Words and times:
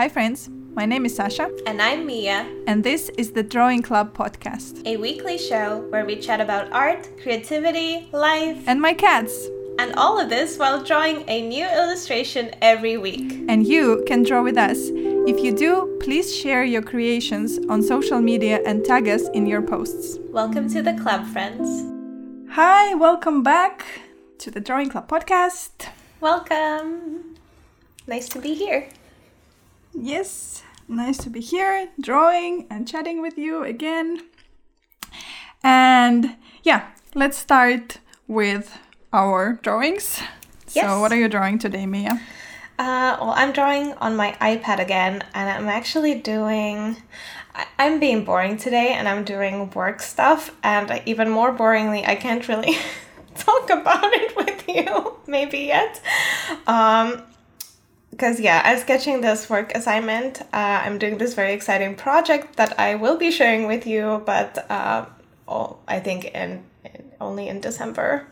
Hi, 0.00 0.08
friends. 0.08 0.48
My 0.72 0.86
name 0.86 1.04
is 1.04 1.14
Sasha, 1.14 1.50
And 1.66 1.82
I'm 1.82 2.06
Mia, 2.06 2.46
and 2.66 2.82
this 2.82 3.10
is 3.18 3.32
the 3.32 3.42
Drawing 3.42 3.82
Club 3.82 4.16
podcast. 4.16 4.80
a 4.86 4.96
weekly 4.96 5.36
show 5.36 5.84
where 5.90 6.06
we 6.06 6.16
chat 6.16 6.40
about 6.40 6.72
art, 6.72 7.06
creativity, 7.22 8.08
life, 8.10 8.56
And 8.66 8.80
my 8.80 8.94
cats. 8.94 9.34
and 9.78 9.94
all 9.96 10.18
of 10.18 10.30
this 10.30 10.56
while 10.56 10.82
drawing 10.82 11.28
a 11.28 11.42
new 11.46 11.66
illustration 11.66 12.48
every 12.62 12.96
week. 12.96 13.44
And 13.46 13.66
you 13.66 14.02
can 14.06 14.22
draw 14.22 14.42
with 14.42 14.56
us. 14.56 14.78
If 15.28 15.44
you 15.44 15.52
do, 15.54 15.98
please 16.00 16.34
share 16.34 16.64
your 16.64 16.80
creations 16.80 17.58
on 17.68 17.82
social 17.82 18.22
media 18.22 18.62
and 18.64 18.82
tag 18.82 19.06
us 19.06 19.28
in 19.34 19.44
your 19.44 19.60
posts. 19.60 20.18
Welcome 20.32 20.66
to 20.70 20.80
the 20.80 20.94
club, 20.94 21.26
friends. 21.26 21.68
Hi, 22.52 22.94
welcome 22.94 23.42
back 23.42 23.84
to 24.38 24.50
the 24.50 24.60
Drawing 24.60 24.88
Club 24.88 25.08
podcast. 25.08 25.90
Welcome. 26.22 27.36
Nice 28.06 28.30
to 28.30 28.40
be 28.40 28.54
here. 28.54 28.88
Yes, 29.92 30.62
nice 30.88 31.18
to 31.18 31.30
be 31.30 31.40
here, 31.40 31.88
drawing 32.00 32.66
and 32.70 32.86
chatting 32.86 33.20
with 33.20 33.36
you 33.36 33.64
again. 33.64 34.22
And 35.62 36.36
yeah, 36.62 36.88
let's 37.14 37.36
start 37.36 37.98
with 38.26 38.78
our 39.12 39.54
drawings. 39.62 40.20
Yes. 40.72 40.86
So, 40.86 41.00
what 41.00 41.12
are 41.12 41.16
you 41.16 41.28
drawing 41.28 41.58
today, 41.58 41.86
Mia? 41.86 42.20
Uh, 42.78 43.16
well, 43.20 43.34
I'm 43.36 43.52
drawing 43.52 43.92
on 43.94 44.16
my 44.16 44.32
iPad 44.40 44.78
again, 44.78 45.22
and 45.34 45.50
I'm 45.50 45.68
actually 45.68 46.14
doing. 46.14 46.96
I'm 47.78 47.98
being 47.98 48.24
boring 48.24 48.56
today, 48.56 48.94
and 48.94 49.08
I'm 49.08 49.24
doing 49.24 49.68
work 49.70 50.00
stuff, 50.00 50.56
and 50.62 51.02
even 51.04 51.28
more 51.28 51.52
boringly, 51.52 52.06
I 52.06 52.14
can't 52.14 52.46
really 52.48 52.78
talk 53.34 53.68
about 53.68 54.12
it 54.14 54.36
with 54.36 54.64
you, 54.68 55.16
maybe 55.26 55.58
yet. 55.58 56.00
Um, 56.66 57.22
because 58.10 58.40
yeah, 58.40 58.62
I'm 58.64 58.78
sketching 58.78 59.20
this 59.20 59.48
work 59.48 59.72
assignment. 59.74 60.42
Uh, 60.52 60.82
I'm 60.84 60.98
doing 60.98 61.18
this 61.18 61.34
very 61.34 61.52
exciting 61.52 61.94
project 61.94 62.56
that 62.56 62.78
I 62.78 62.96
will 62.96 63.16
be 63.16 63.30
sharing 63.30 63.66
with 63.66 63.86
you, 63.86 64.22
but 64.26 64.70
uh, 64.70 65.06
oh, 65.48 65.78
I 65.86 66.00
think 66.00 66.26
in, 66.26 66.64
in 66.84 67.10
only 67.20 67.48
in 67.48 67.60
December, 67.60 68.26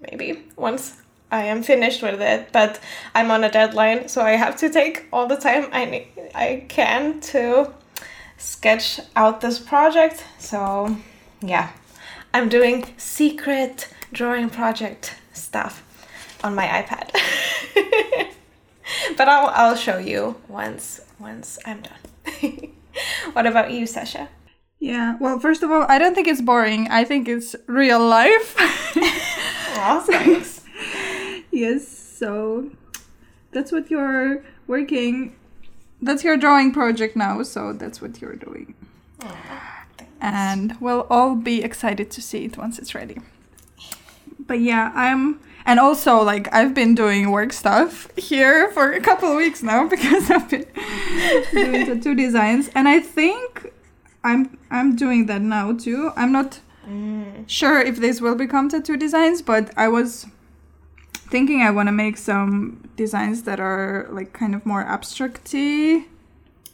maybe 0.00 0.42
once 0.56 1.00
I 1.30 1.44
am 1.44 1.62
finished 1.62 2.02
with 2.02 2.20
it. 2.20 2.48
But 2.52 2.80
I'm 3.14 3.30
on 3.30 3.44
a 3.44 3.50
deadline, 3.50 4.08
so 4.08 4.22
I 4.22 4.32
have 4.32 4.56
to 4.56 4.70
take 4.70 5.06
all 5.12 5.26
the 5.26 5.36
time 5.36 5.68
I 5.72 6.06
I 6.34 6.64
can 6.68 7.20
to 7.32 7.72
sketch 8.36 9.00
out 9.14 9.40
this 9.40 9.58
project. 9.58 10.24
So 10.38 10.96
yeah, 11.40 11.70
I'm 12.34 12.48
doing 12.48 12.86
secret 12.96 13.88
drawing 14.12 14.50
project 14.50 15.14
stuff 15.32 15.84
on 16.42 16.54
my 16.54 16.66
iPad. 16.66 18.30
but 19.16 19.28
I'll 19.28 19.48
I'll 19.48 19.76
show 19.76 19.98
you 19.98 20.36
once 20.48 21.00
once 21.18 21.58
I'm 21.64 21.82
done. 21.82 22.72
what 23.32 23.46
about 23.46 23.70
you, 23.70 23.86
Sasha? 23.86 24.28
Yeah, 24.78 25.16
well, 25.20 25.38
first 25.38 25.62
of 25.62 25.70
all, 25.70 25.84
I 25.88 25.98
don't 25.98 26.14
think 26.14 26.26
it's 26.26 26.40
boring. 26.40 26.88
I 26.88 27.04
think 27.04 27.28
it's 27.28 27.54
real 27.66 28.00
life. 28.00 28.56
Aw, 29.76 30.00
thanks. 30.06 30.62
yes, 31.50 31.86
so 31.86 32.70
that's 33.52 33.72
what 33.72 33.90
you're 33.90 34.42
working. 34.66 35.36
That's 36.00 36.24
your 36.24 36.38
drawing 36.38 36.72
project 36.72 37.14
now, 37.14 37.42
so 37.42 37.74
that's 37.74 38.00
what 38.00 38.22
you're 38.22 38.36
doing. 38.36 38.74
And 40.20 40.76
we'll 40.80 41.06
all 41.10 41.34
be 41.34 41.62
excited 41.62 42.10
to 42.12 42.22
see 42.22 42.44
it 42.44 42.56
once 42.56 42.78
it's 42.78 42.94
ready. 42.94 43.18
But 44.38 44.60
yeah, 44.60 44.92
I'm 44.94 45.40
and 45.66 45.78
also 45.80 46.22
like 46.22 46.52
I've 46.52 46.74
been 46.74 46.94
doing 46.94 47.30
work 47.30 47.52
stuff 47.52 48.08
here 48.16 48.70
for 48.72 48.92
a 48.92 49.00
couple 49.00 49.30
of 49.30 49.36
weeks 49.36 49.62
now 49.62 49.88
because 49.94 50.30
I've 50.30 50.48
been 50.48 50.66
doing 51.52 51.86
tattoo 51.86 52.14
designs 52.14 52.70
and 52.74 52.88
I 52.88 53.00
think 53.00 53.72
I'm 54.24 54.58
I'm 54.70 54.96
doing 54.96 55.26
that 55.26 55.40
now 55.40 55.72
too. 55.72 56.12
I'm 56.16 56.32
not 56.32 56.60
mm. 56.88 57.48
sure 57.48 57.80
if 57.80 57.96
this 57.96 58.20
will 58.20 58.34
become 58.34 58.68
tattoo 58.68 58.96
designs, 58.96 59.42
but 59.42 59.72
I 59.76 59.88
was 59.88 60.26
thinking 61.14 61.62
I 61.62 61.70
want 61.70 61.88
to 61.88 61.92
make 61.92 62.16
some 62.16 62.88
designs 62.96 63.44
that 63.44 63.60
are 63.60 64.08
like 64.10 64.32
kind 64.32 64.54
of 64.54 64.66
more 64.66 64.84
abstracty, 64.84 66.04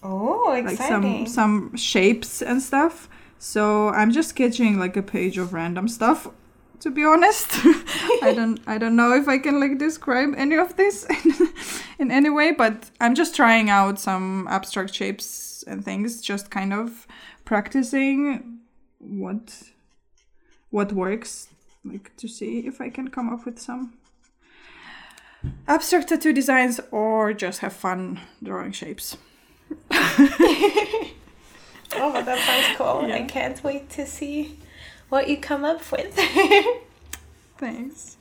Oh, 0.02 0.44
like 0.46 0.76
some 0.76 1.26
some 1.26 1.76
shapes 1.76 2.42
and 2.42 2.62
stuff. 2.62 3.08
So 3.38 3.88
I'm 3.90 4.12
just 4.12 4.30
sketching 4.30 4.78
like 4.78 4.96
a 4.96 5.02
page 5.02 5.38
of 5.38 5.52
random 5.52 5.88
stuff. 5.88 6.28
To 6.80 6.90
be 6.90 7.04
honest, 7.04 7.48
I 8.22 8.32
don't 8.34 8.60
I 8.66 8.78
don't 8.78 8.96
know 8.96 9.14
if 9.14 9.28
I 9.28 9.38
can 9.38 9.60
like 9.60 9.78
describe 9.78 10.34
any 10.36 10.56
of 10.56 10.76
this 10.76 11.04
in, 11.24 11.48
in 11.98 12.10
any 12.10 12.30
way, 12.30 12.52
but 12.52 12.90
I'm 13.00 13.14
just 13.14 13.34
trying 13.34 13.70
out 13.70 13.98
some 13.98 14.46
abstract 14.48 14.94
shapes 14.94 15.64
and 15.66 15.84
things, 15.84 16.20
just 16.20 16.50
kind 16.50 16.72
of 16.72 17.06
practicing 17.44 18.58
what 18.98 19.62
what 20.70 20.92
works, 20.92 21.48
like 21.84 22.14
to 22.16 22.28
see 22.28 22.66
if 22.66 22.80
I 22.80 22.90
can 22.90 23.08
come 23.08 23.32
up 23.32 23.46
with 23.46 23.58
some 23.58 23.94
abstract 25.66 26.08
tattoo 26.08 26.32
designs 26.32 26.80
or 26.90 27.32
just 27.32 27.60
have 27.60 27.72
fun 27.72 28.20
drawing 28.42 28.72
shapes. 28.72 29.16
oh, 29.90 31.12
that 31.94 32.38
sounds 32.38 32.76
cool. 32.76 33.12
I 33.12 33.22
can't 33.22 33.62
wait 33.64 33.88
to 33.90 34.06
see 34.06 34.58
what 35.08 35.28
you 35.28 35.36
come 35.36 35.64
up 35.64 35.90
with. 35.92 36.14
Thanks. 37.58 38.16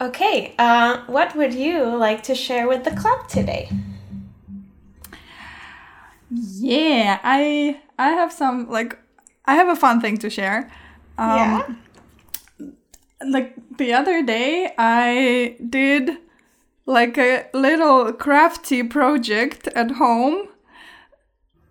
okay, 0.00 0.54
uh, 0.58 1.02
what 1.06 1.34
would 1.36 1.54
you 1.54 1.84
like 1.96 2.22
to 2.24 2.34
share 2.34 2.68
with 2.68 2.84
the 2.84 2.90
club 2.90 3.28
today? 3.28 3.70
Yeah, 6.30 7.20
I 7.22 7.80
I 7.98 8.08
have 8.10 8.32
some 8.32 8.68
like 8.70 8.98
I 9.44 9.54
have 9.54 9.68
a 9.68 9.76
fun 9.76 10.00
thing 10.00 10.16
to 10.18 10.30
share. 10.30 10.70
Um, 11.18 11.36
yeah. 11.38 11.74
Like 13.24 13.54
the 13.78 13.92
other 13.92 14.22
day, 14.22 14.72
I 14.78 15.56
did 15.68 16.10
like 16.86 17.16
a 17.18 17.46
little 17.54 18.12
crafty 18.12 18.82
project 18.82 19.68
at 19.68 19.92
home 19.92 20.48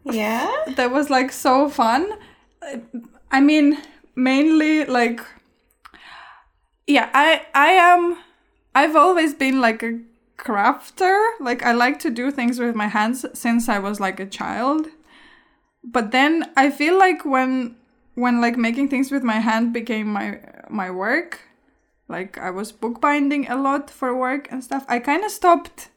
Yeah. 0.05 0.49
that 0.77 0.91
was 0.91 1.09
like 1.09 1.31
so 1.33 1.67
fun. 1.69 2.07
I 3.31 3.39
mean, 3.39 3.77
mainly 4.15 4.85
like 4.85 5.21
yeah, 6.87 7.09
I 7.13 7.45
I 7.53 7.71
am 7.71 8.17
I've 8.75 8.95
always 8.95 9.33
been 9.33 9.61
like 9.61 9.83
a 9.83 9.99
crafter. 10.37 11.17
Like 11.39 11.63
I 11.63 11.71
like 11.71 11.99
to 11.99 12.09
do 12.09 12.31
things 12.31 12.59
with 12.59 12.75
my 12.75 12.87
hands 12.87 13.25
since 13.33 13.69
I 13.69 13.79
was 13.79 13.99
like 13.99 14.19
a 14.19 14.25
child. 14.25 14.87
But 15.83 16.11
then 16.11 16.51
I 16.57 16.69
feel 16.69 16.97
like 16.97 17.25
when 17.25 17.75
when 18.15 18.41
like 18.41 18.57
making 18.57 18.89
things 18.89 19.11
with 19.11 19.23
my 19.23 19.39
hand 19.39 19.73
became 19.73 20.07
my 20.07 20.39
my 20.69 20.91
work, 20.91 21.39
like 22.07 22.37
I 22.37 22.49
was 22.51 22.71
bookbinding 22.71 23.47
a 23.47 23.55
lot 23.55 23.89
for 23.89 24.15
work 24.15 24.51
and 24.51 24.63
stuff, 24.63 24.85
I 24.89 24.99
kind 24.99 25.23
of 25.23 25.31
stopped 25.31 25.89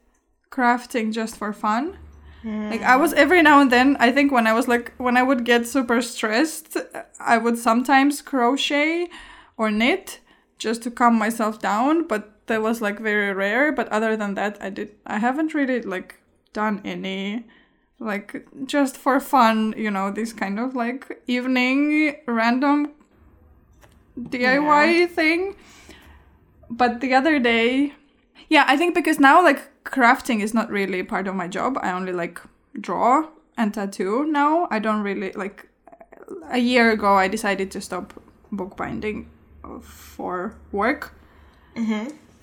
crafting 0.51 1.11
just 1.11 1.35
for 1.37 1.51
fun. 1.51 1.97
Like 2.45 2.83
I 2.83 2.95
was 2.95 3.11
every 3.13 3.41
now 3.41 3.59
and 3.59 3.71
then, 3.71 3.97
I 3.99 4.11
think 4.11 4.31
when 4.31 4.45
I 4.45 4.53
was 4.53 4.67
like 4.67 4.93
when 4.97 5.17
I 5.17 5.23
would 5.23 5.45
get 5.45 5.65
super 5.65 6.01
stressed, 6.01 6.77
I 7.19 7.37
would 7.37 7.57
sometimes 7.57 8.21
crochet 8.21 9.09
or 9.57 9.71
knit 9.71 10.19
just 10.59 10.83
to 10.83 10.91
calm 10.91 11.17
myself 11.17 11.59
down, 11.59 12.07
but 12.07 12.45
that 12.47 12.61
was 12.61 12.81
like 12.81 12.99
very 12.99 13.33
rare, 13.33 13.71
but 13.71 13.87
other 13.89 14.15
than 14.15 14.35
that, 14.35 14.57
I 14.61 14.69
did 14.69 14.91
I 15.07 15.17
haven't 15.17 15.55
really 15.55 15.81
like 15.81 16.19
done 16.53 16.81
any 16.85 17.45
like 17.99 18.45
just 18.65 18.95
for 18.95 19.19
fun, 19.19 19.73
you 19.75 19.89
know, 19.89 20.11
this 20.11 20.31
kind 20.31 20.59
of 20.59 20.75
like 20.75 21.23
evening 21.27 22.15
random 22.27 22.91
DIY 24.19 25.09
thing. 25.09 25.55
But 26.69 27.01
the 27.01 27.13
other 27.13 27.39
day, 27.39 27.93
yeah, 28.49 28.65
I 28.67 28.77
think 28.77 28.93
because 28.93 29.19
now 29.19 29.43
like 29.43 29.71
crafting 29.85 30.41
is 30.41 30.53
not 30.53 30.69
really 30.69 31.03
part 31.03 31.27
of 31.27 31.35
my 31.35 31.47
job. 31.47 31.77
I 31.81 31.91
only 31.91 32.11
like 32.11 32.41
draw 32.79 33.29
and 33.57 33.73
tattoo 33.73 34.25
now. 34.25 34.67
I 34.69 34.79
don't 34.79 35.01
really 35.01 35.31
like 35.31 35.67
a 36.49 36.57
year 36.57 36.91
ago 36.91 37.15
I 37.15 37.27
decided 37.27 37.71
to 37.71 37.81
stop 37.81 38.13
bookbinding 38.51 39.29
for 39.81 40.55
work. 40.71 41.13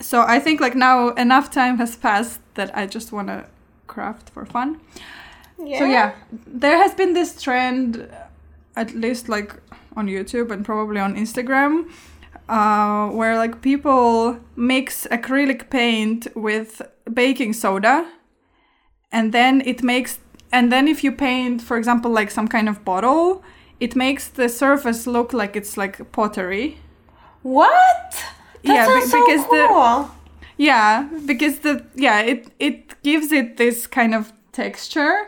So 0.01 0.23
I 0.23 0.39
think 0.41 0.61
like 0.61 0.75
now 0.75 1.11
enough 1.11 1.51
time 1.51 1.79
has 1.79 1.97
passed 1.97 2.41
that 2.55 2.77
I 2.77 2.87
just 2.87 3.13
want 3.13 3.29
to 3.29 3.45
craft 3.87 4.31
for 4.31 4.45
fun. 4.45 4.81
Yeah. 5.65 5.79
So 5.79 5.85
yeah, 5.85 6.15
there 6.47 6.77
has 6.77 6.95
been 6.95 7.13
this 7.13 7.41
trend, 7.41 8.09
at 8.77 8.95
least 8.95 9.29
like 9.29 9.55
on 9.97 10.07
YouTube 10.07 10.51
and 10.51 10.65
probably 10.65 11.01
on 11.01 11.15
Instagram, 11.15 11.91
uh, 12.49 13.09
where 13.11 13.37
like 13.37 13.63
people 13.63 14.41
mix 14.57 15.07
acrylic 15.11 15.71
paint 15.71 16.27
with 16.35 16.83
baking 17.13 17.53
soda, 17.55 18.07
and 19.11 19.33
then 19.33 19.63
it 19.67 19.83
makes, 19.83 20.19
and 20.53 20.71
then 20.73 20.89
if 20.89 21.03
you 21.05 21.13
paint, 21.13 21.63
for 21.63 21.77
example, 21.77 22.11
like 22.11 22.31
some 22.31 22.49
kind 22.49 22.69
of 22.69 22.85
bottle, 22.85 23.43
it 23.81 23.97
makes 23.97 24.29
the 24.29 24.49
surface 24.49 25.07
look 25.07 25.33
like 25.33 25.57
it's 25.57 25.77
like 25.77 26.13
pottery. 26.13 26.79
What? 27.43 28.25
That 28.65 28.75
Yeah, 28.75 28.87
be- 29.01 29.07
so 29.07 29.21
because 29.27 29.45
the- 29.49 29.67
cool. 29.69 30.11
Yeah, 30.59 31.09
because 31.27 31.59
the 31.61 31.85
yeah 31.95 32.21
it 32.21 32.47
it 32.59 33.03
gives 33.03 33.33
it 33.33 33.57
this 33.57 33.87
kind 33.89 34.15
of 34.15 34.33
texture. 34.53 35.27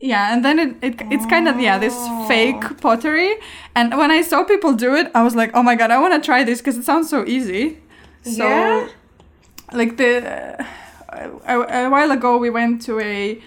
Yeah, 0.00 0.32
and 0.32 0.44
then 0.44 0.58
it, 0.58 0.76
it 0.82 0.94
it's 1.10 1.26
kind 1.26 1.46
of 1.48 1.60
yeah 1.60 1.78
this 1.78 1.94
fake 2.28 2.64
oh. 2.70 2.74
pottery. 2.80 3.34
And 3.74 3.96
when 3.98 4.10
I 4.10 4.22
saw 4.22 4.44
people 4.44 4.72
do 4.72 4.94
it, 4.94 5.10
I 5.14 5.22
was 5.22 5.34
like, 5.34 5.50
oh 5.54 5.62
my 5.62 5.74
god, 5.74 5.90
I 5.90 5.98
want 6.00 6.14
to 6.14 6.24
try 6.24 6.44
this 6.44 6.58
because 6.60 6.78
it 6.78 6.84
sounds 6.84 7.10
so 7.10 7.24
easy. 7.26 7.78
So, 8.22 8.48
Yeah? 8.48 8.88
Like 9.72 9.96
the 9.96 10.64
a, 11.08 11.60
a 11.86 11.90
while 11.90 12.10
ago, 12.10 12.38
we 12.38 12.50
went 12.50 12.82
to 12.82 13.00
a 13.00 13.40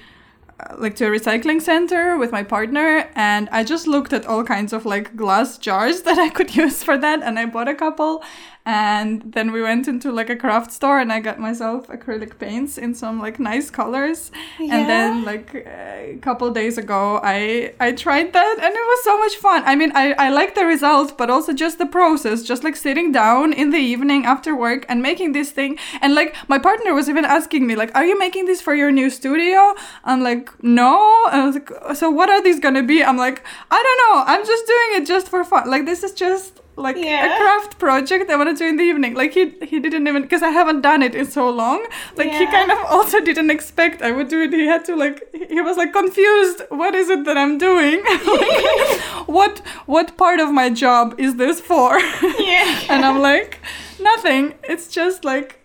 like 0.78 0.96
to 0.96 1.06
a 1.06 1.10
recycling 1.10 1.62
center 1.62 2.18
with 2.18 2.32
my 2.32 2.44
partner, 2.44 3.10
and 3.16 3.50
I 3.52 3.64
just 3.64 3.88
looked 3.88 4.14
at 4.14 4.26
all 4.26 4.44
kinds 4.44 4.72
of 4.74 4.86
like 4.86 5.16
glass 5.16 5.58
jars 5.58 6.02
that 6.08 6.18
I 6.18 6.30
could 6.30 6.56
use 6.56 6.84
for 6.84 6.98
that, 6.98 7.22
and 7.22 7.38
I 7.38 7.46
bought 7.46 7.68
a 7.68 7.76
couple. 7.76 8.24
And 8.68 9.32
then 9.34 9.52
we 9.52 9.62
went 9.62 9.88
into 9.88 10.12
like 10.12 10.32
a 10.32 10.36
craft 10.36 10.72
store, 10.72 11.00
and 11.00 11.14
I 11.14 11.20
got 11.20 11.40
myself 11.40 11.88
acrylic 11.88 12.40
paints 12.40 12.80
in 12.80 12.96
some 12.96 13.22
like 13.22 13.40
nice 13.40 13.70
colors. 13.70 14.32
Yeah. 14.60 14.76
And 14.76 14.90
then 14.90 15.24
like 15.24 15.54
a 15.54 16.18
couple 16.22 16.50
days 16.50 16.80
ago, 16.80 17.20
I 17.24 17.74
I 17.80 17.92
tried 17.92 18.34
that, 18.34 18.56
and 18.58 18.74
it 18.74 18.86
was 18.92 19.04
so 19.04 19.20
much 19.20 19.36
fun. 19.36 19.62
I 19.66 19.76
mean, 19.76 19.92
I 19.94 20.14
I 20.14 20.30
like 20.30 20.56
the 20.56 20.66
result, 20.66 21.16
but 21.16 21.30
also 21.30 21.54
just 21.54 21.78
the 21.78 21.86
process, 21.86 22.42
just 22.42 22.64
like 22.64 22.76
sitting 22.76 23.12
down 23.12 23.54
in 23.54 23.70
the 23.70 23.78
evening 23.78 24.26
after 24.26 24.56
work 24.56 24.86
and 24.90 25.02
making 25.02 25.34
this 25.34 25.52
thing. 25.52 25.78
And 26.02 26.16
like 26.16 26.36
my 26.50 26.58
partner 26.58 26.96
was 26.96 27.08
even 27.08 27.24
asking 27.24 27.68
me, 27.68 27.76
like, 27.76 27.92
"Are 27.96 28.06
you 28.06 28.18
making 28.18 28.46
this 28.48 28.62
for 28.62 28.74
your 28.74 28.92
new 28.92 29.10
studio?" 29.12 29.76
I'm 30.04 30.24
like, 30.24 30.50
"No." 30.64 30.92
And 31.32 31.42
I 31.42 31.46
was 31.46 31.56
like, 31.56 31.72
"So 31.96 32.10
what 32.10 32.30
are 32.30 32.42
these 32.42 32.60
gonna 32.60 32.84
be?" 32.84 33.04
I'm 33.04 33.18
like, 33.18 33.44
"I 33.70 33.80
don't 33.86 34.00
know. 34.04 34.24
I'm 34.34 34.44
just 34.46 34.66
doing 34.66 34.90
it 34.98 35.06
just 35.06 35.30
for 35.30 35.44
fun. 35.44 35.70
Like 35.70 35.86
this 35.86 36.04
is 36.04 36.14
just." 36.14 36.62
Like 36.78 36.98
a 36.98 37.38
craft 37.38 37.80
project 37.80 38.30
I 38.30 38.36
want 38.36 38.50
to 38.50 38.56
do 38.56 38.68
in 38.68 38.76
the 38.76 38.84
evening. 38.84 39.14
Like 39.14 39.34
he 39.34 39.52
he 39.62 39.80
didn't 39.80 40.08
even 40.08 40.24
because 40.24 40.44
I 40.44 40.50
haven't 40.50 40.82
done 40.82 41.02
it 41.02 41.16
in 41.16 41.26
so 41.26 41.50
long. 41.50 41.86
Like 42.18 42.32
he 42.32 42.46
kind 42.48 42.70
of 42.70 42.78
also 42.90 43.22
didn't 43.22 43.50
expect 43.50 44.02
I 44.02 44.12
would 44.12 44.28
do 44.28 44.42
it. 44.42 44.52
He 44.52 44.66
had 44.66 44.84
to 44.86 44.96
like 44.96 45.24
he 45.34 45.62
was 45.62 45.78
like 45.78 45.94
confused. 45.94 46.64
What 46.70 46.94
is 46.94 47.10
it 47.10 47.24
that 47.26 47.38
I'm 47.38 47.58
doing? 47.58 48.04
Like, 48.36 49.00
what 49.28 49.60
what 49.86 50.18
part 50.18 50.40
of 50.40 50.52
my 50.52 50.70
job 50.70 51.16
is 51.18 51.36
this 51.36 51.62
for? 51.62 51.98
Yeah. 52.00 52.82
and 52.90 53.06
I'm 53.06 53.22
like, 53.22 53.60
nothing. 54.00 54.56
It's 54.64 54.88
just 54.88 55.24
like 55.24 55.60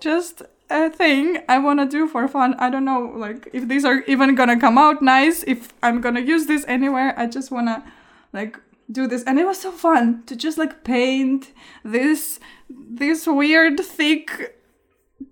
just 0.00 0.42
a 0.70 0.90
thing 0.90 1.38
I 1.48 1.58
want 1.58 1.78
to 1.80 1.86
do 1.86 2.08
for 2.08 2.26
fun. 2.26 2.54
I 2.58 2.68
don't 2.70 2.84
know 2.84 3.12
like 3.14 3.48
if 3.52 3.68
these 3.68 3.84
are 3.84 4.00
even 4.08 4.34
going 4.34 4.48
to 4.48 4.56
come 4.56 4.76
out 4.76 5.02
nice, 5.02 5.44
if 5.44 5.72
I'm 5.82 6.00
going 6.00 6.16
to 6.16 6.22
use 6.22 6.46
this 6.46 6.64
anywhere. 6.66 7.14
I 7.16 7.26
just 7.26 7.50
want 7.52 7.68
to 7.68 7.84
like 8.32 8.58
do 8.90 9.06
this 9.06 9.22
and 9.24 9.38
it 9.38 9.46
was 9.46 9.58
so 9.60 9.70
fun 9.72 10.22
to 10.26 10.36
just 10.36 10.58
like 10.58 10.84
paint 10.84 11.52
this 11.84 12.38
this 12.68 13.26
weird 13.26 13.78
thick 13.80 14.58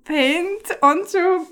paint 0.05 0.71
onto 0.83 1.47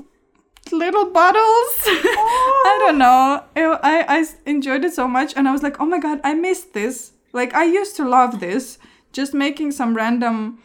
little 0.72 1.06
bottles. 1.10 1.74
I 1.86 2.76
don't 2.80 2.98
know. 2.98 3.42
It- 3.56 3.80
I 3.82 4.26
enjoyed 4.46 4.84
it 4.84 4.92
so 4.92 5.08
much 5.08 5.32
and 5.36 5.48
I 5.48 5.52
was 5.52 5.62
like, 5.62 5.80
oh 5.80 5.86
my 5.86 5.98
god, 5.98 6.20
I 6.24 6.34
missed 6.34 6.72
this. 6.74 7.12
Like, 7.32 7.54
I 7.54 7.64
used 7.64 7.96
to 7.96 8.08
love 8.08 8.40
this. 8.40 8.78
Just 9.12 9.32
making 9.34 9.72
some 9.72 9.94
random 9.94 10.58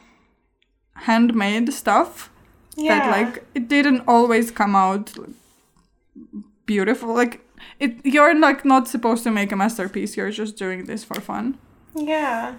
handmade 0.95 1.71
stuff 1.73 2.29
Yeah. 2.75 2.99
that, 2.99 3.11
like, 3.11 3.45
it 3.55 3.67
didn't 3.67 4.03
always 4.07 4.51
come 4.51 4.75
out 4.75 5.13
beautiful. 6.65 7.13
Like, 7.13 7.41
it, 7.79 7.97
you're 8.05 8.35
like 8.39 8.65
not 8.65 8.87
supposed 8.87 9.23
to 9.23 9.31
make 9.31 9.51
a 9.51 9.55
masterpiece. 9.55 10.15
You're 10.17 10.31
just 10.31 10.55
doing 10.57 10.85
this 10.85 11.03
for 11.03 11.19
fun. 11.21 11.57
Yeah. 11.95 12.55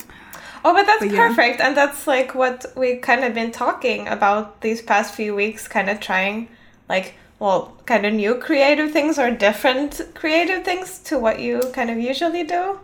Oh, 0.64 0.72
but 0.72 0.86
that's 0.86 1.00
But 1.00 1.10
yeah. 1.10 1.28
perfect. 1.28 1.60
And 1.60 1.76
that's 1.76 2.06
like 2.06 2.34
what 2.34 2.64
we 2.76 2.96
kind 2.96 3.24
of 3.24 3.34
been 3.34 3.52
talking 3.52 4.08
about 4.08 4.60
these 4.62 4.80
past 4.82 5.14
few 5.14 5.34
weeks, 5.34 5.68
kind 5.68 5.90
of 5.90 6.00
trying 6.00 6.48
like, 6.88 7.14
well, 7.38 7.76
kind 7.86 8.06
of 8.06 8.14
new 8.14 8.36
creative 8.36 8.90
things 8.92 9.18
or 9.18 9.30
different 9.30 10.00
creative 10.14 10.64
things 10.64 10.98
to 11.00 11.18
what 11.18 11.40
you 11.40 11.60
kind 11.72 11.90
of 11.90 11.98
usually 11.98 12.44
do. 12.44 12.78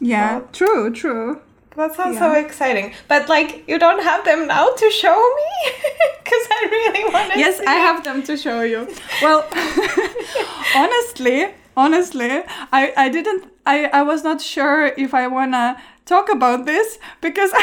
Yeah, 0.00 0.40
Oh. 0.42 0.48
true, 0.52 0.92
true. 0.92 1.40
That 1.76 1.94
sounds 1.96 2.18
so 2.18 2.32
exciting. 2.32 2.94
But 3.08 3.28
like, 3.28 3.64
you 3.68 3.78
don't 3.78 4.02
have 4.02 4.24
them 4.24 4.46
now 4.46 4.70
to 4.70 4.90
show 4.90 5.16
me? 5.40 5.72
Because 6.24 6.46
I 6.50 6.68
really 6.70 7.12
want 7.12 7.32
to 7.32 7.38
Yes, 7.38 7.60
I 7.66 7.74
have 7.74 8.02
them 8.02 8.22
to 8.22 8.36
show 8.36 8.62
you. 8.62 8.88
Well, 9.20 9.44
honestly, 10.76 11.48
honestly, 11.76 12.30
I, 12.72 12.92
I 12.96 13.08
didn't, 13.10 13.44
I, 13.66 13.84
I 13.86 14.02
was 14.02 14.24
not 14.24 14.40
sure 14.40 14.86
if 14.86 15.12
I 15.12 15.26
wanna 15.26 15.76
talk 16.06 16.30
about 16.32 16.64
this 16.64 16.98
because 17.20 17.50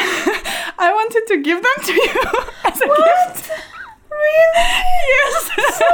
I 0.78 0.90
wanted 0.94 1.24
to 1.28 1.42
give 1.42 1.62
them 1.62 1.84
to 1.86 1.92
you 1.92 2.22
as 2.64 2.80
a 2.80 2.86
gift. 2.86 3.50
Really? 4.22 4.70
Yes. 5.12 5.34
so 5.78 5.88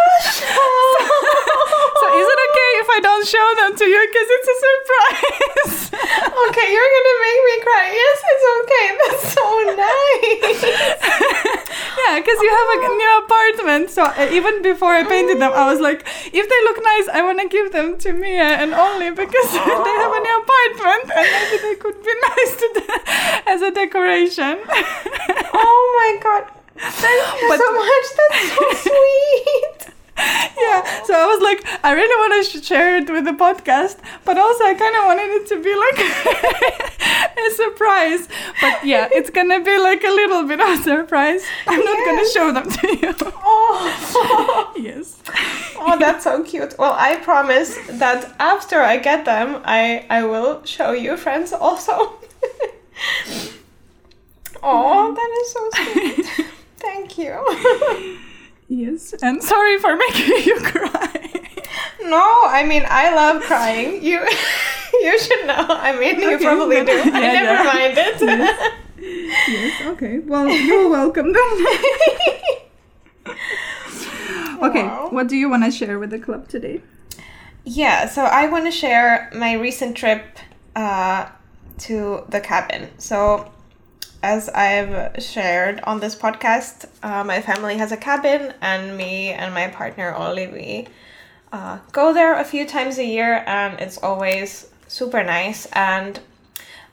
so 1.98 2.06
is 2.14 2.26
it 2.28 2.40
okay 2.48 2.70
if 2.82 2.88
I 2.96 3.00
don't 3.02 3.26
show 3.26 3.48
them 3.60 3.70
to 3.76 3.84
you 3.84 4.00
because 4.08 4.28
it's 4.36 4.48
a 4.48 4.56
surprise? 4.66 5.78
okay, 6.48 6.66
you're 6.72 6.92
gonna 6.96 7.16
make 7.26 7.40
me 7.48 7.54
cry. 7.66 7.86
Yes, 7.90 8.16
it's 8.32 8.46
okay. 8.58 8.86
That's 9.00 9.24
so 9.34 9.46
nice. 9.74 10.62
yeah, 12.04 12.14
because 12.20 12.38
you 12.40 12.50
have 12.52 12.68
a 12.76 12.80
new 12.94 13.12
apartment. 13.24 13.90
So 13.90 14.04
uh, 14.04 14.28
even 14.30 14.62
before 14.62 14.92
I 14.94 15.04
painted 15.04 15.40
them, 15.40 15.52
I 15.52 15.70
was 15.70 15.80
like, 15.80 16.06
if 16.32 16.44
they 16.48 16.60
look 16.68 16.78
nice, 16.82 17.08
I 17.12 17.22
want 17.22 17.40
to 17.40 17.48
give 17.48 17.72
them 17.72 17.98
to 17.98 18.12
Mia 18.12 18.60
and 18.62 18.74
only 18.74 19.10
because 19.10 19.48
they 19.52 19.94
have 20.02 20.12
a 20.12 20.20
new 20.20 20.36
apartment 20.44 21.04
and 21.16 21.26
maybe 21.34 21.56
they 21.62 21.74
could 21.76 21.98
be 22.02 22.14
nice 22.28 22.52
to 22.60 22.66
de- 22.76 23.50
as 23.50 23.62
a 23.62 23.70
decoration. 23.70 24.58
oh 25.54 25.82
my 25.98 26.22
god. 26.22 26.57
Thank 26.78 27.42
you 27.42 27.48
But- 27.48 27.58
so 27.58 27.72
much. 27.72 28.06
That's 28.18 28.52
so 28.52 28.64
sweet. 28.90 29.94
yeah, 30.18 30.82
so 31.04 31.14
I 31.14 31.26
was 31.26 31.40
like, 31.40 31.64
I 31.84 31.92
really 31.92 32.16
want 32.22 32.44
to 32.52 32.60
share 32.62 32.96
it 32.96 33.08
with 33.08 33.24
the 33.24 33.32
podcast, 33.32 33.98
but 34.24 34.36
also 34.36 34.64
I 34.64 34.74
kind 34.74 34.96
of 34.96 35.04
wanted 35.04 35.30
it 35.38 35.46
to 35.46 35.62
be 35.62 35.72
like 35.86 35.98
a 37.46 37.50
surprise. 37.54 38.28
But 38.60 38.84
yeah, 38.84 39.08
it's 39.12 39.30
gonna 39.30 39.60
be 39.62 39.78
like 39.78 40.02
a 40.02 40.10
little 40.10 40.42
bit 40.42 40.60
of 40.60 40.68
a 40.70 40.82
surprise. 40.82 41.44
I'm 41.68 41.84
not 41.84 41.98
gonna 42.04 42.28
show 42.30 42.52
them 42.52 42.68
to 42.68 42.88
you. 43.00 43.14
Oh. 43.50 44.72
yes. 44.76 45.22
oh, 45.78 45.96
that's 46.00 46.24
so 46.24 46.42
cute. 46.42 46.74
Well, 46.78 46.94
I 46.98 47.16
promise 47.16 47.78
that 47.88 48.34
after 48.40 48.80
I 48.80 48.96
get 48.98 49.24
them, 49.24 49.62
I 49.64 50.04
I 50.10 50.24
will 50.24 50.64
show 50.64 50.90
you 50.92 51.16
friends 51.16 51.52
also. 51.52 52.14
oh, 54.62 55.14
that 55.14 55.30
is 55.42 55.52
so 55.52 55.70
sweet. 56.34 56.46
Thank 56.78 57.18
you. 57.18 57.34
Yes, 58.68 59.14
and 59.22 59.42
sorry 59.42 59.78
for 59.78 59.96
making 59.96 60.26
you 60.46 60.60
cry. 60.60 61.30
No, 62.02 62.42
I 62.46 62.64
mean 62.66 62.84
I 62.88 63.14
love 63.14 63.42
crying. 63.42 64.02
You 64.02 64.20
you 64.92 65.18
should 65.18 65.46
know. 65.46 65.66
I 65.68 65.96
mean 65.98 66.20
you 66.20 66.34
Okay, 66.34 66.44
probably 66.44 66.76
do. 66.80 66.84
then- 66.86 67.14
I 67.14 67.20
never 67.32 67.52
yeah. 67.52 67.64
mind 67.64 67.94
it. 67.98 68.20
yes, 69.48 69.82
okay. 69.86 70.18
Well, 70.18 70.48
you're 70.48 70.88
welcome 70.90 71.32
then. 71.32 71.66
okay, 74.62 74.82
Wow. 74.84 75.08
what 75.10 75.28
do 75.28 75.36
you 75.36 75.48
want 75.48 75.64
to 75.64 75.70
share 75.70 75.98
with 75.98 76.10
the 76.10 76.18
club 76.18 76.48
today? 76.48 76.82
Yeah, 77.64 78.06
so 78.08 78.22
I 78.24 78.48
want 78.48 78.64
to 78.64 78.70
share 78.70 79.30
my 79.34 79.52
recent 79.54 79.96
trip 79.96 80.22
uh, 80.74 81.28
to 81.78 82.24
the 82.28 82.40
cabin. 82.40 82.88
So, 82.98 83.50
as 84.22 84.48
I've 84.48 85.22
shared 85.22 85.80
on 85.84 86.00
this 86.00 86.16
podcast, 86.16 86.86
uh, 87.02 87.22
my 87.24 87.40
family 87.40 87.76
has 87.78 87.92
a 87.92 87.96
cabin, 87.96 88.52
and 88.60 88.96
me 88.96 89.30
and 89.30 89.54
my 89.54 89.68
partner 89.68 90.14
Oli, 90.14 90.48
we 90.48 90.88
uh, 91.52 91.78
go 91.92 92.12
there 92.12 92.38
a 92.38 92.44
few 92.44 92.66
times 92.66 92.98
a 92.98 93.04
year, 93.04 93.44
and 93.46 93.78
it's 93.80 93.98
always 93.98 94.70
super 94.88 95.22
nice. 95.22 95.66
And 95.72 96.20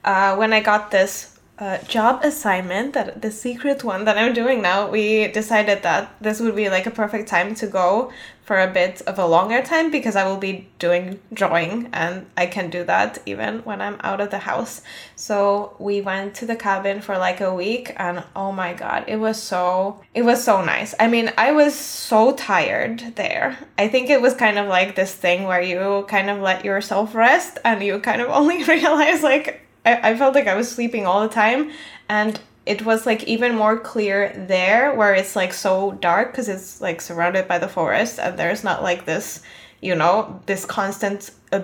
uh, 0.03 0.36
when 0.36 0.53
I 0.53 0.60
got 0.60 0.91
this 0.91 1.39
uh, 1.58 1.79
job 1.79 2.24
assignment, 2.24 2.94
that 2.94 3.22
the 3.22 3.32
secret 3.32 3.84
one 3.84 4.05
that 4.05 4.17
I'm 4.17 4.34
doing 4.34 4.62
now, 4.62 4.89
we 4.89 5.27
decided 5.27 5.84
that 5.84 6.13
this 6.22 6.39
would 6.39 6.55
be 6.55 6.70
like 6.70 6.86
a 6.86 6.91
perfect 6.91 7.27
time 7.27 7.55
to 7.55 7.67
go 7.67 8.12
for 8.46 8.60
a 8.60 8.68
bit 8.68 9.02
of 9.02 9.18
a 9.18 9.25
longer 9.25 9.64
time 9.64 9.90
because 9.90 10.16
I 10.16 10.28
will 10.28 10.38
be 10.38 10.68
doing 10.78 11.20
drawing 11.34 11.90
and 11.92 12.28
I 12.38 12.46
can 12.46 12.70
do 12.70 12.84
that 12.84 13.18
even 13.25 13.60
when 13.60 13.82
I'm 13.82 13.98
out 14.04 14.22
of 14.22 14.30
the 14.30 14.38
house. 14.38 14.84
So 15.16 15.75
we 15.80 16.00
went 16.02 16.36
to 16.36 16.46
the 16.46 16.56
cabin 16.56 17.02
for 17.02 17.18
like 17.18 17.42
a 17.42 17.54
week 17.54 17.92
and 17.98 18.24
oh 18.36 18.52
my 18.52 18.74
god, 18.74 19.06
it 19.08 19.18
was 19.18 19.42
so 19.42 20.00
it 20.14 20.22
was 20.22 20.44
so 20.44 20.64
nice. 20.64 20.94
I 21.00 21.08
mean, 21.08 21.32
I 21.40 21.54
was 21.54 21.74
so 21.74 22.34
tired 22.34 23.16
there. 23.16 23.58
I 23.80 23.88
think 23.88 24.12
it 24.12 24.22
was 24.22 24.36
kind 24.36 24.60
of 24.60 24.68
like 24.68 24.96
this 24.96 25.14
thing 25.14 25.46
where 25.46 25.62
you 25.62 26.06
kind 26.08 26.30
of 26.30 26.40
let 26.40 26.64
yourself 26.64 27.16
rest 27.16 27.58
and 27.66 27.82
you 27.82 28.00
kind 28.00 28.22
of 28.22 28.30
only 28.40 28.64
realize 28.75 29.24
like 29.24 29.66
I, 29.84 30.12
I 30.12 30.18
felt 30.18 30.36
like 30.36 30.48
I 30.48 30.56
was 30.56 30.70
sleeping 30.70 31.08
all 31.08 31.22
the 31.22 31.34
time 31.34 31.72
and 32.08 32.40
it 32.65 32.86
was 32.86 33.05
like 33.05 33.24
even 33.24 33.55
more 33.55 33.77
clear 33.77 34.34
there 34.48 34.93
where 34.93 35.13
it's 35.13 35.36
like 35.36 35.53
so 35.53 35.91
dark 35.93 36.31
because 36.31 36.50
it's 36.50 36.81
like 36.81 37.01
surrounded 37.01 37.48
by 37.48 37.60
the 37.60 37.67
forest 37.67 38.19
and 38.19 38.38
there's 38.39 38.63
not 38.63 38.81
like 38.81 39.05
this 39.05 39.41
you 39.81 39.93
know 39.93 40.41
this 40.45 40.65
constant 40.65 41.31
uh, 41.51 41.62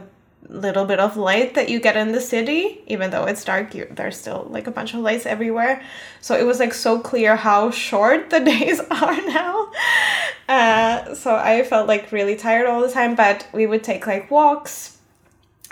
little 0.48 0.86
bit 0.86 1.00
of 1.00 1.18
light 1.18 1.54
that 1.54 1.70
you 1.70 1.80
get 1.80 1.96
in 1.96 2.12
the 2.12 2.22
city 2.22 2.82
even 2.88 3.10
though 3.10 3.26
it's 3.26 3.44
dark 3.44 3.74
you, 3.74 3.88
there's 3.92 4.18
still 4.18 4.48
like 4.50 4.68
a 4.68 4.72
bunch 4.72 4.94
of 4.94 5.00
lights 5.00 5.26
everywhere. 5.26 5.82
So 6.20 6.38
it 6.38 6.44
was 6.44 6.60
like 6.60 6.74
so 6.74 7.00
clear 7.00 7.36
how 7.36 7.72
short 7.72 8.30
the 8.30 8.40
days 8.54 8.80
are 8.92 9.22
now. 9.28 9.72
Uh, 10.50 11.16
so 11.16 11.36
I 11.36 11.64
felt 11.64 11.88
like 11.88 12.12
really 12.12 12.36
tired 12.36 12.68
all 12.68 12.82
the 12.82 12.92
time, 12.92 13.16
but 13.16 13.48
we 13.54 13.66
would 13.66 13.84
take 13.84 14.06
like 14.06 14.30
walks. 14.30 14.98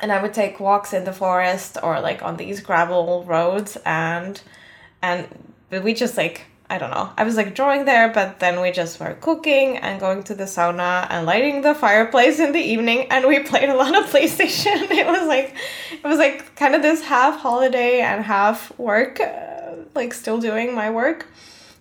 And 0.02 0.14
I 0.14 0.22
would 0.22 0.34
take 0.34 0.62
walks 0.62 0.94
in 0.94 1.04
the 1.04 1.12
forest 1.12 1.78
or 1.84 2.00
like 2.00 2.24
on 2.24 2.38
these 2.38 2.62
gravel 2.62 3.26
roads 3.26 3.78
and 3.86 4.42
and 5.02 5.28
we 5.72 5.94
just 5.94 6.18
like 6.18 6.46
I 6.72 6.78
don't 6.78 6.92
know. 6.92 7.10
I 7.18 7.24
was 7.24 7.36
like 7.36 7.56
drawing 7.56 7.86
there, 7.86 8.10
but 8.10 8.40
then 8.40 8.62
we 8.62 8.70
just 8.72 9.00
were 9.00 9.16
cooking 9.22 9.78
and 9.78 10.00
going 10.00 10.22
to 10.26 10.36
the 10.36 10.44
sauna 10.44 11.08
and 11.10 11.26
lighting 11.26 11.62
the 11.62 11.74
fireplace 11.74 12.40
in 12.40 12.52
the 12.52 12.60
evening 12.60 13.08
and 13.10 13.26
we 13.26 13.40
played 13.52 13.70
a 13.70 13.76
lot 13.76 13.98
of 13.98 14.06
PlayStation. 14.12 14.88
It 14.92 15.08
was 15.08 15.28
like 15.28 15.56
it 15.92 16.08
was 16.08 16.20
like 16.20 16.56
kind 16.56 16.76
of 16.76 16.84
this 16.84 17.02
half 17.02 17.40
holiday 17.40 18.02
and 18.02 18.24
half 18.24 18.78
work 18.78 19.20
uh, 19.20 19.78
like 19.96 20.14
still 20.14 20.40
doing 20.40 20.76
my 20.76 20.92
work 20.92 21.26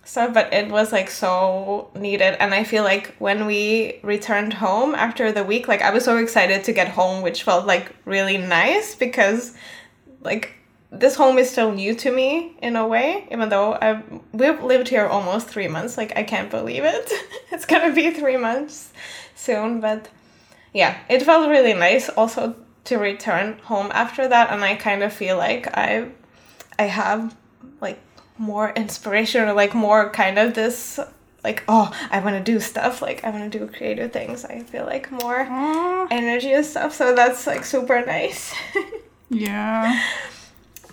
stuff, 0.09 0.33
but 0.33 0.51
it 0.51 0.69
was 0.69 0.91
like 0.91 1.09
so 1.09 1.91
needed. 1.93 2.41
And 2.41 2.53
I 2.53 2.63
feel 2.63 2.83
like 2.83 3.15
when 3.19 3.45
we 3.45 3.99
returned 4.01 4.53
home 4.53 4.95
after 4.95 5.31
the 5.31 5.43
week, 5.43 5.67
like 5.67 5.83
I 5.83 5.91
was 5.91 6.03
so 6.03 6.17
excited 6.17 6.63
to 6.63 6.73
get 6.73 6.87
home, 6.87 7.21
which 7.21 7.43
felt 7.43 7.67
like 7.67 7.95
really 8.05 8.37
nice 8.37 8.95
because 8.95 9.55
like 10.21 10.53
this 10.91 11.15
home 11.15 11.37
is 11.37 11.49
still 11.49 11.71
new 11.71 11.93
to 11.95 12.11
me 12.11 12.57
in 12.61 12.75
a 12.75 12.87
way, 12.87 13.27
even 13.31 13.49
though 13.49 13.77
I've 13.79 14.03
we've 14.33 14.63
lived 14.63 14.87
here 14.87 15.05
almost 15.05 15.47
three 15.47 15.67
months. 15.67 15.97
Like 15.97 16.17
I 16.17 16.23
can't 16.23 16.49
believe 16.49 16.83
it. 16.83 17.11
it's 17.51 17.65
gonna 17.65 17.93
be 17.93 18.11
three 18.11 18.37
months 18.37 18.91
soon, 19.35 19.81
but 19.81 20.09
yeah, 20.73 20.97
it 21.09 21.23
felt 21.23 21.49
really 21.49 21.73
nice 21.73 22.09
also 22.09 22.55
to 22.85 22.97
return 22.97 23.59
home 23.63 23.91
after 23.93 24.27
that 24.27 24.51
and 24.51 24.63
I 24.63 24.75
kind 24.75 25.03
of 25.03 25.13
feel 25.13 25.37
like 25.37 25.67
I 25.77 26.09
I 26.79 26.83
have 26.83 27.35
like 27.81 27.99
more 28.37 28.71
inspiration 28.71 29.47
or 29.47 29.53
like 29.53 29.75
more 29.75 30.09
kind 30.09 30.39
of 30.39 30.53
this 30.55 30.99
like 31.43 31.63
oh 31.67 31.89
i 32.11 32.19
want 32.19 32.35
to 32.35 32.51
do 32.51 32.59
stuff 32.59 33.01
like 33.01 33.23
i 33.23 33.29
want 33.29 33.49
to 33.49 33.59
do 33.59 33.65
creative 33.67 34.11
things 34.11 34.43
i 34.43 34.59
feel 34.59 34.85
like 34.85 35.09
more 35.09 35.41
energy 36.11 36.51
and 36.51 36.65
stuff 36.65 36.93
so 36.93 37.15
that's 37.15 37.47
like 37.47 37.63
super 37.63 38.05
nice 38.05 38.53
Yeah. 39.29 40.01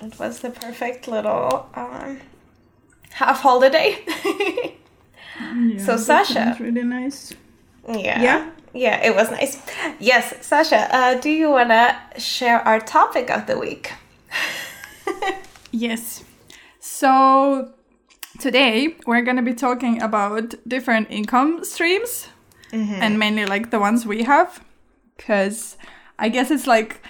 It 0.02 0.18
was 0.18 0.40
the 0.40 0.50
perfect 0.50 1.08
little 1.08 1.68
um 1.74 2.20
half 3.12 3.40
holiday 3.40 4.04
yeah 5.40 5.78
So, 5.84 5.96
Sasha. 5.96 6.56
really 6.60 6.82
nice. 6.84 7.32
yeah 7.88 8.22
Yeah? 8.22 8.50
yeah 8.74 9.06
it 9.06 9.14
was 9.14 9.30
nice 9.30 9.58
yes 9.98 10.34
sasha 10.46 10.88
uh, 10.94 11.14
do 11.20 11.30
you 11.30 11.50
want 11.50 11.70
to 11.70 11.96
share 12.20 12.60
our 12.60 12.80
topic 12.80 13.30
of 13.30 13.46
the 13.46 13.58
week 13.58 13.92
Yes. 15.72 16.24
So 16.80 17.70
today 18.40 18.96
we're 19.06 19.22
going 19.22 19.36
to 19.36 19.42
be 19.42 19.52
talking 19.54 20.00
about 20.00 20.54
different 20.66 21.08
income 21.10 21.64
streams 21.64 22.28
and 22.72 23.18
mainly 23.18 23.44
like 23.46 23.70
the 23.70 23.78
ones 23.78 24.04
we 24.06 24.22
have 24.24 24.62
because 25.16 25.76
I 26.18 26.28
guess 26.28 26.50
it's 26.50 26.66
like 26.66 27.00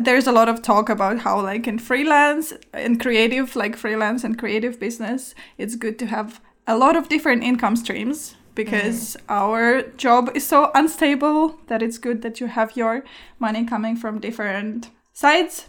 there's 0.00 0.26
a 0.26 0.32
lot 0.32 0.48
of 0.48 0.62
talk 0.62 0.88
about 0.88 1.20
how 1.20 1.40
like 1.40 1.66
in 1.66 1.78
freelance 1.78 2.52
in 2.74 2.98
creative 2.98 3.56
like 3.56 3.76
freelance 3.76 4.24
and 4.24 4.38
creative 4.38 4.78
business 4.78 5.34
it's 5.58 5.76
good 5.76 5.98
to 5.98 6.06
have 6.06 6.40
a 6.66 6.76
lot 6.76 6.96
of 6.96 7.08
different 7.08 7.42
income 7.42 7.76
streams 7.76 8.36
because 8.56 9.16
our 9.28 9.82
job 9.96 10.30
is 10.34 10.44
so 10.44 10.70
unstable 10.74 11.60
that 11.68 11.82
it's 11.82 11.98
good 11.98 12.22
that 12.22 12.40
you 12.40 12.46
have 12.46 12.76
your 12.76 13.04
money 13.38 13.64
coming 13.64 13.94
from 13.94 14.18
different 14.18 14.90
sides 15.12 15.68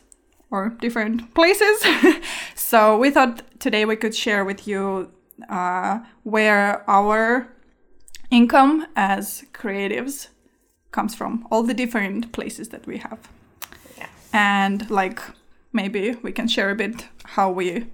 or 0.50 0.70
different 0.80 1.34
places. 1.36 1.86
so 2.56 2.98
we 2.98 3.12
thought 3.12 3.44
today 3.60 3.86
we 3.86 3.98
could 3.98 4.16
share 4.16 4.44
with 4.46 4.68
you 4.68 5.12
uh, 5.50 6.00
where 6.24 6.90
our 6.90 7.48
income 8.32 8.88
as 8.96 9.44
creatives 9.54 10.30
comes 10.92 11.14
from, 11.14 11.46
all 11.52 11.64
the 11.64 11.74
different 11.74 12.32
places 12.32 12.70
that 12.70 12.88
we 12.88 12.98
have, 12.98 13.30
and 14.34 14.90
like 14.90 15.20
maybe 15.74 16.16
we 16.24 16.32
can 16.32 16.48
share 16.48 16.70
a 16.70 16.76
bit 16.76 17.08
how 17.36 17.50
we 17.52 17.86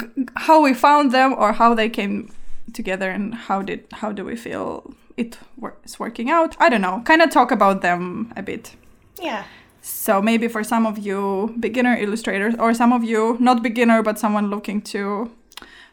g- 0.00 0.26
how 0.36 0.62
we 0.62 0.74
found 0.74 1.12
them 1.12 1.34
or 1.36 1.52
how 1.52 1.74
they 1.74 1.88
came 1.88 2.28
together 2.72 3.10
and 3.10 3.34
how 3.34 3.62
did 3.62 3.84
how 3.92 4.12
do 4.12 4.24
we 4.24 4.36
feel 4.36 4.94
it 5.16 5.38
wor- 5.56 5.76
is 5.84 5.98
working 5.98 6.30
out. 6.30 6.56
I 6.60 6.68
don't 6.68 6.82
know. 6.82 7.00
Kind 7.04 7.22
of 7.22 7.30
talk 7.30 7.50
about 7.50 7.80
them 7.80 8.32
a 8.36 8.42
bit. 8.42 8.76
yeah 9.22 9.44
So 9.82 10.20
maybe 10.20 10.48
for 10.48 10.64
some 10.64 10.84
of 10.88 10.98
you 10.98 11.54
beginner 11.60 11.96
illustrators, 11.96 12.54
or 12.58 12.74
some 12.74 12.92
of 12.92 13.02
you 13.04 13.36
not 13.40 13.62
beginner 13.62 14.02
but 14.02 14.18
someone 14.18 14.50
looking 14.50 14.82
to 14.92 15.30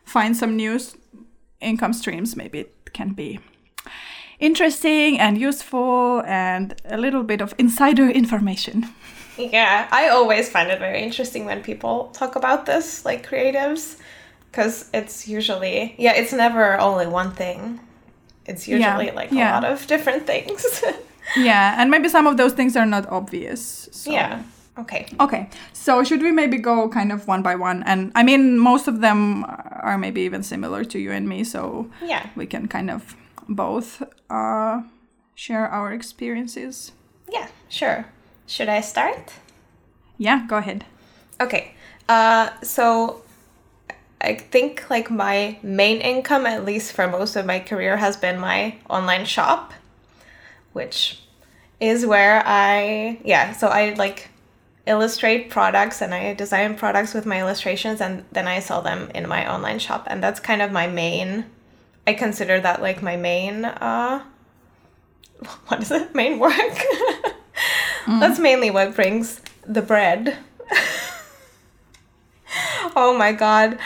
find 0.03 0.35
some 0.35 0.55
new 0.55 0.79
income 1.61 1.93
streams, 1.93 2.35
maybe 2.35 2.59
it 2.59 2.71
can 2.93 3.13
be 3.13 3.39
interesting 4.39 5.19
and 5.19 5.37
useful 5.37 6.21
and 6.25 6.73
a 6.85 6.97
little 6.97 7.23
bit 7.23 7.41
of 7.41 7.53
insider 7.57 8.09
information. 8.09 8.85
Yeah, 9.37 9.87
I 9.91 10.09
always 10.09 10.49
find 10.49 10.69
it 10.69 10.79
very 10.79 11.01
interesting 11.01 11.45
when 11.45 11.61
people 11.63 12.09
talk 12.13 12.35
about 12.35 12.65
this, 12.65 13.03
like 13.05 13.27
creatives, 13.27 13.97
because 14.51 14.89
it's 14.93 15.27
usually, 15.27 15.95
yeah, 15.97 16.13
it's 16.13 16.33
never 16.33 16.79
only 16.79 17.07
one 17.07 17.31
thing. 17.31 17.79
It's 18.45 18.67
Yeah, 18.67 18.77
usually 18.97 19.11
like 19.15 19.31
yeah. 19.31 19.51
a 19.51 19.61
lot 19.61 19.65
of 19.71 19.87
different 19.87 20.25
things. 20.27 20.83
Yeah, 21.37 21.75
and 21.81 21.89
maybe 21.89 22.09
some 22.09 22.27
of 22.27 22.35
those 22.35 22.51
things 22.53 22.75
are 22.75 22.85
not 22.85 23.07
obvious. 23.09 23.87
So. 23.91 24.11
yeah. 24.11 24.43
Okay. 24.77 25.05
Okay, 25.19 25.49
so 25.71 26.03
should 26.03 26.21
we 26.21 26.31
maybe 26.31 26.57
go 26.57 26.89
kind 26.89 27.11
of 27.11 27.27
one 27.27 27.41
by 27.41 27.55
one? 27.55 27.81
And 27.83 28.11
I 28.13 28.23
mean, 28.23 28.57
most 28.59 28.87
of 28.87 28.99
them 29.01 29.45
are 29.45 29.97
maybe 29.97 30.21
even 30.21 30.43
similar 30.43 30.83
to 30.83 30.99
you 30.99 31.11
and 31.11 31.27
me, 31.29 31.43
so 31.45 31.87
Yeah. 32.01 32.27
we 32.35 32.45
can 32.45 32.67
kind 32.67 32.89
of 32.91 33.15
both 33.47 34.03
uh, 34.29 34.81
share 35.35 35.67
our 35.69 35.93
experiences. 35.93 36.91
Yeah, 37.31 37.47
sure. 37.69 38.05
Should 38.47 38.69
I 38.69 38.81
start? 38.81 39.33
Yeah, 40.17 40.45
go 40.47 40.57
ahead. 40.57 40.85
Okay. 41.39 41.73
Uh, 42.07 42.49
so 42.61 43.23
I 44.21 44.35
think 44.35 44.89
like 44.89 45.11
my 45.11 45.57
main 45.63 45.99
income, 45.99 46.45
at 46.45 46.63
least 46.63 46.93
for 46.93 47.07
most 47.07 47.35
of 47.35 47.45
my 47.45 47.59
career, 47.59 47.97
has 47.97 48.15
been 48.15 48.39
my 48.39 48.75
online 48.89 49.25
shop, 49.25 49.73
which 50.71 51.21
is 51.79 52.05
where 52.05 52.41
I 52.45 53.19
yeah. 53.25 53.51
So 53.53 53.67
I 53.67 53.93
like 53.95 54.29
illustrate 54.85 55.49
products 55.49 56.01
and 56.01 56.13
I 56.13 56.33
design 56.33 56.75
products 56.75 57.13
with 57.13 57.25
my 57.25 57.41
illustrations, 57.41 57.99
and 57.99 58.23
then 58.31 58.47
I 58.47 58.59
sell 58.59 58.81
them 58.81 59.09
in 59.13 59.27
my 59.27 59.51
online 59.51 59.79
shop, 59.79 60.07
and 60.09 60.23
that's 60.23 60.39
kind 60.39 60.61
of 60.61 60.71
my 60.71 60.87
main. 60.87 61.45
I 62.07 62.13
consider 62.13 62.59
that 62.61 62.81
like 62.81 63.01
my 63.01 63.17
main. 63.17 63.65
Uh, 63.65 64.23
what 65.67 65.81
is 65.81 65.91
it? 65.91 66.15
Main 66.15 66.39
work. 66.39 66.53
Mm. 68.05 68.19
That's 68.19 68.39
mainly 68.39 68.71
what 68.71 68.95
brings 68.95 69.41
the 69.65 69.81
bread. 69.81 70.37
oh 72.95 73.15
my 73.17 73.31
god. 73.31 73.77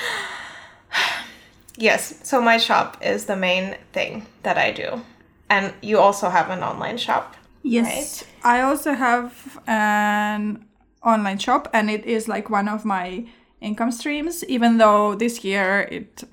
Yes, 1.79 2.15
so 2.23 2.41
my 2.41 2.57
shop 2.57 2.97
is 3.03 3.25
the 3.25 3.35
main 3.35 3.77
thing 3.93 4.25
that 4.41 4.57
I 4.57 4.71
do. 4.71 5.03
And 5.47 5.75
you 5.83 5.99
also 5.99 6.29
have 6.29 6.49
an 6.49 6.63
online 6.63 6.97
shop. 6.97 7.35
Yes, 7.61 8.23
I 8.43 8.61
also 8.61 8.93
have 8.93 9.61
an 9.67 10.65
online 11.03 11.37
shop, 11.37 11.69
and 11.73 11.91
it 11.91 12.03
is 12.03 12.27
like 12.27 12.49
one 12.49 12.67
of 12.67 12.83
my 12.83 13.27
income 13.61 13.91
streams. 13.91 14.43
Even 14.45 14.79
though 14.79 15.13
this 15.13 15.43
year 15.43 15.87
it 15.91 16.23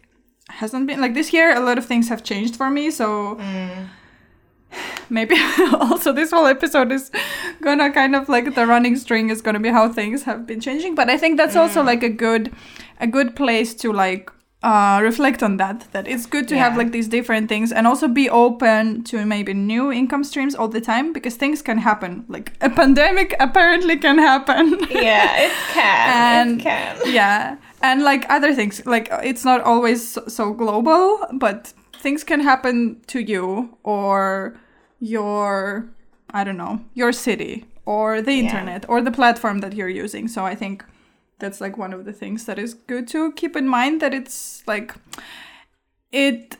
hasn't 0.48 0.86
been 0.86 1.00
like 1.00 1.12
this 1.12 1.32
year, 1.32 1.54
a 1.54 1.60
lot 1.60 1.76
of 1.76 1.84
things 1.84 2.08
have 2.08 2.24
changed 2.24 2.56
for 2.56 2.70
me. 2.70 2.90
So 2.90 3.36
mm. 3.36 3.88
maybe 5.10 5.36
also 5.72 6.12
this 6.12 6.30
whole 6.30 6.46
episode 6.46 6.92
is 6.92 7.10
gonna 7.60 7.90
kind 7.92 8.14
of 8.16 8.28
like 8.28 8.54
the 8.54 8.66
running 8.66 8.96
string 8.96 9.30
is 9.30 9.40
gonna 9.42 9.60
be 9.60 9.70
how 9.70 9.92
things 9.92 10.24
have 10.24 10.46
been 10.46 10.60
changing. 10.60 10.94
But 10.94 11.08
I 11.10 11.16
think 11.18 11.36
that's 11.36 11.56
also 11.56 11.82
like 11.82 12.02
a 12.02 12.08
good 12.08 12.52
a 13.00 13.06
good 13.06 13.34
place 13.36 13.74
to 13.74 13.92
like 13.92 14.30
uh, 14.62 14.98
reflect 15.02 15.42
on 15.42 15.58
that. 15.58 15.86
That 15.92 16.08
it's 16.08 16.26
good 16.26 16.48
to 16.48 16.56
have 16.56 16.76
like 16.76 16.90
these 16.92 17.08
different 17.08 17.48
things 17.48 17.70
and 17.72 17.86
also 17.86 18.08
be 18.08 18.30
open 18.30 19.04
to 19.04 19.26
maybe 19.26 19.52
new 19.52 19.92
income 19.92 20.24
streams 20.24 20.54
all 20.54 20.68
the 20.68 20.80
time 20.80 21.12
because 21.12 21.36
things 21.36 21.60
can 21.62 21.78
happen. 21.78 22.24
Like 22.28 22.52
a 22.60 22.70
pandemic 22.70 23.34
apparently 23.40 23.96
can 23.98 24.18
happen. 24.18 24.78
Yeah, 24.90 25.36
it 25.46 25.52
can. 25.72 26.48
And- 26.48 26.60
it 26.60 26.62
can. 26.62 26.96
yeah 27.12 27.56
and 27.82 28.02
like 28.02 28.24
other 28.30 28.54
things 28.54 28.84
like 28.86 29.08
it's 29.22 29.44
not 29.44 29.60
always 29.60 30.12
so, 30.12 30.24
so 30.26 30.52
global 30.54 31.20
but 31.32 31.74
things 32.00 32.24
can 32.24 32.40
happen 32.40 32.96
to 33.06 33.20
you 33.20 33.76
or 33.82 34.56
your 35.04 35.86
i 36.30 36.42
don't 36.44 36.56
know 36.56 36.80
your 36.94 37.12
city 37.12 37.64
or 37.84 38.22
the 38.22 38.32
Yeah. 38.32 38.44
internet 38.44 38.88
or 38.88 39.02
the 39.02 39.10
platform 39.10 39.60
that 39.60 39.74
you're 39.74 39.96
using 40.04 40.28
so 40.28 40.44
i 40.44 40.54
think 40.54 40.84
that's 41.38 41.60
like 41.60 41.76
one 41.76 41.92
of 41.92 42.04
the 42.04 42.12
things 42.12 42.44
that 42.46 42.58
is 42.58 42.74
good 42.74 43.06
to 43.08 43.32
keep 43.32 43.56
in 43.56 43.68
mind 43.68 44.00
that 44.00 44.14
it's 44.14 44.62
like 44.66 44.94
it 46.12 46.56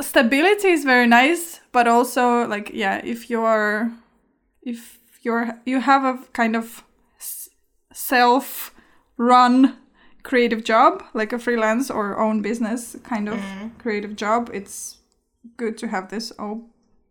stability 0.00 0.68
is 0.68 0.84
very 0.84 1.06
nice 1.06 1.60
but 1.72 1.86
also 1.86 2.46
like 2.48 2.70
yeah 2.74 3.00
if 3.04 3.30
you're 3.30 3.92
if 4.62 4.98
you're 5.22 5.46
you 5.64 5.80
have 5.80 6.04
a 6.04 6.18
kind 6.32 6.56
of 6.56 6.82
self 7.92 8.74
run 9.16 9.76
creative 10.24 10.64
job 10.64 11.02
like 11.12 11.32
a 11.32 11.38
freelance 11.38 11.90
or 11.90 12.18
own 12.18 12.42
business 12.42 12.96
kind 13.04 13.28
of 13.28 13.38
mm-hmm. 13.38 13.68
creative 13.78 14.16
job 14.16 14.50
it's 14.52 14.98
good 15.56 15.78
to 15.78 15.86
have 15.86 16.08
this 16.08 16.32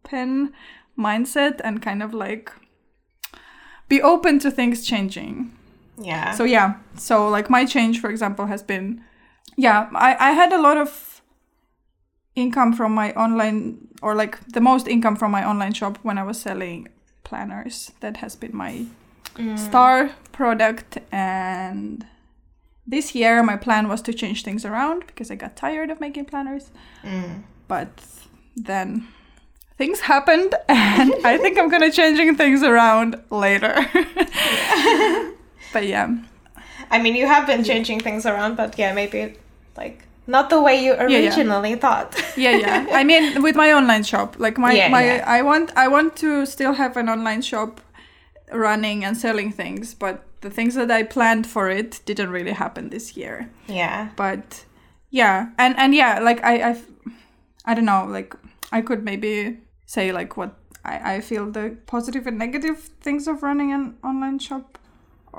open 0.03 0.53
mindset 0.98 1.62
and 1.63 1.81
kind 1.81 2.03
of 2.03 2.13
like 2.13 2.51
be 3.89 4.01
open 4.01 4.39
to 4.39 4.51
things 4.51 4.86
changing. 4.86 5.51
Yeah. 5.98 6.31
So 6.31 6.43
yeah, 6.43 6.75
so 6.98 7.29
like 7.29 7.50
my 7.50 7.65
change, 7.65 8.01
for 8.01 8.10
example, 8.10 8.48
has 8.48 8.63
been, 8.63 9.03
yeah, 9.55 9.89
I 9.93 10.15
I 10.19 10.31
had 10.31 10.53
a 10.53 10.62
lot 10.62 10.77
of 10.77 11.22
income 12.36 12.74
from 12.74 12.93
my 12.93 13.13
online 13.13 13.88
or 14.01 14.15
like 14.15 14.39
the 14.53 14.62
most 14.62 14.88
income 14.88 15.15
from 15.15 15.31
my 15.31 15.48
online 15.48 15.74
shop 15.74 15.98
when 16.03 16.17
I 16.17 16.24
was 16.24 16.41
selling 16.41 16.88
planners. 17.24 17.91
That 18.00 18.17
has 18.17 18.36
been 18.36 18.55
my 18.55 18.86
star 19.55 20.12
product 20.31 21.00
and 21.12 22.05
this 22.86 23.15
year 23.15 23.41
my 23.41 23.57
plan 23.57 23.88
was 23.88 24.01
to 24.01 24.13
change 24.13 24.43
things 24.43 24.63
around 24.65 25.07
because 25.07 25.31
I 25.31 25.36
got 25.36 25.55
tired 25.55 25.89
of 25.89 26.00
making 26.00 26.25
planners. 26.25 26.72
Mm. 27.03 27.43
But 27.67 27.89
then 28.55 29.07
things 29.77 30.00
happened 30.01 30.56
and 30.70 31.13
I 31.25 31.38
think 31.38 31.58
I'm 31.58 31.70
gonna 31.70 31.92
changing 31.92 32.36
things 32.36 32.63
around 32.63 33.22
later. 33.30 33.75
but 35.74 35.88
yeah. 35.88 36.15
I 36.92 37.01
mean, 37.01 37.15
you 37.15 37.25
have 37.25 37.48
been 37.48 37.63
changing 37.63 38.00
things 38.01 38.25
around, 38.25 38.56
but 38.56 38.77
yeah, 38.77 38.94
maybe 38.94 39.36
like 39.75 40.06
not 40.27 40.50
the 40.50 40.62
way 40.62 40.84
you 40.84 40.94
yeah. 40.94 41.03
originally 41.03 41.75
thought. 41.75 42.15
yeah 42.38 42.56
yeah 42.56 42.88
i 42.92 43.03
mean 43.12 43.42
with 43.42 43.56
my 43.56 43.74
online 43.74 44.03
shop 44.03 44.36
like 44.39 44.58
my 44.58 44.72
Yeah, 44.72 44.89
my 44.89 45.03
yeah. 45.03 45.24
i 45.27 45.42
want 45.42 45.72
i 45.75 45.88
want 45.88 46.15
to 46.18 46.46
still 46.46 46.74
have 46.74 46.96
an 46.98 47.10
online 47.10 47.42
shop 47.42 47.82
running 48.51 49.03
and 49.03 49.18
selling 49.18 49.51
things 49.51 49.94
but 49.94 50.24
the 50.42 50.50
things 50.50 50.75
that 50.75 50.92
i 50.92 51.03
planned 51.03 51.48
for 51.48 51.70
it 51.70 52.00
didn't 52.06 52.30
really 52.30 52.51
happen 52.51 52.89
this 52.89 53.18
year 53.18 53.50
yeah. 53.68 54.10
but 54.15 54.65
yeah 55.10 55.50
and 55.58 55.75
and 55.77 55.94
yeah 55.96 56.20
like 56.20 56.44
i 56.44 56.72
i 56.72 56.82
i 57.65 57.74
don't 57.74 57.86
know 57.86 58.06
like 58.06 58.36
i 58.77 58.82
could 58.88 59.01
maybe 59.12 59.34
say 59.96 60.06
like 60.20 60.36
what 60.42 60.51
i 60.94 60.96
i 61.15 61.22
feel 61.30 61.46
the 61.58 61.65
positive 61.94 62.27
and 62.32 62.38
negative 62.46 62.77
things 63.08 63.27
of 63.27 63.44
running 63.50 63.72
an 63.77 63.86
online 64.03 64.39
shop 64.48 64.77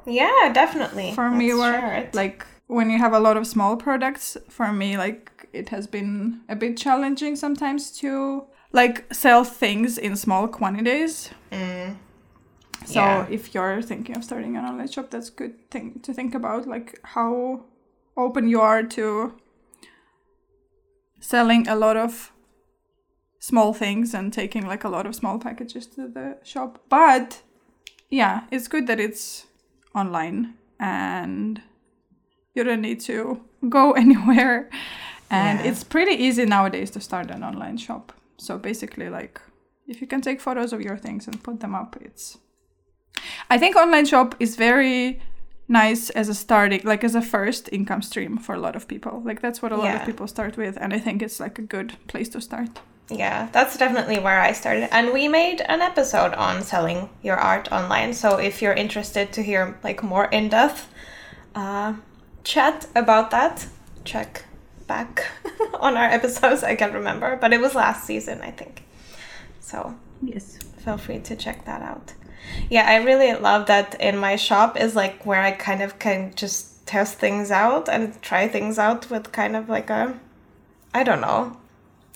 Yeah, 0.06 0.50
definitely. 0.62 1.12
for 1.18 1.30
me 1.30 1.46
were 1.54 2.08
like 2.22 2.46
when 2.78 2.90
you 2.92 2.98
have 3.04 3.14
a 3.16 3.20
lot 3.26 3.36
of 3.40 3.46
small 3.46 3.76
products 3.76 4.36
for 4.56 4.72
me 4.72 4.96
like 5.04 5.20
it 5.52 5.68
has 5.74 5.86
been 5.96 6.40
a 6.48 6.56
bit 6.56 6.76
challenging 6.84 7.36
sometimes 7.36 7.90
to 8.00 8.10
like 8.72 8.96
sell 9.14 9.44
things 9.44 9.98
in 9.98 10.16
small 10.16 10.48
quantities 10.48 11.30
Mm. 11.52 11.96
so 12.84 13.00
Yeah. 13.00 13.26
if 13.36 13.42
you're 13.54 13.82
thinking 13.90 14.16
of 14.18 14.24
starting 14.24 14.56
an 14.58 14.64
online 14.70 14.88
shop 14.94 15.06
that's 15.10 15.30
good 15.42 15.54
thing 15.70 15.86
to 16.02 16.12
think 16.18 16.34
about 16.34 16.66
like 16.74 16.98
how 17.14 17.30
open 18.16 18.48
you 18.48 18.60
are 18.70 18.82
to 18.96 19.04
selling 21.20 21.68
a 21.68 21.76
lot 21.76 21.96
of 21.96 22.32
small 23.50 23.72
things 23.74 24.14
and 24.14 24.32
taking 24.32 24.64
like 24.72 24.84
a 24.84 24.88
lot 24.96 25.06
of 25.06 25.14
small 25.14 25.38
packages 25.38 25.86
to 25.94 26.02
the 26.16 26.26
shop. 26.42 26.70
But 26.88 27.42
yeah 28.10 28.36
it's 28.54 28.68
good 28.68 28.86
that 28.86 29.00
it's 29.00 29.46
online 29.94 30.54
and 30.80 31.60
you 32.54 32.64
don't 32.64 32.80
need 32.88 33.00
to 33.00 33.40
go 33.78 33.92
anywhere. 34.04 34.68
And 35.30 35.58
Yeah. 35.58 35.66
it's 35.68 35.84
pretty 35.84 36.14
easy 36.26 36.44
nowadays 36.46 36.90
to 36.92 37.00
start 37.00 37.30
an 37.30 37.42
online 37.50 37.76
shop. 37.86 38.12
So 38.36 38.58
basically 38.58 39.08
like 39.18 39.40
if 39.86 40.00
you 40.00 40.06
can 40.06 40.20
take 40.20 40.40
photos 40.40 40.72
of 40.72 40.80
your 40.80 40.96
things 40.96 41.26
and 41.28 41.42
put 41.42 41.60
them 41.60 41.74
up 41.74 41.96
it's 42.00 42.38
i 43.54 43.58
think 43.58 43.76
online 43.76 44.06
shop 44.06 44.34
is 44.40 44.56
very 44.56 45.20
nice 45.68 46.10
as 46.20 46.28
a 46.28 46.34
starting 46.34 46.80
like 46.84 47.04
as 47.04 47.14
a 47.14 47.22
first 47.22 47.68
income 47.72 48.02
stream 48.02 48.38
for 48.38 48.54
a 48.54 48.58
lot 48.66 48.74
of 48.76 48.86
people. 48.88 49.22
Like 49.28 49.40
that's 49.42 49.60
what 49.62 49.72
a 49.72 49.76
lot 49.76 49.94
of 49.96 50.06
people 50.06 50.26
start 50.26 50.56
with 50.56 50.74
and 50.82 50.92
i 50.94 50.98
think 51.04 51.22
it's 51.22 51.38
like 51.44 51.58
a 51.64 51.66
good 51.76 51.90
place 52.12 52.28
to 52.30 52.40
start 52.40 52.80
Yeah, 53.10 53.48
that's 53.52 53.76
definitely 53.76 54.18
where 54.18 54.40
I 54.40 54.52
started. 54.52 54.88
And 54.92 55.12
we 55.12 55.28
made 55.28 55.60
an 55.60 55.82
episode 55.82 56.32
on 56.34 56.62
selling 56.62 57.10
your 57.22 57.36
art 57.36 57.70
online. 57.70 58.14
So 58.14 58.38
if 58.38 58.62
you're 58.62 58.72
interested 58.72 59.32
to 59.34 59.42
hear 59.42 59.78
like 59.84 60.02
more 60.02 60.24
in 60.26 60.48
depth 60.48 60.88
uh, 61.54 61.94
chat 62.44 62.86
about 62.94 63.30
that, 63.30 63.66
check 64.04 64.46
back 64.86 65.26
on 65.80 65.96
our 65.96 66.06
episodes. 66.06 66.62
I 66.62 66.76
can't 66.76 66.94
remember, 66.94 67.36
but 67.36 67.52
it 67.52 67.60
was 67.60 67.74
last 67.74 68.04
season, 68.04 68.40
I 68.40 68.50
think. 68.50 68.84
So 69.60 69.94
yes 70.22 70.58
feel 70.84 70.98
free 70.98 71.18
to 71.18 71.34
check 71.34 71.64
that 71.64 71.82
out. 71.82 72.12
Yeah, 72.68 72.86
I 72.86 72.96
really 72.96 73.32
love 73.34 73.66
that 73.66 73.98
in 74.00 74.18
my 74.18 74.36
shop 74.36 74.78
is 74.78 74.94
like 74.94 75.24
where 75.24 75.40
I 75.40 75.52
kind 75.52 75.82
of 75.82 75.98
can 75.98 76.34
just 76.34 76.86
test 76.86 77.18
things 77.18 77.50
out 77.50 77.88
and 77.88 78.20
try 78.20 78.46
things 78.46 78.78
out 78.78 79.10
with 79.10 79.32
kind 79.32 79.56
of 79.56 79.68
like 79.68 79.88
a 79.88 80.18
I 80.92 81.02
don't 81.02 81.22
know. 81.22 81.56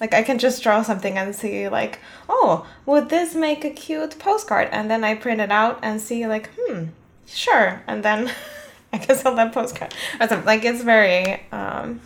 Like 0.01 0.15
I 0.15 0.23
can 0.23 0.39
just 0.39 0.63
draw 0.63 0.83
something 0.83 1.19
and 1.19 1.35
see 1.35 1.69
like, 1.69 1.99
oh, 2.29 2.67
would 2.87 3.09
this 3.09 3.35
make 3.35 3.65
a 3.65 3.71
cute 3.71 4.19
postcard? 4.19 4.69
And 4.71 4.91
then 4.91 5.03
I 5.05 5.15
print 5.15 5.41
it 5.41 5.51
out 5.51 5.79
and 5.83 6.01
see 6.01 6.27
like, 6.27 6.51
hmm, 6.57 6.85
sure. 7.27 7.83
And 7.87 8.03
then 8.05 8.31
I 8.93 8.99
can 8.99 9.17
sell 9.17 9.35
that 9.35 9.53
postcard. 9.53 9.93
Or 10.21 10.29
something. 10.29 10.47
Like 10.47 10.65
it's 10.65 10.83
very 10.83 11.43
um 11.53 12.01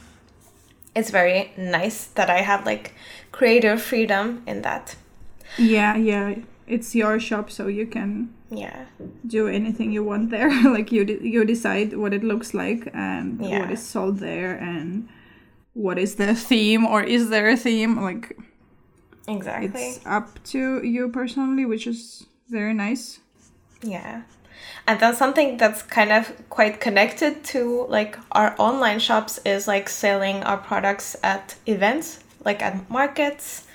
it's 0.95 1.11
very 1.11 1.53
nice 1.57 2.07
that 2.17 2.29
I 2.31 2.39
have 2.43 2.67
like 2.67 2.95
creative 3.31 3.81
freedom 3.81 4.43
in 4.47 4.63
that. 4.63 4.97
yeah 5.59 5.97
yeah 5.97 6.35
it's 6.67 6.95
your 6.95 7.21
shop 7.21 7.51
so 7.51 7.67
you 7.67 7.87
can 7.87 8.29
Yeah. 8.51 8.85
do 9.27 9.49
anything 9.49 9.93
you 9.93 10.05
want 10.05 10.31
there 10.31 10.51
like 10.77 10.93
you 10.93 11.05
de- 11.05 11.29
you 11.35 11.45
decide 11.45 11.97
what 11.97 12.13
it 12.15 12.23
looks 12.25 12.55
like 12.55 12.89
and 12.95 13.41
Yeah. 13.41 13.61
what 13.61 13.71
is 13.71 13.83
sold 13.83 14.19
there 14.19 14.55
and 14.57 15.09
what 15.75 15.99
is 15.99 16.17
the 16.17 16.35
theme 16.35 16.85
or 16.85 17.03
is 17.03 17.31
there 17.31 17.49
a 17.49 17.57
theme 17.57 18.01
like 18.03 18.37
Exactly. 19.29 19.71
it's 19.81 20.01
up 20.05 20.43
to 20.45 20.83
you 20.85 21.09
personally 21.09 21.65
which 21.65 21.87
is 21.87 22.27
very 22.49 22.75
nice 22.75 23.21
Yeah. 23.83 24.23
And 24.87 25.01
then 25.01 25.15
something 25.15 25.57
that's 25.57 25.83
kind 25.83 26.13
of 26.13 26.31
quite 26.51 26.81
connected 26.81 27.43
to 27.55 27.87
like 27.89 28.17
our 28.33 28.55
online 28.59 28.99
shops 29.01 29.39
is 29.45 29.67
like 29.67 29.89
selling 29.89 30.43
our 30.45 30.57
products 30.57 31.17
at 31.23 31.57
events, 31.67 32.21
like 32.45 32.63
at 32.63 32.89
markets 32.91 33.67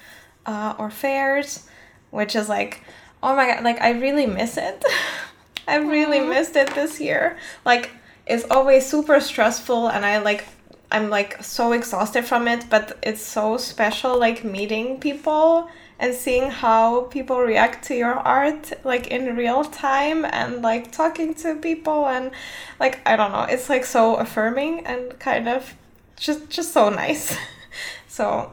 uh, 0.45 0.75
or 0.77 0.89
fairs, 0.89 1.67
which 2.11 2.35
is 2.35 2.47
like, 2.49 2.83
oh 3.23 3.35
my 3.35 3.47
god, 3.47 3.63
like 3.63 3.81
I 3.81 3.91
really 3.91 4.25
miss 4.25 4.57
it. 4.57 4.83
I 5.67 5.75
really 5.77 6.19
missed 6.21 6.55
it 6.55 6.73
this 6.75 6.99
year. 7.01 7.37
Like 7.65 7.89
it's 8.25 8.45
always 8.49 8.85
super 8.85 9.19
stressful 9.19 9.87
and 9.89 10.05
I 10.05 10.19
like 10.19 10.45
I'm 10.91 11.09
like 11.09 11.43
so 11.43 11.73
exhausted 11.73 12.25
from 12.25 12.47
it, 12.47 12.65
but 12.69 12.97
it's 13.03 13.21
so 13.21 13.57
special 13.57 14.17
like 14.17 14.43
meeting 14.43 14.99
people 14.99 15.69
and 15.99 16.13
seeing 16.13 16.49
how 16.49 17.01
people 17.03 17.39
react 17.41 17.85
to 17.85 17.95
your 17.95 18.13
art 18.13 18.71
like 18.83 19.07
in 19.07 19.35
real 19.35 19.63
time 19.63 20.23
and 20.25 20.61
like 20.61 20.91
talking 20.91 21.33
to 21.35 21.55
people 21.55 22.07
and 22.07 22.31
like 22.79 22.99
I 23.05 23.15
don't 23.15 23.31
know, 23.31 23.43
it's 23.49 23.69
like 23.69 23.85
so 23.85 24.15
affirming 24.15 24.85
and 24.85 25.17
kind 25.19 25.49
of 25.49 25.75
just 26.15 26.49
just 26.49 26.73
so 26.73 26.89
nice. 26.89 27.35
so 28.07 28.51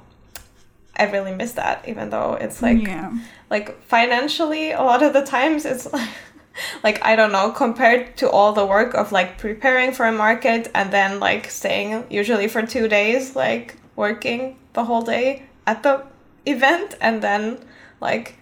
I 0.97 1.05
really 1.11 1.35
miss 1.35 1.53
that 1.53 1.87
even 1.89 2.11
though 2.11 2.35
it's 2.35 2.63
like 2.63 2.83
yeah 2.83 3.13
like 3.51 3.81
financially 3.83 4.73
a 4.73 4.83
lot 4.83 5.03
of 5.03 5.13
the 5.13 5.23
times 5.23 5.65
it's 5.65 5.93
like 5.93 6.09
like 6.83 7.03
i 7.05 7.17
don't 7.17 7.33
know 7.33 7.51
compared 7.51 8.17
to 8.17 8.29
all 8.29 8.53
the 8.53 8.65
work 8.65 8.95
of 8.95 9.13
like 9.13 9.39
preparing 9.39 9.93
for 9.93 10.07
a 10.07 10.13
market 10.13 10.71
and 10.75 10.93
then 10.93 11.19
like 11.19 11.51
staying 11.51 12.05
usually 12.11 12.49
for 12.49 12.65
two 12.65 12.89
days 12.89 13.35
like 13.35 13.77
working 13.97 14.57
the 14.73 14.85
whole 14.85 15.03
day 15.03 15.43
at 15.67 15.83
the 15.83 16.03
event 16.47 16.95
and 17.01 17.23
then 17.23 17.59
like 18.01 18.37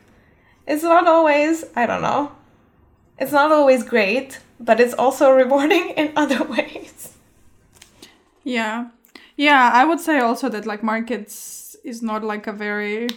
it's 0.66 0.83
not 0.83 1.07
always 1.07 1.64
i 1.77 1.87
don't 1.87 2.03
know 2.03 2.33
it's 3.18 3.33
not 3.33 3.53
always 3.53 3.85
great 3.85 4.40
but 4.59 4.81
it's 4.81 4.94
also 4.94 5.31
rewarding 5.42 5.90
in 5.90 6.12
other 6.16 6.42
ways. 6.57 7.14
Yeah. 8.44 8.88
Yeah 9.37 9.70
i 9.72 9.85
would 9.85 10.01
say 10.01 10.18
also 10.18 10.48
that 10.48 10.66
like 10.66 10.83
markets 10.83 11.77
is 11.85 12.03
not 12.03 12.22
like 12.22 12.46
a 12.46 12.53
very 12.53 13.09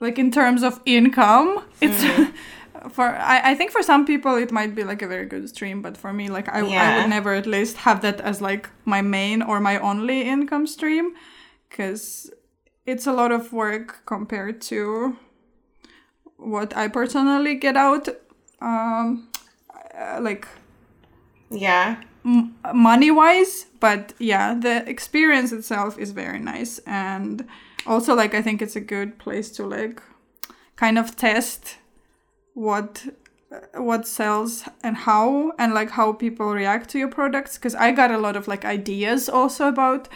like 0.00 0.18
in 0.18 0.30
terms 0.30 0.62
of 0.62 0.80
income 0.84 1.64
it's 1.80 2.02
mm-hmm. 2.02 2.30
for 2.90 3.04
I, 3.04 3.52
I 3.52 3.54
think 3.54 3.70
for 3.70 3.82
some 3.82 4.04
people 4.04 4.36
it 4.36 4.52
might 4.52 4.74
be 4.74 4.84
like 4.84 5.02
a 5.02 5.08
very 5.08 5.26
good 5.26 5.48
stream 5.48 5.82
but 5.82 5.96
for 5.96 6.12
me 6.12 6.28
like 6.28 6.48
I, 6.48 6.60
I 6.60 6.98
would 6.98 7.10
never 7.10 7.34
at 7.34 7.46
least 7.46 7.78
have 7.78 8.00
that 8.02 8.20
as 8.20 8.40
like 8.40 8.68
my 8.84 9.02
main 9.02 9.42
or 9.42 9.60
my 9.60 9.78
only 9.78 10.22
income 10.22 10.66
stream 10.66 11.14
because 11.68 12.30
it's 12.86 13.06
a 13.06 13.12
lot 13.12 13.32
of 13.32 13.52
work 13.52 14.02
compared 14.06 14.60
to 14.62 15.16
what 16.36 16.76
i 16.76 16.88
personally 16.88 17.54
get 17.54 17.76
out. 17.76 18.08
Um 18.60 19.28
uh, 19.98 20.18
like 20.20 20.48
yeah. 21.50 22.02
m- 22.24 22.54
money 22.74 23.10
wise 23.10 23.66
but 23.80 24.12
yeah 24.18 24.54
the 24.54 24.88
experience 24.88 25.52
itself 25.52 25.98
is 25.98 26.10
very 26.10 26.40
nice. 26.40 26.80
And 26.86 27.46
also 27.86 28.14
like 28.14 28.34
i 28.34 28.42
think 28.42 28.62
it's 28.62 28.76
a 28.76 28.80
good 28.80 29.18
place 29.18 29.50
to 29.50 29.66
like 29.66 30.02
kind 30.76 30.98
of 30.98 31.16
test 31.16 31.76
what 32.54 33.06
what 33.74 34.06
sells 34.06 34.64
and 34.82 34.96
how 34.96 35.52
and 35.58 35.74
like 35.74 35.90
how 35.90 36.12
people 36.12 36.52
react 36.52 36.90
to 36.90 36.98
your 36.98 37.08
products 37.08 37.56
because 37.56 37.74
i 37.76 37.92
got 37.92 38.10
a 38.10 38.18
lot 38.18 38.34
of 38.34 38.48
like 38.48 38.64
ideas 38.64 39.28
also 39.28 39.68
about 39.68 40.08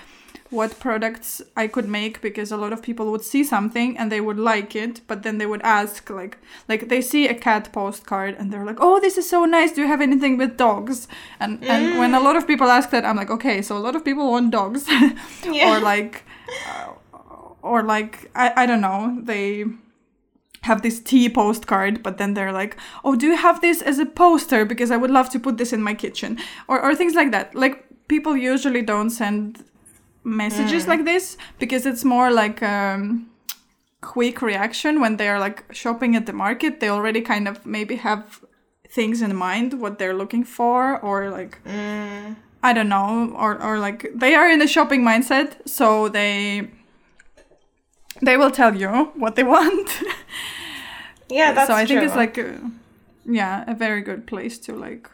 what 0.50 0.78
products 0.80 1.42
I 1.56 1.66
could 1.66 1.88
make 1.88 2.20
because 2.20 2.50
a 2.50 2.56
lot 2.56 2.72
of 2.72 2.82
people 2.82 3.10
would 3.12 3.22
see 3.22 3.44
something 3.44 3.98
and 3.98 4.10
they 4.10 4.20
would 4.20 4.38
like 4.38 4.74
it, 4.74 5.02
but 5.06 5.22
then 5.22 5.38
they 5.38 5.46
would 5.46 5.60
ask 5.62 6.08
like 6.08 6.38
like 6.68 6.88
they 6.88 7.00
see 7.02 7.28
a 7.28 7.34
cat 7.34 7.70
postcard 7.72 8.34
and 8.38 8.50
they're 8.50 8.64
like, 8.64 8.78
"Oh, 8.80 8.98
this 9.00 9.18
is 9.18 9.28
so 9.28 9.44
nice. 9.44 9.72
Do 9.72 9.82
you 9.82 9.86
have 9.88 10.00
anything 10.00 10.38
with 10.38 10.56
dogs?" 10.56 11.06
And 11.38 11.62
and 11.64 11.98
when 11.98 12.14
a 12.14 12.20
lot 12.20 12.36
of 12.36 12.46
people 12.46 12.68
ask 12.68 12.90
that, 12.90 13.04
I'm 13.04 13.16
like, 13.16 13.30
"Okay, 13.30 13.60
so 13.62 13.76
a 13.76 13.82
lot 13.86 13.94
of 13.94 14.04
people 14.04 14.30
want 14.30 14.50
dogs." 14.50 14.86
Yeah. 15.44 15.70
or 15.70 15.80
like 15.80 16.24
uh, 16.70 16.92
or 17.62 17.82
like 17.82 18.30
I, 18.34 18.62
I 18.62 18.66
don't 18.66 18.80
know, 18.80 19.18
they 19.22 19.64
have 20.70 20.80
this 20.82 21.00
tea 21.00 21.28
postcard, 21.30 22.02
but 22.02 22.14
then 22.18 22.34
they're 22.34 22.52
like, 22.62 22.76
"Oh, 23.04 23.14
do 23.16 23.26
you 23.26 23.36
have 23.36 23.60
this 23.60 23.82
as 23.90 23.98
a 23.98 24.06
poster? 24.06 24.64
Because 24.64 24.90
I 24.94 24.96
would 25.02 25.10
love 25.18 25.28
to 25.30 25.38
put 25.40 25.56
this 25.58 25.72
in 25.72 25.82
my 25.82 25.94
kitchen," 25.94 26.38
or 26.68 26.76
or 26.84 26.94
things 26.94 27.14
like 27.20 27.30
that. 27.36 27.54
Like 27.54 27.76
people 28.08 28.34
usually 28.52 28.82
don't 28.82 29.10
send 29.10 29.64
messages 30.24 30.86
like 30.92 31.04
this 31.04 31.36
because 31.58 31.86
it's 31.90 32.04
more 32.04 32.30
like 32.42 32.62
um, 32.62 33.26
quick 34.00 34.42
reaction 34.42 35.00
when 35.00 35.16
they 35.16 35.28
are 35.28 35.40
like 35.40 35.64
shopping 35.72 36.16
at 36.16 36.24
the 36.26 36.32
market. 36.32 36.80
They 36.80 36.90
already 36.90 37.20
kind 37.22 37.48
of 37.48 37.64
maybe 37.66 37.96
have 37.96 38.22
things 38.90 39.22
in 39.22 39.36
mind 39.36 39.72
what 39.80 39.98
they're 39.98 40.16
looking 40.22 40.44
for, 40.44 40.98
or 41.00 41.30
like 41.30 41.58
Mm, 41.64 42.36
I 42.62 42.72
don't 42.72 42.88
know, 42.88 43.32
or 43.36 43.52
or 43.62 43.78
like 43.78 44.00
they 44.14 44.34
are 44.34 44.50
in 44.54 44.60
a 44.62 44.66
shopping 44.66 45.02
mindset, 45.04 45.48
so 45.66 46.08
they 46.08 46.68
they 48.22 48.36
will 48.36 48.50
tell 48.50 48.74
you 48.74 48.88
what 49.22 49.34
they 49.36 49.44
want. 49.56 49.88
Yeah, 51.28 51.52
that's 51.52 51.66
true. 51.66 51.74
so 51.74 51.78
I 51.78 51.86
think 51.86 52.00
true. 52.00 52.06
it's 52.06 52.16
like 52.16 52.38
a, 52.38 52.70
yeah, 53.24 53.64
a 53.66 53.74
very 53.74 54.00
good 54.00 54.26
place 54.26 54.58
to 54.60 54.74
like 54.74 55.10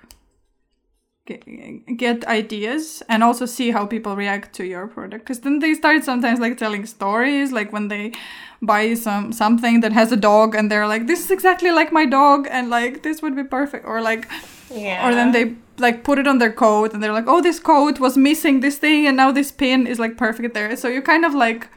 get, 1.26 1.96
get 1.96 2.24
ideas 2.26 3.02
and 3.08 3.22
also 3.22 3.46
see 3.46 3.70
how 3.70 3.86
people 3.86 4.16
react 4.16 4.54
to 4.54 4.64
your 4.64 4.86
product 4.86 5.24
because 5.24 5.40
then 5.40 5.58
they 5.58 5.74
start 5.74 6.04
sometimes 6.04 6.38
like 6.38 6.58
telling 6.58 6.84
stories 6.86 7.52
like 7.52 7.72
when 7.72 7.88
they 7.88 8.12
buy 8.60 8.94
some 8.94 9.32
something 9.32 9.80
that 9.80 9.92
has 9.92 10.12
a 10.12 10.16
dog 10.16 10.54
and 10.54 10.70
they're 10.70 10.86
like 10.86 11.06
this 11.06 11.24
is 11.24 11.30
exactly 11.30 11.70
like 11.70 11.92
my 11.92 12.06
dog 12.06 12.46
and 12.50 12.70
like 12.70 13.02
this 13.02 13.22
would 13.22 13.34
be 13.34 13.44
perfect 13.44 13.86
or 13.86 14.00
like 14.00 14.28
yeah. 14.70 15.06
or 15.06 15.14
then 15.14 15.32
they 15.32 15.54
like 15.78 16.04
put 16.04 16.18
it 16.18 16.26
on 16.26 16.38
their 16.38 16.52
coat 16.52 16.92
and 16.92 17.02
they're 17.02 17.12
like 17.12 17.26
oh 17.26 17.40
this 17.40 17.58
coat 17.58 17.98
was 18.00 18.16
missing 18.16 18.60
this 18.60 18.78
thing 18.78 19.06
and 19.06 19.16
now 19.16 19.32
this 19.32 19.50
pin 19.50 19.86
is 19.86 19.98
like 19.98 20.16
perfect 20.16 20.54
there 20.54 20.76
so 20.76 20.88
you 20.88 21.02
kind 21.02 21.24
of 21.24 21.34
like 21.34 21.68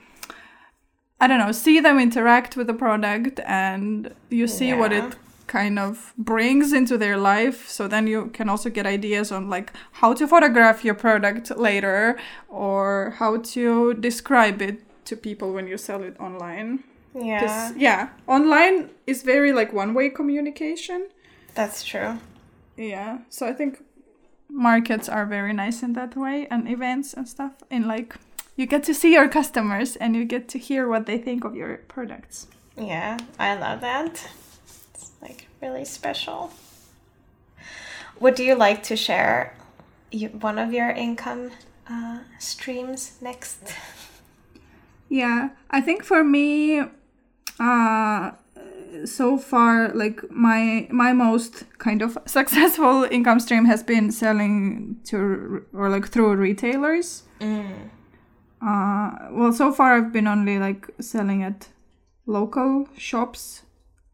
i 1.20 1.28
don't 1.28 1.40
know 1.40 1.52
see 1.52 1.80
them 1.80 2.00
interact 2.00 2.56
with 2.58 2.68
the 2.68 2.74
product 2.74 3.40
and 3.46 4.14
you 4.30 4.48
see 4.48 4.74
what 4.74 4.92
it 4.92 5.16
kind 5.48 5.80
of 5.80 6.14
brings 6.18 6.74
into 6.74 6.98
their 6.98 7.18
life 7.18 7.70
so 7.70 7.88
then 7.88 8.06
you 8.06 8.28
can 8.34 8.50
also 8.50 8.70
get 8.70 8.86
ideas 8.86 9.32
on 9.32 9.50
like 9.50 9.72
how 9.94 10.14
to 10.14 10.28
photograph 10.28 10.84
your 10.84 10.94
product 10.96 11.50
later 11.58 12.18
or 12.50 13.14
how 13.18 13.38
to 13.38 13.94
describe 13.94 14.62
it 14.62 14.82
to 15.06 15.16
people 15.16 15.54
when 15.54 15.66
you 15.68 15.78
sell 15.78 16.04
it 16.04 16.16
online 16.20 16.84
Yeah. 17.16 17.72
yeah 17.78 18.10
online 18.28 18.90
is 19.08 19.24
very 19.24 19.52
like 19.54 19.72
one 19.74 19.94
way 19.94 20.10
communication 20.10 21.08
that's 21.56 21.84
true. 21.84 22.20
yeah, 22.76 23.20
so 23.30 23.48
I 23.48 23.54
think 23.54 23.82
markets 24.50 25.10
are 25.10 25.26
very 25.26 25.54
nice 25.54 25.82
in 25.82 25.94
that 25.94 26.16
way 26.16 26.48
and 26.52 26.68
events 26.70 27.14
and 27.16 27.28
stuff. 27.28 27.54
In 27.72 27.88
like, 27.88 28.16
you 28.58 28.66
get 28.66 28.84
to 28.84 28.94
see 28.94 29.14
your 29.14 29.30
customers 29.30 29.96
and 29.96 30.16
you 30.16 30.26
get 30.26 30.50
to 30.50 30.58
hear 30.58 30.90
what 30.90 31.06
they 31.06 31.18
think 31.18 31.46
of 31.46 31.56
your 31.56 31.78
products. 31.88 32.48
Yeah, 32.76 33.18
I 33.40 33.56
love 33.56 33.82
that. 33.82 34.30
It's 34.94 35.12
like 35.22 35.48
really 35.62 35.86
special. 35.86 36.52
Would 38.20 38.40
you 38.40 38.56
like 38.56 38.82
to 38.84 38.96
share 38.96 39.54
one 40.42 40.58
of 40.58 40.74
your 40.74 40.90
income 40.90 41.52
uh, 41.90 42.20
streams 42.40 43.14
next? 43.22 43.60
Yeah, 45.08 45.50
I 45.70 45.80
think 45.80 46.04
for 46.04 46.24
me, 46.24 46.82
uh, 47.60 48.32
so 49.06 49.38
far, 49.38 49.90
like 49.94 50.32
my 50.32 50.88
my 50.90 51.14
most 51.14 51.66
kind 51.78 52.02
of 52.02 52.18
successful 52.26 53.04
income 53.10 53.40
stream 53.40 53.66
has 53.66 53.84
been 53.84 54.12
selling 54.12 54.98
to 55.06 55.64
or 55.74 55.90
like 55.90 56.08
through 56.08 56.36
retailers. 56.36 57.24
Mm. 57.40 57.92
Uh, 58.62 59.28
well, 59.32 59.54
so 59.54 59.72
far 59.72 59.96
I've 59.96 60.12
been 60.12 60.28
only 60.28 60.58
like 60.60 60.88
selling 61.00 61.44
at 61.44 61.68
local 62.26 62.88
shops, 62.98 63.64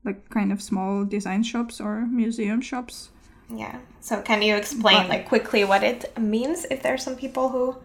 like 0.03 0.29
kind 0.29 0.51
of 0.51 0.61
small 0.61 1.05
design 1.05 1.43
shops 1.43 1.79
or 1.79 2.05
museum 2.07 2.61
shops. 2.61 3.09
Yeah. 3.49 3.77
So 4.01 4.21
can 4.21 4.41
you 4.41 4.55
explain 4.55 5.03
But- 5.03 5.09
like 5.09 5.27
quickly 5.27 5.63
what 5.63 5.83
it 5.83 6.17
means 6.19 6.65
if 6.69 6.81
there 6.83 6.93
are 6.93 6.97
some 6.97 7.15
people 7.15 7.49
who 7.49 7.75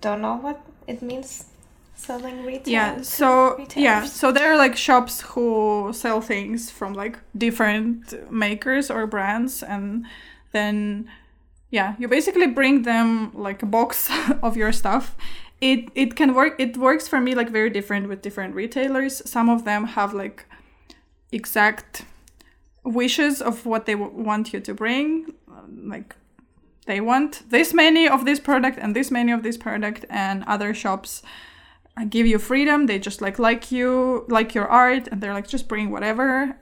don't 0.00 0.22
know 0.22 0.36
what 0.36 0.60
it 0.86 1.02
means 1.02 1.44
selling 1.94 2.44
retail? 2.46 2.72
Yeah, 2.72 3.02
so 3.02 3.66
yeah, 3.76 4.04
so 4.04 4.32
there 4.32 4.52
are 4.52 4.56
like 4.56 4.76
shops 4.76 5.20
who 5.20 5.90
sell 5.92 6.20
things 6.20 6.70
from 6.70 6.94
like 6.94 7.18
different 7.36 8.14
makers 8.32 8.90
or 8.90 9.06
brands 9.06 9.62
and 9.62 10.06
then 10.52 11.08
yeah, 11.70 11.96
you 11.98 12.08
basically 12.08 12.46
bring 12.46 12.82
them 12.82 13.30
like 13.34 13.62
a 13.62 13.66
box 13.66 14.08
of 14.42 14.56
your 14.56 14.72
stuff. 14.72 15.14
It 15.60 15.88
it 15.94 16.14
can 16.16 16.34
work 16.34 16.54
it 16.58 16.76
works 16.76 17.08
for 17.08 17.20
me 17.20 17.34
like 17.34 17.50
very 17.50 17.70
different 17.70 18.08
with 18.08 18.22
different 18.22 18.54
retailers. 18.54 19.28
Some 19.28 19.48
of 19.48 19.64
them 19.64 19.84
have 19.84 20.14
like 20.14 20.46
exact 21.32 22.04
wishes 22.84 23.42
of 23.42 23.66
what 23.66 23.86
they 23.86 23.94
want 23.94 24.52
you 24.52 24.60
to 24.60 24.72
bring 24.72 25.34
like 25.84 26.16
they 26.86 27.00
want 27.00 27.42
this 27.50 27.74
many 27.74 28.08
of 28.08 28.24
this 28.24 28.40
product 28.40 28.78
and 28.80 28.96
this 28.96 29.10
many 29.10 29.32
of 29.32 29.42
this 29.42 29.56
product 29.56 30.04
and 30.08 30.44
other 30.44 30.72
shops 30.72 31.22
uh, 31.96 32.04
give 32.04 32.26
you 32.26 32.38
freedom 32.38 32.86
they 32.86 32.98
just 32.98 33.20
like 33.20 33.38
like 33.38 33.70
you 33.70 34.24
like 34.28 34.54
your 34.54 34.66
art 34.66 35.08
and 35.08 35.20
they're 35.20 35.34
like 35.34 35.46
just 35.46 35.68
bring 35.68 35.90
whatever 35.90 36.56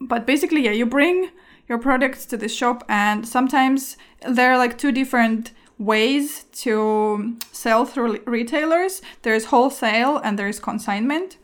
but 0.00 0.26
basically 0.26 0.64
yeah 0.64 0.70
you 0.70 0.86
bring 0.86 1.30
your 1.68 1.78
products 1.78 2.24
to 2.26 2.36
the 2.36 2.48
shop 2.48 2.84
and 2.88 3.26
sometimes 3.26 3.96
there 4.28 4.52
are 4.52 4.58
like 4.58 4.78
two 4.78 4.92
different 4.92 5.52
ways 5.78 6.44
to 6.52 7.36
sell 7.52 7.84
through 7.84 8.20
retailers. 8.26 9.02
There's 9.22 9.46
wholesale 9.46 10.18
and 10.18 10.38
there's 10.38 10.60
consignment. 10.60 11.36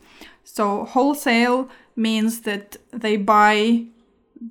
So 0.43 0.85
wholesale 0.85 1.69
means 1.95 2.41
that 2.41 2.77
they 2.91 3.17
buy 3.17 3.85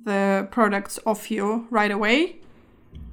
the 0.05 0.47
products 0.51 0.99
off 1.05 1.29
you 1.29 1.67
right 1.69 1.91
away. 1.91 2.37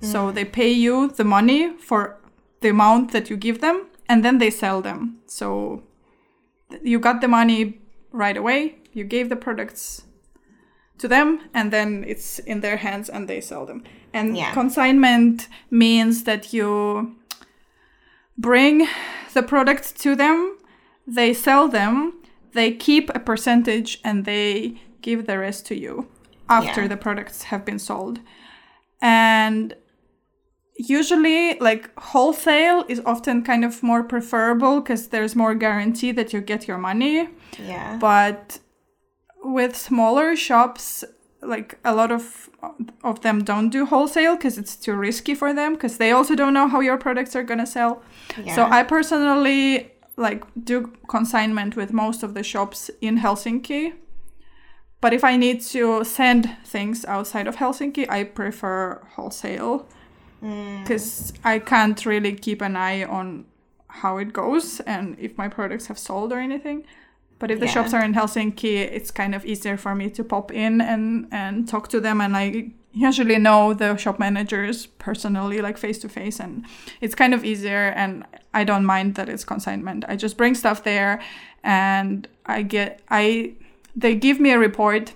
So 0.00 0.26
mm-hmm. 0.26 0.34
they 0.34 0.44
pay 0.44 0.70
you 0.70 1.08
the 1.08 1.24
money 1.24 1.76
for 1.76 2.18
the 2.60 2.68
amount 2.68 3.12
that 3.12 3.30
you 3.30 3.36
give 3.36 3.60
them 3.60 3.86
and 4.08 4.24
then 4.24 4.38
they 4.38 4.50
sell 4.50 4.80
them. 4.80 5.18
So 5.26 5.82
you 6.82 6.98
got 6.98 7.20
the 7.20 7.28
money 7.28 7.80
right 8.12 8.36
away, 8.36 8.76
you 8.92 9.04
gave 9.04 9.28
the 9.28 9.36
products 9.36 10.04
to 10.98 11.08
them 11.08 11.40
and 11.54 11.70
then 11.72 12.04
it's 12.06 12.38
in 12.40 12.60
their 12.60 12.76
hands 12.76 13.08
and 13.08 13.28
they 13.28 13.40
sell 13.40 13.66
them. 13.66 13.82
And 14.12 14.36
Yeah. 14.36 14.52
consignment 14.52 15.48
means 15.70 16.24
that 16.24 16.52
you 16.52 17.14
bring 18.36 18.86
the 19.34 19.42
product 19.42 20.00
to 20.02 20.14
them, 20.16 20.56
they 21.06 21.34
sell 21.34 21.68
them, 21.68 22.12
they 22.52 22.72
keep 22.72 23.10
a 23.14 23.18
percentage 23.20 24.00
and 24.04 24.24
they 24.24 24.80
give 25.02 25.26
the 25.26 25.38
rest 25.38 25.66
to 25.66 25.74
you 25.74 26.06
after 26.48 26.82
Yeah. 26.82 26.88
the 26.88 26.96
products 26.96 27.44
have 27.44 27.64
been 27.64 27.78
sold. 27.78 28.20
And 29.00 29.74
usually 30.76 31.58
like 31.58 31.90
wholesale 31.98 32.84
is 32.88 33.00
often 33.04 33.42
kind 33.42 33.64
of 33.64 33.82
more 33.82 34.02
preferable 34.04 34.80
because 34.80 35.08
there's 35.08 35.34
more 35.34 35.54
guarantee 35.54 36.12
that 36.12 36.32
you 36.32 36.40
get 36.40 36.68
your 36.68 36.78
money 36.78 37.28
Yeah. 37.58 37.96
but 38.00 38.60
with 39.42 39.76
smaller 39.76 40.36
shops 40.36 41.04
like 41.40 41.78
a 41.84 41.94
lot 41.94 42.10
of 42.10 42.50
of 43.04 43.20
them 43.20 43.44
don't 43.44 43.70
do 43.70 43.86
wholesale 43.86 44.34
because 44.36 44.58
it's 44.58 44.74
too 44.74 44.92
risky 44.94 45.34
for 45.34 45.54
them 45.54 45.74
because 45.74 45.96
they 45.98 46.10
also 46.10 46.34
don't 46.34 46.52
know 46.52 46.66
how 46.66 46.80
your 46.80 46.98
products 46.98 47.36
are 47.36 47.44
going 47.44 47.60
to 47.60 47.66
sell 47.66 48.02
yeah. 48.44 48.54
so 48.54 48.64
i 48.64 48.82
personally 48.82 49.92
like 50.16 50.42
do 50.64 50.92
consignment 51.08 51.76
with 51.76 51.92
most 51.92 52.24
of 52.24 52.34
the 52.34 52.42
shops 52.42 52.90
in 53.00 53.18
helsinki 53.18 53.92
but 55.00 55.12
if 55.12 55.22
i 55.22 55.36
need 55.36 55.60
to 55.60 56.02
send 56.02 56.50
things 56.64 57.04
outside 57.04 57.46
of 57.46 57.56
helsinki 57.56 58.08
i 58.10 58.24
prefer 58.24 59.00
wholesale 59.14 59.86
Mm. 60.42 60.82
because 60.82 61.32
I 61.42 61.58
can't 61.58 62.06
really 62.06 62.32
keep 62.32 62.62
an 62.62 62.76
eye 62.76 63.02
on 63.02 63.46
how 63.88 64.18
it 64.18 64.32
goes 64.32 64.78
and 64.86 65.16
if 65.18 65.36
my 65.36 65.48
products 65.48 65.86
have 65.86 65.98
sold 65.98 66.32
or 66.32 66.38
anything. 66.38 66.84
But 67.38 67.50
if 67.50 67.58
the 67.60 67.66
Yeah. 67.66 67.72
shops 67.72 67.94
are 67.94 68.04
in 68.04 68.14
Helsinki, 68.14 68.76
it's 68.96 69.10
kind 69.10 69.34
of 69.34 69.44
easier 69.44 69.76
for 69.76 69.94
me 69.94 70.10
to 70.10 70.24
pop 70.24 70.50
in 70.52 70.80
and 70.80 71.26
and 71.30 71.68
talk 71.68 71.88
to 71.88 72.00
them, 72.00 72.20
and 72.20 72.36
I 72.36 72.72
usually 72.92 73.38
know 73.38 73.74
the 73.74 73.96
shop 73.96 74.18
managers 74.18 74.86
personally, 74.86 75.60
like 75.60 75.78
face 75.78 75.98
to 76.00 76.08
face, 76.08 76.40
and 76.40 76.64
it's 77.00 77.14
kind 77.14 77.34
of 77.34 77.44
easier. 77.44 77.92
And 77.96 78.24
I 78.54 78.64
don't 78.64 78.84
mind 78.84 79.14
that 79.14 79.28
it's 79.28 79.44
consignment. 79.44 80.04
I 80.08 80.16
just 80.16 80.36
bring 80.36 80.54
stuff 80.56 80.82
there, 80.82 81.20
and 81.62 82.26
I 82.46 82.62
get 82.62 83.00
I 83.10 83.52
they 83.96 84.14
give 84.14 84.40
me 84.40 84.50
a 84.52 84.58
report 84.58 85.14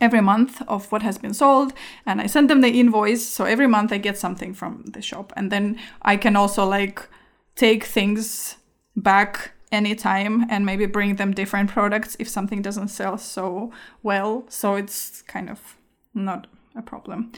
every 0.00 0.20
month 0.20 0.62
of 0.66 0.90
what 0.92 1.02
has 1.02 1.18
been 1.18 1.34
sold 1.34 1.72
and 2.06 2.20
I 2.22 2.26
send 2.26 2.48
them 2.48 2.62
the 2.62 2.80
invoice 2.80 3.24
so 3.26 3.44
every 3.44 3.66
month 3.66 3.92
I 3.92 3.98
get 3.98 4.16
something 4.18 4.54
from 4.54 4.84
the 4.86 5.02
shop 5.02 5.32
and 5.36 5.52
then 5.52 5.78
I 6.00 6.16
can 6.16 6.36
also 6.36 6.64
like 6.64 7.06
take 7.54 7.84
things 7.84 8.56
back 8.96 9.52
anytime 9.72 10.46
and 10.50 10.66
maybe 10.66 10.86
bring 10.86 11.16
them 11.16 11.32
different 11.32 11.70
products 11.70 12.16
if 12.18 12.28
something 12.28 12.62
doesn't 12.62 12.88
sell 12.88 13.18
so 13.18 13.72
well. 14.02 14.44
So 14.48 14.74
it's 14.74 15.22
kind 15.22 15.48
of 15.48 15.76
not 16.14 16.46
a 16.74 16.82
problem. 16.82 17.32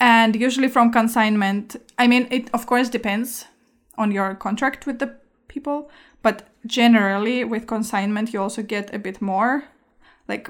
And 0.00 0.36
usually 0.36 0.68
from 0.68 0.92
consignment, 0.92 1.76
I 1.98 2.06
mean, 2.06 2.28
it 2.30 2.50
of 2.52 2.66
course 2.66 2.88
depends 2.88 3.46
on 3.96 4.12
your 4.12 4.34
contract 4.34 4.86
with 4.86 4.98
the 4.98 5.14
people, 5.48 5.90
but 6.22 6.48
generally 6.66 7.44
with 7.44 7.66
consignment, 7.66 8.32
you 8.32 8.40
also 8.40 8.62
get 8.62 8.94
a 8.94 8.98
bit 8.98 9.22
more, 9.22 9.64
like 10.28 10.48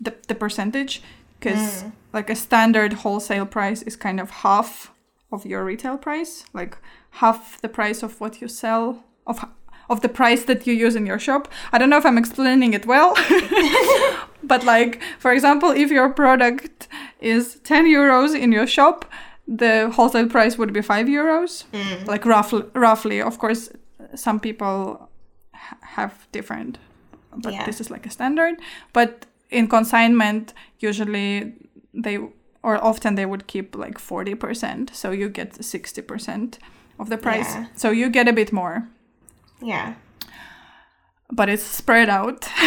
the, 0.00 0.14
the 0.28 0.34
percentage, 0.34 1.02
because 1.38 1.84
mm. 1.84 1.92
like 2.12 2.30
a 2.30 2.34
standard 2.36 2.92
wholesale 2.92 3.46
price 3.46 3.82
is 3.82 3.96
kind 3.96 4.20
of 4.20 4.30
half 4.30 4.92
of 5.32 5.46
your 5.46 5.64
retail 5.64 5.96
price, 5.96 6.44
like 6.52 6.76
half 7.10 7.60
the 7.60 7.68
price 7.68 8.02
of 8.02 8.20
what 8.20 8.40
you 8.40 8.48
sell 8.48 9.04
of 9.26 9.44
of 9.90 10.00
the 10.00 10.08
price 10.08 10.44
that 10.44 10.66
you 10.66 10.72
use 10.72 10.96
in 10.96 11.04
your 11.04 11.18
shop. 11.18 11.48
I 11.72 11.78
don't 11.78 11.90
know 11.90 11.98
if 11.98 12.06
I'm 12.06 12.18
explaining 12.18 12.72
it 12.72 12.86
well, 12.86 13.14
but 14.42 14.64
like 14.64 15.02
for 15.18 15.32
example, 15.32 15.70
if 15.70 15.90
your 15.90 16.08
product 16.08 16.88
is 17.20 17.60
10 17.64 17.86
euros 17.86 18.34
in 18.34 18.52
your 18.52 18.66
shop, 18.66 19.04
the 19.46 19.90
wholesale 19.90 20.28
price 20.28 20.56
would 20.56 20.72
be 20.72 20.80
5 20.80 21.06
euros. 21.06 21.64
Mm. 21.72 22.06
Like 22.06 22.24
roughly 22.24 22.62
roughly. 22.74 23.20
Of 23.20 23.38
course, 23.38 23.70
some 24.14 24.40
people 24.40 25.10
ha- 25.52 25.78
have 25.82 26.26
different 26.32 26.78
but 27.36 27.52
yeah. 27.52 27.64
this 27.64 27.80
is 27.80 27.90
like 27.90 28.06
a 28.06 28.10
standard. 28.10 28.56
But 28.92 29.26
in 29.50 29.68
consignment, 29.68 30.54
usually 30.78 31.54
they 31.94 32.18
or 32.62 32.82
often 32.84 33.14
they 33.14 33.24
would 33.24 33.46
keep 33.46 33.74
like 33.74 33.98
40%. 33.98 34.94
So 34.94 35.12
you 35.12 35.30
get 35.30 35.54
60% 35.54 36.58
of 36.98 37.08
the 37.08 37.16
price. 37.16 37.54
Yeah. 37.54 37.66
So 37.74 37.90
you 37.90 38.10
get 38.10 38.28
a 38.28 38.32
bit 38.32 38.52
more. 38.52 38.86
Yeah. 39.62 39.94
But 41.30 41.48
it's 41.48 41.62
spread 41.62 42.08
out. 42.08 42.48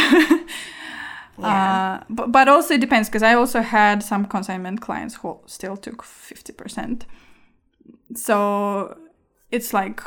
yeah. 1.38 2.00
Uh, 2.02 2.04
but, 2.10 2.32
but 2.32 2.48
also 2.48 2.76
it 2.76 2.82
depends 2.82 3.10
because 3.10 3.24
I 3.24 3.34
also 3.34 3.62
had 3.62 4.04
some 4.04 4.26
consignment 4.26 4.82
clients 4.82 5.16
who 5.16 5.40
still 5.46 5.76
took 5.76 6.04
50%. 6.04 7.04
So 8.16 8.98
it's 9.52 9.74
like 9.74 10.02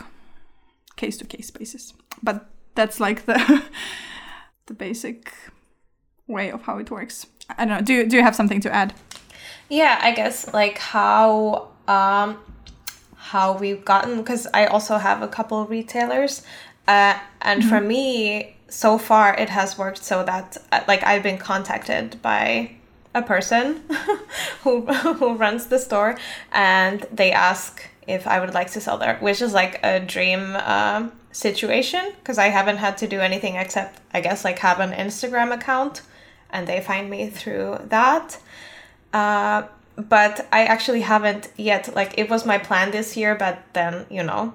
case 0.96 1.16
to 1.18 1.24
case 1.24 1.50
basis. 1.50 1.92
But 2.22 2.46
that's 2.74 3.00
like 3.00 3.26
the 3.26 3.62
the 4.66 4.74
basic 4.74 5.32
way 6.26 6.50
of 6.50 6.62
how 6.62 6.78
it 6.78 6.90
works. 6.90 7.26
I 7.50 7.64
don't 7.64 7.78
know. 7.78 7.80
Do 7.82 7.94
you, 7.94 8.06
do 8.06 8.16
you 8.16 8.22
have 8.22 8.34
something 8.34 8.60
to 8.60 8.74
add? 8.74 8.94
Yeah, 9.68 9.98
I 10.02 10.12
guess 10.12 10.52
like 10.52 10.78
how 10.78 11.68
um 11.88 12.38
how 13.14 13.56
we've 13.58 13.84
gotten 13.84 14.18
because 14.18 14.46
I 14.54 14.66
also 14.66 14.98
have 14.98 15.22
a 15.22 15.28
couple 15.28 15.66
retailers 15.66 16.42
uh, 16.88 17.18
and 17.42 17.60
mm-hmm. 17.60 17.68
for 17.68 17.80
me, 17.80 18.56
so 18.68 18.98
far, 18.98 19.34
it 19.34 19.48
has 19.48 19.78
worked 19.78 20.02
so 20.04 20.24
that 20.24 20.56
uh, 20.72 20.80
like 20.88 21.02
I've 21.02 21.22
been 21.22 21.38
contacted 21.38 22.20
by 22.22 22.72
a 23.14 23.22
person 23.22 23.82
who 24.62 24.82
who 25.14 25.34
runs 25.34 25.66
the 25.66 25.78
store, 25.78 26.16
and 26.52 27.06
they 27.12 27.32
ask 27.32 27.82
if 28.06 28.26
I 28.26 28.40
would 28.40 28.54
like 28.54 28.70
to 28.72 28.80
sell 28.80 28.98
there, 28.98 29.16
which 29.18 29.42
is 29.42 29.52
like 29.52 29.80
a 29.82 30.00
dream 30.00 30.56
um, 30.56 31.12
situation 31.32 32.12
because 32.18 32.38
I 32.38 32.48
haven't 32.48 32.76
had 32.78 32.96
to 32.98 33.06
do 33.08 33.20
anything 33.20 33.56
except 33.56 34.00
I 34.12 34.20
guess 34.20 34.44
like 34.44 34.58
have 34.60 34.80
an 34.80 34.92
Instagram 34.92 35.52
account, 35.52 36.02
and 36.50 36.66
they 36.66 36.80
find 36.80 37.10
me 37.10 37.30
through 37.30 37.78
that. 37.88 38.38
Uh, 39.12 39.62
but 39.96 40.46
I 40.52 40.64
actually 40.64 41.00
haven't 41.00 41.50
yet. 41.56 41.94
Like 41.94 42.18
it 42.18 42.28
was 42.28 42.44
my 42.46 42.58
plan 42.58 42.90
this 42.90 43.16
year, 43.16 43.34
but 43.34 43.62
then 43.72 44.06
you 44.10 44.22
know 44.22 44.52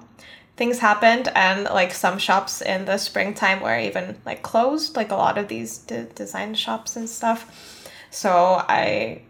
things 0.62 0.78
happened 0.78 1.26
and 1.34 1.64
like 1.64 1.92
some 1.92 2.16
shops 2.18 2.62
in 2.62 2.84
the 2.84 2.96
springtime 2.96 3.60
were 3.60 3.76
even 3.76 4.16
like 4.24 4.42
closed 4.42 4.94
like 4.94 5.10
a 5.10 5.16
lot 5.16 5.36
of 5.36 5.48
these 5.48 5.78
design 6.14 6.54
shops 6.54 6.94
and 6.94 7.08
stuff. 7.08 7.40
So 8.10 8.30
i 8.68 9.22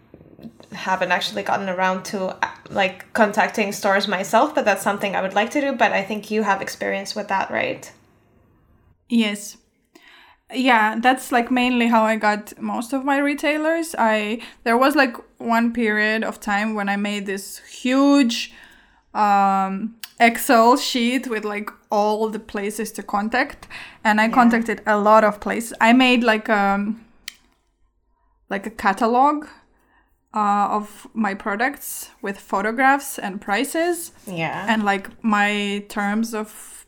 haven't 0.73 1.11
actually 1.11 1.43
gotten 1.43 1.71
around 1.71 2.05
to 2.05 2.37
like 2.69 3.11
contacting 3.15 3.73
stores 3.73 4.07
myself 4.09 4.55
but 4.55 4.67
that's 4.67 4.83
something 4.83 5.17
i 5.17 5.23
would 5.23 5.33
like 5.41 5.51
to 5.57 5.61
do 5.67 5.71
but 5.83 5.91
i 5.93 6.03
think 6.03 6.31
you 6.31 6.43
have 6.43 6.61
experience 6.61 7.15
with 7.17 7.29
that 7.29 7.51
right? 7.51 7.91
Yes. 9.09 9.57
Yeah 10.53 10.99
that's 11.01 11.33
like 11.33 11.51
mainly 11.51 11.87
how 11.87 12.03
i 12.13 12.17
got 12.17 12.43
most 12.61 12.93
of 12.93 13.07
my 13.07 13.17
retailers. 13.31 13.95
I 13.99 14.43
there 14.65 14.77
was 14.77 14.95
like 15.03 15.17
one 15.39 15.73
period 15.73 16.25
of 16.25 16.41
time 16.41 16.75
when 16.75 16.89
i 16.91 16.97
made 16.97 17.25
this 17.25 17.47
huge 17.81 18.53
um 19.15 19.97
Excel 20.21 20.77
sheet 20.77 21.27
with 21.27 21.45
like 21.45 21.71
all 21.91 22.29
the 22.29 22.39
places 22.39 22.93
to 22.93 23.03
contact, 23.03 23.67
and 24.05 24.21
I 24.21 24.27
yeah. 24.27 24.35
contacted 24.35 24.83
a 24.87 24.99
lot 24.99 25.25
of 25.25 25.41
places. 25.41 25.75
I 25.81 25.93
made 25.93 26.23
like 26.23 26.49
um 26.49 27.05
like 28.49 28.67
a 28.67 28.71
catalog 28.71 29.47
uh, 30.35 30.69
of 30.71 31.09
my 31.15 31.35
products 31.35 32.11
with 32.21 32.39
photographs 32.39 33.19
and 33.19 33.41
prices. 33.41 34.13
Yeah, 34.27 34.67
and 34.69 34.85
like 34.85 35.11
my 35.25 35.85
terms 35.89 36.35
of 36.35 36.87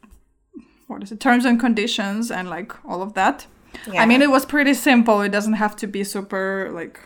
what 0.87 1.03
is 1.03 1.11
it? 1.11 1.21
Terms 1.21 1.45
and 1.45 1.59
conditions 1.59 2.31
and 2.31 2.49
like 2.49 2.73
all 2.85 3.03
of 3.03 3.15
that. 3.15 3.47
Yeah. 3.91 4.03
I 4.03 4.07
mean, 4.07 4.23
it 4.23 4.31
was 4.31 4.47
pretty 4.47 4.75
simple. 4.75 5.21
It 5.21 5.31
doesn't 5.31 5.55
have 5.55 5.75
to 5.77 5.87
be 5.87 6.05
super 6.05 6.71
like 6.73 7.01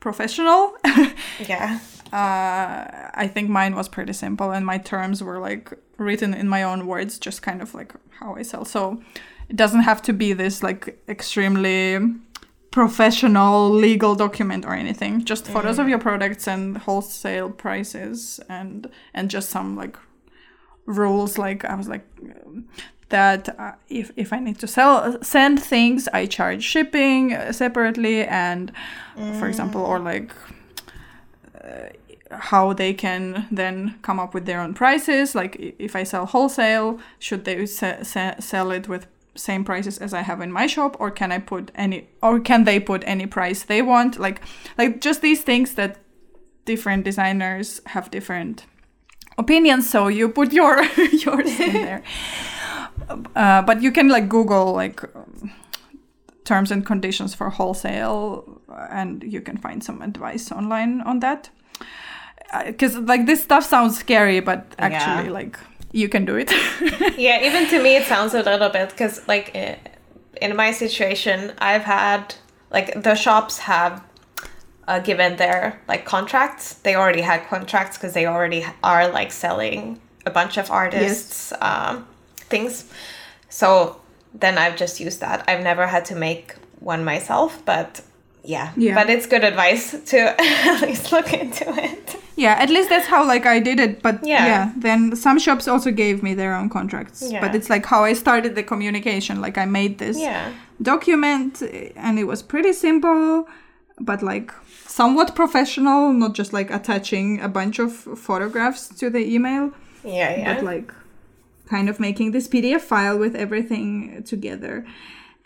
professional. 0.00 0.74
yeah 1.46 1.78
uh, 2.12 3.10
I 3.14 3.26
think 3.26 3.48
mine 3.48 3.74
was 3.74 3.88
pretty 3.88 4.12
simple, 4.12 4.50
and 4.50 4.66
my 4.66 4.78
terms 4.78 5.22
were 5.22 5.38
like 5.38 5.72
written 5.96 6.34
in 6.34 6.48
my 6.48 6.62
own 6.62 6.86
words, 6.86 7.18
just 7.18 7.40
kind 7.42 7.62
of 7.62 7.74
like 7.74 7.94
how 8.20 8.34
I 8.34 8.42
sell. 8.42 8.64
So 8.64 9.00
it 9.48 9.56
doesn't 9.56 9.80
have 9.80 10.02
to 10.02 10.12
be 10.12 10.34
this 10.34 10.62
like 10.62 11.02
extremely 11.08 11.98
professional 12.70 13.70
legal 13.70 14.14
document 14.14 14.66
or 14.66 14.74
anything. 14.74 15.24
Just 15.24 15.46
mm. 15.46 15.52
photos 15.52 15.78
of 15.78 15.88
your 15.88 15.98
products 15.98 16.46
and 16.46 16.76
wholesale 16.76 17.50
prices, 17.50 18.40
and 18.48 18.90
and 19.14 19.30
just 19.30 19.48
some 19.48 19.74
like 19.74 19.96
rules. 20.86 21.38
Like 21.38 21.64
I 21.64 21.74
was 21.74 21.88
like. 21.88 22.06
that 23.08 23.46
uh, 23.60 23.72
if, 23.90 24.10
if 24.16 24.32
I 24.32 24.40
need 24.40 24.58
to 24.60 24.66
sell 24.66 25.22
send 25.22 25.62
things, 25.62 26.08
I 26.14 26.24
charge 26.24 26.62
shipping 26.62 27.36
separately, 27.52 28.24
and 28.24 28.72
mm. 29.18 29.38
for 29.38 29.48
example, 29.48 29.82
or 29.82 29.98
like 29.98 30.32
uh, 31.62 31.90
how 32.32 32.72
they 32.72 32.92
can 32.94 33.46
then 33.50 33.98
come 34.02 34.18
up 34.18 34.34
with 34.34 34.46
their 34.46 34.60
own 34.60 34.74
prices. 34.74 35.34
Like 35.34 35.74
if 35.78 35.96
I 35.96 36.02
sell 36.02 36.26
wholesale, 36.26 36.98
should 37.18 37.44
they 37.44 37.66
se- 37.66 38.02
se- 38.02 38.36
sell 38.40 38.70
it 38.70 38.88
with 38.88 39.06
same 39.34 39.64
prices 39.64 39.98
as 39.98 40.12
I 40.12 40.22
have 40.22 40.40
in 40.40 40.52
my 40.52 40.66
shop, 40.66 40.96
or 41.00 41.10
can 41.10 41.32
I 41.32 41.38
put 41.38 41.70
any, 41.74 42.08
or 42.22 42.40
can 42.40 42.64
they 42.64 42.78
put 42.78 43.02
any 43.06 43.26
price 43.26 43.62
they 43.62 43.82
want? 43.82 44.18
Like, 44.18 44.42
like 44.76 45.00
just 45.00 45.22
these 45.22 45.42
things 45.42 45.74
that 45.74 45.98
different 46.64 47.04
designers 47.04 47.80
have 47.86 48.10
different 48.10 48.66
opinions. 49.38 49.88
So 49.88 50.08
you 50.08 50.28
put 50.28 50.52
your 50.52 50.82
yours 51.12 51.60
in 51.60 51.72
there. 51.86 52.02
Uh, 53.34 53.62
but 53.62 53.82
you 53.82 53.92
can 53.92 54.08
like 54.08 54.28
Google 54.28 54.72
like. 54.72 55.02
Um, 55.16 55.52
terms 56.44 56.72
and 56.72 56.84
conditions 56.84 57.34
for 57.34 57.50
wholesale 57.50 58.60
and 58.90 59.22
you 59.22 59.40
can 59.40 59.56
find 59.56 59.82
some 59.82 60.02
advice 60.02 60.50
online 60.50 61.00
on 61.02 61.20
that 61.20 61.50
because 62.66 62.96
like 62.96 63.26
this 63.26 63.42
stuff 63.42 63.64
sounds 63.64 63.98
scary, 63.98 64.40
but 64.40 64.66
actually 64.78 65.26
yeah. 65.26 65.32
like 65.32 65.58
you 65.92 66.08
can 66.08 66.24
do 66.24 66.36
it. 66.36 66.50
yeah, 67.18 67.42
even 67.42 67.68
to 67.68 67.82
me 67.82 67.96
it 67.96 68.06
sounds 68.06 68.34
a 68.34 68.42
little 68.42 68.68
bit 68.68 68.90
because 68.90 69.26
like 69.28 69.54
in 70.40 70.56
my 70.56 70.72
situation, 70.72 71.52
I've 71.58 71.84
had 71.84 72.34
like 72.70 73.02
the 73.02 73.14
shops 73.14 73.58
have 73.58 74.02
uh, 74.88 74.98
given 74.98 75.36
their 75.36 75.80
like 75.88 76.04
contracts. 76.04 76.74
They 76.74 76.94
already 76.94 77.22
had 77.22 77.46
contracts 77.46 77.96
because 77.96 78.14
they 78.14 78.26
already 78.26 78.64
are 78.82 79.08
like 79.08 79.32
selling 79.32 80.00
a 80.26 80.30
bunch 80.30 80.56
of 80.56 80.70
artists 80.70 81.52
yes. 81.52 81.62
um, 81.62 82.06
things. 82.36 82.90
So 83.48 84.00
then 84.34 84.58
I've 84.58 84.76
just 84.76 85.00
used 85.00 85.20
that. 85.20 85.44
I've 85.48 85.62
never 85.62 85.86
had 85.86 86.04
to 86.06 86.14
make 86.14 86.54
one 86.80 87.04
myself, 87.04 87.62
but 87.64 88.02
yeah. 88.44 88.72
yeah. 88.76 88.94
But 88.94 89.10
it's 89.10 89.26
good 89.26 89.44
advice 89.44 89.92
to 90.10 90.18
at 90.40 90.80
least 90.82 91.12
look 91.12 91.32
into 91.32 91.64
it. 91.68 92.11
Yeah, 92.36 92.52
at 92.52 92.70
least 92.70 92.88
that's 92.88 93.06
how 93.06 93.26
like 93.26 93.46
I 93.46 93.60
did 93.60 93.78
it. 93.78 94.02
But 94.02 94.24
yeah, 94.24 94.46
yeah 94.46 94.72
then 94.76 95.14
some 95.16 95.38
shops 95.38 95.68
also 95.68 95.90
gave 95.90 96.22
me 96.22 96.34
their 96.34 96.54
own 96.54 96.68
contracts. 96.68 97.22
Yeah. 97.22 97.40
But 97.40 97.54
it's 97.54 97.68
like 97.70 97.86
how 97.86 98.04
I 98.04 98.14
started 98.14 98.54
the 98.54 98.62
communication. 98.62 99.40
Like 99.40 99.58
I 99.58 99.66
made 99.66 99.98
this 99.98 100.18
yeah. 100.18 100.52
document 100.80 101.62
and 101.96 102.18
it 102.18 102.24
was 102.24 102.42
pretty 102.42 102.72
simple, 102.72 103.46
but 104.00 104.22
like 104.22 104.52
somewhat 104.86 105.34
professional, 105.34 106.12
not 106.12 106.34
just 106.34 106.52
like 106.52 106.70
attaching 106.70 107.40
a 107.40 107.48
bunch 107.48 107.78
of 107.78 107.92
photographs 107.92 108.88
to 108.88 109.10
the 109.10 109.20
email. 109.34 109.72
Yeah, 110.04 110.36
yeah. 110.36 110.54
But 110.54 110.64
like 110.64 110.92
kind 111.68 111.88
of 111.88 112.00
making 112.00 112.32
this 112.32 112.48
PDF 112.48 112.80
file 112.80 113.18
with 113.18 113.34
everything 113.34 114.22
together. 114.24 114.86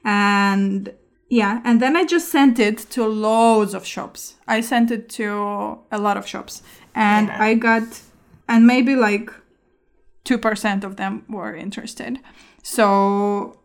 And 0.05 0.93
yeah, 1.29 1.61
and 1.65 1.81
then 1.81 1.97
I 1.97 2.05
just 2.05 2.29
sent 2.31 2.59
it 2.59 2.79
to 2.91 3.07
loads 3.07 3.75
of 3.75 3.85
shops. 3.85 4.37
I 4.47 4.61
sent 4.61 4.91
it 4.91 5.09
to 5.11 5.79
a 5.91 5.99
lot 5.99 6.17
of 6.17 6.27
shops. 6.27 6.63
And 6.95 7.29
yeah. 7.29 7.43
I 7.43 7.55
got 7.55 8.01
and 8.49 8.67
maybe 8.67 8.95
like 8.95 9.31
2% 10.25 10.85
of 10.85 10.97
them 10.97 11.25
were 11.29 11.55
interested. 11.55 12.19
So 12.63 13.59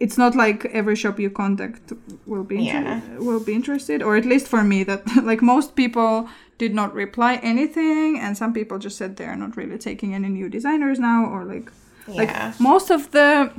it's 0.00 0.18
not 0.18 0.34
like 0.34 0.64
every 0.66 0.96
shop 0.96 1.20
you 1.20 1.30
contact 1.30 1.92
will 2.26 2.44
be 2.44 2.66
inter- 2.68 2.82
Yeah. 2.82 3.18
will 3.18 3.40
be 3.44 3.52
interested 3.54 4.02
or 4.02 4.16
at 4.16 4.24
least 4.24 4.48
for 4.48 4.64
me 4.64 4.82
that 4.84 5.02
like 5.22 5.42
most 5.42 5.76
people 5.76 6.28
did 6.58 6.74
not 6.74 6.92
reply 6.94 7.36
anything 7.42 8.18
and 8.18 8.36
some 8.36 8.52
people 8.52 8.78
just 8.78 8.96
said 8.98 9.16
they're 9.16 9.36
not 9.36 9.56
really 9.56 9.78
taking 9.78 10.14
any 10.14 10.28
new 10.28 10.48
designers 10.48 10.98
now 10.98 11.24
or 11.26 11.44
like 11.44 11.70
like 12.08 12.30
most 12.60 12.90
of 12.90 13.10
the 13.12 13.52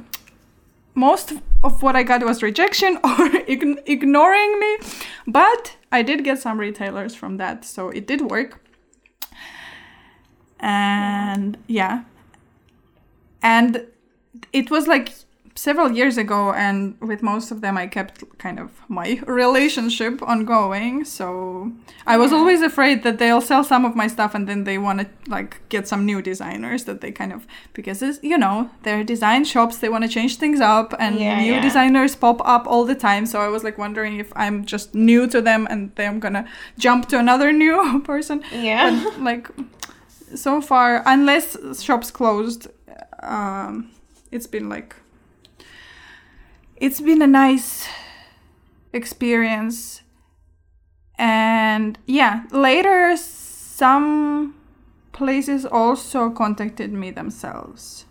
most 0.95 1.33
of 1.63 1.81
what 1.81 1.95
I 1.95 2.03
got 2.03 2.23
was 2.23 2.43
rejection 2.43 2.97
or 3.03 3.29
ign- 3.47 3.81
ignoring 3.85 4.59
me 4.59 4.77
but 5.27 5.77
I 5.91 6.01
did 6.01 6.23
get 6.23 6.39
some 6.39 6.59
retailers 6.59 7.13
from 7.15 7.37
that 7.37 7.63
so 7.65 7.89
it 7.89 8.07
did 8.07 8.21
work. 8.21 8.59
And 10.59 11.57
yeah. 11.67 12.03
And 13.41 13.85
it 14.51 14.71
was 14.71 14.87
like 14.87 15.13
several 15.55 15.91
years 15.91 16.17
ago 16.17 16.51
and 16.53 16.99
with 16.99 17.21
most 17.21 17.51
of 17.51 17.61
them 17.61 17.77
i 17.77 17.85
kept 17.85 18.23
kind 18.39 18.57
of 18.59 18.71
my 18.89 19.21
relationship 19.27 20.19
ongoing 20.23 21.05
so 21.05 21.71
i 22.07 22.17
was 22.17 22.33
always 22.33 22.61
afraid 22.63 23.03
that 23.03 23.19
they'll 23.19 23.39
sell 23.41 23.63
some 23.63 23.85
of 23.85 23.95
my 23.95 24.07
stuff 24.07 24.33
and 24.33 24.47
then 24.49 24.63
they 24.63 24.77
want 24.79 24.99
to 24.99 25.07
like 25.29 25.61
get 25.69 25.87
some 25.87 26.05
new 26.05 26.21
designers 26.23 26.85
that 26.85 27.01
they 27.01 27.11
kind 27.11 27.31
of 27.31 27.45
because 27.73 28.01
it's, 28.01 28.19
you 28.23 28.37
know 28.37 28.67
they're 28.81 29.03
design 29.03 29.43
shops 29.45 29.77
they 29.77 29.89
want 29.89 30.03
to 30.03 30.09
change 30.09 30.37
things 30.37 30.59
up 30.59 30.93
and 30.99 31.19
Yeah, 31.19 31.39
new 31.39 31.53
yeah. 31.53 31.61
designers 31.61 32.15
pop 32.15 32.41
up 32.47 32.65
all 32.65 32.83
the 32.85 32.95
time 32.95 33.25
so 33.27 33.39
i 33.39 33.47
was 33.47 33.63
like 33.63 33.77
wondering 33.77 34.17
if 34.19 34.33
i'm 34.35 34.65
just 34.65 34.95
new 34.95 35.27
to 35.27 35.39
them 35.39 35.67
and 35.69 35.91
then 35.95 36.07
i'm 36.15 36.19
gonna 36.19 36.45
jump 36.79 37.07
to 37.09 37.19
another 37.19 37.51
new 37.63 38.01
person 38.03 38.43
Yeah. 38.51 38.89
but 39.03 39.21
like 39.21 39.49
so 40.35 40.61
far 40.61 41.03
unless 41.05 41.55
shops 41.83 42.09
closed 42.09 42.67
um 43.21 43.91
it's 44.31 44.47
been 44.47 44.67
like 44.67 44.95
it's 46.83 46.99
been 46.99 47.21
a 47.21 47.27
nice 47.27 47.87
experience. 48.91 50.01
And 51.17 51.97
yeah 52.05 52.43
later 52.51 53.15
some 53.15 54.55
places 55.13 55.65
also 55.65 56.29
contacted 56.29 56.91
me 56.91 57.11
themselves. 57.11 58.05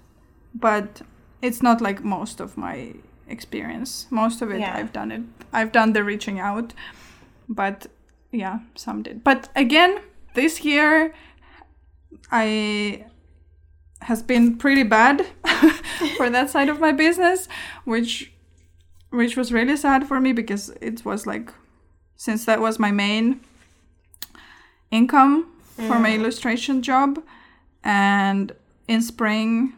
But 0.54 1.02
it's 1.42 1.62
not 1.62 1.80
like 1.80 2.02
most 2.04 2.40
of 2.40 2.56
my 2.56 2.94
experience. 3.28 4.06
Most 4.10 4.42
of 4.42 4.50
it 4.50 4.60
Yeah. 4.60 4.74
i've 4.78 4.92
done 4.92 5.10
it. 5.12 5.22
I've 5.52 5.72
done 5.72 5.92
the 5.92 6.02
reaching 6.04 6.40
out. 6.40 6.72
But 7.48 7.86
yeah 8.30 8.60
some 8.74 9.02
did. 9.02 9.22
But 9.24 9.48
again 9.54 10.00
this 10.34 10.64
year 10.64 11.12
i 12.30 13.04
has 14.00 14.22
been 14.22 14.56
pretty 14.56 14.82
bad 14.82 15.26
for 16.16 16.30
that 16.30 16.48
side 16.50 16.68
of 16.70 16.80
my 16.80 16.92
business 16.92 17.48
which 17.84 18.31
which 19.12 19.36
was 19.36 19.52
really 19.52 19.76
sad 19.76 20.06
for 20.08 20.20
me 20.20 20.32
because 20.32 20.70
it 20.80 21.04
was 21.04 21.26
like 21.26 21.52
since 22.16 22.44
that 22.44 22.60
was 22.60 22.78
my 22.78 22.90
main 22.90 23.40
income 24.90 25.46
for 25.76 25.98
my 25.98 26.10
mm. 26.10 26.16
illustration 26.16 26.82
job 26.82 27.22
and 27.84 28.52
in 28.88 29.00
spring 29.02 29.72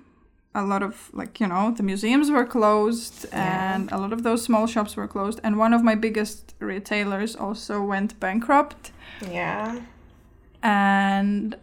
a 0.54 0.62
lot 0.62 0.82
of 0.82 1.10
like 1.12 1.40
you 1.40 1.46
know 1.46 1.72
the 1.76 1.82
museums 1.82 2.30
were 2.30 2.44
closed 2.44 3.26
Yeah. 3.32 3.74
and 3.74 3.90
a 3.92 3.98
lot 3.98 4.12
of 4.12 4.22
those 4.22 4.42
small 4.42 4.66
shops 4.66 4.96
were 4.96 5.08
closed 5.08 5.40
and 5.42 5.58
one 5.58 5.72
of 5.74 5.82
my 5.82 5.94
biggest 5.94 6.54
retailers 6.60 7.34
also 7.34 7.82
went 7.82 8.18
bankrupt 8.20 8.92
Yeah. 9.30 9.80
and 10.62 11.56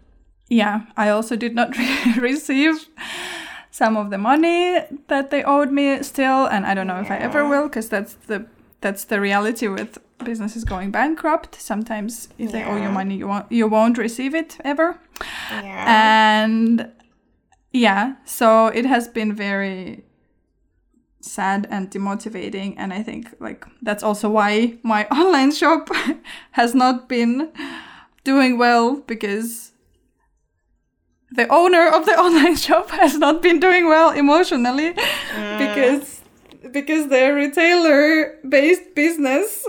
yeah 0.49 0.81
i 0.97 1.09
also 1.09 1.35
did 1.35 1.55
not 1.55 1.69
receive 2.17 2.87
some 3.81 3.95
of 3.97 4.09
the 4.13 4.17
money 4.17 4.61
that 5.07 5.25
they 5.31 5.43
owed 5.43 5.71
me 5.71 6.03
still 6.03 6.41
and 6.53 6.65
i 6.69 6.73
don't 6.75 6.89
know 6.91 7.01
if 7.05 7.09
i 7.09 7.17
ever 7.17 7.41
will 7.51 7.67
because 7.69 7.87
that's 7.89 8.13
the 8.27 8.45
that's 8.81 9.03
the 9.05 9.19
reality 9.21 9.67
with 9.67 9.99
businesses 10.23 10.63
going 10.63 10.91
bankrupt. 10.91 11.55
Sometimes 11.55 12.29
if 12.37 12.51
they 12.51 12.63
owe 12.63 12.77
you 12.77 12.89
money 12.89 13.15
you 13.15 13.27
won't 13.27 13.51
you 13.51 13.67
won't 13.67 13.97
receive 13.97 14.35
it 14.35 14.57
ever. 14.63 14.99
Yeah. 15.51 15.85
and 15.87 16.91
yeah 17.71 18.15
so 18.25 18.67
it 18.67 18.85
has 18.85 19.07
been 19.07 19.33
very 19.33 20.03
sad 21.21 21.67
and 21.69 21.91
demotivating 21.91 22.73
and 22.77 22.91
i 22.91 23.03
think 23.03 23.27
like 23.39 23.63
that's 23.83 24.03
also 24.03 24.27
why 24.27 24.77
my 24.81 25.05
online 25.11 25.51
shop 25.51 25.87
has 26.51 26.73
not 26.73 27.07
been 27.07 27.51
doing 28.23 28.57
well 28.57 28.95
because 29.13 29.70
the 31.31 31.47
owner 31.49 31.87
of 31.87 32.05
the 32.05 32.17
online 32.25 32.55
shop 32.55 32.91
has 32.91 33.17
not 33.17 33.41
been 33.41 33.59
doing 33.59 33.87
well 33.87 34.11
emotionally 34.11 34.93
because 35.57 36.21
because 36.71 37.07
their 37.09 37.33
retailer 37.33 38.37
based 38.47 38.93
business 38.95 39.67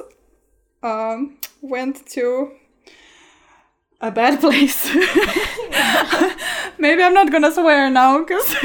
um, 0.83 1.38
went 1.61 2.07
to 2.07 2.53
a 4.01 4.11
bad 4.11 4.40
place. 4.40 4.90
Maybe 6.79 7.03
I'm 7.03 7.14
not 7.14 7.31
gonna 7.31 7.53
swear 7.53 7.88
now 7.88 8.18
because 8.18 8.57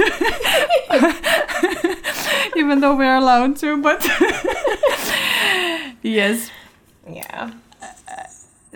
even 2.56 2.80
though 2.80 2.96
we're 2.96 3.16
allowed 3.16 3.56
to, 3.58 3.78
but 3.82 4.04
yes. 6.02 6.50
yeah. 7.08 7.52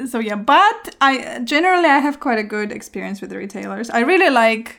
So 0.07 0.19
yeah, 0.19 0.35
but 0.35 0.95
I 1.01 1.39
generally 1.43 1.89
I 1.89 1.99
have 1.99 2.19
quite 2.19 2.39
a 2.39 2.43
good 2.43 2.71
experience 2.71 3.21
with 3.21 3.31
retailers. 3.33 3.89
I 3.89 3.99
really 3.99 4.29
like 4.29 4.77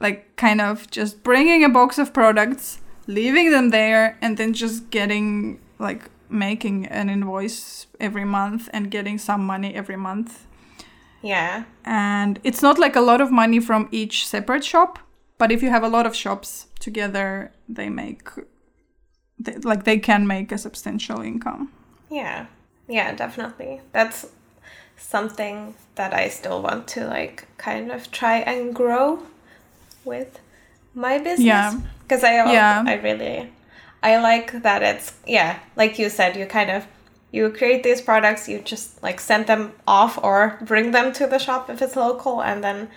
like 0.00 0.36
kind 0.36 0.60
of 0.60 0.90
just 0.90 1.22
bringing 1.22 1.64
a 1.64 1.68
box 1.68 1.98
of 1.98 2.12
products, 2.12 2.80
leaving 3.06 3.50
them 3.50 3.70
there 3.70 4.18
and 4.20 4.36
then 4.36 4.52
just 4.52 4.90
getting 4.90 5.60
like 5.78 6.10
making 6.28 6.86
an 6.86 7.08
invoice 7.08 7.86
every 8.00 8.24
month 8.24 8.68
and 8.72 8.90
getting 8.90 9.18
some 9.18 9.44
money 9.46 9.74
every 9.74 9.96
month. 9.96 10.46
Yeah. 11.22 11.64
And 11.84 12.38
it's 12.44 12.60
not 12.60 12.78
like 12.78 12.96
a 12.96 13.00
lot 13.00 13.20
of 13.20 13.30
money 13.30 13.60
from 13.60 13.88
each 13.90 14.26
separate 14.26 14.64
shop, 14.64 14.98
but 15.38 15.50
if 15.50 15.62
you 15.62 15.70
have 15.70 15.82
a 15.82 15.88
lot 15.88 16.06
of 16.06 16.14
shops 16.14 16.66
together, 16.80 17.52
they 17.68 17.88
make 17.88 18.28
they, 19.38 19.56
like 19.56 19.84
they 19.84 19.98
can 19.98 20.26
make 20.26 20.52
a 20.52 20.58
substantial 20.58 21.20
income. 21.20 21.72
Yeah. 22.10 22.46
Yeah, 22.88 23.14
definitely. 23.14 23.80
That's 23.92 24.26
something 24.96 25.74
that 25.96 26.12
I 26.14 26.28
still 26.28 26.62
want 26.62 26.86
to 26.88 27.06
like 27.06 27.46
kind 27.58 27.90
of 27.90 28.10
try 28.10 28.38
and 28.38 28.74
grow 28.74 29.20
with 30.04 30.38
my 30.94 31.18
business. 31.18 31.44
Yeah. 31.46 31.80
Because 32.02 32.22
I 32.24 32.34
Yeah. 32.52 32.84
I 32.86 32.94
really 32.94 33.50
I 34.02 34.18
like 34.18 34.62
that 34.62 34.82
it's 34.82 35.14
yeah, 35.26 35.58
like 35.76 35.98
you 35.98 36.10
said, 36.10 36.36
you 36.36 36.46
kind 36.46 36.70
of 36.70 36.86
you 37.32 37.50
create 37.50 37.82
these 37.82 38.00
products, 38.00 38.48
you 38.48 38.60
just 38.60 39.02
like 39.02 39.18
send 39.18 39.46
them 39.46 39.72
off 39.88 40.18
or 40.22 40.58
bring 40.62 40.92
them 40.92 41.12
to 41.14 41.26
the 41.26 41.38
shop 41.38 41.68
if 41.70 41.82
it's 41.82 41.96
local 41.96 42.42
and 42.42 42.62
then 42.62 42.88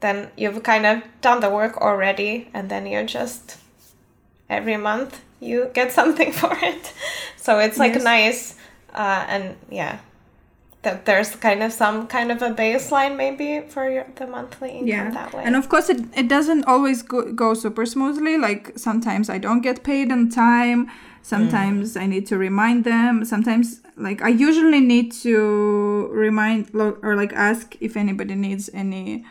then 0.00 0.30
you've 0.36 0.62
kind 0.62 0.84
of 0.86 1.02
done 1.22 1.40
the 1.40 1.48
work 1.50 1.78
already 1.78 2.48
and 2.52 2.68
then 2.70 2.86
you're 2.86 3.06
just 3.06 3.56
every 4.50 4.76
month 4.76 5.20
you 5.40 5.70
get 5.74 5.90
something 6.00 6.32
for 6.32 6.52
it. 6.62 6.92
So 7.36 7.58
it's 7.58 7.78
like 7.78 7.94
Yes. 7.94 8.04
nice 8.04 8.54
uh, 8.96 9.24
and 9.28 9.56
yeah 9.70 9.98
that 10.86 11.04
there's 11.04 11.34
kind 11.34 11.64
of 11.64 11.72
some 11.72 12.06
kind 12.06 12.30
of 12.30 12.40
a 12.42 12.50
baseline 12.50 13.16
maybe 13.16 13.60
for 13.68 13.90
your, 13.90 14.06
the 14.14 14.26
monthly 14.26 14.70
income 14.70 15.12
that 15.14 15.34
way. 15.34 15.42
And 15.44 15.56
of 15.56 15.68
course, 15.68 15.88
it, 15.90 16.00
it 16.14 16.28
doesn't 16.28 16.64
always 16.64 17.02
go, 17.02 17.32
go 17.32 17.54
super 17.54 17.84
smoothly. 17.84 18.38
Like 18.38 18.78
sometimes 18.78 19.28
I 19.28 19.38
don't 19.38 19.62
get 19.62 19.82
paid 19.82 20.12
on 20.12 20.30
time. 20.30 20.88
Sometimes 21.22 21.96
I 21.96 22.06
need 22.06 22.24
to 22.28 22.38
remind 22.38 22.84
them. 22.84 23.24
Sometimes, 23.24 23.80
like, 23.96 24.22
I 24.22 24.28
usually 24.28 24.78
need 24.78 25.10
to 25.26 26.08
remind 26.12 26.72
lo- 26.72 26.98
or 27.02 27.16
like 27.16 27.32
ask 27.32 27.74
if 27.80 27.96
anybody 27.96 28.36
needs 28.36 28.70
any, 28.72 29.24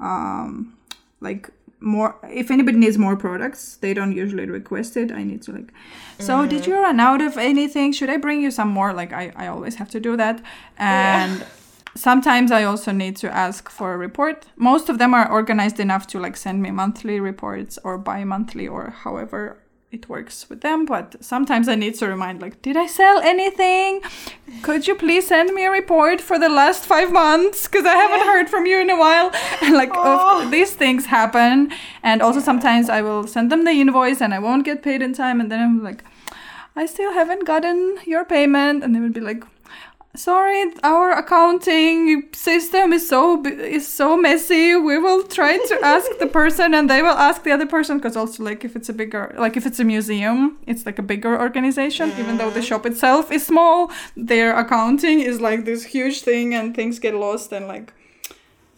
um, 0.00 0.78
like, 1.20 1.50
more 1.80 2.16
if 2.28 2.50
anybody 2.50 2.76
needs 2.76 2.98
more 2.98 3.16
products 3.16 3.76
they 3.76 3.94
don't 3.94 4.12
usually 4.12 4.46
request 4.46 4.96
it. 4.96 5.12
I 5.12 5.22
need 5.22 5.42
to 5.42 5.52
like 5.52 5.72
so 6.18 6.46
did 6.46 6.62
mm. 6.62 6.66
you 6.68 6.74
run 6.74 7.00
out 7.00 7.22
of 7.22 7.36
anything? 7.36 7.92
Should 7.92 8.10
i 8.10 8.16
bring 8.16 8.42
you 8.42 8.50
some 8.50 8.68
more? 8.68 8.92
Like 8.92 9.12
i, 9.12 9.32
I 9.36 9.46
always 9.46 9.76
have 9.76 9.90
to 9.90 10.00
do 10.00 10.16
that. 10.16 10.42
And 10.78 11.44
sometimes 11.94 12.52
i 12.52 12.62
also 12.64 12.92
need 12.92 13.16
to 13.16 13.32
ask 13.32 13.68
for 13.68 13.94
a 13.94 13.96
report. 13.96 14.46
Most 14.56 14.88
of 14.88 14.98
them 14.98 15.14
are 15.14 15.30
organized 15.30 15.80
enough 15.80 16.06
to 16.08 16.20
like 16.20 16.36
send 16.36 16.62
me 16.62 16.70
monthly 16.70 17.20
reports 17.20 17.78
or 17.84 17.98
bi-monthly 17.98 18.66
or 18.66 18.90
however 18.90 19.58
it 19.90 20.08
works 20.08 20.50
with 20.50 20.60
them 20.60 20.84
but 20.84 21.16
sometimes 21.20 21.66
i 21.68 21.74
need 21.74 21.94
to 21.94 22.06
remind 22.06 22.42
like 22.42 22.60
did 22.62 22.76
i 22.76 22.86
sell 22.86 23.18
anything? 23.20 24.00
Could 24.62 24.86
you 24.86 24.94
please 24.94 25.26
send 25.26 25.54
me 25.54 25.64
a 25.64 25.70
report 25.70 26.20
for 26.20 26.38
the 26.38 26.48
last 26.48 26.84
five 26.84 27.10
months? 27.12 27.66
Because 27.66 27.86
i 27.86 27.94
haven't 27.94 28.26
heard 28.26 28.48
from 28.50 28.66
you 28.66 28.80
in 28.80 28.90
a 28.90 28.98
while. 28.98 29.30
And 29.62 29.74
like 29.82 29.90
of, 29.90 30.20
oh. 30.20 30.50
these 30.50 30.72
things 30.74 31.06
happen 31.06 31.72
and 32.02 32.20
also 32.20 32.40
sometimes 32.40 32.90
i 32.90 33.00
will 33.00 33.26
send 33.26 33.50
them 33.50 33.64
the 33.64 33.72
invoice 33.72 34.20
and 34.20 34.34
i 34.34 34.38
won't 34.38 34.64
get 34.64 34.82
paid 34.82 35.00
in 35.02 35.12
time 35.14 35.40
and 35.40 35.50
then 35.50 35.60
i'm 35.60 35.82
like 35.82 36.04
i 36.76 36.84
still 36.86 37.12
haven't 37.12 37.44
gotten 37.46 37.98
your 38.04 38.24
payment 38.24 38.84
and 38.84 38.94
they 38.94 39.00
will 39.00 39.16
be 39.20 39.20
like 39.20 39.42
sorry 40.18 40.72
our 40.82 41.12
accounting 41.12 42.28
system 42.32 42.92
is 42.92 43.08
so 43.08 43.44
is 43.46 43.86
so 43.86 44.16
messy. 44.16 44.76
We 44.76 44.98
will 44.98 45.22
try 45.22 45.58
to 45.58 45.78
ask 45.94 46.10
the 46.18 46.26
person 46.26 46.74
and 46.74 46.90
they 46.90 47.02
will 47.02 47.18
ask 47.28 47.44
the 47.44 47.52
other 47.52 47.66
person 47.66 47.98
because 47.98 48.16
also 48.16 48.42
like 48.42 48.64
if 48.64 48.76
it's 48.76 48.88
a 48.88 48.92
bigger 48.92 49.34
like 49.38 49.56
if 49.56 49.64
it's 49.64 49.80
a 49.80 49.84
museum 49.84 50.58
it's 50.66 50.84
like 50.84 50.98
a 50.98 51.02
bigger 51.02 51.40
organization 51.40 52.12
even 52.18 52.36
though 52.38 52.50
the 52.50 52.60
mm. 52.60 52.68
shop 52.68 52.84
itself 52.84 53.30
is 53.30 53.46
small 53.46 53.90
their 54.16 54.56
accounting 54.58 55.20
is 55.20 55.40
like 55.40 55.64
this 55.64 55.84
huge 55.84 56.22
thing 56.22 56.54
and 56.54 56.74
things 56.74 56.98
get 56.98 57.14
lost 57.14 57.52
and 57.52 57.68
like 57.68 57.92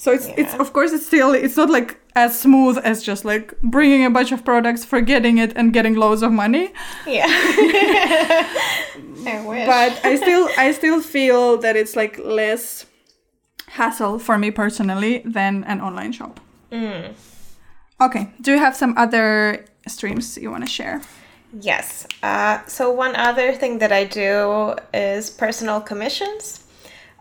so 0.03 0.09
it's 0.17 0.27
it's 0.41 0.55
of 0.63 0.69
course 0.73 0.93
it's 0.97 1.07
still 1.07 1.31
it's 1.45 1.57
not 1.61 1.69
like 1.79 1.91
as 2.17 2.31
smooth 2.41 2.77
as 2.91 3.03
just 3.11 3.23
like 3.25 3.47
bringing 3.63 4.03
a 4.05 4.11
bunch 4.11 4.33
of 4.33 4.41
products 4.45 4.83
forgetting 4.85 5.39
it 5.45 5.53
and 5.59 5.73
getting 5.77 5.95
loads 6.05 6.23
of 6.23 6.33
money 6.33 6.67
Yeah. 7.07 7.27
I 9.27 9.37
wish. 9.47 9.67
but 9.67 9.93
I 10.05 10.17
still 10.17 10.49
I 10.57 10.73
still 10.73 11.01
feel 11.03 11.59
that 11.59 11.77
it's 11.77 11.95
like 11.97 12.19
less 12.19 12.87
hassle 13.69 14.19
for 14.19 14.39
me 14.39 14.51
personally 14.51 15.23
than 15.25 15.65
an 15.65 15.81
online 15.81 16.13
shop. 16.13 16.41
Mm. 16.73 17.13
Okay, 18.01 18.25
do 18.41 18.53
you 18.53 18.59
have 18.59 18.75
some 18.75 18.95
other 18.97 19.65
streams 19.87 20.37
you 20.39 20.51
want 20.51 20.65
to 20.65 20.71
share? 20.71 21.03
Yes. 21.61 22.07
Uh, 22.23 22.59
so 22.67 22.91
one 22.91 23.15
other 23.17 23.53
thing 23.53 23.79
that 23.79 23.93
I 23.93 24.05
do 24.05 24.75
is 24.95 25.31
personal 25.31 25.81
commissions. 25.81 26.60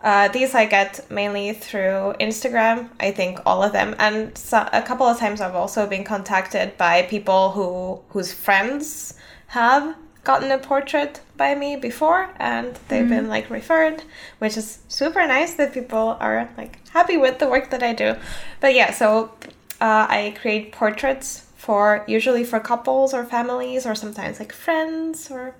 Uh, 0.02 0.28
these 0.28 0.54
I 0.54 0.64
get 0.64 1.10
mainly 1.10 1.52
through 1.52 2.14
Instagram. 2.20 2.88
I 2.98 3.10
think 3.10 3.40
all 3.44 3.62
of 3.62 3.72
them, 3.72 3.94
and 3.98 4.36
so, 4.36 4.66
a 4.72 4.80
couple 4.80 5.06
of 5.06 5.18
times 5.18 5.40
I've 5.40 5.54
also 5.54 5.86
been 5.86 6.04
contacted 6.04 6.76
by 6.78 7.02
people 7.02 7.50
who 7.50 8.00
whose 8.08 8.32
friends 8.32 9.14
have 9.48 9.94
gotten 10.24 10.50
a 10.50 10.58
portrait 10.58 11.20
by 11.36 11.54
me 11.54 11.76
before, 11.76 12.30
and 12.38 12.78
they've 12.88 13.08
been 13.08 13.28
like 13.28 13.50
referred, 13.50 14.02
which 14.38 14.56
is 14.56 14.78
super 14.88 15.26
nice 15.26 15.54
that 15.54 15.72
people 15.72 16.16
are 16.20 16.48
like 16.56 16.78
happy 16.90 17.16
with 17.16 17.38
the 17.38 17.48
work 17.48 17.70
that 17.70 17.82
I 17.82 17.92
do. 17.92 18.16
But 18.60 18.74
yeah, 18.74 18.92
so 18.92 19.32
uh, 19.80 20.06
I 20.08 20.34
create 20.40 20.72
portraits 20.72 21.46
for 21.56 22.04
usually 22.06 22.44
for 22.44 22.60
couples 22.60 23.12
or 23.12 23.24
families 23.24 23.86
or 23.86 23.94
sometimes 23.94 24.38
like 24.38 24.52
friends 24.52 25.30
or 25.30 25.54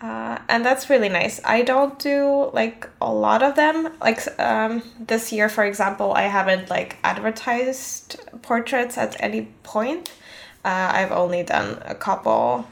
uh, 0.00 0.38
and 0.48 0.64
that's 0.64 0.90
really 0.90 1.08
nice. 1.08 1.40
I 1.44 1.62
don't 1.62 1.98
do 1.98 2.50
like 2.52 2.88
a 3.00 3.10
lot 3.10 3.42
of 3.42 3.56
them. 3.56 3.94
Like 4.00 4.20
um, 4.38 4.82
this 5.00 5.32
year, 5.32 5.48
for 5.48 5.64
example, 5.64 6.12
I 6.12 6.22
haven't 6.22 6.68
like 6.68 6.98
advertised 7.02 8.20
portraits 8.42 8.98
at 8.98 9.16
any 9.20 9.48
point. 9.62 10.12
Uh, 10.64 10.90
I've 10.92 11.12
only 11.12 11.42
done 11.44 11.82
a 11.84 11.94
couple 11.94 12.66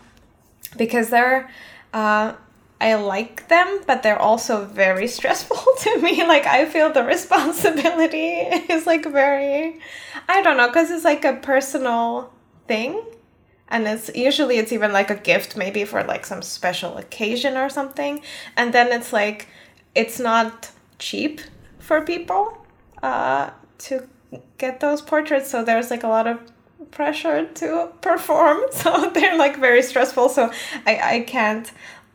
because 0.76 1.08
they're 1.08 1.48
uh, 1.94 2.34
I 2.80 2.94
like 2.96 3.48
them, 3.48 3.80
but 3.86 4.02
they're 4.02 4.18
also 4.18 4.66
very 4.66 5.06
stressful 5.16 5.56
to 5.80 5.98
me. 6.02 6.26
Like 6.26 6.46
I 6.46 6.66
feel 6.66 6.92
the 6.92 7.04
responsibility 7.04 8.32
is 8.68 8.86
like 8.86 9.06
very 9.06 9.80
I 10.28 10.42
don't 10.42 10.58
know 10.58 10.66
because 10.66 10.90
it's 10.90 11.04
like 11.04 11.24
a 11.24 11.34
personal 11.34 12.32
thing 12.68 13.02
and 13.74 13.86
it's 13.88 14.08
usually 14.14 14.56
it's 14.62 14.72
even 14.72 14.90
like 15.00 15.10
a 15.10 15.16
gift 15.30 15.56
maybe 15.56 15.84
for 15.84 16.00
like 16.04 16.24
some 16.32 16.42
special 16.42 16.92
occasion 17.04 17.56
or 17.62 17.68
something. 17.78 18.14
And 18.56 18.72
then 18.76 18.86
it's 18.96 19.12
like 19.12 19.48
it's 19.94 20.18
not 20.30 20.70
cheap 20.98 21.40
for 21.86 22.00
people 22.12 22.42
uh, 23.02 23.50
to 23.86 23.94
get 24.58 24.74
those 24.80 25.00
portraits. 25.02 25.50
So 25.50 25.64
there's 25.64 25.90
like 25.90 26.04
a 26.04 26.08
lot 26.08 26.26
of 26.32 26.36
pressure 26.90 27.38
to 27.60 27.68
perform. 28.00 28.58
So 28.82 29.10
they're 29.14 29.36
like 29.44 29.56
very 29.68 29.82
stressful. 29.82 30.28
So 30.36 30.42
i 30.86 30.92
i 31.14 31.20
can't 31.34 31.66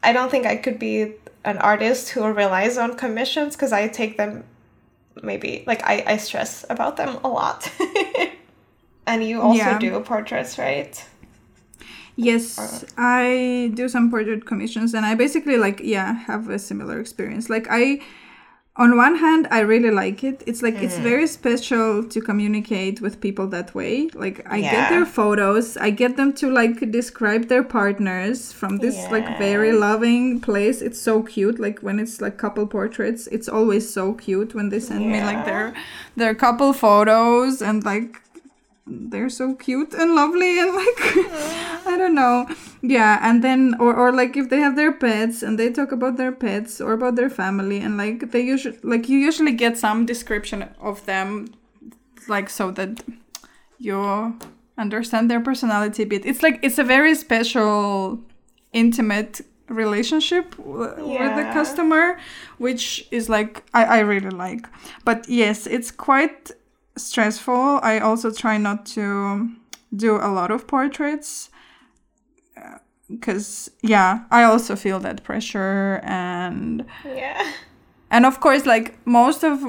i 0.08 0.14
don't 0.14 0.32
think 0.32 0.46
i 0.46 0.56
could 0.64 0.80
be 0.80 0.96
an 1.44 1.58
artist 1.72 2.04
who 2.14 2.22
relies 2.44 2.78
on 2.78 2.90
commissions 3.04 3.56
because 3.56 3.74
i 3.74 3.88
take 4.02 4.14
them 4.22 4.44
maybe 5.30 5.52
like 5.72 5.82
i 5.84 5.96
i 6.14 6.18
stress 6.18 6.66
about 6.70 6.96
them 6.98 7.12
a 7.24 7.28
lot. 7.40 7.60
And 9.12 9.24
you 9.30 9.42
also 9.42 9.58
Yeah. 9.58 9.80
do 9.80 10.00
portraits 10.02 10.58
right 10.58 10.94
Yes, 12.22 12.60
uh, 12.60 12.86
I 12.98 13.72
do 13.76 13.88
some 13.88 14.10
portrait 14.12 14.46
commissions 14.46 14.94
and 14.94 15.06
I 15.06 15.16
basically 15.16 15.56
like 15.56 15.80
yeah, 15.82 16.16
have 16.28 16.50
a 16.50 16.60
similar 16.60 17.00
experience. 17.00 17.50
Like 17.50 17.68
I 17.70 18.02
on 18.76 18.98
one 18.98 19.16
hand 19.16 19.48
I 19.52 19.62
really 19.62 19.90
like 19.90 20.22
it. 20.26 20.44
It's 20.46 20.62
like 20.62 20.76
it's 20.76 20.98
mm. 20.98 21.04
very 21.04 21.28
special 21.28 22.04
to 22.04 22.20
communicate 22.20 23.00
with 23.00 23.22
people 23.22 23.48
that 23.48 23.74
way. 23.74 24.10
Like 24.14 24.46
I 24.46 24.60
get 24.60 24.90
their 24.90 25.06
photos, 25.06 25.78
I 25.78 25.92
get 25.92 26.18
them 26.18 26.34
to 26.34 26.52
like 26.52 26.92
describe 26.92 27.48
their 27.48 27.64
partners 27.64 28.52
from 28.52 28.80
this 28.80 28.98
like 29.10 29.38
very 29.38 29.72
loving 29.72 30.42
place. 30.42 30.82
It's 30.82 31.00
so 31.00 31.24
cute. 31.24 31.58
Like 31.58 31.80
when 31.80 32.02
it's 32.02 32.20
like 32.20 32.38
couple 32.38 32.68
portraits, 32.68 33.28
it's 33.28 33.48
always 33.48 33.90
so 33.94 34.14
cute 34.14 34.54
when 34.54 34.68
they 34.68 34.82
send 34.82 35.10
me 35.10 35.24
like 35.24 35.46
their 35.46 35.74
their 36.18 36.36
couple 36.36 36.74
photos 36.74 37.62
and 37.62 37.86
like 37.86 38.22
they're 38.90 39.30
so 39.30 39.54
cute 39.54 39.94
and 39.94 40.16
lovely 40.16 40.60
and 40.60 40.74
like 40.74 41.00
I 41.86 41.96
don't 41.98 42.16
know. 42.16 42.48
Yeah, 42.82 43.20
and 43.22 43.44
then 43.44 43.76
or 43.80 43.96
or 43.96 44.12
like 44.12 44.36
if 44.38 44.50
they 44.50 44.60
have 44.60 44.76
their 44.76 44.92
pets 44.92 45.44
and 45.44 45.58
they 45.60 45.70
talk 45.72 45.92
about 45.92 46.18
their 46.18 46.32
pets 46.32 46.82
or 46.82 46.94
about 46.94 47.16
their 47.16 47.30
family 47.30 47.80
and 47.80 47.98
like 47.98 48.32
they 48.32 48.42
usually 48.42 48.78
like 48.84 49.10
you 49.10 49.18
usually 49.18 49.52
get 49.54 49.78
some 49.78 50.06
description 50.06 50.70
of 50.80 51.06
them 51.06 51.48
like 52.28 52.50
so 52.50 52.72
that 52.72 53.02
you 53.78 54.38
understand 54.78 55.30
their 55.30 55.40
personality 55.42 56.04
a 56.04 56.06
bit. 56.06 56.26
It's 56.26 56.42
like 56.44 56.60
it's 56.62 56.78
a 56.80 56.84
very 56.84 57.16
special 57.16 58.20
intimate 58.74 59.42
relationship 59.68 60.56
w- 60.58 61.18
with 61.20 61.36
the 61.36 61.46
customer 61.46 62.18
which 62.58 63.08
is 63.12 63.30
like 63.30 63.64
I, 63.74 63.84
I 63.86 64.00
really 64.00 64.32
like 64.32 64.68
but 65.06 65.30
yes 65.30 65.68
it's 65.68 65.92
quite 65.92 66.50
stressful. 67.00 67.80
I 67.82 68.00
also 68.00 68.32
try 68.32 68.58
not 68.58 68.86
to 68.88 69.50
do 69.96 70.18
a 70.18 70.30
lot 70.32 70.52
of 70.52 70.68
portraits 70.68 71.50
uh, 72.58 72.78
because 73.10 73.72
yeah 73.82 74.26
i 74.32 74.44
also 74.44 74.76
feel 74.76 75.00
that 75.00 75.24
pressure 75.24 76.00
and 76.04 76.86
yeah. 77.06 77.52
and 78.12 78.26
of 78.26 78.40
course 78.40 78.66
like 78.66 78.98
most 79.06 79.44
of 79.44 79.64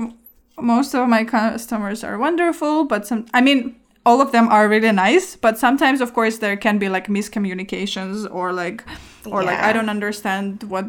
most 0.59 0.95
of 0.95 1.09
my 1.09 1.24
customers 1.24 2.05
are 2.05 2.18
wonderful 2.18 2.85
but 2.85 3.07
some 3.07 3.24
i 3.33 3.41
mean 3.41 3.74
all 4.05 4.20
of 4.20 4.33
them 4.33 4.49
are 4.49 4.68
really 4.68 4.93
nice 4.93 5.37
but 5.37 5.59
sometimes 5.59 6.01
of 6.01 6.12
course 6.12 6.39
there 6.39 6.57
can 6.57 6.78
be 6.78 6.89
like 6.89 7.07
miscommunications 7.07 8.31
or 8.31 8.53
like 8.53 8.85
or 9.26 9.43
like 9.43 9.59
i 9.59 9.72
don't 9.72 9.89
understand 9.89 10.62
what 10.64 10.85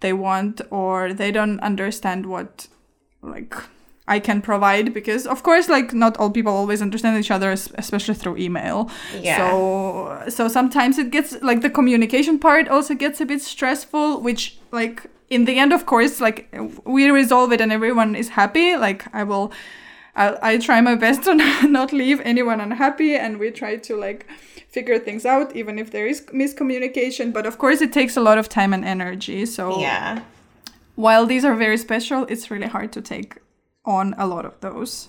they 0.00 0.12
want 0.12 0.60
or 0.70 1.12
they 1.12 1.30
don't 1.30 1.60
understand 1.60 2.24
what 2.24 2.68
like 3.22 3.54
i 4.08 4.18
can 4.20 4.40
provide 4.40 4.94
because 4.94 5.26
of 5.26 5.42
course 5.42 5.68
like 5.68 5.92
not 5.92 6.16
all 6.18 6.30
people 6.30 6.52
always 6.52 6.80
understand 6.80 7.18
each 7.18 7.30
other 7.30 7.50
especially 7.50 8.14
through 8.14 8.36
email. 8.36 8.90
Yeah. 9.20 9.50
so 9.50 10.22
so 10.28 10.48
sometimes 10.48 10.98
it 10.98 11.10
gets 11.10 11.40
like 11.42 11.60
the 11.62 11.70
communication 11.70 12.38
part 12.38 12.68
also 12.68 12.94
gets 12.94 13.20
a 13.20 13.26
bit 13.26 13.42
stressful 13.42 14.20
which 14.20 14.58
like 14.70 15.06
in 15.28 15.44
the 15.44 15.58
end 15.58 15.72
of 15.72 15.86
course 15.86 16.20
like 16.20 16.48
we 16.84 17.10
resolve 17.10 17.52
it 17.52 17.60
and 17.60 17.72
everyone 17.72 18.14
is 18.14 18.30
happy. 18.30 18.76
Like 18.76 19.06
i 19.12 19.24
will 19.24 19.52
I, 20.14 20.54
I 20.54 20.58
try 20.58 20.80
my 20.80 20.94
best 20.94 21.24
to 21.24 21.34
not 21.68 21.92
leave 21.92 22.20
anyone 22.20 22.60
unhappy 22.60 23.14
and 23.14 23.38
we 23.38 23.50
try 23.50 23.76
to 23.76 23.96
like 23.96 24.26
figure 24.68 24.98
things 24.98 25.26
out 25.26 25.54
even 25.54 25.78
if 25.78 25.90
there 25.90 26.06
is 26.06 26.22
miscommunication. 26.32 27.32
But 27.32 27.44
of 27.44 27.58
course 27.58 27.80
it 27.80 27.92
takes 27.92 28.16
a 28.16 28.20
lot 28.20 28.38
of 28.38 28.48
time 28.48 28.72
and 28.72 28.84
energy. 28.84 29.46
So 29.46 29.80
yeah. 29.80 30.22
while 30.94 31.26
these 31.26 31.44
are 31.44 31.54
very 31.54 31.76
special 31.76 32.24
it's 32.28 32.50
really 32.50 32.68
hard 32.68 32.92
to 32.92 33.02
take 33.02 33.36
on 33.86 34.14
a 34.18 34.26
lot 34.26 34.44
of 34.44 34.60
those 34.60 35.08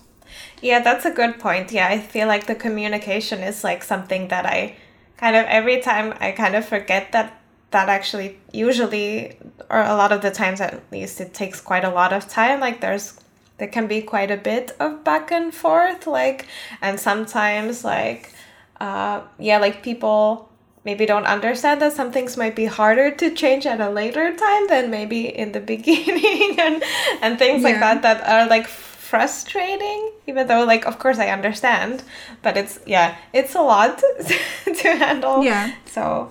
Yeah, 0.62 0.80
that's 0.80 1.04
a 1.04 1.10
good 1.10 1.38
point. 1.38 1.72
Yeah, 1.72 1.88
I 1.88 1.98
feel 1.98 2.28
like 2.28 2.46
the 2.46 2.54
communication 2.54 3.40
is 3.40 3.64
like 3.64 3.82
something 3.82 4.28
that 4.28 4.46
I 4.46 4.76
kind 5.16 5.36
of 5.36 5.44
every 5.46 5.80
time 5.80 6.14
I 6.20 6.32
kind 6.32 6.54
of 6.54 6.64
forget 6.64 7.12
that 7.12 7.40
that 7.70 7.88
actually 7.88 8.38
usually 8.52 9.36
or 9.68 9.82
a 9.82 9.94
lot 9.94 10.12
of 10.12 10.22
the 10.22 10.30
times 10.30 10.60
at 10.60 10.80
least 10.90 11.20
it 11.20 11.34
takes 11.34 11.60
quite 11.60 11.84
a 11.84 11.90
lot 11.90 12.12
of 12.12 12.28
time. 12.28 12.60
Like 12.60 12.80
there's 12.80 13.18
there 13.58 13.68
can 13.68 13.86
be 13.86 14.02
quite 14.02 14.30
a 14.30 14.36
bit 14.36 14.76
of 14.78 15.04
back 15.04 15.30
and 15.32 15.54
forth 15.54 16.06
like 16.06 16.46
and 16.80 16.98
sometimes 17.00 17.84
like 17.84 18.32
uh 18.80 19.22
yeah, 19.38 19.58
like 19.58 19.82
people 19.82 20.47
maybe 20.88 21.04
don't 21.12 21.28
understand 21.36 21.76
that 21.82 21.92
some 22.00 22.10
things 22.16 22.32
might 22.42 22.56
be 22.62 22.66
harder 22.80 23.06
to 23.20 23.26
change 23.42 23.64
at 23.72 23.80
a 23.88 23.90
later 24.00 24.26
time 24.46 24.64
than 24.72 24.84
maybe 24.98 25.20
in 25.42 25.48
the 25.56 25.60
beginning 25.74 26.50
and 26.66 26.76
and 27.22 27.32
things 27.42 27.60
like 27.68 27.78
that 27.86 27.98
that 28.06 28.18
are 28.34 28.44
like 28.54 28.66
frustrating 29.12 30.00
even 30.30 30.46
though 30.48 30.64
like 30.72 30.84
of 30.90 30.98
course 31.02 31.18
i 31.18 31.28
understand 31.38 32.02
but 32.44 32.56
it's 32.60 32.74
yeah 32.86 33.08
it's 33.32 33.54
a 33.54 33.60
lot 33.74 33.92
to 34.80 34.88
handle 35.04 35.42
Yeah. 35.44 35.72
so 35.86 36.30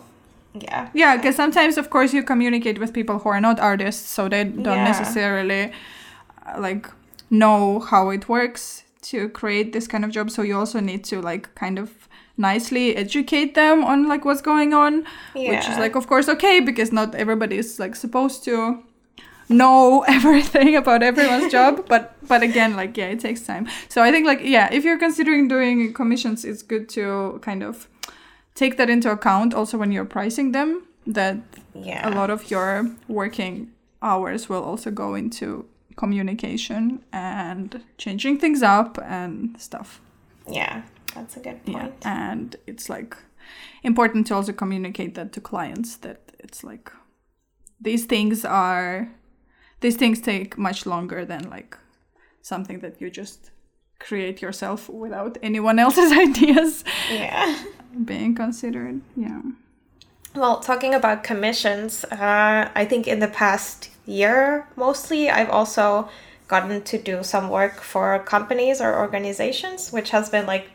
yeah 0.70 0.90
yeah 0.94 1.18
because 1.18 1.36
sometimes 1.36 1.78
of 1.78 1.90
course 1.90 2.14
you 2.18 2.24
communicate 2.24 2.78
with 2.80 2.92
people 3.00 3.18
who 3.22 3.30
are 3.36 3.42
not 3.42 3.60
artists 3.60 4.08
so 4.16 4.30
they 4.30 4.44
don't 4.44 4.78
Yeah. 4.78 4.84
necessarily 4.94 5.64
uh, 6.46 6.60
like 6.68 6.84
know 7.30 7.80
how 7.92 8.04
it 8.16 8.24
works 8.30 8.84
to 9.12 9.30
create 9.30 9.68
this 9.74 9.88
kind 9.88 10.04
of 10.06 10.12
job 10.12 10.30
so 10.32 10.42
you 10.44 10.56
also 10.58 10.80
need 10.80 11.04
to 11.12 11.16
like 11.22 11.46
kind 11.56 11.78
of 11.80 12.07
nicely 12.38 12.96
educate 12.96 13.54
them 13.56 13.84
on 13.84 14.08
like 14.08 14.24
what's 14.26 14.42
going 14.42 14.74
on 14.74 15.04
which 15.36 15.68
is 15.68 15.78
like 15.80 15.96
of 15.96 16.06
course 16.08 16.30
okay 16.30 16.60
because 16.60 16.92
not 16.92 17.16
everybody 17.16 17.58
is 17.58 17.80
like 17.80 17.96
supposed 17.96 18.44
to 18.44 18.84
know 19.50 20.04
everything 20.08 20.76
about 20.76 21.02
everyone's 21.02 21.52
job 21.58 21.86
but 21.88 22.14
but 22.28 22.44
again 22.44 22.76
like 22.76 22.96
yeah 22.98 23.08
it 23.08 23.20
takes 23.20 23.42
time. 23.42 23.68
So 23.90 24.04
i 24.04 24.12
think 24.12 24.26
like 24.28 24.42
yeah 24.44 24.70
if 24.72 24.84
you're 24.84 25.00
considering 25.00 25.48
doing 25.48 25.94
commissions 25.94 26.46
it's 26.46 26.62
good 26.62 26.88
to 26.90 27.40
kind 27.42 27.64
of 27.64 27.88
take 28.56 28.78
that 28.78 28.90
into 28.90 29.10
account 29.12 29.54
also 29.54 29.78
when 29.78 29.92
you're 29.92 30.06
pricing 30.06 30.52
them 30.52 30.84
that 31.06 31.38
Yeah. 31.74 32.10
a 32.10 32.12
lot 32.12 32.30
of 32.30 32.52
your 32.52 32.92
working 33.08 33.72
hours 34.02 34.50
will 34.50 34.64
also 34.64 34.92
go 34.92 35.16
into 35.16 35.66
communication 35.96 37.00
and 37.12 37.82
changing 37.98 38.38
things 38.40 38.62
up 38.62 38.98
and 39.04 39.56
stuff. 39.60 40.00
Yeah, 40.52 40.82
that's 41.18 41.36
a 41.38 41.40
good 41.40 41.60
yeah 41.66 41.90
and 42.04 42.56
it's 42.72 42.88
like 42.90 43.16
important 43.84 44.28
to 44.28 44.34
also 44.36 44.54
communicate 44.54 45.14
that 45.16 45.32
to 45.34 45.42
clients 45.42 45.98
that 45.98 46.20
it's 46.40 46.64
like 46.64 46.92
these 47.88 48.06
things 48.06 48.46
are 48.46 49.10
these 49.82 49.98
things 49.98 50.20
take 50.22 50.58
much 50.58 50.86
longer 50.86 51.26
than 51.26 51.50
like 51.50 51.78
something 52.42 52.80
that 52.80 53.02
you 53.02 53.10
just 53.10 53.52
create 54.00 54.42
yourself 54.42 54.90
without 54.90 55.38
anyone 55.42 55.78
else's 55.86 56.12
ideas 56.12 56.84
Yeah. 57.12 57.46
being 58.06 58.36
considered 58.36 59.02
yeah 59.16 59.42
Well, 60.36 60.60
talking 60.60 60.94
about 60.94 61.24
commissions, 61.24 62.06
uh, 62.12 62.70
I 62.82 62.86
think 62.86 63.08
in 63.08 63.20
the 63.20 63.28
past 63.44 63.90
year 64.06 64.68
mostly, 64.76 65.30
I've 65.38 65.50
also 65.50 66.10
gotten 66.48 66.82
to 66.92 66.98
do 67.12 67.24
some 67.24 67.50
work 67.50 67.82
for 67.82 68.20
companies 68.36 68.78
or 68.86 68.92
organizations, 69.06 69.92
which 69.92 70.10
has 70.12 70.30
been 70.30 70.46
like 70.46 70.66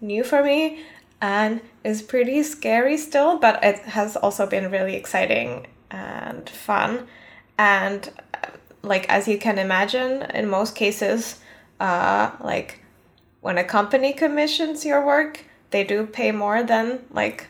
new 0.00 0.24
for 0.24 0.42
me 0.42 0.84
and 1.20 1.60
is 1.84 2.02
pretty 2.02 2.42
scary 2.42 2.96
still, 2.96 3.38
but 3.38 3.62
it 3.64 3.78
has 3.80 4.16
also 4.16 4.46
been 4.46 4.70
really 4.70 4.94
exciting 4.94 5.66
and 5.90 6.48
fun. 6.48 7.06
And 7.58 8.10
uh, 8.34 8.48
like 8.82 9.08
as 9.08 9.26
you 9.26 9.38
can 9.38 9.58
imagine, 9.58 10.22
in 10.34 10.48
most 10.48 10.74
cases, 10.74 11.40
uh, 11.80 12.30
like 12.40 12.82
when 13.40 13.58
a 13.58 13.64
company 13.64 14.12
commissions 14.12 14.84
your 14.84 15.04
work, 15.04 15.44
they 15.70 15.84
do 15.84 16.06
pay 16.06 16.32
more 16.32 16.62
than 16.62 17.04
like 17.10 17.48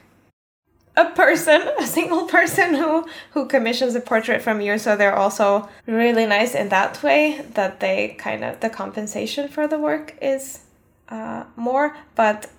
a 0.96 1.06
person, 1.06 1.60
a 1.78 1.86
single 1.86 2.26
person 2.26 2.74
who 2.74 3.06
who 3.32 3.46
commissions 3.46 3.94
a 3.94 4.00
portrait 4.00 4.42
from 4.42 4.60
you. 4.60 4.78
So 4.78 4.96
they're 4.96 5.16
also 5.16 5.68
really 5.86 6.26
nice 6.26 6.54
in 6.54 6.68
that 6.70 7.02
way 7.02 7.44
that 7.54 7.80
they 7.80 8.16
kind 8.18 8.44
of 8.44 8.60
the 8.60 8.70
compensation 8.70 9.48
for 9.48 9.66
the 9.66 9.78
work 9.78 10.16
is 10.22 10.60
uh, 11.08 11.44
more. 11.56 11.96
But 12.14 12.50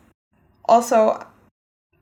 also, 0.65 1.25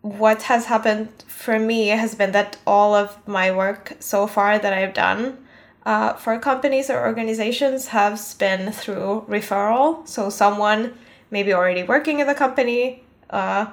what 0.02 0.44
has 0.44 0.66
happened 0.66 1.10
for 1.28 1.60
me 1.60 1.88
has 1.88 2.16
been 2.16 2.32
that 2.32 2.58
all 2.66 2.94
of 2.94 3.18
my 3.28 3.52
work 3.52 3.94
so 4.00 4.28
far 4.28 4.60
that 4.60 4.74
I've 4.74 4.94
done. 4.94 5.40
Uh, 5.86 6.14
for 6.14 6.40
companies 6.40 6.90
or 6.90 7.06
organizations 7.06 7.90
has 7.90 8.34
been 8.34 8.72
through 8.72 9.24
referral. 9.30 10.08
So 10.08 10.32
someone 10.32 10.98
maybe 11.30 11.54
already 11.54 11.84
working 11.84 12.20
in 12.20 12.28
the 12.28 12.34
company 12.34 13.04
uh, 13.30 13.68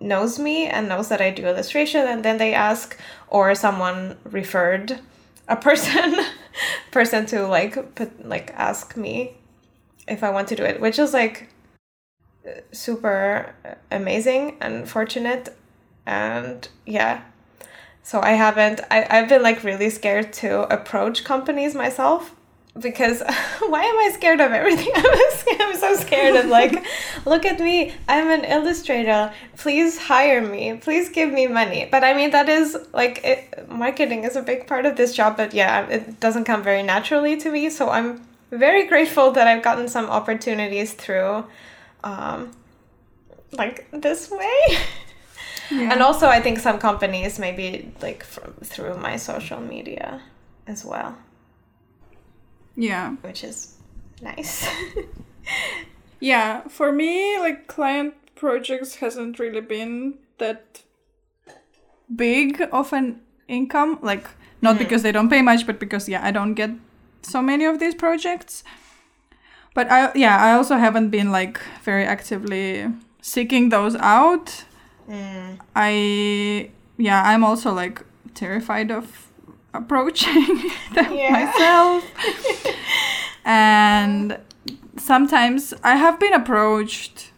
knows 0.00 0.38
me 0.38 0.66
and 0.66 0.88
knows 0.88 1.08
that 1.08 1.20
I 1.20 1.30
do 1.30 1.46
illustration 1.46 2.06
and 2.06 2.24
then 2.24 2.38
they 2.38 2.54
ask 2.54 2.98
or 3.28 3.54
someone 3.54 4.16
referred 4.24 4.98
a 5.48 5.56
person 5.56 6.16
person 6.90 7.26
to 7.26 7.46
like 7.46 7.94
put 7.94 8.26
like 8.26 8.52
ask 8.54 8.96
me 8.96 9.34
if 10.08 10.22
I 10.22 10.30
want 10.30 10.48
to 10.48 10.56
do 10.56 10.64
it 10.64 10.80
which 10.80 10.98
is 10.98 11.12
like 11.12 11.48
super 12.72 13.54
amazing 13.90 14.56
and 14.60 14.88
fortunate 14.88 15.56
and 16.06 16.68
yeah 16.86 17.22
so 18.02 18.20
I 18.20 18.32
haven't 18.32 18.80
I, 18.90 19.06
I've 19.08 19.28
been 19.28 19.42
like 19.42 19.62
really 19.64 19.90
scared 19.90 20.32
to 20.34 20.62
approach 20.72 21.24
companies 21.24 21.74
myself 21.74 22.34
because 22.78 23.20
why 23.60 23.82
am 23.82 23.98
I 23.98 24.10
scared 24.14 24.40
of 24.40 24.52
everything? 24.52 24.90
I'm, 24.94 25.70
I'm 25.70 25.76
so 25.76 25.94
scared 25.96 26.36
of 26.36 26.46
like, 26.46 26.84
look 27.26 27.44
at 27.44 27.58
me, 27.60 27.92
I'm 28.08 28.28
an 28.28 28.44
illustrator. 28.44 29.32
Please 29.56 29.98
hire 29.98 30.40
me. 30.40 30.76
Please 30.76 31.08
give 31.08 31.32
me 31.32 31.46
money. 31.46 31.88
But 31.90 32.04
I 32.04 32.14
mean, 32.14 32.30
that 32.30 32.48
is 32.48 32.76
like, 32.92 33.24
it, 33.24 33.68
marketing 33.68 34.24
is 34.24 34.36
a 34.36 34.42
big 34.42 34.66
part 34.66 34.86
of 34.86 34.96
this 34.96 35.14
job, 35.14 35.36
but 35.36 35.52
yeah, 35.54 35.86
it 35.88 36.20
doesn't 36.20 36.44
come 36.44 36.62
very 36.62 36.82
naturally 36.82 37.36
to 37.38 37.50
me. 37.50 37.70
So 37.70 37.90
I'm 37.90 38.26
very 38.50 38.86
grateful 38.86 39.30
that 39.32 39.46
I've 39.46 39.62
gotten 39.62 39.88
some 39.88 40.06
opportunities 40.06 40.92
through, 40.92 41.44
um, 42.04 42.50
like 43.52 43.88
this 43.92 44.30
way. 44.30 44.60
yeah 45.70 45.92
And 45.92 46.02
also, 46.02 46.26
I 46.28 46.40
think 46.40 46.58
some 46.58 46.78
companies 46.78 47.38
maybe 47.38 47.92
like 48.02 48.24
from, 48.24 48.54
through 48.64 48.96
my 48.98 49.16
social 49.16 49.60
media 49.60 50.20
as 50.66 50.84
well 50.84 51.16
yeah 52.76 53.16
which 53.22 53.42
is 53.42 53.76
nice. 54.22 54.68
Yeah, 56.20 56.68
for 56.68 56.92
me, 56.92 57.38
like 57.38 57.66
client 57.66 58.14
projects 58.34 58.96
hasn't 58.96 59.38
really 59.38 59.62
been 59.62 60.18
that 60.38 60.82
big 62.14 62.62
of 62.70 62.92
an 62.92 63.22
income. 63.48 63.98
Like, 64.02 64.28
not 64.60 64.78
because 64.78 65.02
they 65.02 65.12
don't 65.12 65.30
pay 65.30 65.40
much, 65.40 65.66
but 65.66 65.80
because, 65.80 66.08
yeah, 66.08 66.24
I 66.24 66.30
don't 66.30 66.54
get 66.54 66.70
so 67.22 67.40
many 67.40 67.64
of 67.64 67.78
these 67.78 67.94
projects. 67.94 68.62
But 69.74 69.90
I, 69.90 70.10
yeah, 70.14 70.36
I 70.42 70.52
also 70.54 70.76
haven't 70.76 71.10
been 71.10 71.30
like 71.30 71.60
very 71.84 72.04
actively 72.04 72.86
seeking 73.22 73.68
those 73.70 73.94
out. 73.96 74.64
Mm. 75.08 75.58
I, 75.76 76.70
yeah, 76.96 77.22
I'm 77.24 77.44
also 77.44 77.72
like 77.72 78.02
terrified 78.34 78.90
of 78.90 79.28
approaching 79.74 80.70
them 80.92 81.14
Yeah. 81.14 81.30
myself. 81.30 82.04
and 83.44 84.38
sometimes 84.96 85.72
I 85.82 85.96
have 85.96 86.18
been 86.20 86.32
approached 86.32 87.32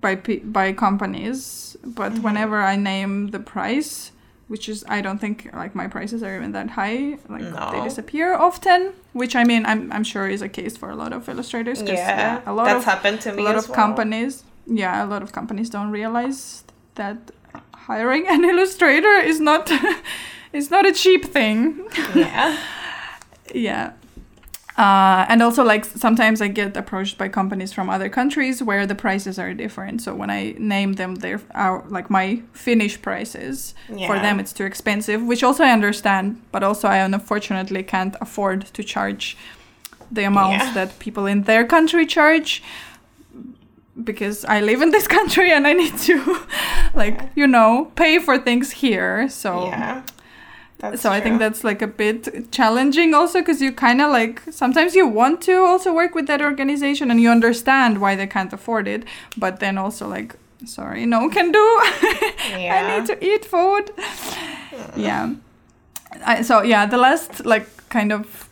by 0.00 0.16
by 0.16 0.72
companies, 0.72 1.76
but 1.84 2.12
Mm-hmm. 2.12 2.22
whenever 2.22 2.60
I 2.62 2.76
name 2.76 3.28
the 3.28 3.38
price, 3.40 4.12
which 4.48 4.68
is 4.68 4.84
I 4.88 5.00
don't 5.00 5.18
think 5.20 5.50
like 5.52 5.74
my 5.74 5.86
prices 5.88 6.22
are 6.22 6.34
even 6.36 6.52
that 6.52 6.70
high, 6.70 7.18
like 7.28 7.48
they 7.72 7.80
disappear 7.82 8.34
often. 8.34 8.92
Which 9.12 9.34
I 9.36 9.44
mean, 9.44 9.64
I'm 9.66 9.90
I'm 9.92 10.04
sure 10.04 10.26
is 10.28 10.42
a 10.42 10.48
case 10.48 10.76
for 10.76 10.90
a 10.90 10.96
lot 10.96 11.12
of 11.12 11.28
illustrators. 11.28 11.78
'cause, 11.80 11.90
Yeah, 11.90 12.40
a 12.46 12.52
lot 12.52 12.64
that's 12.66 12.78
of 12.78 12.84
happened 12.84 13.20
to 13.22 13.32
me. 13.32 13.42
a 13.42 13.44
lot 13.46 13.56
of 13.56 13.68
well. 13.68 13.76
companies 13.76 14.44
yeah 14.66 15.04
a 15.04 15.06
lot 15.06 15.22
of 15.22 15.30
companies 15.32 15.68
don't 15.68 15.90
realize 15.90 16.64
that 16.94 17.16
hiring 17.86 18.24
an 18.28 18.42
illustrator 18.52 19.14
is 19.30 19.38
not 19.40 19.70
is 20.52 20.70
not 20.70 20.84
a 20.86 20.92
cheap 20.92 21.22
thing 21.36 21.86
Yeah, 22.14 22.56
yeah 23.68 23.92
uh, 24.76 25.24
and 25.28 25.40
also 25.42 25.62
like 25.62 25.84
sometimes 25.84 26.40
i 26.42 26.48
get 26.48 26.76
approached 26.76 27.16
by 27.16 27.28
companies 27.28 27.72
from 27.72 27.88
other 27.88 28.08
countries 28.08 28.60
where 28.62 28.86
the 28.86 28.94
prices 28.94 29.38
are 29.38 29.54
different 29.54 30.02
so 30.02 30.14
when 30.14 30.30
i 30.30 30.54
name 30.58 30.94
them 30.94 31.14
they're 31.16 31.40
our, 31.54 31.84
like 31.88 32.10
my 32.10 32.42
finnish 32.52 33.00
prices 33.00 33.74
for 34.08 34.18
them 34.18 34.40
it's 34.40 34.52
too 34.52 34.64
expensive 34.64 35.22
which 35.22 35.42
also 35.44 35.62
i 35.64 35.70
understand 35.70 36.40
but 36.52 36.62
also 36.62 36.88
i 36.88 36.96
unfortunately 36.98 37.82
can't 37.82 38.16
afford 38.20 38.64
to 38.74 38.82
charge 38.82 39.36
the 40.10 40.24
amounts 40.24 40.64
Yeah. 40.66 40.74
that 40.74 40.98
people 40.98 41.26
in 41.26 41.42
their 41.44 41.64
country 41.64 42.04
charge 42.06 42.62
because 44.02 44.44
i 44.46 44.60
live 44.60 44.82
in 44.82 44.90
this 44.90 45.06
country 45.18 45.52
and 45.52 45.66
i 45.66 45.72
need 45.72 45.96
to 45.98 46.16
like 46.94 47.20
you 47.36 47.46
know 47.46 47.90
pay 47.96 48.18
for 48.18 48.38
things 48.38 48.70
here 48.72 49.28
so 49.28 49.66
yeah. 49.68 50.02
That's 50.90 51.02
so 51.02 51.10
I 51.10 51.20
think 51.20 51.38
that's 51.38 51.64
like 51.64 51.82
a 51.82 51.86
bit 51.86 52.50
challenging 52.52 53.14
also 53.14 53.40
because 53.40 53.60
you 53.62 53.72
kind 53.72 54.00
of 54.00 54.10
like 54.10 54.42
sometimes 54.50 54.94
you 54.94 55.06
want 55.06 55.40
to 55.42 55.56
also 55.64 55.92
work 55.94 56.14
with 56.14 56.26
that 56.26 56.42
organization 56.42 57.10
and 57.10 57.20
you 57.20 57.30
understand 57.30 58.00
why 58.00 58.16
they 58.16 58.26
can't 58.26 58.52
afford 58.52 58.86
it, 58.86 59.04
but 59.36 59.60
then 59.60 59.78
also 59.78 60.06
like 60.08 60.36
sorry, 60.66 61.06
no 61.06 61.28
can 61.28 61.52
do. 61.52 61.58
I 61.60 62.98
need 62.98 63.06
to 63.06 63.24
eat 63.24 63.44
food. 63.44 63.90
Hmm. 63.96 65.00
Yeah. 65.00 65.34
I, 66.24 66.42
so 66.42 66.62
yeah, 66.62 66.86
the 66.86 66.98
last 66.98 67.44
like 67.44 67.66
kind 67.88 68.12
of 68.12 68.48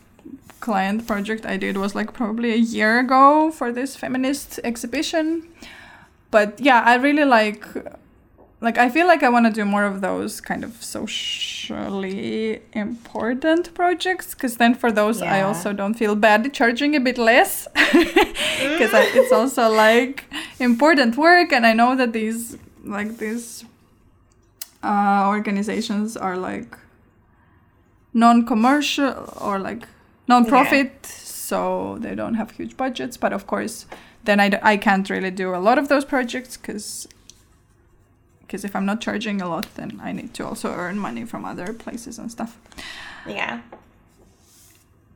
client 0.59 1.05
project 1.05 1.45
I 1.45 1.57
did 1.57 1.77
was 1.77 1.93
like 1.93 2.13
probably 2.13 2.51
a 2.53 2.57
year 2.57 2.99
ago 2.99 3.51
for 3.51 3.71
this 3.71 3.95
feminist 3.95 4.59
exhibition. 4.63 5.47
But 6.31 6.59
yeah, 6.59 6.81
I 6.85 6.95
really 6.95 7.25
like 7.25 7.65
like 8.63 8.77
I 8.77 8.89
feel 8.89 9.07
like 9.07 9.21
I 9.23 9.29
want 9.35 9.45
to 9.45 9.51
do 9.61 9.65
more 9.65 9.83
of 9.91 9.95
those 10.01 10.41
kind 10.49 10.63
of 10.63 10.71
socially 10.83 12.61
important 12.73 13.73
projects 13.73 14.33
because 14.33 14.57
then 14.57 14.73
for 14.81 14.89
those 14.91 15.21
I 15.21 15.41
also 15.47 15.69
don't 15.73 15.95
feel 16.01 16.15
bad 16.15 16.53
charging 16.53 16.95
a 16.95 16.99
bit 16.99 17.17
less 17.17 17.67
because 17.75 18.93
it's 19.19 19.31
also 19.31 19.69
like 19.69 20.23
important 20.59 21.17
work 21.17 21.51
and 21.51 21.65
I 21.65 21.73
know 21.73 21.95
that 21.95 22.13
these 22.13 22.57
like 22.97 23.17
these 23.17 23.65
uh, 24.83 25.25
organizations 25.27 26.17
are 26.17 26.37
like 26.37 26.77
non-commercial 28.13 29.33
or 29.41 29.59
like 29.59 29.83
non-profit 30.27 31.05
so 31.05 31.97
they 31.99 32.15
don't 32.15 32.35
have 32.35 32.51
huge 32.51 32.77
budgets 32.77 33.17
but 33.17 33.33
of 33.33 33.47
course 33.47 33.85
then 34.25 34.39
I, 34.39 34.49
d- 34.49 34.57
I 34.61 34.77
can't 34.77 35.09
really 35.09 35.31
do 35.31 35.53
a 35.53 35.57
lot 35.67 35.77
of 35.77 35.87
those 35.89 36.05
projects 36.05 36.55
because 36.57 37.07
because 38.53 38.63
if 38.63 38.75
I'm 38.75 38.85
not 38.85 39.01
charging 39.01 39.41
a 39.41 39.49
lot 39.49 39.65
then 39.73 39.99
I 40.03 40.11
need 40.11 40.35
to 40.35 40.45
also 40.45 40.69
earn 40.69 40.99
money 40.99 41.25
from 41.25 41.43
other 41.43 41.73
places 41.73 42.19
and 42.19 42.31
stuff 42.31 42.59
Yeah. 43.25 43.61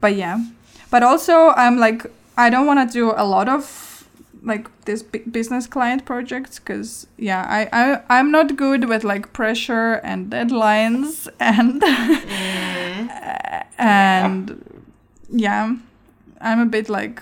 but 0.01 0.15
yeah 0.15 0.43
but 0.89 1.03
also 1.03 1.49
i'm 1.63 1.77
like 1.77 2.05
i 2.37 2.49
don't 2.49 2.65
want 2.65 2.79
to 2.89 2.91
do 2.91 3.13
a 3.15 3.25
lot 3.25 3.47
of 3.47 4.07
like 4.41 4.65
this 4.85 5.03
big 5.03 5.31
business 5.31 5.67
client 5.67 6.05
projects 6.05 6.57
because 6.57 7.05
yeah 7.17 7.45
I, 7.47 7.69
I 7.71 8.01
i'm 8.09 8.31
not 8.31 8.55
good 8.55 8.89
with 8.89 9.03
like 9.03 9.33
pressure 9.33 9.93
and 10.03 10.31
deadlines 10.31 11.27
and 11.39 11.81
mm-hmm. 11.81 13.07
and 13.77 14.45
yeah. 15.29 15.75
i'm 16.41 16.59
a 16.59 16.65
bit 16.65 16.89
like 16.89 17.21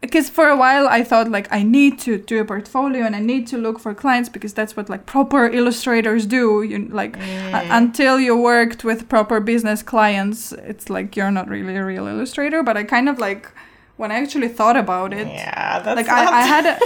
because 0.00 0.30
for 0.30 0.48
a 0.48 0.56
while 0.56 0.86
i 0.88 1.02
thought 1.02 1.30
like 1.30 1.46
i 1.52 1.62
need 1.62 1.98
to 1.98 2.18
do 2.18 2.40
a 2.40 2.44
portfolio 2.44 3.04
and 3.04 3.14
i 3.14 3.20
need 3.20 3.46
to 3.46 3.58
look 3.58 3.78
for 3.78 3.94
clients 3.94 4.28
because 4.28 4.52
that's 4.54 4.74
what 4.76 4.88
like 4.88 5.04
proper 5.06 5.46
illustrators 5.46 6.26
do 6.26 6.62
you 6.62 6.88
like 6.88 7.16
uh, 7.18 7.64
until 7.70 8.18
you 8.18 8.36
worked 8.36 8.82
with 8.84 9.08
proper 9.08 9.40
business 9.40 9.82
clients 9.82 10.52
it's 10.52 10.88
like 10.88 11.16
you're 11.16 11.30
not 11.30 11.48
really 11.48 11.76
a 11.76 11.84
real 11.84 12.06
illustrator 12.06 12.62
but 12.62 12.76
i 12.76 12.82
kind 12.84 13.08
of 13.08 13.18
like 13.18 13.50
when 13.98 14.10
i 14.10 14.14
actually 14.14 14.48
thought 14.48 14.76
about 14.76 15.12
it 15.12 15.26
Yeah, 15.26 15.80
that's 15.80 15.96
like 15.96 16.06
not... 16.06 16.32
I, 16.32 16.38
I 16.38 16.42
had 16.42 16.66
a, 16.66 16.78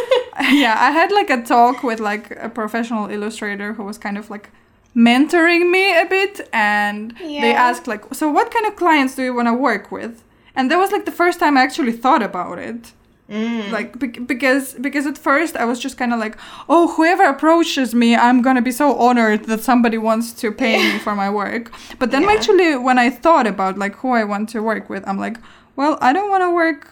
yeah 0.53 0.77
i 0.79 0.91
had 0.91 1.13
like 1.13 1.31
a 1.31 1.43
talk 1.43 1.85
with 1.85 2.01
like 2.01 2.33
a 2.33 2.49
professional 2.49 3.09
illustrator 3.09 3.75
who 3.75 3.85
was 3.85 3.97
kind 3.99 4.19
of 4.19 4.29
like 4.29 4.51
mentoring 4.97 5.71
me 5.71 5.97
a 6.01 6.07
bit 6.07 6.49
and 6.53 7.15
they 7.19 7.53
asked 7.53 7.87
like 7.87 8.03
so 8.15 8.29
what 8.29 8.51
kind 8.53 8.67
of 8.67 8.77
clients 8.77 9.15
do 9.17 9.23
you 9.23 9.35
want 9.35 9.49
to 9.49 9.55
work 9.55 9.91
with? 9.91 10.23
And 10.57 10.71
that 10.71 10.77
was 10.77 10.93
like 10.93 11.05
the 11.05 11.11
first 11.11 11.41
time 11.41 11.57
i 11.57 11.63
actually 11.63 11.91
thought 11.91 12.23
about 12.23 12.59
it 12.61 12.93
Mm. 13.31 13.71
like 13.73 13.99
bec- 13.99 14.27
because 14.27 14.75
because 14.75 15.07
at 15.07 15.17
first 15.17 15.57
i 15.57 15.65
was 15.65 15.79
just 15.81 15.97
kind 15.97 16.13
of 16.13 16.19
like 16.21 16.37
oh 16.69 16.89
whoever 16.95 17.25
approaches 17.25 17.95
me 17.95 18.15
i'm 18.15 18.43
gonna 18.43 18.61
be 18.61 18.71
so 18.71 18.95
honored 18.99 19.47
that 19.47 19.61
somebody 19.61 19.97
wants 19.97 20.31
to 20.43 20.53
pay 20.53 20.77
me 20.93 20.99
for 20.99 21.15
my 21.17 21.31
work 21.31 21.73
but 21.99 22.11
then 22.11 22.25
Yeah. 22.25 22.33
actually 22.33 22.77
when 22.77 22.99
i 22.99 23.09
thought 23.09 23.47
about 23.47 23.79
like 23.79 23.95
who 23.97 24.11
i 24.13 24.25
want 24.25 24.51
to 24.51 24.63
work 24.63 24.91
with 24.91 25.03
i'm 25.09 25.19
like 25.19 25.39
well 25.75 25.97
i 26.03 26.13
don't 26.13 26.29
want 26.29 26.43
to 26.43 26.51
work 26.55 26.91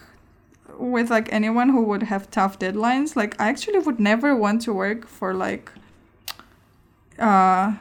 with 0.78 1.10
like 1.10 1.30
anyone 1.30 1.68
who 1.68 1.82
would 1.82 2.04
have 2.04 2.30
tough 2.30 2.58
deadlines 2.58 3.14
like 3.14 3.38
i 3.38 3.48
actually 3.50 3.80
would 3.80 4.00
never 4.00 4.34
want 4.34 4.62
to 4.62 4.72
work 4.72 5.06
for 5.06 5.34
like 5.34 5.70
uh 7.18 7.74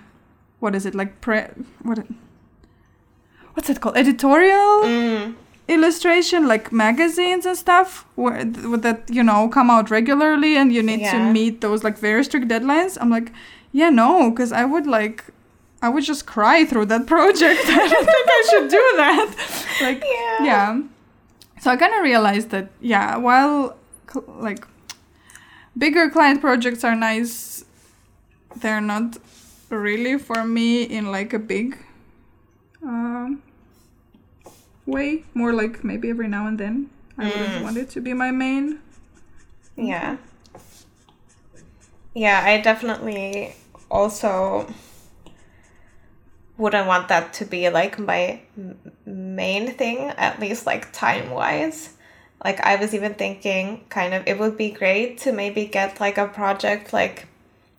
what 0.60 0.76
is 0.76 0.86
it 0.86 0.94
like 0.94 1.22
pre 1.22 1.40
what 1.84 2.00
what's 3.54 3.70
it 3.70 3.80
called 3.80 3.96
editorial 3.98 4.82
Mm. 4.84 5.36
Illustration 5.74 6.48
like 6.48 6.72
magazines 6.72 7.46
and 7.46 7.58
stuff 7.58 8.06
where 8.16 8.44
th- 8.44 8.82
that 8.86 9.00
you 9.10 9.24
know 9.24 9.48
come 9.50 9.70
out 9.76 9.90
regularly 9.90 10.56
and 10.58 10.74
you 10.74 10.84
need 10.84 11.02
to 11.12 11.20
meet 11.34 11.62
those 11.62 11.84
like 11.84 11.98
very 11.98 12.24
strict 12.24 12.48
deadlines 12.48 12.98
i'm 13.02 13.10
like 13.10 13.32
yeah 13.72 13.90
no 13.90 14.30
because 14.32 14.52
i 14.52 14.64
would 14.66 14.86
like 14.86 15.24
i 15.82 15.88
would 15.90 16.04
just 16.04 16.26
cry 16.26 16.66
through 16.66 16.86
that 16.86 17.06
project. 17.16 17.62
I 17.66 17.88
don't 17.94 18.06
think 18.06 18.28
i 18.40 18.42
should 18.50 18.68
do 18.70 18.84
that. 19.04 19.28
Like 19.82 20.04
Yeah. 20.04 20.46
yeah. 20.52 20.82
So 21.62 21.72
i 21.72 21.76
kind 21.84 21.94
of 21.98 22.02
realized 22.04 22.50
that 22.56 22.68
yeah 22.82 23.18
while 23.18 23.76
cl- 24.12 24.26
like 24.48 24.62
bigger 25.78 26.10
client 26.10 26.42
projects 26.42 26.84
are 26.84 26.96
nice 26.96 27.64
they're 28.62 28.82
not 28.94 29.18
really 29.70 30.18
for 30.20 30.44
me 30.44 30.84
in 30.84 31.04
like 31.18 31.32
a 31.34 31.40
big 31.40 31.78
um, 32.84 33.42
way 34.86 35.24
more 35.34 35.54
like 35.54 35.84
maybe 35.84 36.10
every 36.10 36.28
now 36.28 36.48
and 36.48 36.60
then 36.60 36.90
i 37.18 37.28
wouldn't 37.28 37.56
Mm. 37.56 37.62
want 37.62 37.78
it 37.78 37.90
to 37.90 38.02
be 38.02 38.14
my 38.14 38.32
main 38.32 38.80
Yeah. 39.76 40.18
Yeah, 42.14 42.42
I 42.44 42.60
definitely 42.62 43.54
also 43.90 44.68
wouldn't 46.58 46.88
want 46.88 47.08
that 47.08 47.34
to 47.34 47.46
be 47.46 47.70
like 47.70 47.98
my 47.98 48.40
main 49.06 49.72
thing, 49.74 50.00
at 50.18 50.40
least 50.40 50.66
like 50.66 50.92
time 50.94 51.30
wise. 51.32 51.94
Like, 52.44 52.60
I 52.62 52.76
was 52.76 52.94
even 52.94 53.14
thinking 53.14 53.86
kind 53.90 54.14
of 54.14 54.24
it 54.28 54.40
would 54.40 54.58
be 54.58 54.72
great 54.72 55.18
to 55.20 55.32
maybe 55.32 55.66
get 55.66 56.00
like 56.00 56.18
a 56.18 56.28
project 56.28 56.92
like, 56.94 57.28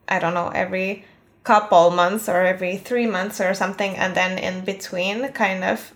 I 0.08 0.18
don't 0.18 0.34
know, 0.34 0.48
every 0.48 1.04
couple 1.44 1.90
months 1.90 2.28
or 2.28 2.42
every 2.42 2.76
three 2.76 3.06
months 3.06 3.40
or 3.40 3.54
something, 3.54 3.96
and 3.96 4.14
then 4.14 4.38
in 4.38 4.64
between 4.64 5.28
kind 5.32 5.64
of 5.64 5.92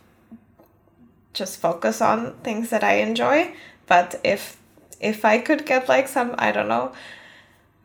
just 1.36 1.60
focus 1.60 2.00
on 2.00 2.32
things 2.42 2.70
that 2.70 2.82
I 2.82 2.94
enjoy. 2.94 3.54
But 3.86 4.18
if 4.24 4.56
if 5.00 5.24
I 5.24 5.38
could 5.38 5.66
get 5.66 5.88
like 5.88 6.08
some 6.08 6.34
I 6.38 6.50
don't 6.50 6.68
know 6.68 6.92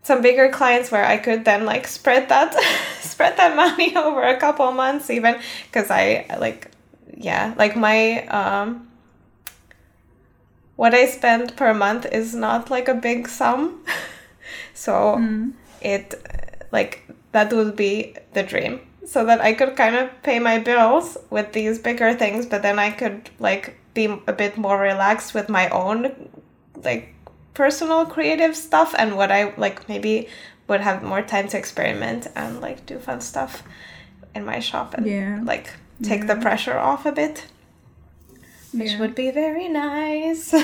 some 0.04 0.22
bigger 0.22 0.50
clients 0.50 0.90
where 0.92 1.06
I 1.06 1.18
could 1.18 1.46
then 1.46 1.66
like 1.66 1.86
spread 1.86 2.30
that 2.30 2.54
spread 3.02 3.38
that 3.38 3.56
money 3.56 3.96
over 4.06 4.24
a 4.24 4.40
couple 4.40 4.72
months 4.72 5.10
even 5.10 5.40
because 5.68 5.92
I 5.92 6.26
like 6.40 6.72
yeah 7.16 7.54
like 7.58 7.76
my 7.76 8.26
um 8.28 8.88
what 10.78 10.96
I 10.96 11.06
spend 11.06 11.56
per 11.58 11.74
month 11.74 12.08
is 12.12 12.34
not 12.34 12.72
like 12.72 12.88
a 12.88 12.96
big 12.96 13.28
sum. 13.28 13.84
So 14.74 15.22
it 15.82 16.16
like 16.72 17.04
that 17.34 17.54
would 17.54 17.76
be 17.76 18.16
the 18.34 18.42
dream 18.42 18.80
so 19.12 19.26
that 19.26 19.42
I 19.42 19.54
could 19.54 19.76
kind 19.76 19.96
of 19.96 20.10
pay 20.24 20.40
my 20.40 20.58
bills 20.60 21.18
with 21.30 21.52
these 21.54 21.80
bigger 21.88 22.14
things 22.14 22.46
but 22.46 22.62
then 22.62 22.80
I 22.80 22.92
could 22.92 23.30
like 23.40 23.76
be 23.94 24.06
a 24.28 24.34
bit 24.34 24.58
more 24.58 24.78
relaxed 24.80 25.34
with 25.34 25.50
my 25.50 25.68
own 25.70 26.30
like 26.84 27.14
personal 27.54 28.06
creative 28.06 28.56
stuff 28.56 28.96
and 28.98 29.18
what 29.18 29.32
I 29.32 29.54
like 29.58 29.88
maybe 29.90 30.28
would 30.68 30.82
have 30.82 31.04
more 31.04 31.22
time 31.22 31.48
to 31.50 31.58
experiment 31.58 32.28
and 32.36 32.62
like 32.62 32.86
do 32.86 32.98
fun 33.00 33.20
stuff 33.22 33.64
in 34.34 34.46
my 34.46 34.60
shop 34.60 34.94
and 34.94 35.06
Yeah. 35.06 35.40
like 35.44 35.74
take 36.04 36.28
the 36.28 36.36
pressure 36.38 36.78
off 36.78 37.06
a 37.06 37.12
bit 37.12 37.46
which 38.74 38.92
Yeah. 38.94 39.00
would 39.02 39.16
be 39.16 39.30
very 39.32 39.68
nice 39.68 40.52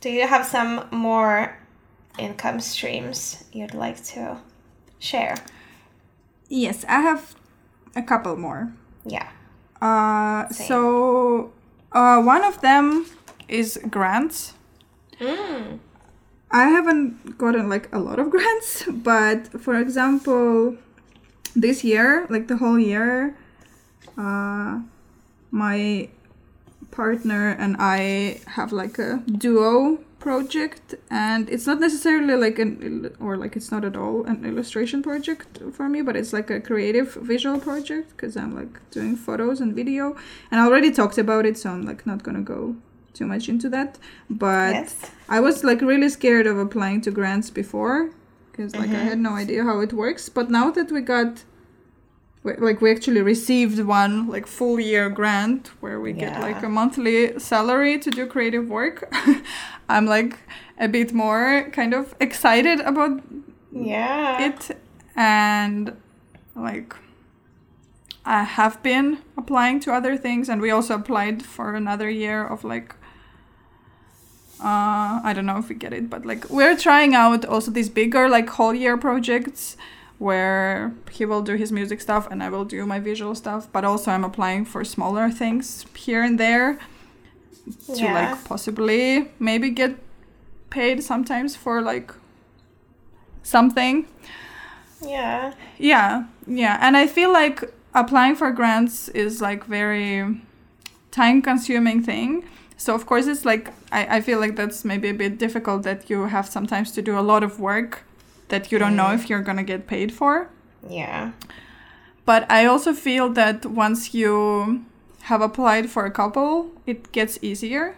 do 0.00 0.08
you 0.10 0.26
have 0.26 0.46
some 0.46 0.86
more 0.90 1.56
income 2.18 2.60
streams 2.60 3.44
you'd 3.52 3.74
like 3.74 4.02
to 4.14 4.38
share 4.98 5.36
yes 6.50 6.84
i 6.88 7.00
have 7.00 7.34
a 7.96 8.02
couple 8.02 8.36
more 8.36 8.70
yeah 9.06 9.30
uh 9.80 10.46
Same. 10.48 10.68
so 10.68 11.52
uh 11.92 12.20
one 12.20 12.44
of 12.44 12.60
them 12.60 13.06
is 13.48 13.80
grants 13.88 14.52
mm. 15.18 15.78
I 16.50 16.64
haven't 16.64 17.38
gotten 17.38 17.68
like 17.68 17.88
a 17.94 17.98
lot 17.98 18.18
of 18.18 18.30
grants, 18.34 18.84
but 18.88 19.46
for 19.60 19.78
example, 19.78 20.76
this 21.54 21.84
year, 21.84 22.26
like 22.28 22.48
the 22.48 22.56
whole 22.56 22.78
year, 22.78 23.36
uh, 24.18 24.80
my 25.50 26.08
partner 26.90 27.50
and 27.50 27.76
I 27.78 28.40
have 28.46 28.72
like 28.72 28.98
a 28.98 29.22
duo 29.26 29.98
project, 30.20 30.94
and 31.10 31.48
it's 31.50 31.66
not 31.66 31.80
necessarily 31.80 32.36
like 32.36 32.58
an 32.58 33.14
or 33.20 33.36
like 33.36 33.56
it's 33.56 33.72
not 33.72 33.84
at 33.84 33.96
all 33.96 34.24
an 34.24 34.44
illustration 34.44 35.02
project 35.02 35.58
for 35.72 35.88
me, 35.88 36.02
but 36.02 36.14
it's 36.16 36.32
like 36.32 36.50
a 36.50 36.60
creative 36.60 37.14
visual 37.14 37.58
project 37.58 38.10
because 38.10 38.36
I'm 38.36 38.54
like 38.54 38.90
doing 38.90 39.16
photos 39.16 39.60
and 39.60 39.74
video, 39.74 40.16
and 40.50 40.60
I 40.60 40.66
already 40.66 40.92
talked 40.92 41.18
about 41.18 41.46
it, 41.46 41.58
so 41.58 41.70
I'm 41.70 41.84
like 41.84 42.06
not 42.06 42.22
gonna 42.22 42.42
go 42.42 42.76
too 43.14 43.26
much 43.26 43.48
into 43.48 43.68
that, 43.70 43.98
but. 44.28 44.74
yes 44.74 45.10
I 45.30 45.38
was 45.38 45.62
like 45.62 45.80
really 45.80 46.08
scared 46.08 46.48
of 46.48 46.58
applying 46.58 47.00
to 47.02 47.12
grants 47.12 47.50
before 47.50 48.10
because 48.50 48.74
like 48.74 48.90
I 48.90 48.94
mm-hmm. 48.94 49.08
had 49.10 49.18
no 49.20 49.34
idea 49.36 49.62
how 49.62 49.78
it 49.78 49.92
works. 49.92 50.28
But 50.28 50.50
now 50.50 50.72
that 50.72 50.90
we 50.90 51.00
got 51.02 51.44
we- 52.42 52.56
like 52.56 52.80
we 52.80 52.90
actually 52.90 53.22
received 53.22 53.78
one 53.80 54.26
like 54.28 54.46
full 54.46 54.80
year 54.80 55.10
grant 55.10 55.68
where 55.80 56.00
we 56.00 56.12
get 56.12 56.40
like 56.40 56.62
a 56.62 56.68
monthly 56.68 57.38
salary 57.38 57.98
to 57.98 58.10
do 58.10 58.26
creative 58.26 58.68
work, 58.68 59.12
I'm 59.88 60.06
like 60.06 60.38
a 60.78 60.88
bit 60.88 61.12
more 61.12 61.68
kind 61.72 61.92
of 61.92 62.14
excited 62.20 62.80
about 62.80 63.20
yeah. 63.72 64.42
it 64.46 64.76
and 65.14 65.96
like 66.56 66.94
I 68.24 68.42
have 68.44 68.82
been 68.82 69.18
applying 69.36 69.80
to 69.80 69.92
other 69.92 70.16
things 70.16 70.48
and 70.48 70.60
we 70.60 70.70
also 70.70 70.94
applied 70.94 71.42
for 71.42 71.74
another 71.74 72.08
year 72.08 72.44
of 72.44 72.64
like 72.64 72.94
uh 74.60 75.20
I 75.24 75.32
don't 75.34 75.46
know 75.46 75.58
if 75.58 75.68
we 75.68 75.74
get 75.74 75.92
it 75.92 76.08
but 76.08 76.24
like 76.24 76.48
we're 76.48 76.76
trying 76.76 77.14
out 77.14 77.44
also 77.44 77.70
these 77.70 77.88
bigger 77.88 78.28
like 78.28 78.48
whole 78.48 78.74
year 78.74 78.96
projects 78.96 79.76
where 80.20 80.92
he 81.10 81.24
will 81.24 81.42
do 81.42 81.54
his 81.56 81.72
music 81.72 82.00
stuff 82.00 82.28
and 82.30 82.42
I 82.42 82.48
will 82.50 82.64
do 82.66 82.86
my 82.86 83.00
visual 83.00 83.34
stuff 83.34 83.66
but 83.72 83.84
also 83.84 84.10
I'm 84.12 84.22
applying 84.24 84.64
for 84.66 84.84
smaller 84.84 85.30
things 85.30 85.86
here 85.96 86.22
and 86.22 86.38
there 86.38 86.78
to 87.94 88.02
Yeah. 88.02 88.14
like 88.14 88.44
possibly 88.44 89.28
maybe 89.38 89.70
get 89.70 89.92
paid 90.70 91.02
sometimes 91.02 91.56
for 91.56 91.80
like 91.82 92.12
something. 93.42 94.06
Yeah. 95.02 95.52
Yeah 95.78 96.24
yeah. 96.46 96.78
And 96.80 96.96
i 96.96 97.06
feel 97.06 97.32
like 97.32 97.72
applying 97.94 98.36
for 98.36 98.50
grants 98.50 99.08
is 99.08 99.40
like 99.40 99.64
very 99.64 100.40
time 101.10 101.42
consuming 101.42 102.02
thing. 102.02 102.44
So 102.76 102.94
of 102.94 103.06
course 103.06 103.26
it's 103.26 103.44
like 103.44 103.72
I, 103.92 104.16
I 104.16 104.20
feel 104.20 104.38
like 104.38 104.54
that's 104.56 104.84
maybe 104.84 105.08
a 105.08 105.14
bit 105.14 105.38
difficult 105.38 105.82
that 105.84 106.10
you 106.10 106.26
have 106.26 106.46
sometimes 106.48 106.92
to 106.92 107.02
do 107.02 107.18
a 107.18 107.24
lot 107.32 107.42
of 107.42 107.58
work 107.58 108.02
that 108.50 108.70
you 108.70 108.78
don't 108.78 108.96
know 108.96 109.06
Mm. 109.10 109.14
if 109.18 109.28
you're 109.30 109.42
gonna 109.48 109.62
get 109.72 109.86
paid 109.86 110.12
for 110.12 110.48
yeah 110.88 111.32
but 112.24 112.42
i 112.50 112.64
also 112.66 112.92
feel 112.92 113.28
that 113.30 113.64
once 113.66 114.14
you 114.14 114.84
have 115.24 115.42
applied 115.42 115.90
for 115.90 116.06
a 116.06 116.10
couple, 116.10 116.70
it 116.86 117.12
gets 117.12 117.38
easier 117.42 117.94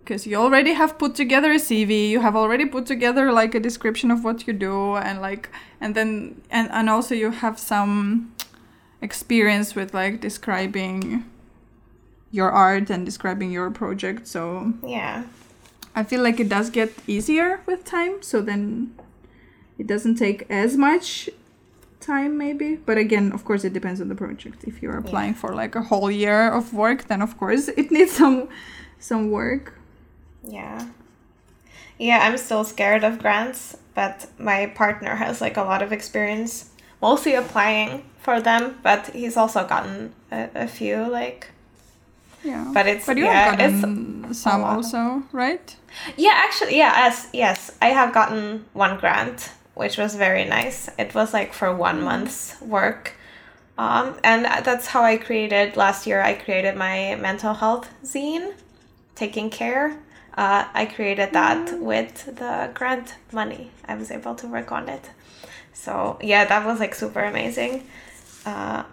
because 0.00 0.26
you 0.28 0.36
already 0.36 0.72
have 0.74 0.96
put 0.96 1.14
together 1.16 1.50
a 1.50 1.58
CV, 1.58 2.08
you 2.08 2.20
have 2.20 2.36
already 2.36 2.64
put 2.66 2.86
together 2.86 3.32
like 3.32 3.52
a 3.54 3.60
description 3.60 4.10
of 4.12 4.22
what 4.22 4.46
you 4.46 4.52
do, 4.52 4.94
and 4.96 5.20
like, 5.20 5.48
and 5.80 5.94
then, 5.96 6.40
and, 6.50 6.70
and 6.70 6.88
also 6.88 7.14
you 7.16 7.30
have 7.30 7.58
some 7.58 8.32
experience 9.02 9.74
with 9.74 9.92
like 9.92 10.20
describing 10.20 11.24
your 12.30 12.50
art 12.50 12.90
and 12.90 13.04
describing 13.04 13.50
your 13.50 13.70
project. 13.70 14.26
So 14.28 14.72
Yeah. 14.86 15.24
I 15.96 16.04
feel 16.04 16.22
like 16.22 16.38
it 16.38 16.48
does 16.48 16.70
get 16.70 16.92
easier 17.08 17.60
with 17.66 17.84
time. 17.84 18.22
So 18.22 18.40
then 18.40 18.94
it 19.78 19.86
doesn't 19.86 20.16
take 20.16 20.46
as 20.50 20.76
much 20.76 21.28
time, 22.00 22.36
maybe. 22.38 22.76
But 22.76 22.98
again, 22.98 23.32
of 23.32 23.44
course, 23.44 23.64
it 23.64 23.72
depends 23.72 24.00
on 24.00 24.08
the 24.08 24.14
project. 24.14 24.64
If 24.64 24.82
you're 24.82 24.96
applying 24.98 25.34
for 25.34 25.54
like 25.54 25.74
a 25.74 25.82
whole 25.82 26.10
year 26.10 26.48
of 26.52 26.72
work, 26.74 27.06
then 27.08 27.22
of 27.22 27.36
course 27.38 27.68
it 27.76 27.90
needs 27.90 28.12
some 28.12 28.48
some 28.98 29.30
work. 29.30 29.74
Yeah. 30.42 30.86
Yeah, 31.98 32.18
I'm 32.26 32.36
still 32.38 32.64
scared 32.64 33.04
of 33.04 33.18
grants, 33.20 33.76
but 33.94 34.26
my 34.38 34.66
partner 34.66 35.14
has 35.14 35.40
like 35.40 35.56
a 35.56 35.62
lot 35.62 35.80
of 35.82 35.92
experience 35.92 36.70
mostly 37.00 37.34
applying 37.34 38.02
for 38.20 38.40
them, 38.40 38.78
but 38.82 39.06
he's 39.08 39.36
also 39.36 39.66
gotten 39.66 40.12
a, 40.32 40.48
a 40.54 40.66
few 40.66 40.96
like 41.08 41.48
Yeah. 42.42 42.70
But 42.74 42.86
it's- 42.86 43.06
but 43.06 43.16
you 43.16 43.24
yeah, 43.24 43.50
have 43.50 43.60
it's 43.60 43.80
gotten 43.80 44.34
some 44.34 44.62
lot. 44.62 44.76
also, 44.76 45.22
right? 45.32 45.76
Yeah, 46.16 46.32
actually, 46.34 46.76
yeah, 46.76 46.92
yes, 47.06 47.28
yes. 47.32 47.70
I 47.80 47.88
have 47.88 48.12
gotten 48.12 48.64
one 48.74 48.98
grant, 48.98 49.50
which 49.74 49.98
was 49.98 50.14
very 50.14 50.44
nice. 50.44 50.88
It 50.98 51.14
was 51.14 51.32
like 51.32 51.52
for 51.52 51.74
one 51.74 52.02
month's 52.02 52.60
work. 52.60 53.14
Um, 53.76 54.16
and 54.22 54.44
that's 54.44 54.86
how 54.86 55.02
I 55.02 55.16
created 55.16 55.76
last 55.76 56.06
year. 56.06 56.22
I 56.22 56.34
created 56.34 56.76
my 56.76 57.16
mental 57.16 57.54
health 57.54 57.92
zine, 58.04 58.54
Taking 59.14 59.50
Care. 59.50 59.98
Uh, 60.36 60.66
I 60.72 60.86
created 60.86 61.32
that 61.32 61.78
with 61.80 62.36
the 62.36 62.70
grant 62.74 63.16
money. 63.32 63.70
I 63.86 63.94
was 63.94 64.10
able 64.10 64.34
to 64.36 64.46
work 64.46 64.72
on 64.72 64.88
it. 64.88 65.10
So, 65.72 66.18
yeah, 66.22 66.44
that 66.44 66.64
was 66.64 66.78
like 66.80 66.94
super 66.94 67.22
amazing. 67.24 67.86
Uh, 68.46 68.84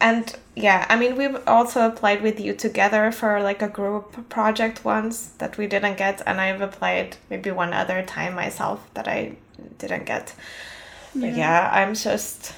and 0.00 0.36
yeah, 0.54 0.84
I 0.88 0.96
mean, 0.96 1.16
we've 1.16 1.36
also 1.46 1.86
applied 1.86 2.22
with 2.22 2.38
you 2.38 2.54
together 2.54 3.10
for 3.10 3.42
like 3.42 3.62
a 3.62 3.68
group 3.68 4.28
project 4.28 4.84
once 4.84 5.28
that 5.38 5.56
we 5.56 5.66
didn't 5.66 5.96
get, 5.96 6.22
and 6.26 6.40
I've 6.40 6.60
applied 6.60 7.16
maybe 7.30 7.50
one 7.50 7.72
other 7.72 8.02
time 8.02 8.34
myself 8.34 8.88
that 8.94 9.08
I 9.08 9.36
didn't 9.78 10.06
get. 10.06 10.34
But 11.14 11.34
yeah, 11.34 11.70
I'm 11.72 11.94
just 11.94 12.52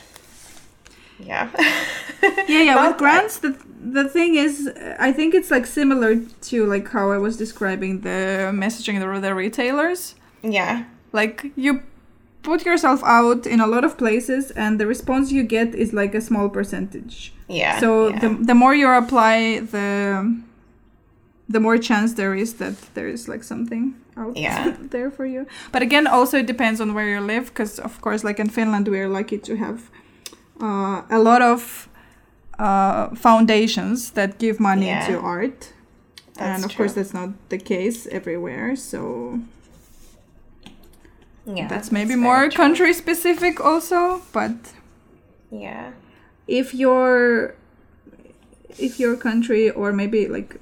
yeah. 1.19 1.51
yeah 2.49 2.63
yeah 2.63 2.89
with 2.89 2.97
grants 2.97 3.39
the 3.39 3.57
the 3.81 4.09
thing 4.09 4.35
is 4.35 4.71
i 4.99 5.13
think 5.13 5.35
it's 5.35 5.51
like 5.51 5.67
similar 5.67 6.17
to 6.41 6.67
like 6.67 6.89
how 6.89 7.11
i 7.11 7.19
was 7.19 7.37
describing 7.37 8.01
the 8.01 8.51
messaging 8.53 8.99
the, 9.01 9.21
the 9.21 9.35
retailers 9.35 10.15
yeah. 10.43 10.85
like 11.13 11.47
you 11.57 11.83
put 12.43 12.65
yourself 12.65 13.03
out 13.05 13.47
in 13.47 13.61
a 13.61 13.67
lot 13.67 13.85
of 13.85 13.99
places 13.99 14.51
and 14.53 14.79
the 14.81 14.87
response 14.87 15.33
you 15.33 15.43
get 15.43 15.75
is 15.75 15.93
like 15.93 16.15
a 16.15 16.21
small 16.21 16.49
percentage 16.49 17.33
Yeah. 17.49 17.81
so 17.81 18.09
yeah. 18.09 18.19
the, 18.21 18.29
the 18.29 18.55
more 18.55 18.75
you 18.75 18.89
apply 18.89 19.61
the 19.61 20.37
the 21.49 21.61
more 21.61 21.79
chance 21.79 22.15
there 22.15 22.35
is 22.35 22.55
that 22.55 22.77
there 22.95 23.09
is 23.09 23.27
like 23.29 23.43
something 23.43 23.95
out 24.19 24.37
Yeah. 24.37 24.75
there 24.95 25.11
for 25.11 25.27
you 25.27 25.47
but 25.73 25.83
again 25.83 26.07
also 26.07 26.39
it 26.39 26.47
depends 26.47 26.81
on 26.81 26.93
where 26.95 27.09
you 27.09 27.21
live 27.21 27.47
because 27.47 27.79
of 27.79 28.01
course 28.01 28.25
like 28.29 28.39
in 28.43 28.49
finland 28.51 28.89
we 28.89 28.99
are 29.01 29.09
lucky 29.09 29.39
to 29.39 29.57
have 29.57 29.79
uh, 30.61 31.03
a 31.11 31.19
lot 31.19 31.41
of 31.43 31.89
uh, 32.59 33.15
foundations 33.15 34.11
that 34.13 34.39
give 34.39 34.59
money 34.61 34.87
Yeah. 34.87 35.07
to 35.09 35.15
art 35.21 35.73
That's 36.35 36.41
and 36.41 36.65
of 36.65 36.71
true. 36.71 36.79
course 36.79 36.95
that's 36.95 37.15
not 37.15 37.31
the 37.49 37.59
case 37.59 38.07
everywhere 38.19 38.77
so 38.77 39.39
yeah, 41.47 41.67
that's 41.69 41.91
maybe 41.91 42.09
very 42.15 42.21
more 42.21 42.51
country 42.51 42.93
specific 42.93 43.61
also 43.61 44.21
but 44.33 44.53
Yeah. 45.51 45.93
if 46.47 46.75
your 46.75 47.55
if 48.79 49.01
your 49.01 49.17
country 49.17 49.71
or 49.71 49.93
maybe 49.93 50.27
like 50.29 50.57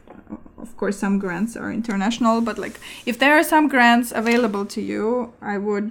of 0.66 0.76
course 0.80 0.96
some 0.98 1.18
grants 1.18 1.56
are 1.56 1.70
international 1.80 2.40
but 2.48 2.56
like 2.58 2.76
if 3.10 3.16
there 3.18 3.34
are 3.38 3.42
some 3.54 3.66
grants 3.68 4.08
available 4.22 4.64
to 4.74 4.80
you 4.80 5.32
i 5.40 5.56
would 5.66 5.88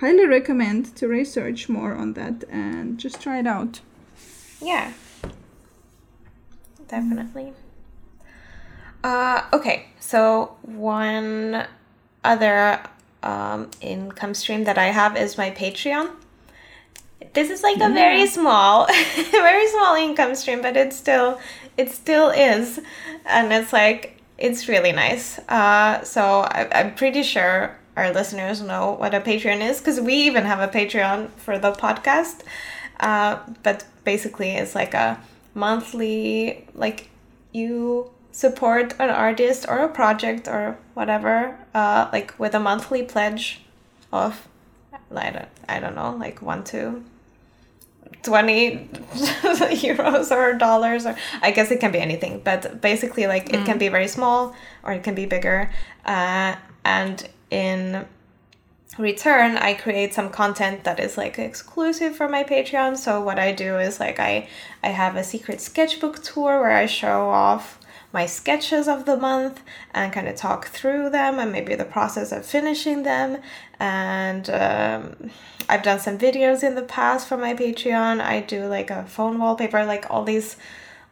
highly 0.00 0.26
recommend 0.26 0.82
to 0.98 1.06
research 1.08 1.68
more 1.68 1.92
on 1.94 2.12
that 2.14 2.36
and 2.50 2.98
just 2.98 3.16
try 3.20 3.38
it 3.38 3.46
out 3.46 3.80
Yeah. 4.60 4.92
Definitely. 6.88 7.52
Uh, 9.02 9.42
okay, 9.52 9.86
so 10.00 10.56
one 10.62 11.66
other 12.24 12.80
um, 13.22 13.70
income 13.80 14.34
stream 14.34 14.64
that 14.64 14.78
I 14.78 14.86
have 14.86 15.16
is 15.16 15.36
my 15.36 15.50
Patreon. 15.50 16.10
This 17.32 17.50
is 17.50 17.62
like 17.62 17.76
a 17.80 17.90
very 17.92 18.26
small, 18.26 18.86
very 19.30 19.66
small 19.68 19.94
income 19.96 20.34
stream, 20.34 20.62
but 20.62 20.76
it's 20.76 20.96
still, 20.96 21.38
it 21.76 21.90
still 21.90 22.30
is, 22.30 22.80
and 23.24 23.52
it's 23.52 23.72
like 23.72 24.20
it's 24.38 24.68
really 24.68 24.92
nice. 24.92 25.38
Uh, 25.48 26.02
so 26.04 26.40
I, 26.40 26.68
I'm 26.72 26.94
pretty 26.94 27.22
sure 27.22 27.76
our 27.96 28.12
listeners 28.12 28.60
know 28.60 28.92
what 28.92 29.14
a 29.14 29.20
Patreon 29.20 29.60
is 29.60 29.78
because 29.78 30.00
we 30.00 30.14
even 30.14 30.44
have 30.44 30.60
a 30.60 30.68
Patreon 30.68 31.30
for 31.30 31.58
the 31.58 31.72
podcast. 31.72 32.42
Uh, 33.00 33.38
but 33.62 33.84
basically, 34.04 34.50
it's 34.50 34.74
like 34.74 34.94
a 34.94 35.20
monthly, 35.54 36.66
like 36.74 37.08
you 37.52 38.10
support 38.32 38.94
an 38.98 39.08
artist 39.08 39.66
or 39.68 39.78
a 39.78 39.88
project 39.88 40.46
or 40.46 40.76
whatever, 40.94 41.58
uh, 41.74 42.08
like 42.12 42.38
with 42.38 42.54
a 42.54 42.60
monthly 42.60 43.02
pledge 43.02 43.62
of, 44.12 44.46
I 45.14 45.30
don't, 45.30 45.48
I 45.68 45.80
don't 45.80 45.94
know, 45.94 46.14
like 46.18 46.42
one 46.42 46.62
to 46.64 47.02
20 48.26 48.76
euros 49.86 50.30
or 50.30 50.52
dollars 50.54 51.06
or 51.06 51.16
i 51.42 51.50
guess 51.50 51.70
it 51.70 51.80
can 51.80 51.92
be 51.92 51.98
anything 51.98 52.40
but 52.44 52.80
basically 52.80 53.26
like 53.26 53.52
it 53.52 53.64
can 53.64 53.78
be 53.78 53.88
very 53.88 54.08
small 54.08 54.54
or 54.82 54.92
it 54.92 55.02
can 55.02 55.14
be 55.14 55.26
bigger. 55.26 55.70
Uh, 56.04 56.54
and 56.84 57.28
in 57.50 58.06
return 58.98 59.56
i 59.58 59.74
create 59.74 60.14
some 60.14 60.30
content 60.30 60.84
that 60.84 60.98
is 60.98 61.16
like 61.18 61.38
exclusive 61.38 62.16
for 62.16 62.28
my 62.28 62.42
patreon. 62.42 62.96
So 62.96 63.20
what 63.20 63.38
i 63.38 63.52
do 63.52 63.78
is 63.78 64.00
like 64.00 64.18
i 64.18 64.48
i 64.82 64.88
have 64.88 65.16
a 65.16 65.24
secret 65.24 65.60
sketchbook 65.60 66.22
tour 66.22 66.60
where 66.60 66.72
i 66.72 66.86
show 66.86 67.28
off 67.28 67.78
my 68.12 68.26
sketches 68.26 68.88
of 68.88 69.04
the 69.04 69.16
month 69.16 69.60
and 69.92 70.12
kind 70.12 70.28
of 70.28 70.36
talk 70.36 70.66
through 70.68 71.10
them 71.10 71.38
and 71.38 71.52
maybe 71.52 71.74
the 71.74 71.84
process 71.84 72.32
of 72.32 72.44
finishing 72.44 73.02
them 73.02 73.38
and 73.78 74.48
um, 74.50 75.30
i've 75.68 75.82
done 75.82 75.98
some 75.98 76.18
videos 76.18 76.62
in 76.62 76.74
the 76.74 76.82
past 76.82 77.28
for 77.28 77.36
my 77.36 77.54
patreon 77.54 78.20
i 78.20 78.40
do 78.40 78.66
like 78.66 78.90
a 78.90 79.04
phone 79.04 79.38
wallpaper 79.38 79.84
like 79.84 80.10
all 80.10 80.24
these 80.24 80.56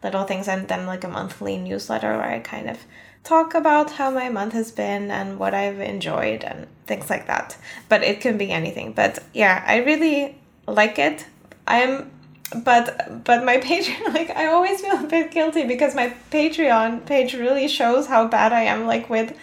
little 0.03 0.23
things 0.23 0.47
and 0.47 0.67
then 0.67 0.85
like 0.85 1.03
a 1.03 1.07
monthly 1.07 1.57
newsletter 1.57 2.17
where 2.17 2.29
i 2.29 2.39
kind 2.39 2.69
of 2.69 2.79
talk 3.25 3.55
about 3.55 3.91
how 3.91 4.09
my 4.11 4.29
month 4.29 4.53
has 4.53 4.71
been 4.71 5.11
and 5.11 5.37
what 5.39 5.53
I've 5.53 5.79
enjoyed 5.79 6.43
and 6.43 6.67
things 6.85 7.09
like 7.09 7.27
that. 7.27 7.57
But 7.89 8.03
it 8.03 8.21
can 8.21 8.37
be 8.37 8.51
anything. 8.51 8.93
But 8.93 9.19
yeah, 9.33 9.63
I 9.67 9.77
really 9.77 10.37
like 10.67 10.99
it. 10.99 11.25
I'm 11.67 12.11
but 12.53 13.23
but 13.23 13.43
my 13.43 13.57
Patreon 13.69 14.13
like 14.13 14.29
I 14.29 14.47
always 14.47 14.81
feel 14.81 15.03
a 15.03 15.07
bit 15.07 15.31
guilty 15.31 15.65
because 15.65 15.95
my 15.95 16.13
Patreon 16.31 17.05
page 17.05 17.33
really 17.33 17.67
shows 17.67 18.07
how 18.07 18.27
bad 18.27 18.53
I 18.53 18.61
am 18.63 18.85
like 18.85 19.09
with 19.09 19.35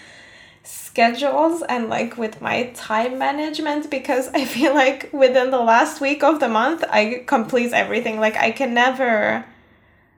schedules 0.64 1.62
and 1.68 1.88
like 1.88 2.16
with 2.16 2.40
my 2.40 2.64
time 2.74 3.18
management 3.18 3.90
because 3.90 4.28
I 4.28 4.44
feel 4.44 4.74
like 4.74 5.12
within 5.12 5.50
the 5.50 5.58
last 5.58 6.00
week 6.00 6.22
of 6.22 6.40
the 6.40 6.48
month 6.48 6.84
I 6.88 7.24
complete 7.26 7.72
everything. 7.72 8.20
Like 8.20 8.36
I 8.36 8.52
can 8.52 8.74
never 8.74 9.44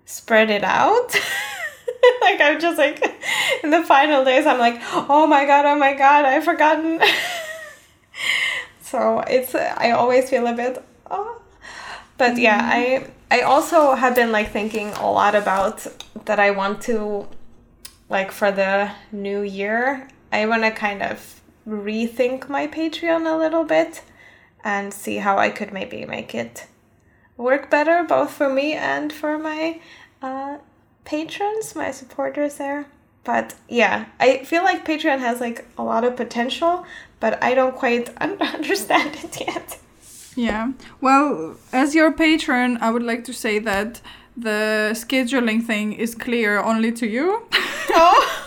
spread 0.04 0.50
it 0.50 0.64
out. 0.64 1.14
like 2.20 2.40
I'm 2.40 2.60
just 2.60 2.76
like 2.76 3.02
in 3.62 3.70
the 3.70 3.82
final 3.84 4.24
days 4.24 4.46
I'm 4.46 4.58
like, 4.58 4.80
oh 4.92 5.26
my 5.26 5.46
god, 5.46 5.64
oh 5.64 5.76
my 5.76 5.94
god, 5.94 6.24
I've 6.24 6.44
forgotten. 6.44 7.00
so 8.82 9.20
it's 9.20 9.54
I 9.54 9.92
always 9.92 10.28
feel 10.28 10.46
a 10.46 10.52
bit 10.52 10.84
oh 11.10 11.40
but 12.24 12.38
yeah, 12.38 12.60
I 12.62 13.06
I 13.30 13.40
also 13.42 13.94
have 13.94 14.14
been 14.14 14.32
like 14.32 14.50
thinking 14.50 14.88
a 14.92 15.10
lot 15.10 15.34
about 15.34 15.86
that 16.24 16.38
I 16.40 16.50
want 16.52 16.80
to 16.82 17.28
like 18.08 18.32
for 18.32 18.50
the 18.50 18.90
new 19.12 19.42
year, 19.42 20.08
I 20.32 20.46
want 20.46 20.62
to 20.62 20.70
kind 20.70 21.02
of 21.02 21.42
rethink 21.68 22.48
my 22.48 22.66
Patreon 22.66 23.22
a 23.30 23.36
little 23.36 23.64
bit 23.64 24.02
and 24.62 24.94
see 24.94 25.16
how 25.16 25.36
I 25.36 25.50
could 25.50 25.70
maybe 25.72 26.06
make 26.06 26.34
it 26.34 26.66
work 27.36 27.68
better 27.68 28.04
both 28.04 28.30
for 28.30 28.48
me 28.48 28.72
and 28.72 29.12
for 29.12 29.36
my 29.36 29.80
uh, 30.22 30.56
patrons, 31.04 31.74
my 31.74 31.90
supporters 31.90 32.54
there. 32.56 32.86
But 33.22 33.54
yeah, 33.68 34.06
I 34.18 34.44
feel 34.44 34.64
like 34.64 34.86
Patreon 34.86 35.18
has 35.18 35.40
like 35.40 35.66
a 35.76 35.82
lot 35.82 36.04
of 36.04 36.16
potential, 36.16 36.86
but 37.20 37.42
I 37.42 37.54
don't 37.54 37.76
quite 37.76 38.08
understand 38.18 39.16
it 39.16 39.40
yet. 39.40 39.78
Yeah. 40.36 40.72
Well, 41.00 41.56
as 41.72 41.94
your 41.94 42.12
patron, 42.12 42.78
I 42.80 42.90
would 42.90 43.02
like 43.04 43.24
to 43.24 43.32
say 43.32 43.58
that 43.60 44.00
the 44.36 44.90
scheduling 44.94 45.62
thing 45.64 45.92
is 45.92 46.14
clear 46.14 46.58
only 46.60 46.90
to 46.92 47.06
you. 47.06 47.46
Oh, 47.96 48.40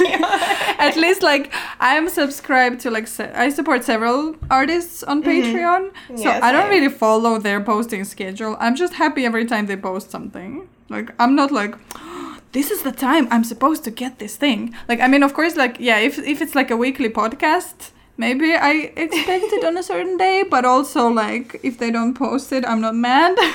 you. 0.00 0.18
At 0.78 0.96
least 0.96 1.22
like 1.22 1.52
I'm 1.80 2.08
subscribed 2.08 2.80
to 2.80 2.90
like 2.90 3.06
se- 3.06 3.32
I 3.34 3.50
support 3.50 3.84
several 3.84 4.36
artists 4.50 5.02
on 5.02 5.22
Patreon, 5.22 5.90
so 5.90 6.14
Mm-hmm. 6.14 6.22
Yeah, 6.22 6.40
I 6.42 6.52
don't 6.52 6.62
same. 6.62 6.70
really 6.70 6.88
follow 6.88 7.38
their 7.38 7.60
posting 7.60 8.04
schedule. 8.04 8.56
I'm 8.60 8.74
just 8.76 8.94
happy 8.94 9.24
every 9.26 9.44
time 9.44 9.66
they 9.66 9.76
post 9.76 10.10
something. 10.10 10.68
Like 10.88 11.10
I'm 11.18 11.34
not 11.34 11.50
like 11.52 11.74
this 12.52 12.70
is 12.70 12.82
the 12.82 12.92
time 12.92 13.28
I'm 13.30 13.44
supposed 13.44 13.84
to 13.84 13.90
get 13.90 14.18
this 14.18 14.36
thing. 14.36 14.74
Like 14.88 15.00
I 15.00 15.08
mean, 15.08 15.22
of 15.22 15.34
course, 15.34 15.56
like 15.56 15.76
yeah, 15.80 15.98
if 15.98 16.18
if 16.18 16.40
it's 16.40 16.54
like 16.54 16.70
a 16.70 16.76
weekly 16.76 17.10
podcast. 17.10 17.90
Maybe 18.18 18.54
I 18.54 18.92
expect 18.96 19.52
it 19.52 19.64
on 19.64 19.76
a 19.76 19.82
certain 19.82 20.16
day, 20.16 20.42
but 20.50 20.64
also 20.64 21.08
like 21.08 21.60
if 21.62 21.76
they 21.78 21.90
don't 21.90 22.14
post 22.14 22.50
it, 22.52 22.64
I'm 22.66 22.80
not 22.80 22.94
mad. 22.94 23.36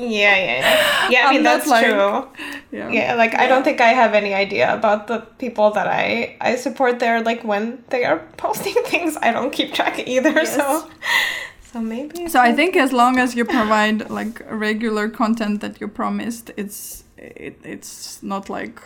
Yeah, 0.00 0.34
yeah, 0.36 0.60
yeah. 0.60 1.08
Yeah, 1.10 1.28
I 1.28 1.32
mean 1.32 1.42
that's 1.42 1.66
like- 1.66 1.84
true. 1.84 2.26
yeah. 2.72 2.88
Yeah, 2.90 3.14
like 3.16 3.34
I 3.34 3.46
don't 3.46 3.62
think 3.64 3.80
I 3.82 3.88
have 3.92 4.14
any 4.14 4.32
idea 4.32 4.72
about 4.72 5.06
the 5.08 5.18
people 5.38 5.70
that 5.72 5.86
I 5.86 6.36
I 6.40 6.56
support 6.56 6.98
there. 7.00 7.20
Like 7.22 7.44
when 7.44 7.84
they 7.90 8.04
are 8.06 8.18
posting 8.38 8.74
things, 8.86 9.16
I 9.20 9.30
don't 9.30 9.52
keep 9.52 9.74
track 9.74 9.98
either. 10.08 10.32
Yes. 10.32 10.56
So, 10.56 10.88
so 11.72 11.80
maybe. 11.80 12.28
So 12.28 12.40
I 12.40 12.52
think 12.54 12.76
as 12.76 12.92
long 12.92 13.18
as 13.18 13.34
you 13.36 13.44
provide 13.44 14.08
like 14.10 14.40
regular 14.50 15.10
content 15.10 15.60
that 15.60 15.80
you 15.82 15.88
promised, 15.88 16.50
it's 16.56 17.04
it, 17.18 17.60
it's 17.62 18.22
not 18.22 18.48
like 18.48 18.80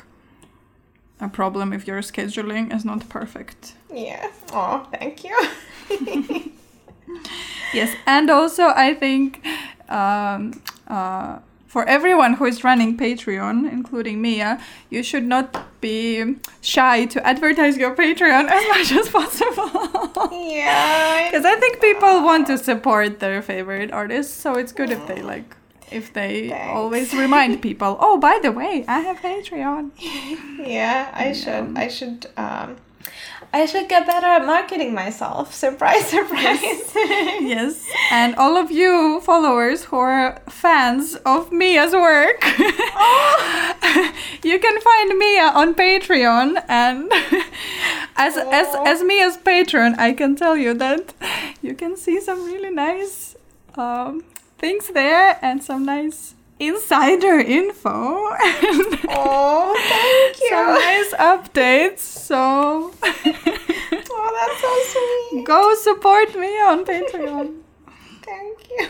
a 1.20 1.28
problem 1.28 1.72
if 1.72 1.86
your 1.86 2.00
scheduling 2.00 2.74
is 2.74 2.84
not 2.84 3.08
perfect. 3.08 3.74
Yeah. 3.92 4.30
Oh, 4.52 4.86
thank 4.92 5.24
you. 5.24 5.36
Yes, 7.72 7.94
and 8.06 8.30
also 8.30 8.68
I 8.68 8.94
think 8.94 9.44
um, 9.88 10.62
uh, 10.86 11.38
for 11.66 11.84
everyone 11.86 12.34
who 12.34 12.44
is 12.44 12.62
running 12.62 12.96
Patreon, 12.96 13.70
including 13.70 14.22
Mia, 14.22 14.60
you 14.90 15.02
should 15.02 15.24
not 15.24 15.80
be 15.80 16.36
shy 16.60 17.04
to 17.06 17.26
advertise 17.26 17.76
your 17.76 17.94
Patreon 17.96 18.48
as 18.58 18.68
much 18.68 18.92
as 18.92 19.08
possible. 19.08 20.30
yeah. 20.32 21.28
Because 21.28 21.44
I 21.52 21.56
think 21.56 21.80
people 21.80 22.22
want 22.22 22.46
to 22.46 22.58
support 22.58 23.18
their 23.18 23.42
favorite 23.42 23.90
artists, 23.92 24.32
so 24.32 24.54
it's 24.54 24.70
good 24.72 24.90
if 24.90 25.04
they 25.08 25.20
like 25.20 25.56
if 25.90 26.12
they 26.12 26.48
Thanks. 26.48 26.74
always 26.76 27.14
remind 27.14 27.62
people. 27.68 27.96
Oh, 28.00 28.18
by 28.18 28.38
the 28.42 28.52
way, 28.52 28.84
I 28.88 29.00
have 29.00 29.18
Patreon. 29.20 29.90
Yeah, 30.66 31.10
I 31.12 31.32
should. 31.32 31.76
I 31.76 31.88
should. 31.88 32.26
Um, 32.36 32.76
I 33.52 33.66
should 33.66 33.88
get 33.88 34.04
better 34.04 34.26
at 34.26 34.44
marketing 34.44 34.94
myself. 34.94 35.54
Surprise, 35.54 36.06
surprise. 36.08 36.60
yes, 36.94 37.86
and 38.10 38.34
all 38.34 38.56
of 38.56 38.72
you 38.72 39.20
followers 39.20 39.84
who 39.84 39.96
are 39.96 40.40
fans 40.48 41.14
of 41.24 41.52
Mia's 41.52 41.92
work, 41.92 42.42
you 44.42 44.58
can 44.58 44.80
find 44.80 45.18
Mia 45.18 45.52
on 45.54 45.74
Patreon, 45.74 46.64
and 46.68 47.12
as 48.16 48.36
as 48.36 48.74
as 48.86 49.02
Mia's 49.04 49.36
patron, 49.36 49.94
I 49.98 50.12
can 50.14 50.34
tell 50.34 50.56
you 50.56 50.74
that 50.74 51.14
you 51.62 51.74
can 51.74 51.96
see 51.96 52.20
some 52.20 52.44
really 52.46 52.70
nice 52.70 53.36
um, 53.76 54.24
things 54.58 54.88
there 54.88 55.38
and 55.42 55.62
some 55.62 55.84
nice 55.84 56.34
insider 56.60 57.38
info 57.40 58.30
oh, 59.10 59.74
thank 59.88 60.40
you. 60.40 60.48
some 60.48 60.74
nice 60.74 61.12
updates. 61.14 61.98
So 62.00 62.92
Oh, 64.16 64.30
that's 64.38 64.60
so 64.60 64.72
sweet. 65.30 65.44
go 65.44 65.74
support 65.74 66.34
me 66.38 66.56
on 66.60 66.84
Patreon. 66.84 67.60
Thank 68.24 68.58
you. 68.70 68.88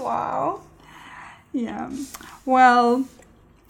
wow. 0.00 0.60
Yeah. 1.52 1.90
Well, 2.46 3.04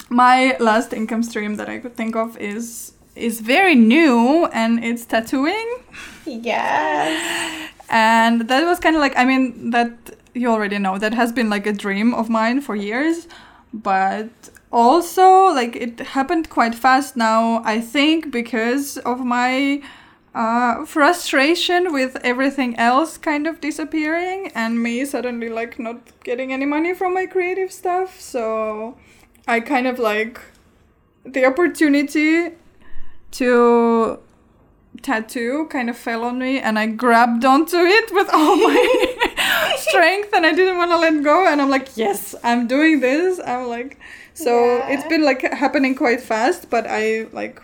my 0.09 0.57
last 0.61 0.92
income 0.92 1.22
stream 1.22 1.57
that 1.57 1.68
I 1.68 1.78
could 1.78 1.96
think 1.96 2.14
of 2.14 2.36
is 2.38 2.92
is 3.16 3.40
very 3.40 3.74
new 3.74 4.46
and 4.52 4.84
it's 4.84 5.05
tattooing. 5.07 5.78
Yes. 6.26 7.70
And 7.95 8.49
that 8.49 8.64
was 8.64 8.80
kind 8.80 8.97
of 8.97 9.01
like 9.01 9.16
I 9.16 9.24
mean 9.24 9.70
that 9.70 10.16
you 10.34 10.51
already 10.51 10.78
know 10.80 10.99
that 10.99 11.14
has 11.14 11.30
been 11.32 11.49
like 11.49 11.64
a 11.64 11.72
dream 11.72 12.12
of 12.12 12.28
mine 12.28 12.61
for 12.61 12.74
years, 12.74 13.28
but 13.72 14.30
also 14.72 15.45
like 15.55 15.76
it 15.76 16.01
happened 16.01 16.51
quite 16.51 16.74
fast 16.74 17.16
now 17.16 17.62
I 17.64 17.80
think 17.80 18.32
because 18.32 18.99
of 18.99 19.24
my 19.24 19.80
uh, 20.34 20.84
frustration 20.84 21.92
with 21.92 22.16
everything 22.24 22.76
else 22.76 23.16
kind 23.16 23.47
of 23.47 23.61
disappearing 23.61 24.51
and 24.57 24.82
me 24.82 25.05
suddenly 25.05 25.49
like 25.49 25.78
not 25.78 26.01
getting 26.24 26.53
any 26.53 26.66
money 26.66 26.92
from 26.92 27.14
my 27.14 27.26
creative 27.26 27.70
stuff. 27.70 28.20
So 28.20 28.97
I 29.47 29.61
kind 29.61 29.86
of 29.86 30.01
like 30.01 30.40
the 31.24 31.47
opportunity 31.47 32.51
to 33.30 34.18
tattoo 35.05 35.66
kind 35.70 35.88
of 35.90 35.96
fell 35.96 36.24
on 36.24 36.38
me 36.38 36.59
and 36.59 36.78
I 36.78 36.86
grabbed 36.86 37.44
onto 37.44 37.76
it 37.98 38.09
with 38.12 38.28
all 38.32 38.57
my 38.57 39.74
strength 39.88 40.30
and 40.34 40.44
I 40.46 40.52
didn't 40.52 40.76
want 40.78 40.90
to 40.90 40.98
let 40.98 41.22
go 41.22 41.46
and 41.46 41.61
I'm 41.62 41.70
like 41.70 41.88
yes 41.96 42.34
I'm 42.42 42.66
doing 42.66 43.00
this. 43.00 43.40
I'm 43.46 43.68
like 43.68 43.98
so 44.34 44.52
Yeah. 44.78 44.88
it's 44.92 45.07
been 45.12 45.22
like 45.30 45.42
happening 45.42 45.94
quite 45.94 46.20
fast 46.20 46.61
but 46.70 46.84
I 46.88 47.26
like 47.32 47.61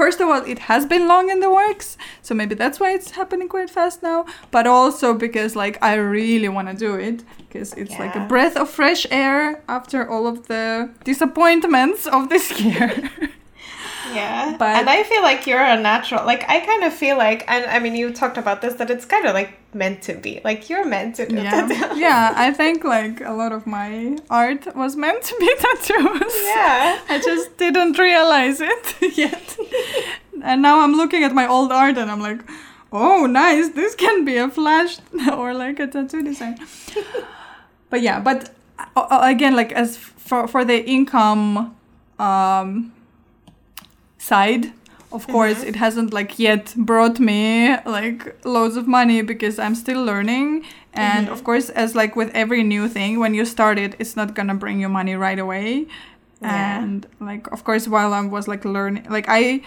first 0.00 0.20
of 0.20 0.28
all 0.28 0.42
it 0.54 0.58
has 0.70 0.86
been 0.86 1.06
long 1.06 1.30
in 1.30 1.38
the 1.40 1.50
works 1.50 1.96
so 2.22 2.34
maybe 2.34 2.54
that's 2.54 2.78
why 2.80 2.90
it's 2.92 3.10
happening 3.12 3.48
quite 3.48 3.70
fast 3.70 4.02
now 4.02 4.24
but 4.50 4.66
also 4.66 5.14
because 5.14 5.54
like 5.54 5.76
I 5.82 5.94
really 6.18 6.48
want 6.48 6.68
to 6.68 6.74
do 6.74 6.94
it 7.08 7.22
because 7.38 7.72
it's 7.74 7.96
like 7.98 8.14
a 8.16 8.24
breath 8.32 8.56
of 8.56 8.68
fresh 8.70 9.06
air 9.10 9.62
after 9.68 10.08
all 10.12 10.26
of 10.26 10.48
the 10.48 10.90
disappointments 11.04 12.06
of 12.06 12.28
this 12.28 12.46
year 12.66 12.90
Yeah. 14.12 14.56
But- 14.58 14.76
and 14.76 14.88
I 14.90 15.02
feel 15.04 15.22
like 15.22 15.46
you're 15.46 15.62
a 15.64 15.80
natural. 15.80 16.24
Like 16.26 16.44
I 16.48 16.60
kind 16.60 16.82
of 16.84 16.92
feel 16.92 17.16
like, 17.16 17.44
and 17.48 17.64
I 17.66 17.78
mean, 17.78 17.94
you 17.94 18.12
talked 18.12 18.38
about 18.38 18.60
this 18.62 18.74
that 18.74 18.90
it's 18.90 19.04
kind 19.04 19.26
of 19.26 19.34
like 19.34 19.50
meant 19.74 20.02
to 20.02 20.14
be. 20.14 20.40
Like 20.44 20.68
you're 20.68 20.84
meant 20.84 21.16
to 21.16 21.26
do 21.26 21.36
yeah 21.36 21.50
tattoos. 21.66 21.98
yeah 22.06 22.32
i 22.36 22.50
think 22.52 22.84
like 22.84 23.20
a 23.22 23.32
lot 23.32 23.52
of 23.52 23.66
my 23.66 24.18
art 24.28 24.62
was 24.76 24.96
meant 24.96 25.22
to 25.22 25.34
be 25.40 25.50
tattoos 25.64 26.34
Yeah. 26.44 26.98
i 27.08 27.18
just 27.24 27.56
didn't 27.56 27.98
realize 27.98 28.60
it 28.60 28.84
yet 29.16 29.56
and 30.42 30.60
now 30.60 30.80
i'm 30.82 30.94
looking 30.94 31.22
at 31.24 31.32
my 31.32 31.46
old 31.46 31.72
art 31.72 31.96
and 31.96 32.10
i'm 32.10 32.20
like 32.20 32.40
oh 32.92 33.24
nice 33.26 33.70
this 33.70 33.94
can 33.94 34.24
be 34.26 34.36
a 34.36 34.48
flash 34.50 34.98
or 35.32 35.54
like 35.54 35.80
a 35.80 35.86
tattoo 35.86 36.22
design 36.22 36.58
but 37.90 38.02
yeah 38.02 38.20
but 38.20 38.50
uh, 38.78 39.00
uh, 39.00 39.20
again 39.22 39.54
like 39.56 39.72
as 39.72 39.96
for 39.96 40.46
for 40.46 40.64
the 40.64 40.84
income 40.84 41.74
um 42.18 42.92
side. 44.22 44.72
Of 45.10 45.26
course 45.26 45.62
it 45.62 45.76
hasn't 45.76 46.10
like 46.14 46.38
yet 46.38 46.74
brought 46.76 47.20
me 47.20 47.76
like 47.84 48.20
loads 48.46 48.76
of 48.76 48.86
money 48.88 49.20
because 49.32 49.58
i'm 49.58 49.74
still 49.74 50.02
learning. 50.04 50.64
And 50.94 51.28
of 51.28 51.44
course 51.44 51.68
as 51.82 51.94
like 51.94 52.16
with 52.16 52.30
every 52.42 52.62
new 52.62 52.88
thing 52.88 53.18
when 53.22 53.34
you 53.34 53.44
start 53.44 53.76
it 53.78 53.92
it's 53.98 54.16
not 54.16 54.34
gonna 54.34 54.54
bring 54.54 54.80
you 54.80 54.88
money 54.88 55.14
right 55.16 55.38
away. 55.38 55.86
Yeah. 56.40 56.82
and 56.82 57.06
like 57.20 57.44
of 57.52 57.62
course 57.62 57.86
while 57.86 58.12
i 58.12 58.20
was 58.36 58.48
like 58.48 58.64
learning 58.64 59.04
like 59.16 59.26
i 59.28 59.62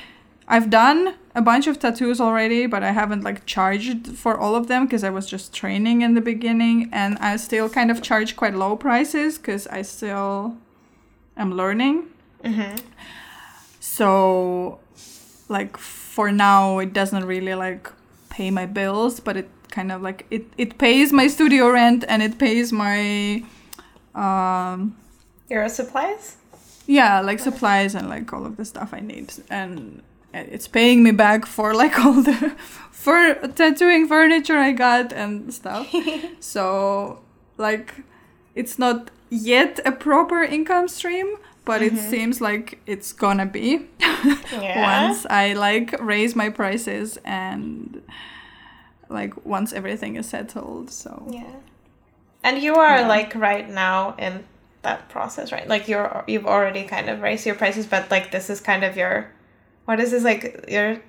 i've 0.53 0.70
done 0.70 1.16
a 1.34 1.41
bunch 1.41 1.68
of 1.68 1.80
tattoos 1.80 2.20
already 2.20 2.62
but 2.74 2.82
i 2.84 2.91
haven't 2.91 3.24
like 3.24 3.39
charged 3.45 4.01
for 4.24 4.34
all 4.38 4.56
of 4.60 4.68
them 4.68 4.82
because 4.86 5.03
i 5.10 5.10
was 5.10 5.26
just 5.36 5.53
training 5.53 6.01
in 6.01 6.12
the 6.16 6.22
beginning. 6.34 6.89
And 6.91 7.12
i 7.20 7.38
still 7.38 7.70
kind 7.70 7.89
of 7.91 8.01
charge 8.10 8.36
quite 8.36 8.56
low 8.64 8.76
prices 8.76 9.38
because 9.38 9.68
i 9.68 9.82
still 9.84 10.58
am 11.38 11.49
learning. 11.62 11.95
Mm-hmm. 12.43 12.76
So 13.96 14.78
like 15.48 15.78
for 15.78 16.30
now 16.30 16.80
it 16.80 16.91
doesn't 16.91 17.26
really 17.26 17.56
like 17.56 17.89
pay 18.30 18.52
my 18.52 18.66
bills 18.66 19.22
but 19.22 19.38
it 19.38 19.50
kind 19.70 19.89
of 19.91 20.02
like 20.02 20.26
it, 20.30 20.43
it 20.58 20.78
pays 20.78 21.14
my 21.14 21.28
studio 21.28 21.70
rent 21.70 22.04
and 22.10 22.22
it 22.22 22.38
pays 22.38 22.74
my 22.74 23.41
um 24.14 24.98
Your 25.50 25.70
supplies. 25.70 26.36
yeah 26.88 27.22
like 27.22 27.39
supplies 27.39 27.96
and 27.96 28.10
like 28.10 28.34
all 28.34 28.46
of 28.46 28.58
the 28.58 28.66
stuff 28.66 28.89
i 28.93 29.00
need 29.00 29.32
and 29.50 30.02
it's 30.34 30.68
paying 30.68 31.02
me 31.02 31.12
back 31.12 31.46
for 31.46 31.74
like 31.74 31.98
all 32.04 32.22
the 32.22 32.54
for 32.91 33.34
tattooing 33.56 34.08
furniture 34.08 34.58
i 34.58 34.72
got 34.74 35.14
and 35.14 35.54
stuff 35.54 35.88
so 36.41 37.20
like 37.58 37.93
it's 38.56 38.78
not 38.78 39.10
yet 39.30 39.80
a 39.86 39.91
proper 39.91 40.43
income 40.43 40.88
stream 40.89 41.38
but 41.66 41.82
it 41.82 41.93
mm-hmm. 41.93 42.09
seems 42.11 42.39
like 42.41 42.80
it's 42.86 43.11
gonna 43.13 43.45
be 43.45 43.88
Yeah. 44.51 45.07
once 45.09 45.26
i 45.30 45.53
like 45.53 45.95
raise 45.99 46.36
my 46.36 46.49
prices 46.49 47.18
and 47.26 48.01
like 49.09 49.45
once 49.45 49.74
everything 49.74 50.16
is 50.16 50.28
settled 50.30 50.89
so 50.91 51.28
Yeah. 51.30 51.43
And 52.43 52.61
you 52.61 52.76
are 52.76 52.99
Yeah. 52.99 53.07
like 53.07 53.34
right 53.36 53.68
now 53.68 54.16
in 54.20 54.43
that 54.84 55.09
process, 55.09 55.51
right? 55.51 55.68
Like 55.68 55.88
you're 55.88 56.24
you've 56.28 56.45
already 56.45 56.84
kind 56.84 57.09
of 57.09 57.22
raised 57.22 57.43
your 57.45 57.55
prices, 57.55 57.88
but 57.88 58.11
like 58.11 58.30
this 58.32 58.49
is 58.51 58.61
kind 58.61 58.84
of 58.84 58.95
your 58.95 59.32
what 59.86 59.99
is 59.99 60.11
this 60.11 60.24
like 60.24 60.66
your 60.68 61.01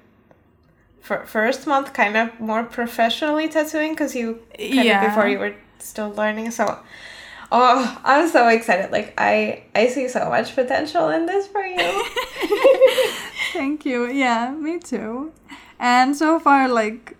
fir- 1.02 1.26
first 1.26 1.66
month 1.66 1.92
kind 1.92 2.16
of 2.16 2.40
more 2.40 2.64
professionally 2.64 3.48
tattooing 3.48 3.92
because 3.92 4.14
you 4.14 4.40
kind 4.58 4.84
Yeah. 4.84 5.02
of 5.02 5.08
before 5.10 5.28
you 5.28 5.38
were 5.38 5.54
still 5.78 6.10
learning. 6.10 6.50
So 6.52 6.78
Oh, 7.52 8.00
I'm 8.04 8.28
so 8.28 8.48
excited. 8.48 8.90
Like 8.90 9.14
I 9.18 9.62
I 9.74 9.86
see 9.88 10.08
so 10.08 10.28
much 10.28 10.54
potential 10.54 11.08
in 11.10 11.26
this 11.26 11.46
for 11.46 11.64
you. 11.64 12.04
Thank 13.52 13.84
you. 13.84 14.06
Yeah, 14.10 14.50
me 14.50 14.78
too. 14.78 15.32
And 15.78 16.16
so 16.16 16.38
far 16.40 16.68
like 16.68 17.16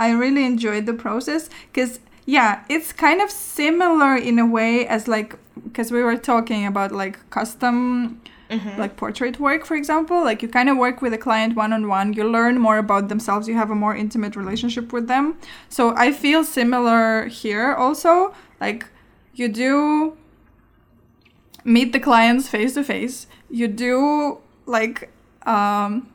I 0.00 0.10
really 0.10 0.44
enjoyed 0.44 0.86
the 0.86 0.94
process 0.94 1.48
cuz 1.72 2.00
yeah, 2.26 2.64
it's 2.68 2.92
kind 2.92 3.20
of 3.22 3.30
similar 3.30 4.14
in 4.16 4.38
a 4.38 4.46
way 4.46 4.86
as 4.86 5.08
like 5.08 5.36
because 5.64 5.90
we 5.92 6.02
were 6.02 6.16
talking 6.16 6.66
about 6.66 6.92
like 6.92 7.18
custom 7.30 8.20
Mm-hmm. 8.50 8.80
like 8.80 8.96
portrait 8.96 9.38
work 9.38 9.66
for 9.66 9.74
example 9.76 10.24
like 10.24 10.40
you 10.42 10.48
kind 10.48 10.70
of 10.70 10.78
work 10.78 11.02
with 11.02 11.12
a 11.12 11.18
client 11.18 11.54
one 11.54 11.70
on 11.70 11.86
one 11.86 12.14
you 12.14 12.24
learn 12.24 12.58
more 12.58 12.78
about 12.78 13.10
themselves 13.10 13.46
you 13.46 13.54
have 13.54 13.70
a 13.70 13.74
more 13.74 13.94
intimate 13.94 14.34
relationship 14.36 14.90
with 14.90 15.06
them 15.06 15.36
so 15.68 15.94
i 15.96 16.10
feel 16.10 16.42
similar 16.42 17.26
here 17.26 17.74
also 17.74 18.32
like 18.58 18.86
you 19.38 19.48
do 19.48 20.16
meet 21.64 21.92
the 21.92 22.00
clients 22.00 22.48
face 22.48 22.74
to 22.74 22.82
face 22.84 23.26
you 23.50 23.66
do 23.68 24.38
like 24.66 25.10
um 25.46 26.08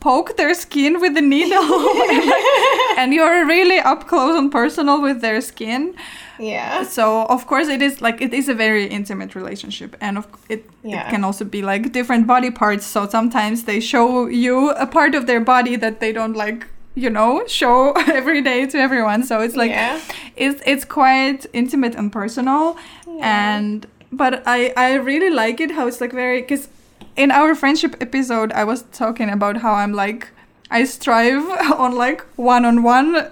poke 0.00 0.36
their 0.38 0.54
skin 0.54 0.98
with 1.00 1.14
the 1.14 1.20
needle. 1.20 1.62
And 3.00 3.12
you're 3.14 3.46
really 3.46 3.78
up 3.78 4.08
close 4.08 4.34
and 4.38 4.50
personal 4.50 5.00
with 5.02 5.20
their 5.20 5.40
skin. 5.40 5.94
Yeah. 6.38 6.84
so 6.84 7.26
of 7.26 7.46
course 7.46 7.68
it 7.68 7.82
is 7.82 8.00
like 8.00 8.22
it 8.22 8.32
is 8.32 8.48
a 8.48 8.54
very 8.54 8.86
intimate 8.86 9.34
relationship. 9.34 9.96
And 10.00 10.16
of 10.18 10.26
it, 10.48 10.64
Yeah. 10.82 11.06
it 11.06 11.10
can 11.10 11.22
also 11.24 11.44
be 11.44 11.60
like 11.62 11.92
different 11.92 12.26
body 12.26 12.50
parts. 12.50 12.86
So 12.86 13.06
sometimes 13.08 13.64
they 13.64 13.80
show 13.80 14.26
you 14.26 14.70
a 14.70 14.86
part 14.86 15.14
of 15.14 15.26
their 15.26 15.40
body 15.40 15.76
that 15.76 16.00
they 16.00 16.12
don't 16.12 16.34
like 16.36 16.66
you 16.94 17.08
know 17.10 17.42
show 17.46 17.92
every 18.20 18.42
day 18.42 18.66
to 18.66 18.78
everyone 18.78 19.22
so 19.22 19.40
it's 19.40 19.56
like 19.56 19.70
Yeah. 19.70 20.00
it's 20.36 20.60
it's 20.66 20.84
quite 20.84 21.46
intimate 21.52 21.94
and 21.94 22.10
personal 22.12 22.76
and 23.20 23.86
but 24.12 24.42
i 24.46 24.72
i 24.76 24.94
really 24.94 25.30
like 25.30 25.60
it 25.60 25.70
how 25.70 25.86
it's 25.86 26.00
like 26.00 26.12
very 26.12 26.40
because 26.40 26.68
in 27.16 27.30
our 27.30 27.54
friendship 27.54 27.94
episode 28.00 28.52
i 28.52 28.64
was 28.64 28.82
talking 28.92 29.30
about 29.30 29.58
how 29.58 29.74
i'm 29.74 29.92
like 29.92 30.28
i 30.70 30.84
strive 30.84 31.44
on 31.78 31.94
like 31.94 32.22
one-on-one 32.36 33.30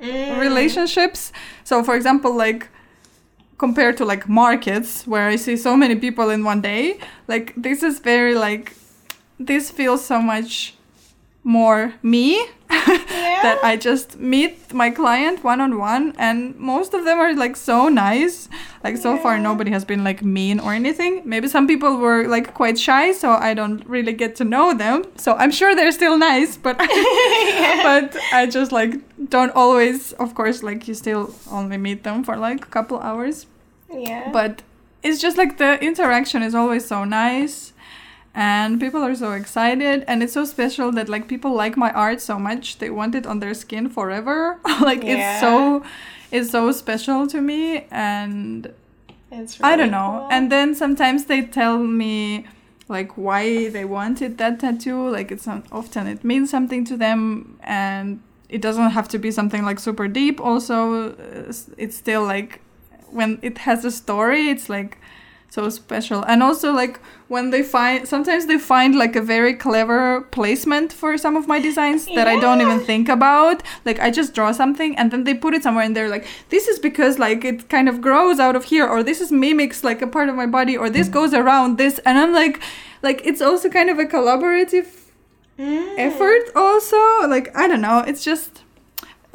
Mm. 0.00 0.40
relationships. 0.40 1.30
So, 1.62 1.84
for 1.84 1.94
example, 1.94 2.32
like 2.34 2.68
compared 3.58 3.98
to 3.98 4.04
like 4.06 4.26
markets 4.30 5.06
where 5.06 5.28
I 5.28 5.36
see 5.36 5.58
so 5.58 5.76
many 5.76 5.94
people 5.96 6.30
in 6.30 6.42
one 6.42 6.62
day, 6.62 6.98
like 7.28 7.52
this 7.54 7.82
is 7.82 7.98
very 7.98 8.34
like 8.34 8.72
this 9.38 9.70
feels 9.70 10.02
so 10.02 10.22
much 10.22 10.74
more 11.42 11.94
me 12.02 12.46
that 13.42 13.58
I 13.62 13.76
just 13.76 14.18
meet 14.18 14.72
my 14.74 14.90
client 14.90 15.42
one 15.42 15.60
on 15.60 15.78
one 15.78 16.14
and 16.18 16.54
most 16.56 16.92
of 16.94 17.04
them 17.04 17.18
are 17.18 17.34
like 17.34 17.56
so 17.56 17.88
nice. 17.88 18.48
Like 18.84 18.96
so 18.98 19.16
far 19.16 19.38
nobody 19.38 19.70
has 19.70 19.84
been 19.84 20.04
like 20.04 20.22
mean 20.22 20.60
or 20.60 20.72
anything. 20.74 21.22
Maybe 21.24 21.48
some 21.48 21.66
people 21.66 21.96
were 21.96 22.26
like 22.28 22.54
quite 22.54 22.78
shy 22.78 23.12
so 23.12 23.30
I 23.30 23.54
don't 23.54 23.84
really 23.86 24.12
get 24.12 24.36
to 24.36 24.44
know 24.44 24.74
them. 24.74 25.04
So 25.16 25.34
I'm 25.34 25.50
sure 25.50 25.74
they're 25.74 25.92
still 25.92 26.18
nice, 26.18 26.56
but 26.56 26.76
but 27.82 28.16
I 28.32 28.46
just 28.50 28.72
like 28.72 28.94
don't 29.30 29.50
always 29.54 30.12
of 30.14 30.34
course 30.34 30.62
like 30.62 30.86
you 30.88 30.94
still 30.94 31.34
only 31.50 31.76
meet 31.78 32.04
them 32.04 32.22
for 32.24 32.36
like 32.36 32.64
a 32.64 32.68
couple 32.68 32.98
hours 33.00 33.46
Yeah. 33.92 34.30
but 34.32 34.62
it's 35.02 35.20
just 35.20 35.36
like 35.36 35.58
the 35.58 35.82
interaction 35.82 36.42
is 36.42 36.54
always 36.54 36.86
so 36.86 37.04
nice 37.04 37.72
and 38.34 38.78
people 38.80 39.02
are 39.02 39.14
so 39.14 39.32
excited 39.32 40.04
and 40.06 40.22
it's 40.22 40.32
so 40.32 40.44
special 40.44 40.92
that 40.92 41.08
like 41.08 41.26
people 41.28 41.52
like 41.52 41.76
my 41.76 41.90
art 41.92 42.20
so 42.20 42.38
much 42.38 42.78
they 42.78 42.88
want 42.90 43.14
it 43.14 43.26
on 43.26 43.40
their 43.40 43.54
skin 43.54 43.88
forever 43.88 44.58
like 44.80 45.02
Yeah. 45.02 45.14
it's 45.32 45.40
so 45.40 45.82
it's 46.30 46.50
so 46.50 46.70
special 46.72 47.26
to 47.26 47.40
me 47.40 47.86
and 47.90 48.72
it's 49.32 49.60
I 49.62 49.76
don't 49.76 49.90
know. 49.92 50.18
cool. 50.22 50.28
And 50.30 50.50
then 50.50 50.74
sometimes 50.74 51.26
they 51.26 51.42
tell 51.42 51.78
me 51.78 52.46
like 52.88 53.16
why 53.16 53.68
they 53.68 53.84
wanted 53.84 54.38
that 54.38 54.58
tattoo. 54.60 55.08
Like 55.08 55.30
it's 55.30 55.46
not 55.46 55.64
often 55.70 56.06
it 56.08 56.24
means 56.24 56.50
something 56.50 56.84
to 56.86 56.96
them, 56.96 57.58
and 57.62 58.20
it 58.48 58.60
doesn't 58.60 58.90
have 58.90 59.06
to 59.08 59.18
be 59.18 59.30
something 59.30 59.64
like 59.64 59.78
super 59.78 60.08
deep. 60.08 60.40
Also, 60.40 61.10
uh, 61.12 61.52
it's 61.78 61.96
still 61.96 62.24
like 62.24 62.60
when 63.10 63.38
it 63.42 63.58
has 63.58 63.84
a 63.84 63.90
story, 63.92 64.48
it's 64.50 64.68
like 64.68 64.98
so 65.50 65.68
special. 65.68 66.22
And 66.22 66.42
also 66.42 66.72
like 66.72 67.00
when 67.28 67.50
they 67.50 67.62
find 67.62 68.06
sometimes 68.08 68.46
they 68.46 68.56
find 68.58 68.96
like 68.96 69.16
a 69.16 69.20
very 69.20 69.52
clever 69.54 70.22
placement 70.30 70.92
for 70.92 71.18
some 71.18 71.36
of 71.36 71.46
my 71.46 71.60
designs 71.60 72.06
that 72.14 72.26
I 72.28 72.38
don't 72.40 72.60
even 72.60 72.80
think 72.80 73.08
about. 73.08 73.62
Like 73.84 73.98
I 74.00 74.10
just 74.10 74.32
draw 74.34 74.52
something 74.52 74.96
and 74.96 75.10
then 75.10 75.24
they 75.24 75.34
put 75.34 75.54
it 75.54 75.62
somewhere 75.62 75.84
and 75.84 75.94
they're 75.96 76.08
like, 76.08 76.26
this 76.48 76.68
is 76.68 76.78
because 76.78 77.18
like 77.18 77.44
it 77.44 77.68
kind 77.68 77.88
of 77.88 78.00
grows 78.00 78.38
out 78.38 78.56
of 78.56 78.64
here 78.64 78.86
or 78.86 79.02
this 79.02 79.20
is 79.20 79.30
mimics 79.32 79.82
like 79.84 80.00
a 80.00 80.06
part 80.06 80.28
of 80.28 80.36
my 80.36 80.46
body 80.46 80.76
or 80.76 80.88
this 80.88 81.08
goes 81.08 81.34
around 81.34 81.78
this 81.78 81.98
and 82.06 82.16
I'm 82.16 82.32
like 82.32 82.62
like 83.02 83.20
it's 83.24 83.42
also 83.42 83.68
kind 83.68 83.90
of 83.90 83.98
a 83.98 84.04
collaborative 84.04 84.86
Mm. 85.58 85.98
effort 85.98 86.44
also 86.56 86.96
like 87.28 87.54
i 87.54 87.68
don't 87.68 87.82
know 87.82 87.98
it's 87.98 88.24
just 88.24 88.62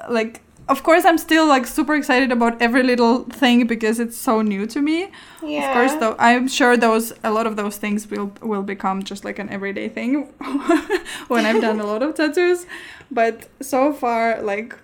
like 0.10 0.42
of 0.68 0.82
course 0.84 1.06
i'm 1.06 1.18
still 1.18 1.48
like 1.48 1.66
super 1.68 1.96
excited 1.96 2.32
about 2.32 2.60
every 2.62 2.82
little 2.84 3.24
thing 3.26 3.68
because 3.68 4.00
it's 4.00 4.18
so 4.18 4.42
new 4.42 4.66
to 4.66 4.82
me 4.82 5.12
Yeah. 5.44 5.68
of 5.68 5.74
course 5.76 5.94
though 6.00 6.16
i'm 6.18 6.48
sure 6.48 6.76
those 6.78 7.14
a 7.24 7.32
lot 7.32 7.46
of 7.48 7.56
those 7.56 7.78
things 7.78 8.08
will 8.10 8.32
will 8.42 8.64
become 8.64 9.04
just 9.04 9.24
like 9.26 9.38
an 9.40 9.50
everyday 9.50 9.90
thing 9.90 10.24
when 11.28 11.46
i've 11.46 11.62
done 11.62 11.80
a 11.80 11.86
lot 11.86 12.02
of 12.02 12.16
tattoos 12.20 12.66
but 13.12 13.48
so 13.62 13.94
far 13.94 14.42
like 14.42 14.76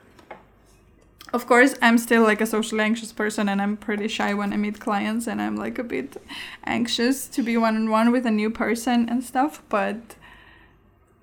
of 1.33 1.47
course 1.47 1.73
i'm 1.81 1.97
still 1.97 2.23
like 2.23 2.41
a 2.41 2.45
socially 2.45 2.81
anxious 2.81 3.11
person 3.11 3.49
and 3.49 3.61
i'm 3.61 3.75
pretty 3.77 4.07
shy 4.07 4.33
when 4.33 4.53
i 4.53 4.57
meet 4.57 4.79
clients 4.79 5.25
and 5.27 5.41
i'm 5.41 5.55
like 5.55 5.79
a 5.79 5.83
bit 5.83 6.17
anxious 6.65 7.27
to 7.27 7.41
be 7.41 7.57
one-on-one 7.57 8.11
with 8.11 8.25
a 8.25 8.31
new 8.31 8.49
person 8.51 9.07
and 9.09 9.23
stuff 9.23 9.63
but 9.69 9.95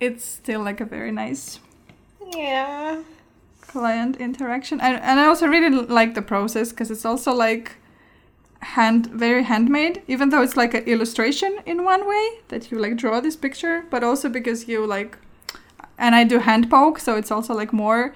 it's 0.01 0.25
still 0.25 0.63
like 0.63 0.81
a 0.81 0.85
very 0.85 1.13
nice 1.13 1.61
Yeah. 2.35 3.03
Client 3.69 4.17
interaction 4.17 4.81
and, 4.81 4.97
and 5.03 5.21
i 5.21 5.27
also 5.27 5.47
really 5.47 5.71
like 6.01 6.15
the 6.15 6.23
process 6.23 6.71
because 6.71 6.91
it's 6.91 7.05
also 7.05 7.33
like 7.33 7.77
hand 8.61 9.07
very 9.25 9.45
handmade 9.45 10.03
even 10.09 10.31
though 10.31 10.43
it's 10.43 10.57
like 10.57 10.75
an 10.75 10.83
illustration 10.85 11.59
in 11.67 11.85
one 11.85 12.09
way 12.09 12.25
that 12.49 12.71
you 12.71 12.79
like 12.79 12.97
draw 12.97 13.21
this 13.21 13.37
picture 13.37 13.85
but 13.91 14.03
also 14.03 14.29
because 14.29 14.67
you 14.69 14.85
like 14.87 15.19
and 15.99 16.15
i 16.15 16.25
do 16.25 16.39
hand 16.41 16.69
poke 16.71 16.99
so 16.99 17.15
it's 17.17 17.31
also 17.31 17.55
like 17.55 17.73
more 17.73 18.15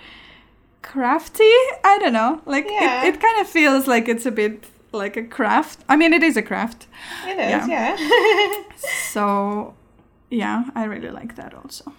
crafty 0.83 1.53
i 1.85 1.97
don't 2.01 2.13
know 2.13 2.41
like 2.45 2.67
Yeah. 2.69 3.05
it, 3.05 3.15
it 3.15 3.21
kind 3.21 3.41
of 3.41 3.47
feels 3.47 3.87
like 3.87 4.09
it's 4.09 4.27
a 4.27 4.33
bit 4.33 4.65
like 4.91 5.17
a 5.17 5.23
craft 5.23 5.79
i 5.89 5.95
mean 5.97 6.13
it 6.13 6.23
is 6.23 6.37
a 6.37 6.43
craft 6.43 6.87
It 7.27 7.39
is, 7.39 7.69
Yeah. 7.69 7.97
yeah. 7.97 8.63
so 9.13 9.75
yeah 10.31 10.65
i 10.75 10.85
really 10.85 11.11
like 11.11 11.37
that 11.37 11.55
also 11.55 11.93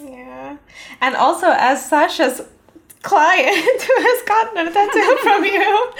Yeah. 0.00 0.56
And 1.00 1.14
also 1.16 1.46
as 1.70 1.88
Sasha's 1.90 2.40
client 3.02 3.82
who 3.82 3.94
has 3.96 4.22
gotten 4.28 4.66
a 4.66 4.70
tattoo 4.72 5.16
from 5.22 5.44
you, 5.44 5.92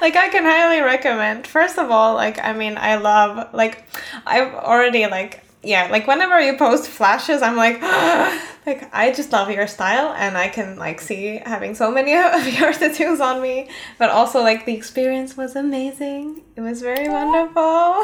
like 0.00 0.16
I 0.16 0.28
can 0.30 0.44
highly 0.44 0.80
recommend. 0.80 1.46
First 1.46 1.78
of 1.78 1.90
all, 1.90 2.14
like 2.14 2.38
I 2.42 2.52
mean, 2.52 2.76
I 2.78 2.96
love 2.96 3.52
like 3.54 3.84
I've 4.26 4.54
already 4.54 5.06
like 5.06 5.44
yeah, 5.62 5.88
like 5.90 6.06
whenever 6.06 6.40
you 6.40 6.56
post 6.56 6.88
flashes, 6.88 7.42
I'm 7.42 7.56
like 7.56 7.82
like 8.66 8.88
I 8.94 9.12
just 9.14 9.30
love 9.32 9.50
your 9.50 9.66
style 9.66 10.14
and 10.16 10.36
I 10.38 10.48
can 10.48 10.78
like 10.78 11.00
see 11.02 11.40
having 11.44 11.74
so 11.74 11.90
many 11.90 12.14
of 12.16 12.46
your 12.48 12.72
tattoos 12.72 13.20
on 13.20 13.42
me. 13.42 13.68
But 13.98 14.10
also 14.10 14.40
like 14.40 14.64
the 14.64 14.74
experience 14.74 15.36
was 15.36 15.56
amazing. 15.56 16.42
It 16.56 16.62
was 16.62 16.80
very 16.80 17.08
wonderful. 17.08 18.02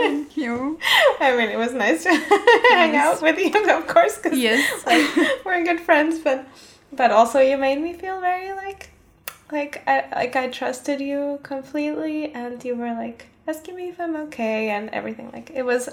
thank 0.00 0.36
you 0.36 0.78
I 1.20 1.36
mean, 1.36 1.48
it 1.50 1.58
was 1.58 1.72
nice 1.72 2.02
to 2.04 2.10
hang 2.70 2.96
out 2.96 3.20
with 3.22 3.38
you, 3.38 3.50
of 3.70 3.86
course, 3.86 4.16
because 4.18 4.38
Yes. 4.38 4.84
like, 4.86 5.44
we're 5.44 5.62
good 5.64 5.80
friends. 5.80 6.18
But 6.18 6.46
but 6.96 7.10
also, 7.10 7.38
you 7.40 7.56
made 7.56 7.80
me 7.80 7.92
feel 7.92 8.20
very 8.20 8.52
like 8.52 8.90
like 9.52 9.82
I 9.86 10.04
like 10.14 10.34
I 10.36 10.48
trusted 10.48 11.00
you 11.00 11.38
completely, 11.42 12.32
and 12.32 12.62
you 12.64 12.74
were 12.76 12.92
like 12.94 13.26
asking 13.46 13.76
me 13.76 13.88
if 13.88 14.00
I'm 14.00 14.16
okay 14.26 14.70
and 14.70 14.88
everything. 14.90 15.30
Like 15.32 15.50
it 15.54 15.62
was 15.64 15.88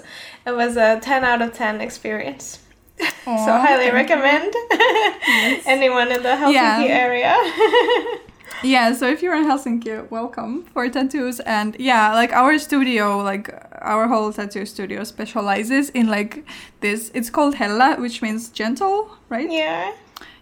it 0.46 0.52
was 0.52 0.76
a 0.76 0.98
ten 1.00 1.24
out 1.24 1.42
of 1.42 1.52
ten 1.54 1.80
experience. 1.80 2.58
so 3.24 3.50
highly 3.66 3.90
recommend 3.90 4.54
anyone 5.66 6.12
in 6.12 6.22
the 6.22 6.30
Helsinki 6.30 6.52
Yeah. 6.88 7.02
area. 7.04 7.36
Yeah, 8.62 8.94
so 8.94 9.06
if 9.08 9.20
you're 9.22 9.34
in 9.36 9.44
Helsinki, 9.44 10.08
welcome 10.10 10.64
for 10.72 10.88
tattoos. 10.88 11.38
And 11.40 11.76
yeah, 11.78 12.14
like 12.14 12.32
our 12.32 12.58
studio, 12.58 13.18
like 13.18 13.50
our 13.82 14.08
whole 14.08 14.32
tattoo 14.32 14.64
studio 14.64 15.04
specializes 15.04 15.90
in 15.90 16.06
like 16.06 16.46
this. 16.80 17.10
It's 17.12 17.28
called 17.28 17.56
Hella, 17.56 17.96
which 17.98 18.22
means 18.22 18.48
gentle, 18.48 19.10
right? 19.28 19.50
yeah. 19.50 19.92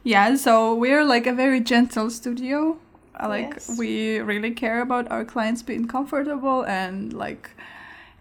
Yeah, 0.05 0.35
so 0.37 0.75
we're 0.75 1.05
like 1.05 1.27
a 1.27 1.33
very 1.33 1.61
gentle 1.61 2.11
studio. 2.11 2.77
Uh, 3.21 3.29
Like 3.29 3.53
Yes. 3.55 3.79
we 3.79 4.19
really 4.21 4.51
care 4.51 4.81
about 4.81 5.11
our 5.11 5.25
clients 5.25 5.63
being 5.63 5.87
comfortable 5.87 6.65
and 6.67 7.13
like 7.13 7.51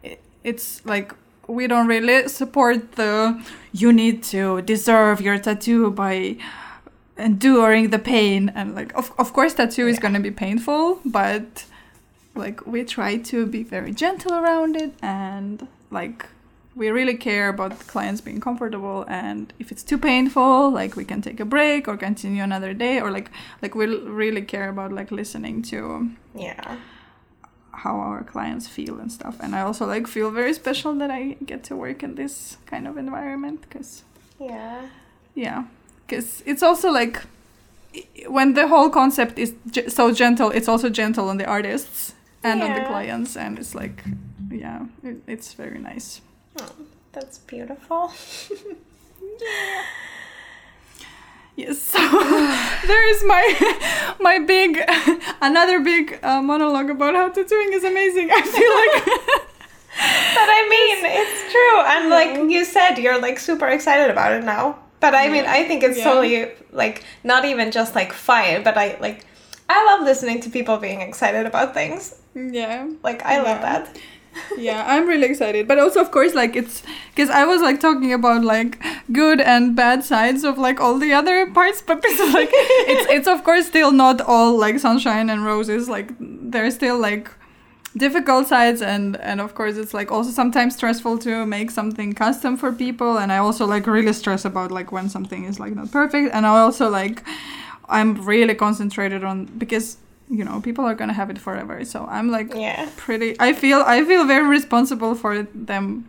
it, 0.03 0.19
it's 0.43 0.85
like 0.85 1.13
we 1.47 1.65
don't 1.67 1.87
really 1.87 2.27
support 2.27 2.91
the 2.93 3.41
you 3.73 3.91
need 3.93 4.21
to 4.31 4.61
deserve 4.61 5.21
your 5.21 5.37
tattoo 5.39 5.89
by 5.91 6.35
enduring 7.17 7.89
the 7.89 7.99
pain 7.99 8.51
and 8.55 8.75
like 8.75 8.93
of, 8.95 9.11
of 9.17 9.33
course 9.33 9.53
tattoo 9.53 9.87
is 9.87 9.97
going 9.99 10.13
to 10.13 10.19
be 10.19 10.31
painful 10.31 10.99
but 11.05 11.65
like 12.35 12.65
we 12.67 12.83
try 12.83 13.17
to 13.17 13.45
be 13.45 13.63
very 13.63 13.91
gentle 13.93 14.33
around 14.33 14.75
it 14.75 14.93
and 15.01 15.67
like 15.89 16.25
we 16.75 16.89
really 16.89 17.15
care 17.17 17.49
about 17.49 17.77
the 17.79 17.83
clients 17.85 18.21
being 18.21 18.39
comfortable 18.39 19.03
and 19.09 19.53
if 19.59 19.71
it's 19.71 19.83
too 19.83 19.97
painful 19.97 20.69
like 20.71 20.95
we 20.95 21.03
can 21.03 21.21
take 21.21 21.39
a 21.39 21.45
break 21.45 21.87
or 21.87 21.97
continue 21.97 22.41
another 22.43 22.73
day 22.73 23.01
or 23.01 23.11
like 23.11 23.29
like 23.61 23.75
we 23.75 23.85
really 23.85 24.41
care 24.41 24.69
about 24.69 24.91
like 24.91 25.11
listening 25.11 25.61
to 25.61 26.09
Yeah. 26.33 26.77
how 27.71 27.95
our 27.99 28.23
clients 28.23 28.67
feel 28.67 28.99
and 28.99 29.11
stuff 29.11 29.35
and 29.43 29.53
i 29.55 29.61
also 29.61 29.85
like 29.85 30.07
feel 30.07 30.31
very 30.31 30.53
special 30.53 30.93
that 30.95 31.11
i 31.11 31.35
get 31.45 31.63
to 31.63 31.75
work 31.75 32.03
in 32.03 32.15
this 32.15 32.57
kind 32.65 32.87
of 32.87 32.97
environment 32.97 33.61
because 33.61 34.03
Yeah. 34.39 34.87
yeah 35.35 35.63
because 36.07 36.41
it's 36.45 36.63
also 36.63 36.89
like 36.91 37.21
when 38.27 38.53
the 38.53 38.67
whole 38.67 38.89
concept 38.89 39.37
is 39.37 39.53
so 39.87 40.13
gentle 40.13 40.49
it's 40.51 40.67
also 40.69 40.89
gentle 40.89 41.27
on 41.29 41.37
the 41.37 41.45
artists 41.45 42.13
and 42.43 42.63
on 42.63 42.73
the 42.73 42.81
clients 42.81 43.35
and 43.35 43.59
it's 43.59 43.75
like 43.75 44.03
yeah 44.49 44.85
it, 45.03 45.17
it's 45.27 45.53
very 45.53 45.79
nice 45.79 46.21
Oh, 46.59 46.69
that's 47.11 47.37
beautiful. 47.39 48.11
yes 51.55 51.79
so 51.79 51.99
there 52.87 53.09
is 53.13 53.23
my 53.25 53.43
my 54.19 54.39
big 54.39 54.79
another 55.41 55.79
big 55.81 56.17
uh, 56.23 56.41
monologue 56.41 56.89
about 56.89 57.13
how 57.13 57.27
tattooing 57.29 57.73
is 57.73 57.83
amazing 57.83 58.29
i 58.31 58.41
feel 58.41 58.73
like 59.07 59.41
But 60.33 60.49
I 60.49 60.67
mean, 60.69 60.97
it's 61.05 61.51
true. 61.51 61.81
And 61.93 62.09
like 62.09 62.49
you 62.49 62.63
said, 62.65 62.95
you're 62.97 63.19
like 63.21 63.37
super 63.37 63.67
excited 63.67 64.09
about 64.09 64.31
it 64.31 64.43
now. 64.43 64.79
But 65.01 65.13
I 65.13 65.27
mean, 65.29 65.45
I 65.45 65.67
think 65.67 65.83
it's 65.83 65.97
Yeah. 65.97 66.05
totally 66.05 66.51
like 66.71 67.03
not 67.25 67.43
even 67.45 67.69
just 67.71 67.93
like 67.93 68.13
fine, 68.13 68.63
but 68.63 68.77
I 68.77 68.97
like 69.01 69.25
I 69.69 69.83
love 69.85 70.01
listening 70.05 70.39
to 70.41 70.49
people 70.49 70.77
being 70.77 71.01
excited 71.01 71.45
about 71.45 71.73
things. 71.73 72.15
yeah 72.33 72.87
Like 73.03 73.21
I 73.25 73.41
love 73.43 73.61
that. 73.61 73.99
Yeah 74.57 74.83
i'm 74.87 75.07
really 75.07 75.27
excited. 75.27 75.67
But 75.67 75.79
also 75.79 76.01
of 76.01 76.11
course 76.11 76.33
like 76.33 76.55
it's 76.55 76.83
because 77.13 77.29
i 77.29 77.45
was 77.45 77.61
like 77.61 77.79
talking 77.79 78.13
about 78.13 78.43
like 78.43 78.81
good 79.11 79.41
and 79.41 79.75
bad 79.75 80.03
sides 80.03 80.43
of 80.43 80.57
like 80.57 80.79
all 80.79 80.97
the 80.97 81.13
other 81.13 81.49
parts 81.51 81.81
but 81.81 82.01
this 82.01 82.19
is 82.19 82.33
like 82.33 82.49
it's 82.53 83.11
it's 83.11 83.27
of 83.27 83.43
course 83.43 83.67
still 83.67 83.91
not 83.91 84.21
all 84.21 84.57
like 84.57 84.79
sunshine 84.79 85.29
and 85.29 85.45
roses. 85.45 85.89
Like 85.89 86.11
there's 86.19 86.75
still 86.75 86.97
like 86.99 87.29
difficult 87.97 88.47
sides 88.47 88.81
and 88.81 89.17
and 89.17 89.41
of 89.41 89.53
course 89.53 89.75
it's 89.75 89.93
like 89.93 90.11
also 90.11 90.31
sometimes 90.31 90.75
stressful 90.75 91.17
to 91.17 91.45
make 91.45 91.69
something 91.71 92.13
custom 92.13 92.55
for 92.57 92.71
people. 92.71 93.17
And 93.17 93.31
i 93.31 93.37
also 93.37 93.65
like 93.65 93.85
really 93.85 94.13
stress 94.13 94.45
about 94.45 94.71
like 94.71 94.91
when 94.91 95.09
something 95.09 95.43
is 95.45 95.59
like 95.59 95.75
not 95.75 95.91
perfect. 95.91 96.33
And 96.33 96.45
i 96.45 96.59
also 96.59 96.89
like 96.89 97.23
i'm 97.89 98.25
really 98.25 98.55
concentrated 98.55 99.23
on 99.23 99.45
because 99.57 99.97
you 100.37 100.43
know 100.45 100.61
people 100.61 100.85
are 100.85 100.95
gonna 100.95 101.17
have 101.21 101.29
it 101.29 101.37
forever 101.37 101.83
so 101.83 102.05
i'm 102.09 102.27
like 102.37 102.49
Yeah. 102.55 102.89
pretty 103.05 103.35
i 103.47 103.51
feel 103.53 103.79
i 103.95 103.97
feel 104.09 104.23
very 104.25 104.47
responsible 104.47 105.13
for 105.13 105.43
them 105.71 106.05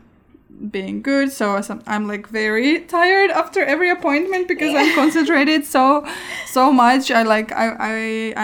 being 0.70 1.02
good 1.02 1.32
so 1.32 1.60
i'm 1.88 2.06
like 2.06 2.28
very 2.28 2.80
tired 2.96 3.30
after 3.42 3.60
every 3.74 3.90
appointment 3.90 4.46
because 4.46 4.72
i'm 4.80 4.94
concentrated 5.02 5.64
so 5.64 6.06
so 6.46 6.70
much 6.70 7.10
i 7.10 7.22
like 7.34 7.50
i 7.64 7.66
i 7.92 7.94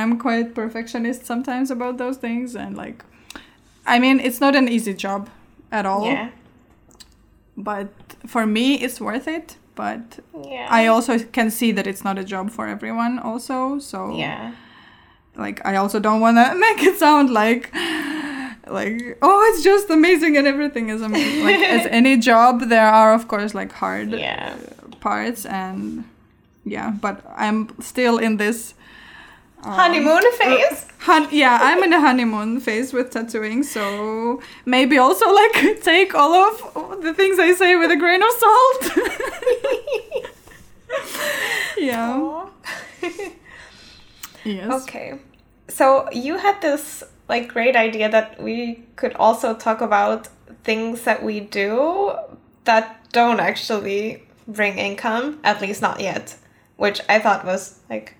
i'm 0.00 0.18
quite 0.18 0.52
perfectionist 0.54 1.24
sometimes 1.24 1.70
about 1.70 1.96
those 2.02 2.16
things 2.16 2.56
and 2.56 2.76
like 2.76 3.04
i 3.86 4.00
mean 4.00 4.18
it's 4.18 4.40
not 4.40 4.56
an 4.56 4.68
easy 4.68 4.94
job 4.94 5.30
at 5.70 5.86
all 5.86 6.04
Yeah. 6.06 6.30
but 7.56 7.88
for 8.26 8.46
me 8.46 8.74
it's 8.84 9.00
worth 9.00 9.28
it 9.28 9.56
but 9.74 10.18
Yeah. 10.44 10.66
i 10.70 10.86
also 10.88 11.18
can 11.20 11.50
see 11.50 11.70
that 11.72 11.86
it's 11.86 12.02
not 12.04 12.18
a 12.18 12.24
job 12.24 12.50
for 12.50 12.66
everyone 12.66 13.18
also 13.20 13.78
so 13.78 13.98
Yeah. 14.16 14.52
Like 15.38 15.64
i 15.64 15.76
also 15.76 15.98
don't 16.00 16.20
want 16.20 16.36
to 16.36 16.54
make 16.66 16.82
it 16.82 16.98
sound 16.98 17.30
like 17.30 17.72
like 18.78 19.16
oh 19.22 19.50
it's 19.50 19.62
just 19.64 19.88
amazing 19.88 20.36
and 20.36 20.46
everything 20.46 20.90
is 20.90 21.00
amazing 21.00 21.44
like 21.44 21.60
as 21.60 21.86
any 22.00 22.16
job 22.18 22.68
there 22.68 22.86
are 22.86 23.14
of 23.14 23.26
course 23.28 23.54
like 23.54 23.72
hard 23.72 24.10
Yeah. 24.10 24.56
parts 25.00 25.46
and 25.46 26.04
yeah 26.64 26.90
but 26.90 27.24
i'm 27.36 27.68
still 27.80 28.18
in 28.18 28.36
this 28.36 28.74
um, 29.62 29.72
Honeymoon 29.72 30.22
phase. 30.32 30.86
hun- 30.98 31.28
yeah 31.32 31.58
i'm 31.62 31.82
in 31.82 31.92
a 31.94 32.00
honeymoon 32.00 32.60
phase 32.60 32.92
with 32.92 33.10
tattooing 33.10 33.62
so 33.62 34.40
maybe 34.66 34.98
also 34.98 35.26
like 35.32 35.82
take 35.82 36.14
all 36.14 36.34
of 36.34 37.02
the 37.02 37.14
things 37.14 37.38
i 37.38 37.54
say 37.54 37.74
with 37.76 37.90
a 37.90 37.96
grain 37.96 38.22
of 38.22 38.30
salt 38.44 38.82
yeah 41.78 42.44
yes 44.44 44.82
Okay. 44.82 45.18
So 45.78 46.10
you 46.10 46.38
had 46.38 46.60
this 46.60 47.04
like 47.28 47.46
great 47.46 47.76
idea 47.76 48.10
that 48.10 48.42
we 48.42 48.82
could 48.96 49.14
also 49.14 49.54
talk 49.54 49.80
about 49.80 50.26
things 50.64 51.02
that 51.02 51.22
we 51.22 51.38
do 51.38 52.14
that 52.64 53.00
don't 53.12 53.38
actually 53.38 54.24
bring 54.48 54.76
income, 54.76 55.38
at 55.44 55.60
least 55.60 55.80
not 55.80 56.00
yet, 56.00 56.34
which 56.78 57.00
I 57.08 57.20
thought 57.20 57.44
was 57.44 57.78
like 57.88 58.16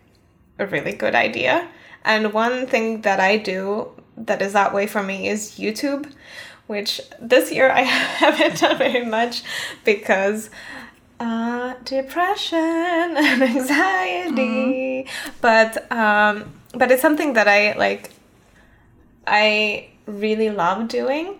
a 0.61 0.67
really 0.67 0.93
good 0.93 1.17
idea. 1.17 1.69
And 2.05 2.33
one 2.33 2.69
thing 2.69 3.01
that 3.01 3.19
I 3.19 3.39
do 3.39 3.89
that 4.17 4.41
is 4.41 4.53
that 4.53 4.73
way 4.73 4.87
for 4.87 5.03
me 5.03 5.29
is 5.29 5.59
YouTube, 5.59 6.13
which 6.69 7.01
this 7.21 7.51
year 7.51 7.73
I 7.73 7.81
haven't 8.23 8.61
done 8.61 8.79
very 8.79 9.05
much 9.05 9.43
because 9.85 10.49
uh, 11.21 11.75
depression 11.85 12.59
and 12.61 13.43
anxiety. 13.43 15.07
But 15.41 15.91
um, 15.93 16.53
but 16.73 16.91
it's 16.91 17.03
something 17.03 17.35
that 17.35 17.49
I 17.49 17.77
like. 17.77 18.11
I 19.27 19.89
really 20.07 20.51
love 20.51 20.89
doing, 20.89 21.39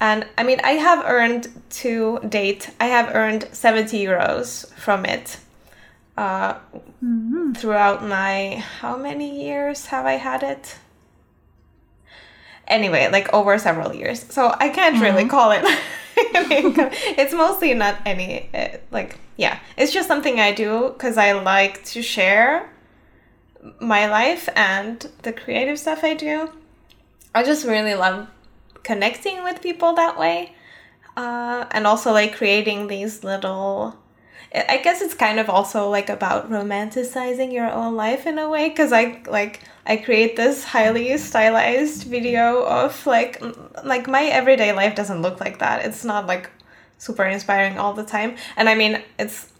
and 0.00 0.26
I 0.36 0.42
mean 0.42 0.60
I 0.64 0.72
have 0.72 1.04
earned 1.06 1.48
to 1.82 2.18
date. 2.28 2.70
I 2.80 2.86
have 2.86 3.14
earned 3.14 3.48
seventy 3.52 4.04
euros 4.04 4.72
from 4.74 5.04
it. 5.04 5.38
Uh, 6.16 6.58
throughout 7.56 8.04
my 8.04 8.62
how 8.80 8.96
many 8.96 9.44
years 9.44 9.86
have 9.86 10.04
I 10.04 10.14
had 10.14 10.42
it? 10.42 10.76
Anyway, 12.68 13.08
like 13.10 13.32
over 13.32 13.58
several 13.58 13.94
years. 13.94 14.24
So 14.32 14.54
I 14.58 14.68
can't 14.68 15.00
really 15.00 15.26
call 15.28 15.52
it. 15.52 15.64
It's 16.14 17.32
mostly 17.32 17.74
not 17.74 17.96
any 18.04 18.48
uh, 18.54 18.78
like 18.90 19.18
yeah. 19.36 19.58
It's 19.76 19.92
just 19.92 20.08
something 20.08 20.40
I 20.40 20.52
do 20.52 20.90
because 20.92 21.16
I 21.16 21.32
like 21.32 21.84
to 21.86 22.02
share 22.02 22.70
my 23.80 24.06
life 24.06 24.48
and 24.54 25.00
the 25.22 25.32
creative 25.32 25.78
stuff 25.78 26.04
I 26.04 26.14
do. 26.14 26.50
I 27.34 27.42
just 27.42 27.66
really 27.66 27.94
love 27.94 28.28
connecting 28.82 29.42
with 29.42 29.62
people 29.62 29.94
that 29.94 30.18
way, 30.18 30.54
uh, 31.16 31.64
and 31.70 31.86
also 31.86 32.12
like 32.12 32.34
creating 32.36 32.88
these 32.88 33.24
little. 33.24 33.96
I 34.54 34.80
guess 34.84 35.00
it's 35.00 35.14
kind 35.14 35.40
of 35.40 35.48
also 35.48 35.88
like 35.88 36.10
about 36.10 36.50
romanticizing 36.50 37.52
your 37.52 37.70
own 37.70 37.96
life 37.96 38.26
in 38.26 38.38
a 38.38 38.50
way 38.50 38.68
because 38.68 38.92
I 38.92 39.22
like 39.26 39.60
I 39.86 39.96
create 39.96 40.36
this 40.36 40.62
highly 40.62 41.16
stylized 41.16 42.04
video 42.04 42.64
of 42.64 43.06
like 43.06 43.42
like 43.82 44.08
my 44.08 44.24
everyday 44.24 44.72
life 44.72 44.94
doesn't 44.94 45.22
look 45.22 45.40
like 45.40 45.58
that. 45.60 45.86
It's 45.86 46.04
not 46.04 46.26
like 46.26 46.50
super 46.98 47.24
inspiring 47.24 47.78
all 47.78 47.94
the 47.94 48.04
time. 48.04 48.36
And 48.56 48.68
I 48.68 48.74
mean, 48.74 49.02
it's 49.18 49.50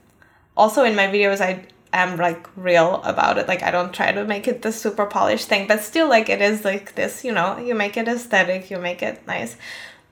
also 0.56 0.85
in 0.85 0.94
my 0.94 1.06
videos 1.06 1.40
I 1.40 1.64
am 1.94 2.19
like 2.19 2.47
real 2.55 3.02
about 3.02 3.39
it. 3.39 3.48
Like 3.48 3.62
I 3.62 3.70
don't 3.70 3.94
try 3.94 4.12
to 4.12 4.24
make 4.27 4.47
it 4.47 4.60
this 4.60 4.78
super 4.78 5.06
polished 5.06 5.48
thing, 5.48 5.66
but 5.69 5.81
still 5.81 6.09
like 6.09 6.28
it 6.28 6.43
is 6.43 6.66
like 6.66 6.97
this, 6.97 7.24
you 7.24 7.32
know, 7.32 7.56
you 7.56 7.74
make 7.74 7.97
it 7.97 8.09
aesthetic, 8.09 8.70
you 8.70 8.78
make 8.78 9.02
it 9.02 9.27
nice. 9.27 9.56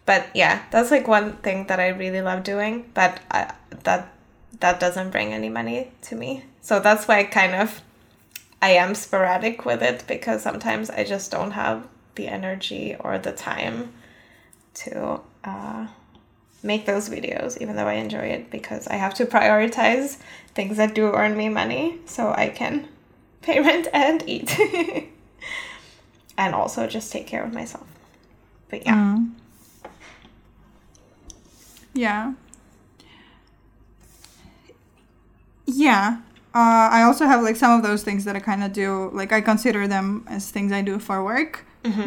But 0.07 0.29
yeah, 0.35 0.63
that's 0.71 0.91
like 0.91 1.07
one 1.07 1.37
thing 1.39 1.67
that 1.67 1.79
I 1.79 1.89
really 1.89 2.23
love 2.23 2.45
doing, 2.45 2.91
but 2.95 3.21
I, 3.31 3.53
that 3.85 4.13
that 4.61 4.81
doesn't 4.81 5.11
bring 5.11 5.33
any 5.33 5.49
money 5.49 5.93
to 6.03 6.15
me. 6.15 6.45
So 6.61 6.81
that's 6.81 7.09
why 7.09 7.21
I 7.21 7.25
kind 7.25 7.55
of 7.55 7.81
I 8.63 8.71
am 8.71 8.95
sporadic 8.95 9.65
with 9.65 9.83
it 9.83 10.05
because 10.07 10.43
sometimes 10.43 10.91
I 10.91 11.05
just 11.05 11.31
don't 11.31 11.53
have 11.53 11.87
the 12.15 12.29
energy 12.29 12.95
or 13.01 13.19
the 13.19 13.33
time 13.33 13.93
to 14.75 15.21
uh, 15.45 15.87
make 16.63 16.85
those 16.85 17.09
videos, 17.09 17.61
even 17.61 17.77
though 17.77 17.87
I 17.87 17.95
enjoy 17.95 18.27
it, 18.27 18.51
because 18.51 18.87
I 18.89 18.97
have 18.97 19.15
to 19.15 19.25
prioritize 19.25 20.19
things 20.55 20.77
that 20.77 20.95
do 20.95 21.13
earn 21.13 21.37
me 21.37 21.49
money 21.49 21.99
so 22.05 22.33
I 22.33 22.51
can 22.51 22.89
pay 23.43 23.61
rent 23.61 23.89
and 23.93 24.23
eat. 24.27 24.59
and 26.39 26.55
also 26.55 26.87
just 26.87 27.11
take 27.11 27.27
care 27.27 27.43
of 27.43 27.53
myself. 27.53 27.87
But 28.69 28.85
yeah. 28.85 28.95
Mm. 28.95 29.31
Yeah. 31.95 32.35
Yeah. 35.77 36.19
Uh, 36.53 36.91
I 36.91 37.03
also 37.03 37.27
have 37.27 37.43
like 37.43 37.57
some 37.57 37.73
of 37.79 37.83
those 37.85 38.03
things 38.03 38.25
that 38.25 38.35
I 38.35 38.41
kind 38.41 38.63
of 38.65 38.73
do. 38.73 39.11
Like 39.13 39.33
I 39.33 39.41
consider 39.41 39.87
them 39.87 40.25
as 40.29 40.51
things 40.51 40.73
I 40.73 40.83
do 40.83 40.99
for 40.99 41.23
work, 41.23 41.65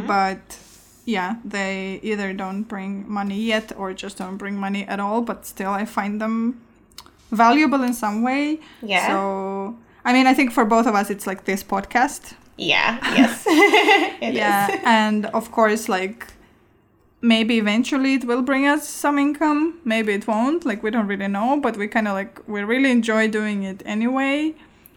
but 0.07 0.57
yeah, 1.06 1.35
they 1.45 1.99
either 2.03 2.34
don't 2.34 2.64
bring 2.64 3.06
money 3.10 3.40
yet 3.41 3.72
or 3.77 3.94
just 3.94 4.18
don't 4.18 4.38
bring 4.38 4.56
money 4.57 4.85
at 4.88 4.99
all. 4.99 5.22
But 5.22 5.45
still, 5.45 5.72
I 5.72 5.85
find 5.85 6.19
them 6.19 6.60
valuable 7.31 7.84
in 7.84 7.94
some 7.94 8.22
way. 8.22 8.60
Yeah. 8.81 9.07
So 9.07 9.76
I 10.06 10.11
mean, 10.14 10.27
I 10.27 10.34
think 10.34 10.52
for 10.52 10.65
both 10.65 10.88
of 10.88 10.95
us, 10.95 11.10
it's 11.10 11.26
like 11.26 11.45
this 11.45 11.64
podcast. 11.64 12.34
Yeah. 12.57 12.99
Yes. 13.15 13.45
It 14.23 14.30
is. 14.30 14.35
yeah, 14.35 14.80
and 14.85 15.26
of 15.27 15.52
course, 15.52 15.90
like 15.90 16.27
maybe 17.23 17.57
eventually 17.57 18.13
it 18.15 18.25
will 18.25 18.41
bring 18.43 18.67
us 18.67 18.87
some 18.87 19.17
income. 19.17 19.79
Maybe 19.85 20.11
it 20.13 20.27
won't. 20.27 20.65
Like 20.65 20.83
we 20.83 20.91
don't 20.91 21.07
really 21.07 21.27
know, 21.29 21.59
but 21.65 21.77
we 21.77 21.87
kind 21.87 22.07
of 22.07 22.13
like 22.13 22.33
we 22.47 22.61
really 22.63 22.91
enjoy 22.91 23.27
doing 23.39 23.63
it 23.63 23.81
anyway, 23.85 24.53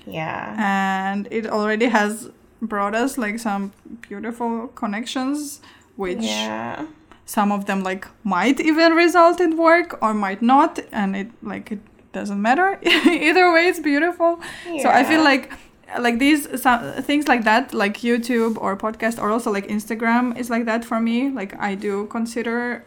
Yeah. 0.07 0.55
and 0.59 1.28
it 1.31 1.47
already 1.47 1.86
has 1.86 2.28
brought 2.61 2.94
us 2.94 3.16
like 3.16 3.39
some 3.39 3.73
beautiful 4.09 4.69
connections, 4.74 5.61
which 5.97 6.23
Yeah. 6.24 6.86
some 7.24 7.53
of 7.53 7.65
them 7.66 7.82
like 7.82 8.05
might 8.24 8.59
even 8.61 8.93
result 8.94 9.40
in 9.40 9.57
work 9.57 9.98
or 10.03 10.12
might 10.15 10.43
not, 10.43 10.78
and 10.93 11.15
it 11.16 11.28
like 11.43 11.70
it 11.74 11.81
doesn't 12.12 12.40
matter. 12.40 12.78
Either 13.28 13.53
way, 13.53 13.69
it's 13.69 13.81
beautiful. 13.81 14.40
So 14.82 14.89
I 14.89 15.05
feel 15.05 15.23
like 15.23 15.53
like 16.01 16.18
these 16.18 16.48
some, 16.60 16.81
things 17.02 17.27
like 17.28 17.44
that 17.44 17.73
like 17.74 17.98
youtube 17.98 18.56
or 18.60 18.77
podcast 18.77 19.20
or 19.23 19.31
also 19.31 19.51
like 19.52 19.66
instagram 19.68 20.36
is 20.39 20.48
like 20.51 20.64
that 20.64 20.85
for 20.85 21.01
me 21.01 21.31
like 21.31 21.52
i 21.60 21.74
do 21.74 22.06
consider 22.06 22.85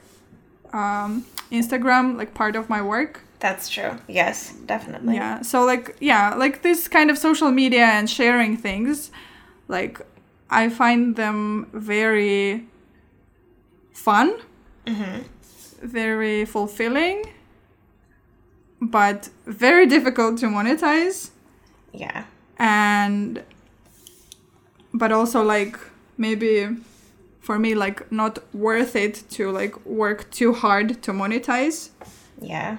um 0.73 1.25
instagram 1.51 2.17
like 2.17 2.33
part 2.33 2.55
of 2.55 2.69
my 2.69 2.81
work 2.81 3.21
That's 3.39 3.69
true. 3.69 3.91
Yes, 4.07 4.53
definitely. 4.65 5.15
yeah 5.15 5.41
so 5.41 5.63
like 5.65 5.95
yeah 6.01 6.35
like 6.35 6.61
this 6.61 6.87
kind 6.89 7.09
of 7.09 7.17
social 7.17 7.51
media 7.51 7.85
and 7.97 8.09
sharing 8.09 8.57
things 8.57 9.11
like 9.67 10.01
i 10.49 10.69
find 10.69 11.15
them 11.15 11.67
very 11.73 12.65
fun 13.93 14.27
Mm-hmm. 14.85 15.21
very 15.87 16.45
fulfilling 16.45 17.21
but 18.81 19.29
very 19.45 19.85
difficult 19.85 20.37
to 20.39 20.47
monetize 20.47 21.29
Yeah. 21.93 22.23
And 22.59 23.43
but 24.93 25.11
also 25.11 25.41
like 25.43 25.77
maybe 26.17 26.67
for 27.39 27.57
me 27.57 27.73
like 27.73 28.11
not 28.11 28.39
worth 28.53 28.95
it 28.95 29.23
to 29.29 29.49
like 29.51 29.83
work 29.85 30.29
too 30.31 30.53
hard 30.53 31.01
to 31.03 31.11
monetize 31.11 31.89
Yeah. 32.41 32.77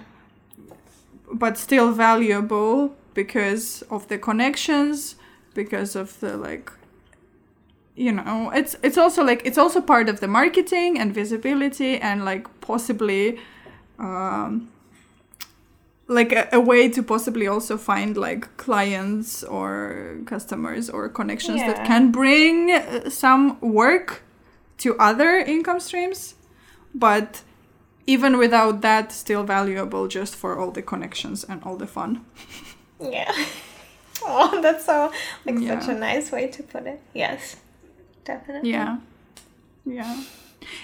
but 1.32 1.56
still 1.56 1.92
valuable 1.92 2.94
because 3.14 3.82
of 3.90 4.06
the 4.08 4.18
connections 4.18 5.16
because 5.54 5.96
of 5.96 6.18
the 6.20 6.36
like 6.36 6.70
you 7.96 8.12
know 8.12 8.50
it's 8.54 8.76
it's 8.82 8.96
also 8.98 9.24
like 9.24 9.42
it's 9.44 9.58
also 9.58 9.80
part 9.80 10.08
of 10.08 10.20
the 10.20 10.28
marketing 10.28 10.98
and 10.98 11.12
visibility 11.14 11.96
and 11.98 12.24
like 12.24 12.46
possibly 12.60 13.38
um 13.98 14.68
like 16.18 16.32
a, 16.32 16.48
a 16.52 16.60
way 16.60 16.88
to 16.90 17.02
possibly 17.02 17.46
also 17.46 17.76
find 17.78 18.16
like 18.16 18.42
clients 18.56 19.44
or 19.44 20.16
customers 20.26 20.90
or 20.90 21.08
connections 21.08 21.58
Yeah. 21.60 21.68
that 21.72 21.86
can 21.86 22.10
bring 22.10 22.70
uh, 22.72 23.08
some 23.10 23.58
work 23.60 24.22
to 24.78 24.96
other 24.98 25.30
income 25.38 25.80
streams 25.80 26.34
but 26.94 27.42
even 28.06 28.38
without 28.38 28.80
that 28.80 29.12
still 29.12 29.44
valuable 29.44 30.08
just 30.08 30.34
for 30.34 30.58
all 30.58 30.72
the 30.72 30.82
connections 30.82 31.44
and 31.44 31.62
all 31.64 31.76
the 31.76 31.86
fun 31.86 32.24
Yeah. 33.00 33.32
Oh, 34.22 34.60
that's 34.60 34.84
so 34.84 35.10
like 35.46 35.58
such 35.58 35.88
a 35.88 35.98
nice 35.98 36.30
way 36.30 36.46
to 36.48 36.62
put 36.62 36.86
it. 36.86 37.00
Yes. 37.14 37.56
Definitely. 38.24 38.70
Yeah. 38.70 38.98
Yeah. 39.86 40.14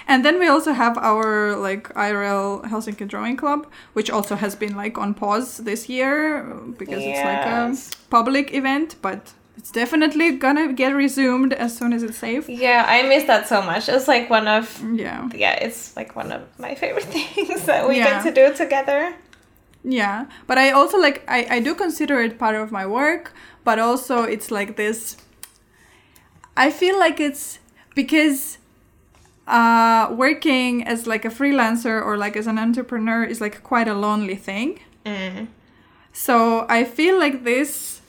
And 0.09 0.25
then 0.25 0.39
we 0.39 0.49
also 0.49 0.73
have 0.73 0.97
our 0.99 1.57
like 1.57 1.89
IRL 1.95 2.65
Helsinki 2.65 3.07
Drawing 3.07 3.37
Club, 3.37 3.67
which 3.93 4.11
also 4.11 4.35
has 4.37 4.55
been 4.55 4.77
like 4.77 4.99
on 4.99 5.15
pause 5.15 5.59
this 5.59 5.89
year 5.89 6.43
because 6.79 7.03
it's 7.03 7.21
like 7.25 7.47
a 7.47 7.77
public 8.11 8.55
event, 8.55 8.97
but 9.03 9.33
it's 9.59 9.71
definitely 9.71 10.33
gonna 10.33 10.73
get 10.73 10.95
resumed 10.95 11.53
as 11.53 11.77
soon 11.77 11.93
as 11.93 12.03
it's 12.03 12.19
safe. 12.19 12.49
Yeah, 12.49 12.85
I 12.89 13.03
miss 13.09 13.25
that 13.25 13.49
so 13.49 13.63
much. 13.63 13.89
It's 13.89 14.09
like 14.09 14.31
one 14.31 14.49
of 14.49 14.83
Yeah. 14.95 15.29
yeah, 15.35 15.55
it's 15.55 15.97
like 15.97 16.17
one 16.17 16.33
of 16.33 16.43
my 16.59 16.75
favorite 16.75 17.05
things 17.17 17.65
that 17.67 17.89
we 17.89 17.97
Yeah. 17.99 18.23
get 18.23 18.23
to 18.25 18.33
do 18.33 18.55
together. 18.57 19.15
Yeah. 19.85 20.27
But 20.47 20.59
I 20.59 20.71
also 20.71 20.99
like 20.99 21.23
I, 21.29 21.47
I 21.57 21.61
do 21.61 21.75
consider 21.75 22.21
it 22.21 22.39
part 22.39 22.55
of 22.57 22.73
my 22.73 22.87
work, 22.87 23.33
but 23.65 23.79
also 23.79 24.23
it's 24.25 24.51
like 24.51 24.77
this 24.77 25.17
I 26.57 26.71
feel 26.71 26.99
like 26.99 27.21
it's 27.21 27.59
because 27.95 28.59
uh 29.47 30.09
working 30.11 30.85
as 30.87 31.07
like 31.07 31.25
a 31.25 31.29
freelancer 31.31 32.05
or 32.05 32.17
like 32.17 32.37
as 32.37 32.47
an 32.47 32.59
entrepreneur 32.59 33.23
is 33.25 33.41
like 33.41 33.63
quite 33.63 33.89
a 33.89 33.95
lonely 33.95 34.35
thing. 34.37 34.81
Mm. 35.05 35.47
So 36.13 36.67
I 36.69 36.85
feel 36.85 37.19
like 37.19 37.45
this 37.45 38.01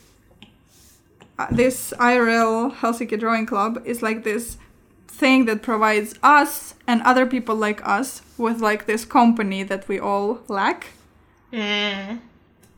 uh, 1.39 1.47
this 1.51 1.93
IRL 1.99 2.73
Helsinki 2.77 3.19
Drawing 3.19 3.45
Club 3.45 3.81
is 3.85 4.01
like 4.01 4.23
this 4.23 4.57
thing 5.07 5.45
that 5.45 5.61
provides 5.61 6.15
us 6.23 6.73
and 6.87 7.01
other 7.03 7.25
people 7.25 7.55
like 7.55 7.81
us 7.87 8.21
with 8.37 8.59
like 8.61 8.85
this 8.85 9.05
company 9.05 9.63
that 9.63 9.87
we 9.87 9.99
all 9.99 10.39
lack 10.47 10.87
Mm. 11.53 12.19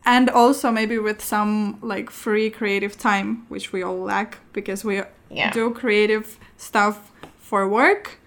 and 0.05 0.29
also 0.29 0.69
maybe 0.71 0.99
with 0.99 1.23
some 1.23 1.79
like 1.81 2.11
free 2.11 2.51
creative 2.51 2.95
time 2.97 3.45
which 3.49 3.73
we 3.73 3.81
all 3.81 3.99
lack 3.99 4.37
because 4.53 4.85
we 4.85 5.01
Yeah. 5.31 5.51
do 5.51 5.71
creative 5.73 6.37
stuff 6.57 7.11
for 7.39 7.67
work 7.67 8.18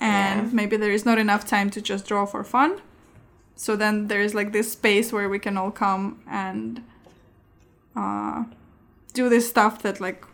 and 0.00 0.46
Yeah. 0.46 0.48
maybe 0.52 0.76
there 0.76 0.90
is 0.92 1.04
not 1.04 1.18
enough 1.18 1.44
time 1.46 1.70
to 1.70 1.80
just 1.80 2.06
draw 2.06 2.24
for 2.26 2.42
fun 2.44 2.80
so 3.56 3.76
then 3.76 4.08
there 4.08 4.20
is 4.22 4.34
like 4.34 4.52
this 4.52 4.72
space 4.72 5.12
where 5.12 5.28
we 5.28 5.38
can 5.38 5.56
all 5.58 5.70
come 5.70 6.20
and 6.30 6.82
uh, 7.96 8.44
do 9.12 9.28
this 9.28 9.48
stuff 9.48 9.82
that 9.82 10.00
like 10.00 10.24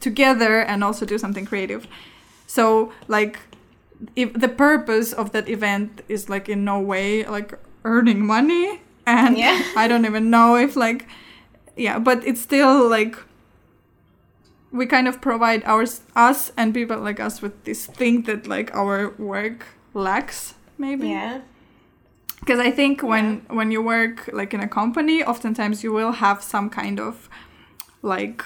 together 0.00 0.60
and 0.60 0.82
also 0.82 1.04
do 1.04 1.18
something 1.18 1.44
creative 1.44 1.86
so 2.46 2.92
like 3.08 3.38
if 4.16 4.32
the 4.32 4.48
purpose 4.48 5.12
of 5.12 5.32
that 5.32 5.48
event 5.48 6.00
is 6.08 6.28
like 6.30 6.48
in 6.48 6.64
no 6.64 6.80
way 6.80 7.24
like 7.26 7.52
earning 7.84 8.24
money 8.24 8.80
and 9.06 9.36
Yeah. 9.36 9.60
i 9.76 9.86
don't 9.88 10.06
even 10.06 10.30
know 10.30 10.56
if 10.56 10.74
like 10.76 11.06
yeah 11.76 11.98
but 11.98 12.26
it's 12.26 12.40
still 12.40 12.88
like 12.88 13.16
we 14.72 14.86
kind 14.86 15.08
of 15.08 15.20
provide 15.20 15.62
ours 15.64 16.00
us 16.14 16.52
and 16.56 16.72
people 16.74 16.98
like 16.98 17.18
us 17.20 17.42
with 17.42 17.64
this 17.64 17.86
thing 17.86 18.22
that 18.22 18.46
like 18.46 18.74
our 18.74 19.10
work 19.18 19.66
lacks 19.94 20.54
maybe 20.78 21.08
Yeah. 21.08 21.40
because 22.40 22.60
i 22.60 22.70
think 22.70 23.02
when 23.02 23.42
when 23.48 23.70
you 23.72 23.82
work 23.82 24.30
like 24.32 24.54
in 24.54 24.60
a 24.60 24.68
company 24.68 25.22
oftentimes 25.24 25.82
you 25.84 25.92
will 25.92 26.12
have 26.12 26.42
some 26.42 26.70
kind 26.70 27.00
of 27.00 27.28
like 28.02 28.44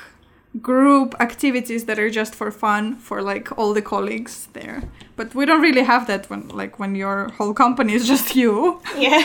group 0.63 1.15
activities 1.21 1.85
that 1.87 1.99
are 1.99 2.09
just 2.11 2.33
for 2.35 2.51
fun 2.51 2.95
for 2.97 3.21
like 3.23 3.57
all 3.59 3.75
the 3.75 3.83
colleagues 3.83 4.47
there 4.53 4.85
but 5.17 5.35
we 5.35 5.45
don't 5.45 5.61
really 5.61 5.83
have 5.83 6.07
that 6.07 6.31
when 6.31 6.47
like 6.49 6.79
when 6.79 6.95
your 6.95 7.29
whole 7.39 7.53
company 7.53 7.93
is 7.93 8.07
just 8.07 8.37
you 8.37 8.81
Yeah. 8.97 9.19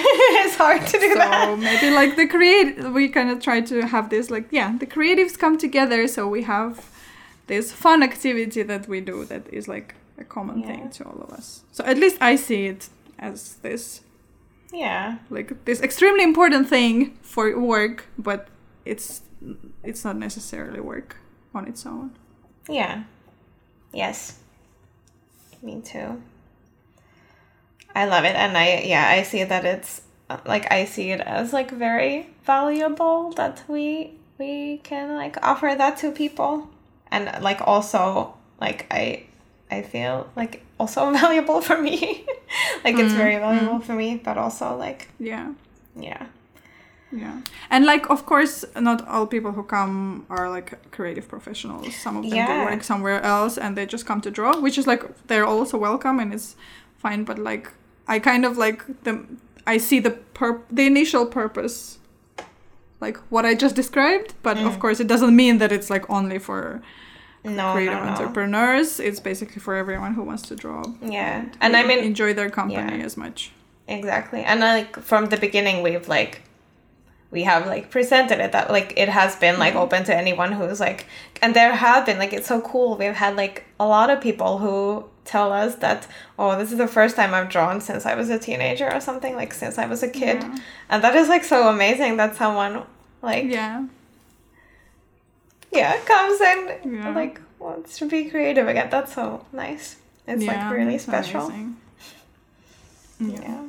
it's 0.44 0.56
hard 0.56 0.82
to 0.88 0.98
do 1.00 1.10
so 1.10 1.16
that. 1.20 1.60
maybe 1.60 1.94
like 1.94 2.16
the 2.16 2.26
create 2.28 2.80
we 2.94 3.10
kind 3.10 3.30
of 3.30 3.40
try 3.42 3.62
to 3.62 3.86
have 3.86 4.10
this 4.10 4.32
like 4.32 4.48
yeah 4.50 4.76
the 4.80 4.88
creatives 4.88 5.38
come 5.38 5.56
together 5.58 6.08
so 6.08 6.28
we 6.28 6.42
have 6.44 6.90
this 7.46 7.72
fun 7.72 8.02
activity 8.02 8.64
that 8.64 8.88
we 8.88 9.00
do 9.00 9.24
that 9.26 9.44
is 9.54 9.68
like 9.68 9.94
a 10.18 10.24
common 10.24 10.60
Yeah. 10.62 10.68
thing 10.68 10.90
to 10.90 11.04
all 11.04 11.22
of 11.22 11.30
us 11.32 11.62
so 11.72 11.84
at 11.86 11.98
least 12.00 12.18
i 12.22 12.36
see 12.36 12.66
it 12.66 12.90
as 13.20 13.56
this 13.62 14.02
Yeah. 14.74 15.18
like 15.30 15.64
this 15.66 15.80
extremely 15.82 16.24
important 16.24 16.68
thing 16.70 17.18
for 17.22 17.46
work 17.60 18.06
but 18.18 18.48
it's 18.84 19.22
it's 19.84 20.04
not 20.04 20.18
necessarily 20.18 20.80
work 20.80 21.18
on 21.54 21.68
its 21.68 21.86
own 21.86 22.12
Yeah. 22.68 23.04
Yes. 23.94 24.38
Me 25.62 25.82
too. 25.82 26.22
I 27.96 28.06
love 28.06 28.24
it 28.24 28.36
and 28.36 28.58
I 28.58 28.82
yeah, 28.86 29.08
I 29.10 29.24
see 29.24 29.44
that 29.44 29.66
it's 29.66 30.02
like 30.46 30.72
I 30.72 30.86
see 30.86 31.12
it 31.12 31.22
as 31.22 31.54
like 31.54 31.72
very 31.72 32.30
valuable 32.46 33.32
that 33.32 33.64
we 33.68 34.14
we 34.38 34.78
can 34.84 35.16
like 35.16 35.38
offer 35.44 35.74
that 35.76 35.98
to 35.98 36.12
people 36.12 36.70
and 37.12 37.44
like 37.44 37.62
also 37.68 38.36
like 38.62 38.86
I 38.92 39.26
I 39.72 39.82
feel 39.82 40.30
like 40.36 40.64
also 40.80 41.12
valuable 41.24 41.62
for 41.62 41.82
me. 41.82 42.26
like 42.84 42.96
it's 42.96 43.14
mm, 43.14 43.18
very 43.18 43.36
mm. 43.36 43.42
valuable 43.42 43.80
for 43.80 43.94
me, 43.94 44.22
but 44.24 44.38
also 44.38 44.78
like 44.78 45.10
yeah 45.20 45.54
yeah. 45.96 46.28
Yeah 47.12 47.42
and 47.70 47.86
like 47.86 48.10
of 48.10 48.26
course 48.26 48.64
not 48.76 49.08
all 49.08 49.26
people 49.26 49.52
who 49.52 49.64
come 49.64 50.26
are 50.30 50.50
like 50.50 50.92
creative 50.92 51.28
professionals 51.28 51.96
some 51.96 52.18
of 52.18 52.24
them 52.24 52.34
Yeah. 52.34 52.48
do 52.66 52.72
work 52.72 52.84
somewhere 52.84 53.22
else 53.22 53.58
and 53.58 53.76
they 53.76 53.86
just 53.86 54.06
come 54.06 54.22
to 54.22 54.32
draw 54.32 54.60
which 54.60 54.78
is 54.78 54.86
like 54.86 55.04
they're 55.28 55.46
also 55.46 55.78
welcome 55.78 56.20
and 56.20 56.34
it's 56.34 56.56
fine 56.98 57.24
but 57.24 57.40
like 57.40 57.72
i 58.08 58.20
kind 58.20 58.46
of 58.46 58.58
like 58.58 58.84
the 59.04 59.26
i 59.66 59.78
see 59.78 60.00
the 60.00 60.12
pur- 60.12 60.62
the 60.70 60.86
initial 60.86 61.26
purpose 61.26 61.98
like 63.02 63.18
what 63.30 63.46
i 63.46 63.56
just 63.56 63.76
described 63.76 64.34
but 64.44 64.58
of 64.58 64.74
mm. 64.74 64.80
course 64.80 65.00
it 65.00 65.08
doesn't 65.08 65.36
mean 65.36 65.58
that 65.58 65.72
it's 65.72 65.90
like 65.90 66.08
only 66.10 66.38
for 66.40 66.82
No, 67.44 67.72
creative 67.74 67.94
no, 68.00 68.04
no. 68.04 68.10
entrepreneurs 68.12 69.00
it's 69.00 69.20
basically 69.22 69.62
for 69.62 69.74
everyone 69.76 70.14
who 70.14 70.24
wants 70.24 70.44
to 70.50 70.56
draw 70.56 70.84
Yeah. 71.02 71.46
And 71.62 71.72
I 71.80 71.84
mean 71.88 72.00
enjoy 72.00 72.34
their 72.34 72.50
company 72.50 72.98
yeah. 73.00 73.06
as 73.06 73.16
much 73.18 73.52
Exactly. 73.88 74.42
And 74.44 74.60
like 74.60 75.00
from 75.02 75.30
the 75.30 75.38
beginning 75.38 75.82
we've 75.82 76.08
like 76.08 76.42
we 77.32 77.44
have 77.44 77.68
like 77.68 77.92
presented 77.92 78.40
it 78.40 78.52
that 78.52 78.72
like 78.72 78.94
it 78.98 79.08
has 79.10 79.36
been 79.36 79.60
like 79.60 79.74
mm-hmm. 79.74 79.84
open 79.84 80.04
to 80.04 80.16
anyone 80.16 80.52
who's 80.52 80.80
like 80.80 81.06
and 81.42 81.56
there 81.56 81.74
have 81.76 82.06
been 82.06 82.18
like 82.18 82.34
it's 82.34 82.48
so 82.48 82.60
cool 82.62 82.98
we've 82.98 83.14
had 83.14 83.36
like 83.36 83.66
a 83.80 83.86
lot 83.86 84.10
of 84.10 84.20
people 84.20 84.58
who 84.58 85.06
tell 85.26 85.54
us 85.54 85.76
that 85.76 86.08
oh 86.40 86.58
this 86.58 86.72
is 86.72 86.78
the 86.80 86.88
first 86.88 87.16
time 87.16 87.34
i've 87.34 87.50
drawn 87.50 87.80
since 87.80 88.06
i 88.06 88.16
was 88.16 88.30
a 88.30 88.40
teenager 88.40 88.92
or 88.92 89.00
something 89.00 89.36
like 89.36 89.54
since 89.54 89.78
i 89.78 89.86
was 89.86 90.02
a 90.02 90.10
kid 90.10 90.42
Yeah. 90.42 90.58
and 90.90 91.04
that 91.04 91.16
is 91.16 91.30
like 91.30 91.44
so 91.44 91.70
amazing 91.70 92.18
that 92.18 92.36
someone 92.36 92.82
like 93.22 93.46
yeah, 93.46 93.86
Yeah. 95.72 95.98
comes 96.06 96.42
in 96.42 96.96
Yeah. 96.96 97.14
like 97.14 97.40
wants 97.60 97.98
to 98.00 98.08
be 98.08 98.26
creative 98.30 98.68
again 98.68 98.90
that's 98.90 99.14
so 99.14 99.46
nice 99.54 99.98
it's 100.26 100.44
yeah, 100.44 100.68
like 100.70 100.78
really 100.78 100.98
special 100.98 101.46
amazing. 101.48 101.78
yeah 103.20 103.64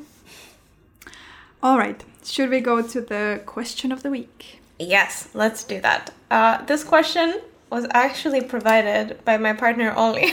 All 1.62 1.76
right. 1.76 2.02
Should 2.24 2.50
we 2.50 2.60
go 2.60 2.82
to 2.82 3.00
the 3.00 3.42
question 3.46 3.92
of 3.92 4.02
the 4.02 4.10
week? 4.10 4.60
Yes, 4.78 5.28
let's 5.34 5.64
do 5.64 5.80
that. 5.80 6.12
Uh, 6.30 6.64
this 6.64 6.84
question 6.84 7.40
was 7.70 7.86
actually 7.90 8.40
provided 8.40 9.24
by 9.24 9.36
my 9.36 9.52
partner 9.52 9.92
Olli, 9.94 10.32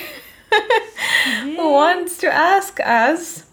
who 1.42 1.72
wants 1.72 2.18
to 2.20 2.28
ask 2.28 2.80
us 2.80 3.46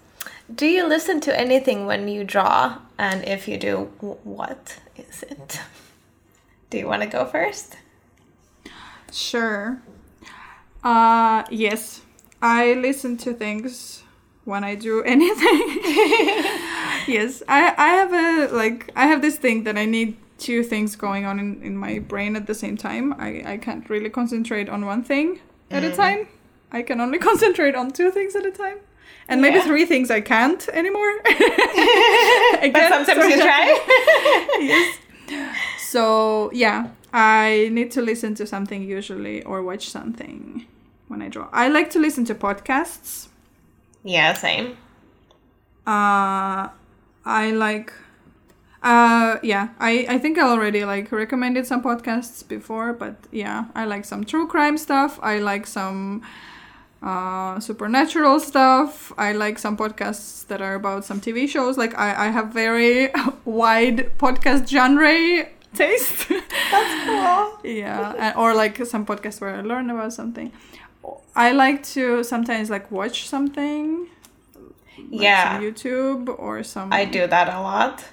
Do 0.55 0.67
you 0.67 0.87
listen 0.87 1.21
to 1.23 1.39
anything 1.39 1.87
when 1.87 2.07
you 2.07 2.23
draw? 2.25 2.79
And 2.97 3.25
if 3.25 3.49
you 3.49 3.59
do, 3.59 3.91
what 4.01 4.79
is 4.97 5.25
it? 5.25 5.61
Do 6.71 6.79
you 6.79 6.87
want 6.87 7.03
to 7.03 7.09
go 7.09 7.25
first? 7.25 7.77
Sure. 9.13 9.83
Uh 10.83 11.43
yes. 11.51 12.03
I 12.41 12.75
listen 12.75 13.17
to 13.19 13.33
things 13.33 14.04
when 14.45 14.65
I 14.65 14.75
do 14.75 15.03
anything. 15.15 15.63
yes. 17.07 17.43
I 17.49 17.75
I 17.77 17.89
have 17.89 18.13
a 18.13 18.55
like 18.55 18.91
I 18.97 19.07
have 19.07 19.21
this 19.23 19.37
thing 19.37 19.65
that 19.65 19.77
I 19.77 19.85
need 19.85 20.17
two 20.39 20.63
things 20.63 20.97
going 20.97 21.25
on 21.25 21.39
in, 21.39 21.63
in 21.63 21.77
my 21.77 21.99
brain 22.01 22.37
at 22.37 22.47
the 22.47 22.55
same 22.55 22.77
time. 22.77 23.15
I, 23.19 23.43
I 23.55 23.57
can't 23.57 23.89
really 23.89 24.11
concentrate 24.11 24.69
on 24.69 24.85
one 24.85 25.03
thing 25.03 25.41
at 25.71 25.85
a 25.85 25.91
mm. 25.91 25.97
time. 25.97 26.29
I 26.73 26.83
can 26.83 27.01
only 27.01 27.19
concentrate 27.31 27.75
on 27.75 27.91
two 27.93 28.11
things 28.11 28.35
at 28.37 28.45
a 28.45 28.51
time. 28.51 28.79
And 29.29 29.41
maybe 29.41 29.57
Yeah. 29.57 29.65
three 29.67 29.87
things 29.87 30.11
I 30.11 30.21
can't 30.21 30.69
anymore. 30.73 31.13
But 31.25 32.65
Again, 32.71 32.93
sometimes 32.93 33.07
sorry. 33.23 33.33
you 33.35 33.41
try. 33.41 33.67
yes. 34.61 34.99
So 35.79 36.51
yeah, 36.53 36.89
I 37.13 37.69
need 37.73 37.91
to 37.93 38.03
listen 38.03 38.35
to 38.37 38.47
something 38.47 38.83
usually 38.83 39.43
or 39.45 39.63
watch 39.63 39.89
something 39.89 40.67
when 41.09 41.23
I 41.23 41.29
draw. 41.29 41.49
I 41.53 41.69
like 41.69 41.91
to 41.91 41.99
listen 41.99 42.25
to 42.27 42.35
podcasts. 42.35 43.29
Yeah, 44.05 44.35
same. 44.35 44.77
Uh, 45.87 46.69
I 47.25 47.51
like. 47.55 47.93
Uh, 48.83 49.39
yeah, 49.43 49.69
I, 49.79 50.07
I 50.11 50.19
think 50.19 50.37
I 50.39 50.43
already 50.43 50.85
like 50.85 51.11
recommended 51.11 51.67
some 51.67 51.83
podcasts 51.83 52.47
before, 52.47 52.93
but 52.93 53.17
yeah, 53.33 53.65
I 53.75 53.87
like 53.87 54.05
some 54.05 54.25
true 54.25 54.47
crime 54.47 54.77
stuff. 54.77 55.19
I 55.23 55.39
like 55.39 55.67
some 55.67 56.21
uh, 57.03 57.59
supernatural 57.61 58.41
stuff. 58.41 59.11
I 59.17 59.33
like 59.33 59.59
some 59.59 59.77
podcasts 59.77 60.47
that 60.49 60.61
are 60.61 60.75
about 60.75 61.07
some 61.07 61.19
TV 61.19 61.49
shows. 61.49 61.79
Like 61.79 61.99
I, 61.99 62.27
I 62.27 62.31
have 62.31 62.53
very 62.53 63.11
wide 63.47 64.13
podcast 64.19 64.69
genre 64.69 65.47
taste. 65.75 66.29
That's 66.29 67.05
cool. 67.07 67.61
yeah 67.65 68.15
and, 68.19 68.37
or 68.37 68.55
like 68.55 68.85
some 68.85 69.05
podcasts 69.07 69.41
where 69.41 69.55
i 69.57 69.61
learn 69.61 69.91
about 69.91 70.13
something 70.13 70.53
i 71.37 71.53
like 71.53 71.83
to 71.83 72.23
sometimes 72.25 72.71
like 72.71 72.91
watch 72.91 73.29
something 73.29 74.07
like 75.11 75.23
Yeah. 75.27 75.45
some 75.45 75.63
youtube 75.65 76.35
or 76.39 76.63
some 76.63 76.93
I 76.93 77.05
do 77.05 77.27
that 77.27 77.49
a 77.49 77.61
lot. 77.61 78.05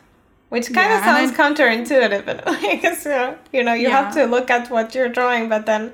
Which 0.49 0.67
kind 0.73 0.89
Yeah, 0.91 0.97
of 0.97 1.03
sounds 1.05 1.31
counterintuitive 1.41 2.25
in 2.31 2.37
a 2.43 2.51
way, 2.51 2.73
uh, 3.15 3.35
you 3.53 3.63
know 3.63 3.73
you 3.83 3.89
have 3.97 4.13
to 4.15 4.25
look 4.25 4.49
at 4.57 4.69
what 4.69 4.93
you're 4.95 5.07
drawing, 5.17 5.47
but 5.49 5.65
then, 5.65 5.93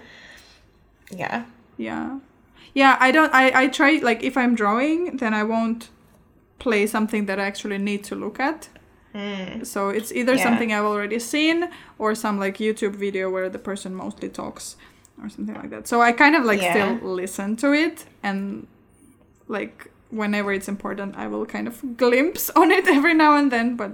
yeah, 1.11 1.44
yeah 1.78 2.19
yeah 2.74 2.98
i 2.99 3.11
don't 3.11 3.34
i 3.34 3.45
i 3.64 3.68
try 3.68 3.91
like 4.10 4.22
if 4.24 4.36
i'm 4.38 4.53
drawing 4.56 5.18
then 5.18 5.34
i 5.34 5.44
won't 5.44 5.90
play 6.60 6.86
something 6.86 7.26
that 7.28 7.40
i 7.40 7.45
actually 7.45 7.78
need 7.78 8.03
to 8.03 8.15
look 8.15 8.40
at 8.40 8.69
so 9.64 9.90
it's 9.90 10.11
either 10.11 10.36
Yeah. 10.36 10.44
something 10.44 10.74
i've 10.74 10.86
already 10.94 11.19
seen 11.19 11.69
or 11.98 12.14
some 12.15 12.40
like 12.40 12.57
youtube 12.57 12.95
video 12.95 13.30
where 13.30 13.49
the 13.49 13.60
person 13.60 13.95
mostly 13.95 14.30
talks 14.30 14.76
or 15.22 15.30
something 15.30 15.56
like 15.56 15.69
that 15.69 15.88
so 15.88 16.02
i 16.02 16.11
kind 16.11 16.35
of 16.35 16.44
like 16.45 16.61
Yeah. 16.61 16.73
still 16.73 17.10
listen 17.14 17.56
to 17.57 17.73
it 17.73 18.06
and 18.23 18.68
like 19.48 19.89
whenever 20.10 20.52
it's 20.53 20.68
important 20.68 21.15
i 21.18 21.27
will 21.27 21.45
kind 21.45 21.68
of 21.68 21.98
glimpse 21.98 22.49
on 22.56 22.72
it 22.72 22.88
every 22.88 23.14
now 23.14 23.35
and 23.35 23.52
then 23.52 23.76
but 23.76 23.91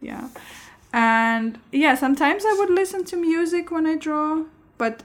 yeah 0.00 0.28
and 0.92 1.58
yeah 1.72 1.94
sometimes 1.94 2.44
i 2.44 2.54
would 2.58 2.70
listen 2.70 3.04
to 3.04 3.16
music 3.16 3.70
when 3.70 3.86
i 3.86 3.96
draw 3.96 4.44
but 4.78 5.02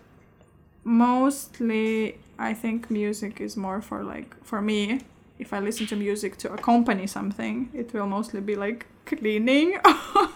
mostly 0.83 2.17
i 2.39 2.53
think 2.53 2.89
music 2.89 3.39
is 3.39 3.55
more 3.55 3.81
for 3.81 4.03
like 4.03 4.35
for 4.43 4.61
me 4.61 5.01
if 5.39 5.53
i 5.53 5.59
listen 5.59 5.85
to 5.87 5.95
music 5.95 6.37
to 6.37 6.51
accompany 6.51 7.07
something 7.07 7.69
it 7.73 7.93
will 7.93 8.07
mostly 8.07 8.41
be 8.41 8.55
like 8.55 8.85
cleaning 9.05 9.77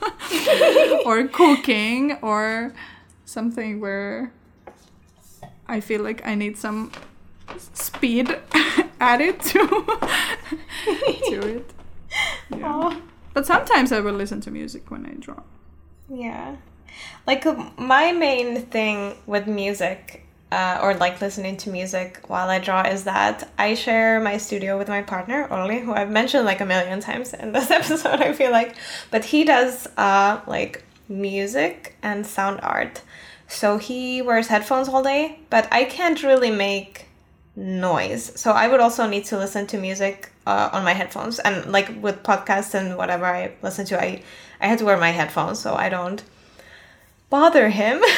or 1.05 1.27
cooking 1.27 2.17
or 2.21 2.73
something 3.25 3.79
where 3.79 4.31
i 5.67 5.79
feel 5.79 6.01
like 6.01 6.25
i 6.25 6.35
need 6.35 6.57
some 6.57 6.91
speed 7.73 8.37
added 8.99 9.39
to 9.41 9.59
to 11.29 11.57
it 11.57 11.71
yeah. 12.49 12.99
But 13.33 13.45
sometimes 13.45 13.91
i 13.91 13.99
will 13.99 14.13
listen 14.13 14.39
to 14.41 14.51
music 14.51 14.89
when 14.89 15.05
i 15.05 15.13
draw 15.19 15.41
yeah. 16.09 16.55
Like 17.27 17.45
uh, 17.45 17.71
my 17.77 18.11
main 18.11 18.61
thing 18.67 19.15
with 19.25 19.47
music, 19.47 20.25
uh, 20.51 20.79
or 20.81 20.93
like 20.93 21.19
listening 21.19 21.57
to 21.57 21.69
music 21.69 22.21
while 22.27 22.49
I 22.49 22.59
draw, 22.59 22.83
is 22.83 23.03
that 23.05 23.49
I 23.57 23.73
share 23.73 24.19
my 24.19 24.37
studio 24.37 24.77
with 24.77 24.87
my 24.87 25.01
partner 25.01 25.47
Olli, 25.51 25.79
who 25.79 25.93
I've 25.93 26.11
mentioned 26.11 26.45
like 26.45 26.61
a 26.61 26.65
million 26.65 26.99
times 26.99 27.33
in 27.33 27.51
this 27.51 27.71
episode. 27.79 28.21
I 28.21 28.33
feel 28.33 28.51
like, 28.51 28.75
but 29.11 29.25
he 29.25 29.43
does 29.43 29.87
uh 29.97 30.41
like 30.47 30.83
music 31.07 31.95
and 32.01 32.25
sound 32.25 32.59
art, 32.61 33.01
so 33.47 33.77
he 33.77 34.21
wears 34.21 34.47
headphones 34.47 34.87
all 34.87 35.03
day. 35.03 35.39
But 35.49 35.67
I 35.71 35.85
can't 35.85 36.21
really 36.23 36.51
make 36.51 37.05
noise. 37.55 38.31
So 38.39 38.51
I 38.51 38.67
would 38.67 38.79
also 38.79 39.07
need 39.07 39.25
to 39.25 39.37
listen 39.37 39.65
to 39.67 39.77
music 39.77 40.31
uh, 40.45 40.69
on 40.73 40.83
my 40.83 40.93
headphones 40.93 41.39
and 41.39 41.71
like 41.71 41.89
with 42.01 42.21
podcasts 42.23 42.73
and 42.73 42.97
whatever 42.97 43.25
I 43.25 43.53
listen 43.61 43.85
to, 43.87 44.01
I 44.01 44.21
I 44.59 44.67
had 44.67 44.79
to 44.79 44.85
wear 44.85 44.97
my 44.97 45.11
headphones 45.11 45.59
so 45.59 45.75
I 45.75 45.89
don't 45.89 46.23
bother 47.29 47.69
him. 47.69 48.01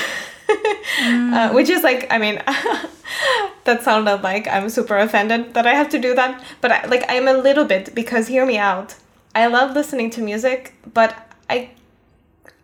uh, 1.01 1.51
which 1.51 1.69
is 1.69 1.83
like, 1.83 2.07
I 2.09 2.17
mean, 2.17 2.35
that 3.65 3.83
sounded 3.83 4.23
like 4.23 4.47
I'm 4.47 4.69
super 4.69 4.97
offended 4.97 5.53
that 5.53 5.67
I 5.67 5.73
have 5.73 5.89
to 5.89 5.99
do 5.99 6.15
that, 6.15 6.43
but 6.61 6.71
I, 6.71 6.85
like 6.85 7.03
I'm 7.09 7.27
a 7.27 7.33
little 7.33 7.65
bit 7.65 7.93
because 7.93 8.27
hear 8.27 8.45
me 8.45 8.57
out. 8.57 8.95
I 9.35 9.47
love 9.47 9.75
listening 9.75 10.09
to 10.11 10.21
music, 10.21 10.73
but 10.93 11.15
I 11.49 11.71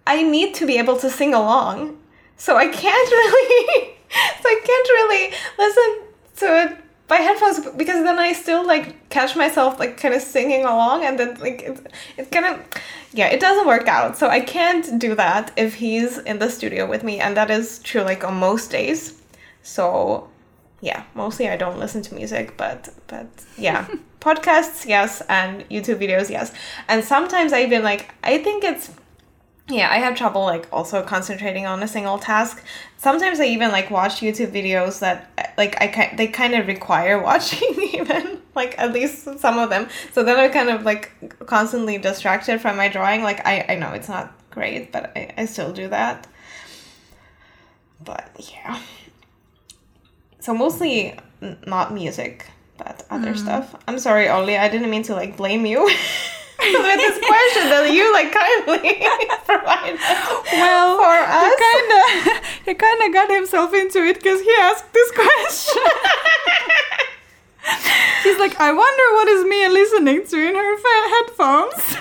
I 0.05 0.23
need 0.23 0.53
to 0.55 0.65
be 0.65 0.77
able 0.77 0.97
to 0.97 1.09
sing 1.09 1.33
along. 1.33 1.97
So 2.37 2.57
I 2.57 2.67
can't 2.67 3.11
really 3.19 3.93
so 4.13 4.49
I 4.49 4.61
can't 4.63 4.89
really 4.89 5.33
listen 5.57 5.89
to 6.37 6.63
it 6.63 6.77
by 7.07 7.17
headphones 7.17 7.59
because 7.75 8.03
then 8.03 8.17
I 8.19 8.33
still 8.33 8.65
like 8.65 9.09
catch 9.09 9.35
myself 9.35 9.79
like 9.79 9.97
kind 9.97 10.13
of 10.13 10.21
singing 10.21 10.63
along 10.63 11.05
and 11.05 11.19
then 11.19 11.39
like 11.39 11.61
it's 11.61 11.81
it's 12.17 12.29
kind 12.29 12.45
of 12.45 12.61
yeah, 13.13 13.27
it 13.27 13.39
doesn't 13.39 13.67
work 13.67 13.87
out. 13.87 14.17
So 14.17 14.27
I 14.27 14.39
can't 14.39 14.99
do 14.99 15.13
that 15.15 15.51
if 15.55 15.75
he's 15.75 16.17
in 16.17 16.39
the 16.39 16.49
studio 16.49 16.87
with 16.87 17.03
me 17.03 17.19
and 17.19 17.37
that 17.37 17.51
is 17.51 17.79
true 17.79 18.01
like 18.01 18.23
on 18.23 18.35
most 18.35 18.71
days. 18.71 19.21
So 19.61 20.29
yeah, 20.81 21.03
mostly 21.13 21.49
I 21.49 21.55
don't 21.55 21.79
listen 21.79 22.01
to 22.03 22.15
music, 22.15 22.57
but 22.57 22.89
but 23.07 23.27
yeah, 23.57 23.87
podcasts 24.19 24.85
yes 24.85 25.21
and 25.29 25.67
YouTube 25.69 25.99
videos 25.99 26.29
yes. 26.29 26.53
And 26.87 27.03
sometimes 27.03 27.53
I 27.53 27.63
even 27.63 27.83
like 27.83 28.13
I 28.23 28.37
think 28.37 28.63
it's 28.63 28.89
yeah, 29.69 29.89
I 29.89 29.99
have 29.99 30.15
trouble 30.15 30.41
like 30.41 30.67
also 30.73 31.01
concentrating 31.03 31.65
on 31.65 31.81
a 31.83 31.87
single 31.87 32.19
task. 32.19 32.63
Sometimes 32.97 33.39
I 33.39 33.45
even 33.45 33.71
like 33.71 33.89
watch 33.89 34.19
YouTube 34.19 34.51
videos 34.51 34.99
that 34.99 35.53
like 35.57 35.81
I 35.81 35.87
ki- 35.87 36.15
they 36.17 36.27
kind 36.27 36.53
of 36.53 36.67
require 36.67 37.21
watching 37.23 37.73
even 37.93 38.41
like 38.55 38.77
at 38.77 38.91
least 38.91 39.39
some 39.39 39.57
of 39.57 39.69
them. 39.69 39.87
So 40.11 40.23
then 40.23 40.37
I'm 40.37 40.51
kind 40.51 40.69
of 40.69 40.83
like 40.83 41.45
constantly 41.45 41.97
distracted 41.97 42.59
from 42.59 42.75
my 42.75 42.89
drawing. 42.89 43.23
Like 43.23 43.45
I 43.45 43.65
I 43.69 43.75
know 43.75 43.91
it's 43.93 44.09
not 44.09 44.33
great, 44.51 44.91
but 44.91 45.11
I, 45.15 45.33
I 45.37 45.45
still 45.45 45.71
do 45.71 45.87
that. 45.87 46.27
But 48.03 48.29
yeah. 48.51 48.81
So 50.41 50.53
mostly 50.53 51.17
n- 51.41 51.57
not 51.65 51.93
music, 51.93 52.47
but 52.77 53.05
other 53.09 53.29
mm-hmm. 53.29 53.37
stuff. 53.37 53.75
I'm 53.87 53.97
sorry, 53.97 54.27
Olli. 54.27 54.57
I 54.57 54.67
didn't 54.67 54.89
mean 54.89 55.03
to 55.03 55.13
like 55.13 55.37
blame 55.37 55.65
you 55.65 55.89
with 56.87 56.99
this 56.99 57.17
question 57.19 57.69
that 57.69 57.91
you 57.91 58.11
like 58.13 58.31
kindly 58.31 59.05
provided 59.45 59.99
well 60.53 60.97
for 60.97 61.19
us. 61.27 61.43
he 61.43 61.49
kind 61.59 61.91
of 61.91 62.05
he 62.65 62.73
kind 62.73 63.03
of 63.03 63.11
got 63.13 63.29
himself 63.29 63.73
into 63.73 63.99
it 64.03 64.15
because 64.15 64.39
he 64.41 64.49
asked 64.61 64.91
this 64.93 65.11
question 65.11 65.83
he's 68.23 68.37
like 68.39 68.57
i 68.59 68.71
wonder 68.71 69.03
what 69.17 69.27
is 69.27 69.43
mia 69.45 69.69
listening 69.69 70.25
to 70.25 70.37
in 70.37 70.55
her 70.55 70.77
fa- 70.77 71.09
headphones 71.15 71.97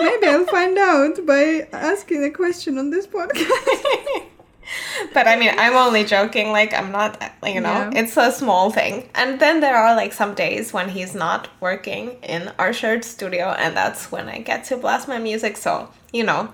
Maybe 0.00 0.26
I'll 0.28 0.46
find 0.46 0.78
out 0.78 1.24
by 1.26 1.66
asking 1.72 2.22
a 2.24 2.30
question 2.30 2.78
on 2.78 2.90
this 2.90 3.06
podcast. 3.06 3.50
But 5.12 5.26
I 5.26 5.36
mean, 5.36 5.52
I'm 5.58 5.74
only 5.74 6.04
joking. 6.04 6.52
Like, 6.52 6.72
I'm 6.74 6.90
not, 6.92 7.20
you 7.44 7.60
know, 7.60 7.90
Yeah. 7.92 8.00
it's 8.00 8.16
a 8.16 8.30
small 8.32 8.70
thing. 8.70 9.08
And 9.14 9.38
then 9.40 9.60
there 9.60 9.76
are 9.76 9.94
like 9.94 10.12
some 10.12 10.34
days 10.34 10.72
when 10.72 10.88
he's 10.88 11.14
not 11.14 11.48
working 11.60 12.16
in 12.22 12.52
our 12.58 12.72
shared 12.72 13.04
studio, 13.04 13.46
and 13.58 13.76
that's 13.76 14.10
when 14.12 14.28
I 14.28 14.38
get 14.38 14.64
to 14.64 14.76
blast 14.76 15.08
my 15.08 15.18
music. 15.18 15.56
So, 15.56 15.88
you 16.12 16.24
know, 16.24 16.48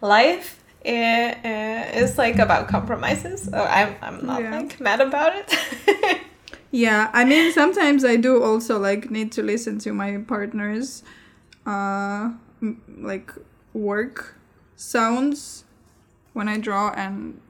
life 0.00 0.62
i- 0.84 1.36
uh, 1.44 1.98
is 2.02 2.16
like 2.18 2.38
about 2.38 2.68
compromises. 2.68 3.42
So 3.50 3.58
I'm, 3.78 3.94
I'm 4.02 4.24
not 4.26 4.42
Yeah. 4.42 4.56
like 4.58 4.80
mad 4.80 5.00
about 5.00 5.32
it. 5.34 6.20
yeah, 6.70 7.10
I 7.12 7.24
mean, 7.24 7.52
sometimes 7.52 8.04
I 8.04 8.16
do 8.16 8.42
also 8.42 8.78
like 8.78 9.10
need 9.10 9.32
to 9.32 9.42
listen 9.42 9.78
to 9.80 9.92
my 9.92 10.18
partner's, 10.18 11.02
uh, 11.66 12.30
m- 12.62 12.80
like 13.02 13.32
work 13.72 14.36
sounds 14.76 15.64
when 16.32 16.48
I 16.48 16.58
draw, 16.58 16.90
and 16.90 17.40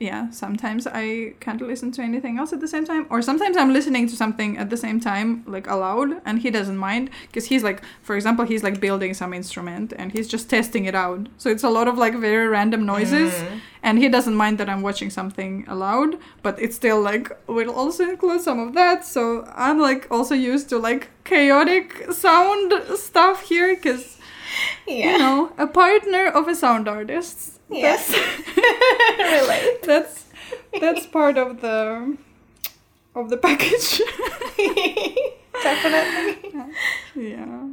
yeah, 0.00 0.30
sometimes 0.30 0.86
I 0.86 1.34
can't 1.40 1.60
listen 1.60 1.92
to 1.92 2.00
anything 2.00 2.38
else 2.38 2.54
at 2.54 2.60
the 2.60 2.66
same 2.66 2.86
time, 2.86 3.06
or 3.10 3.20
sometimes 3.20 3.58
I'm 3.58 3.70
listening 3.70 4.08
to 4.08 4.16
something 4.16 4.56
at 4.56 4.70
the 4.70 4.76
same 4.78 4.98
time, 4.98 5.44
like 5.46 5.66
aloud, 5.66 6.22
and 6.24 6.38
he 6.38 6.50
doesn't 6.50 6.78
mind 6.78 7.10
because 7.26 7.44
he's 7.44 7.62
like, 7.62 7.82
for 8.00 8.16
example, 8.16 8.46
he's 8.46 8.62
like 8.62 8.80
building 8.80 9.12
some 9.12 9.34
instrument 9.34 9.92
and 9.94 10.10
he's 10.10 10.26
just 10.26 10.48
testing 10.48 10.86
it 10.86 10.94
out. 10.94 11.28
So 11.36 11.50
it's 11.50 11.64
a 11.64 11.68
lot 11.68 11.86
of 11.86 11.98
like 11.98 12.14
very 12.14 12.48
random 12.48 12.86
noises, 12.86 13.34
mm-hmm. 13.34 13.58
and 13.82 13.98
he 13.98 14.08
doesn't 14.08 14.34
mind 14.34 14.56
that 14.56 14.70
I'm 14.70 14.80
watching 14.80 15.10
something 15.10 15.66
aloud, 15.68 16.16
but 16.42 16.58
it's 16.58 16.76
still 16.76 17.02
like 17.02 17.30
will 17.46 17.70
also 17.70 18.04
include 18.08 18.40
some 18.40 18.58
of 18.58 18.72
that. 18.72 19.04
So 19.04 19.46
I'm 19.54 19.78
like 19.78 20.10
also 20.10 20.34
used 20.34 20.70
to 20.70 20.78
like 20.78 21.10
chaotic 21.24 22.10
sound 22.10 22.72
stuff 22.96 23.42
here 23.42 23.76
because 23.76 24.16
yeah. 24.86 25.12
you 25.12 25.18
know 25.18 25.52
a 25.58 25.66
partner 25.66 26.26
of 26.26 26.48
a 26.48 26.54
sound 26.54 26.88
artist. 26.88 27.60
Yes. 27.70 28.08
That's- 28.08 29.42
Relate. 29.42 29.82
that's 29.82 30.24
that's 30.80 31.06
part 31.06 31.38
of 31.38 31.60
the 31.60 32.16
of 33.14 33.28
the 33.30 33.36
package. 33.36 34.00
Definitely. 35.62 36.52
yeah. 37.14 37.68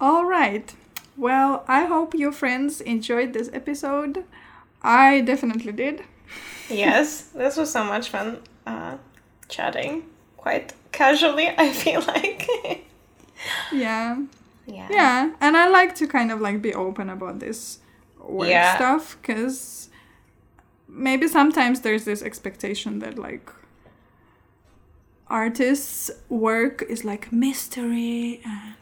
All 0.00 0.24
right. 0.24 0.74
Well, 1.16 1.64
I 1.68 1.84
hope 1.84 2.14
your 2.14 2.32
friends 2.32 2.80
enjoyed 2.80 3.32
this 3.34 3.50
episode. 3.52 4.24
I 4.82 5.20
definitely 5.20 5.72
did. 5.72 6.02
Yes, 6.68 7.22
this 7.34 7.56
was 7.56 7.70
so 7.70 7.84
much 7.84 8.08
fun 8.08 8.40
uh, 8.66 8.96
chatting 9.48 10.04
quite 10.36 10.72
casually, 10.90 11.48
I 11.56 11.70
feel 11.72 12.00
like. 12.00 12.48
Yeah. 13.72 14.18
yeah. 14.66 14.88
Yeah, 14.90 15.32
and 15.40 15.56
I 15.56 15.68
like 15.68 15.94
to 15.96 16.06
kind 16.06 16.30
of 16.30 16.40
like 16.40 16.62
be 16.62 16.74
open 16.74 17.10
about 17.10 17.40
this 17.40 17.78
work 18.18 18.48
Yeah. 18.48 18.76
stuff 18.76 19.16
cuz 19.22 19.88
maybe 20.88 21.26
sometimes 21.28 21.80
there's 21.80 22.04
this 22.04 22.22
expectation 22.22 22.98
that 23.00 23.18
like 23.18 23.50
artists 25.28 26.10
work 26.28 26.82
is 26.88 27.04
like 27.04 27.32
mystery 27.32 28.40
and 28.44 28.74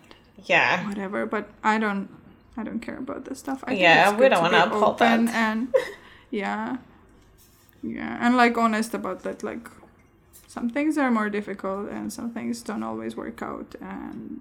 Yeah. 0.45 0.87
whatever 0.89 1.27
but 1.27 1.49
i 1.63 1.79
don't 1.79 2.09
i 2.57 2.63
don't 2.65 2.81
care 2.81 2.97
about 2.99 3.25
this 3.27 3.39
stuff 3.39 3.63
I 3.67 3.75
Yeah, 3.75 4.17
we 4.17 4.29
don't 4.29 4.43
wanna 4.43 4.67
be 4.67 4.75
uphold 4.77 4.99
that. 4.99 5.21
and 5.29 5.73
yeah 6.31 6.79
yeah 7.83 8.19
and 8.21 8.37
like 8.37 8.59
honest 8.59 8.95
about 8.95 9.23
that 9.23 9.43
like 9.43 9.69
some 10.55 10.69
things 10.77 10.99
are 10.99 11.11
more 11.11 11.31
difficult 11.39 11.89
and 11.97 12.13
some 12.13 12.29
things 12.37 12.63
don't 12.69 12.83
always 12.91 13.13
work 13.17 13.41
out 13.51 13.71
and 13.81 14.41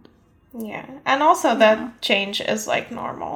Yeah. 0.71 0.85
And 1.05 1.21
also 1.29 1.49
that 1.63 1.77
change 2.01 2.41
is 2.53 2.61
like 2.73 2.87
normal. 3.01 3.35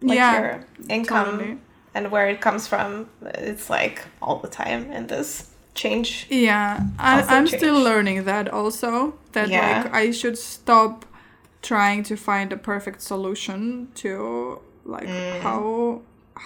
Like 0.00 0.16
yeah 0.16 0.32
your 0.40 0.66
income 0.88 1.30
totally. 1.38 1.58
and 1.94 2.04
where 2.14 2.28
it 2.34 2.40
comes 2.46 2.66
from, 2.72 2.88
it's 3.22 3.66
like 3.78 3.96
all 4.22 4.38
the 4.46 4.48
time 4.62 4.82
in 4.96 5.06
this 5.08 5.50
change. 5.74 6.26
yeah 6.30 6.70
I, 7.00 7.22
i'm 7.36 7.48
still 7.48 7.78
learning 7.88 8.24
that 8.24 8.46
also 8.58 8.90
that 9.32 9.48
Yeah. 9.48 9.60
like 9.82 9.92
i 10.02 10.12
should 10.12 10.38
stop 10.38 11.04
trying 11.62 12.00
to 12.10 12.14
find 12.16 12.52
a 12.52 12.56
perfect 12.72 13.00
solution 13.02 13.88
to 14.02 14.12
like 14.94 15.08
Mm. 15.08 15.40
how 15.46 15.60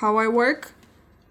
how 0.00 0.12
i 0.24 0.26
work 0.42 0.62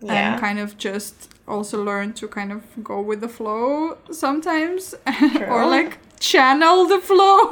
Yeah. 0.01 0.13
and 0.34 0.41
kind 0.45 0.59
of 0.59 0.69
just 0.77 1.15
also 1.48 1.84
learn 1.84 2.14
to 2.14 2.28
kind 2.28 2.52
of 2.52 2.61
go 2.84 3.02
with 3.02 3.22
the 3.22 3.30
flow 3.30 3.98
sometimes. 4.11 4.95
Or 5.48 5.65
like 5.65 5.99
channel 6.19 6.86
the 6.88 6.99
flow. 6.99 7.52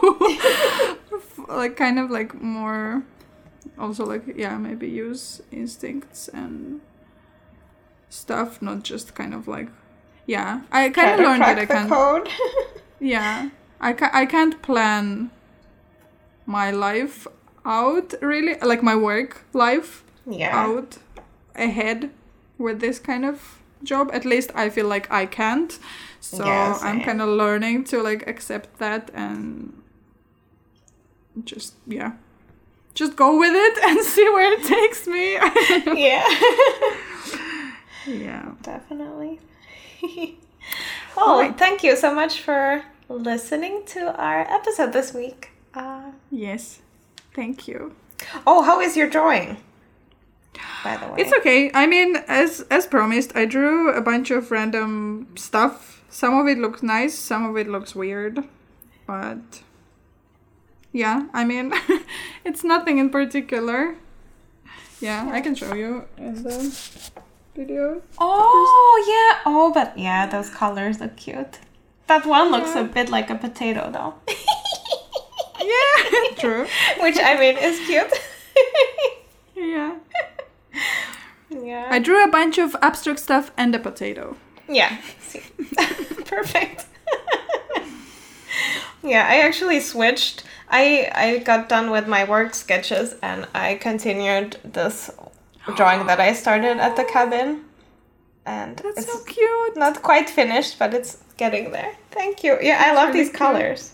Like 1.48 1.78
kind 1.78 2.00
of 2.00 2.10
like 2.10 2.34
more 2.42 3.04
also 3.78 4.04
like 4.04 4.24
yeah 4.36 4.58
maybe 4.58 4.88
use 4.90 5.42
instincts 5.52 6.28
and 6.30 6.82
stuff 8.10 8.62
not 8.64 8.82
just 8.82 9.14
kind 9.14 9.34
of 9.34 9.48
like 9.48 9.70
yeah. 10.26 10.62
I 10.72 10.90
kind 10.90 11.12
of 11.12 11.20
learned 11.20 11.44
that 11.44 11.60
i 11.60 11.66
can't 11.66 11.90
code. 11.90 12.30
yeah. 13.00 13.50
I, 13.80 13.94
ca- 13.94 14.12
I 14.14 14.26
can't 14.26 14.62
plan 14.62 15.30
my 16.46 16.72
life 16.72 17.28
out 17.66 18.14
really 18.22 18.56
like 18.62 18.84
my 18.84 18.96
work 18.96 19.44
life 19.54 20.04
yeah. 20.28 20.56
out 20.56 20.98
ahead 21.56 22.12
with 22.58 22.80
this 22.80 23.00
kind 23.00 23.26
of 23.26 23.60
job 23.84 24.10
at 24.14 24.26
least 24.26 24.52
i 24.56 24.70
feel 24.70 24.88
like 24.88 25.10
i 25.12 25.26
can't 25.26 25.80
so 26.20 26.46
Yeah, 26.46 26.78
i'm 26.82 27.02
kind 27.02 27.22
of 27.22 27.30
learning 27.30 27.84
to 27.86 28.02
like 28.02 28.28
accept 28.28 28.78
that 28.80 29.12
and 29.14 29.74
just 31.44 31.74
yeah 31.88 32.14
just 32.94 33.16
go 33.16 33.38
with 33.38 33.54
it 33.54 33.78
and 33.84 34.00
see 34.14 34.28
where 34.30 34.54
it 34.54 34.64
takes 34.64 35.06
me 35.08 35.34
yeah. 36.02 36.24
yeah 38.08 38.52
Definitely. 38.62 39.40
well, 40.02 40.30
Alright. 41.36 41.58
thank 41.58 41.84
you 41.84 41.96
so 41.96 42.14
much 42.16 42.42
for 42.42 42.84
listening 43.10 43.84
to 43.88 44.16
our 44.20 44.42
episode 44.52 44.94
this 44.94 45.14
week. 45.14 45.52
Uh, 45.74 46.12
yes 46.32 46.80
thank 47.34 47.68
you 47.68 47.94
oh, 48.48 48.62
how 48.64 48.80
is 48.80 48.96
your 48.96 49.10
drawing? 49.10 49.58
By 50.84 50.98
the 50.98 51.08
way, 51.08 51.22
It's 51.22 51.34
okay. 51.40 51.72
I 51.74 51.88
mean, 51.88 52.16
as 52.28 52.62
as 52.70 52.86
promised, 52.88 53.36
I 53.36 53.46
drew 53.46 53.92
a 53.94 54.02
bunch 54.02 54.32
of 54.32 54.52
random 54.52 55.28
stuff. 55.36 56.04
Some 56.10 56.38
of 56.40 56.48
it 56.48 56.58
looks 56.58 56.82
nice, 56.84 57.14
some 57.18 57.46
of 57.50 57.58
it 57.58 57.68
looks 57.68 57.94
weird, 57.96 58.44
but 59.08 59.62
yeah, 60.94 61.28
I 61.34 61.44
mean, 61.44 61.74
it's 62.46 62.64
nothing 62.64 62.98
in 63.00 63.10
particular. 63.10 63.96
Yeah, 65.02 65.28
I 65.32 65.42
can 65.42 65.56
show 65.56 65.74
you 65.76 66.06
in 66.18 66.42
the 66.44 66.72
video. 67.56 68.02
Oh 68.18 68.96
yeah. 69.08 69.42
Oh, 69.46 69.72
but 69.74 69.98
yeah, 69.98 70.26
those 70.28 70.50
colors 70.50 71.00
look 71.02 71.16
cute. 71.18 71.60
That 72.08 72.26
one 72.26 72.50
looks 72.52 72.76
Yeah. 72.76 72.82
a 72.82 72.84
bit 72.86 73.10
like 73.10 73.30
a 73.30 73.36
potato, 73.36 73.90
though. 73.92 74.14
Yeah, 75.60 76.36
true. 76.38 76.68
Which 77.00 77.18
I 77.18 77.40
mean 77.40 77.58
is 77.58 77.80
cute. 77.88 78.12
Yeah, 79.56 79.96
yeah. 81.50 81.88
I 81.90 82.00
drew 82.00 82.24
a 82.24 82.28
bunch 82.30 82.58
of 82.58 82.76
abstract 82.82 83.20
stuff 83.20 83.52
and 83.58 83.74
a 83.76 83.80
potato. 83.80 84.36
Yeah. 84.68 84.98
Perfect. 86.26 86.86
yeah, 89.04 89.28
I 89.30 89.42
actually 89.42 89.80
switched. 89.80 90.44
I 90.70 91.10
I 91.14 91.38
got 91.40 91.70
done 91.70 91.92
with 91.92 92.08
my 92.08 92.24
work 92.24 92.54
sketches 92.56 93.16
and 93.22 93.48
I 93.54 93.76
continued 93.76 94.58
this 94.64 95.12
drawing 95.76 96.08
that 96.08 96.20
I 96.20 96.34
started 96.34 96.78
at 96.78 96.96
the 96.96 97.04
cabin. 97.06 97.62
And 98.48 98.78
That's 98.78 99.00
it's 99.00 99.12
so 99.12 99.24
cute. 99.24 99.76
not 99.78 100.02
quite 100.04 100.30
finished, 100.30 100.78
but 100.78 100.94
it's 100.94 101.18
getting 101.38 101.72
there. 101.72 101.96
Thank 102.12 102.44
you. 102.44 102.58
Yeah, 102.62 102.78
I 102.86 102.94
love 102.94 103.08
really 103.10 103.20
these 103.20 103.30
cute. 103.30 103.38
colors. 103.40 103.92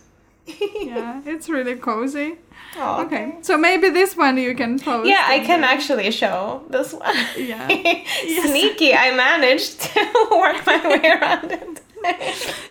Yeah, 0.82 1.22
it's 1.26 1.48
really 1.50 1.76
cozy. 1.76 2.38
Oh, 2.78 3.02
Okay, 3.06 3.36
so 3.42 3.58
maybe 3.58 3.90
this 3.90 4.16
one 4.16 4.38
you 4.38 4.56
can 4.56 4.80
post. 4.80 5.08
Yeah, 5.08 5.24
I 5.28 5.40
can 5.40 5.62
the- 5.62 5.68
actually 5.68 6.10
show 6.12 6.64
this 6.70 6.94
one. 6.94 7.16
Yeah. 7.38 7.68
Sneaky, 8.48 8.94
I 8.94 9.12
managed 9.16 9.82
to 9.82 10.28
work 10.32 10.66
my 10.66 10.78
way 10.88 11.10
around 11.12 11.52
it. 11.52 11.82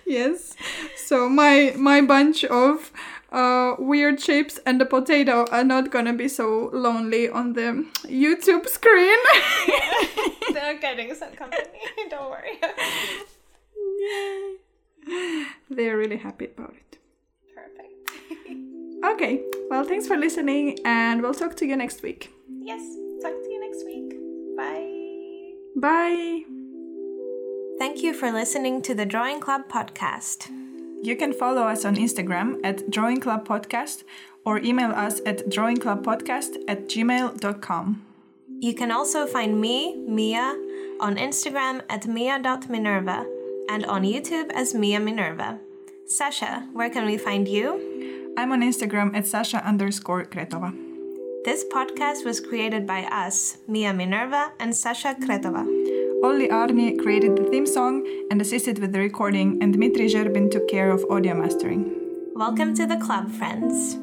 Yes. 0.07 0.55
So 0.97 1.29
my 1.29 1.75
my 1.77 2.01
bunch 2.01 2.45
of 2.45 2.91
uh, 3.31 3.77
weird 3.79 4.21
shapes 4.21 4.59
and 4.67 4.81
the 4.81 4.85
potato 4.87 5.45
are 5.53 5.63
not 5.65 5.91
gonna 5.91 6.13
be 6.15 6.29
so 6.29 6.71
lonely 6.73 7.29
on 7.29 7.53
the 7.53 7.85
YouTube 8.07 8.67
screen. 8.69 9.19
They're 10.53 10.79
getting 10.81 11.15
some 11.15 11.33
company, 11.33 11.79
don't 12.11 12.31
worry. 12.31 12.59
Yay. 14.01 14.57
They're 15.71 15.97
really 15.97 16.17
happy 16.17 16.47
about 16.47 16.75
it. 16.75 16.90
Perfect. 19.01 19.23
Okay. 19.23 19.43
Well, 19.71 19.85
thanks 19.85 20.07
for 20.07 20.17
listening, 20.17 20.79
and 20.85 21.23
we'll 21.23 21.35
talk 21.35 21.57
to 21.57 21.67
you 21.67 21.77
next 21.77 22.03
week. 22.03 22.33
Yes, 22.49 22.83
talk 23.23 23.33
to 23.33 23.51
you 23.51 23.61
next 23.61 23.85
week. 23.85 24.15
Bye. 24.57 25.53
Bye. 25.77 26.45
Thank 27.79 28.03
you 28.03 28.13
for 28.13 28.31
listening 28.31 28.83
to 28.83 28.95
the 28.95 29.07
Drawing 29.07 29.41
Club 29.41 29.69
podcast. 29.69 30.51
You 31.03 31.17
can 31.17 31.33
follow 31.33 31.63
us 31.63 31.85
on 31.85 31.97
Instagram 31.97 32.61
at 32.63 32.91
Drawing 32.91 33.21
Club 33.21 33.49
Podcast 33.49 34.05
or 34.45 34.59
email 34.59 34.91
us 34.91 35.21
at 35.25 35.49
drawingclubpodcast 35.49 36.57
at 36.69 36.89
gmail.com. 36.89 38.03
You 38.61 38.75
can 38.75 38.91
also 38.91 39.27
find 39.27 39.59
me, 39.59 39.97
Mia, 40.07 40.55
on 41.01 41.17
Instagram 41.17 41.81
at 41.89 42.07
mia.minerva 42.07 43.27
and 43.71 43.87
on 43.87 44.03
YouTube 44.03 44.51
as 44.53 44.75
Mia 44.75 45.01
Minerva. 45.01 45.59
Sasha, 46.07 46.69
where 46.75 46.91
can 46.91 47.07
we 47.07 47.17
find 47.17 47.49
you? 47.49 48.20
I'm 48.37 48.53
on 48.53 48.63
Instagram 48.63 49.15
at 49.17 49.27
Sasha 49.27 49.67
underscore 49.67 50.25
Kretova. 50.25 50.73
This 51.45 51.65
podcast 51.73 52.25
was 52.25 52.41
created 52.41 52.87
by 52.87 53.05
us, 53.05 53.59
Mia 53.67 53.93
Minerva 53.93 54.53
and 54.59 54.75
Sasha 54.75 55.15
Kretova. 55.15 55.65
Olli 56.23 56.51
Arni 56.51 56.97
created 56.97 57.37
the 57.37 57.45
theme 57.45 57.67
song 57.67 58.07
and 58.31 58.41
assisted 58.41 58.79
with 58.79 58.93
the 58.93 58.99
recording, 58.99 59.59
and 59.63 59.73
Dmitry 59.73 60.07
Zherbin 60.07 60.51
took 60.51 60.69
care 60.69 60.91
of 60.91 61.05
audio 61.11 61.35
mastering. 61.35 61.97
Welcome 62.35 62.75
to 62.75 62.87
the 62.87 62.99
club, 62.99 63.31
friends. 63.31 63.97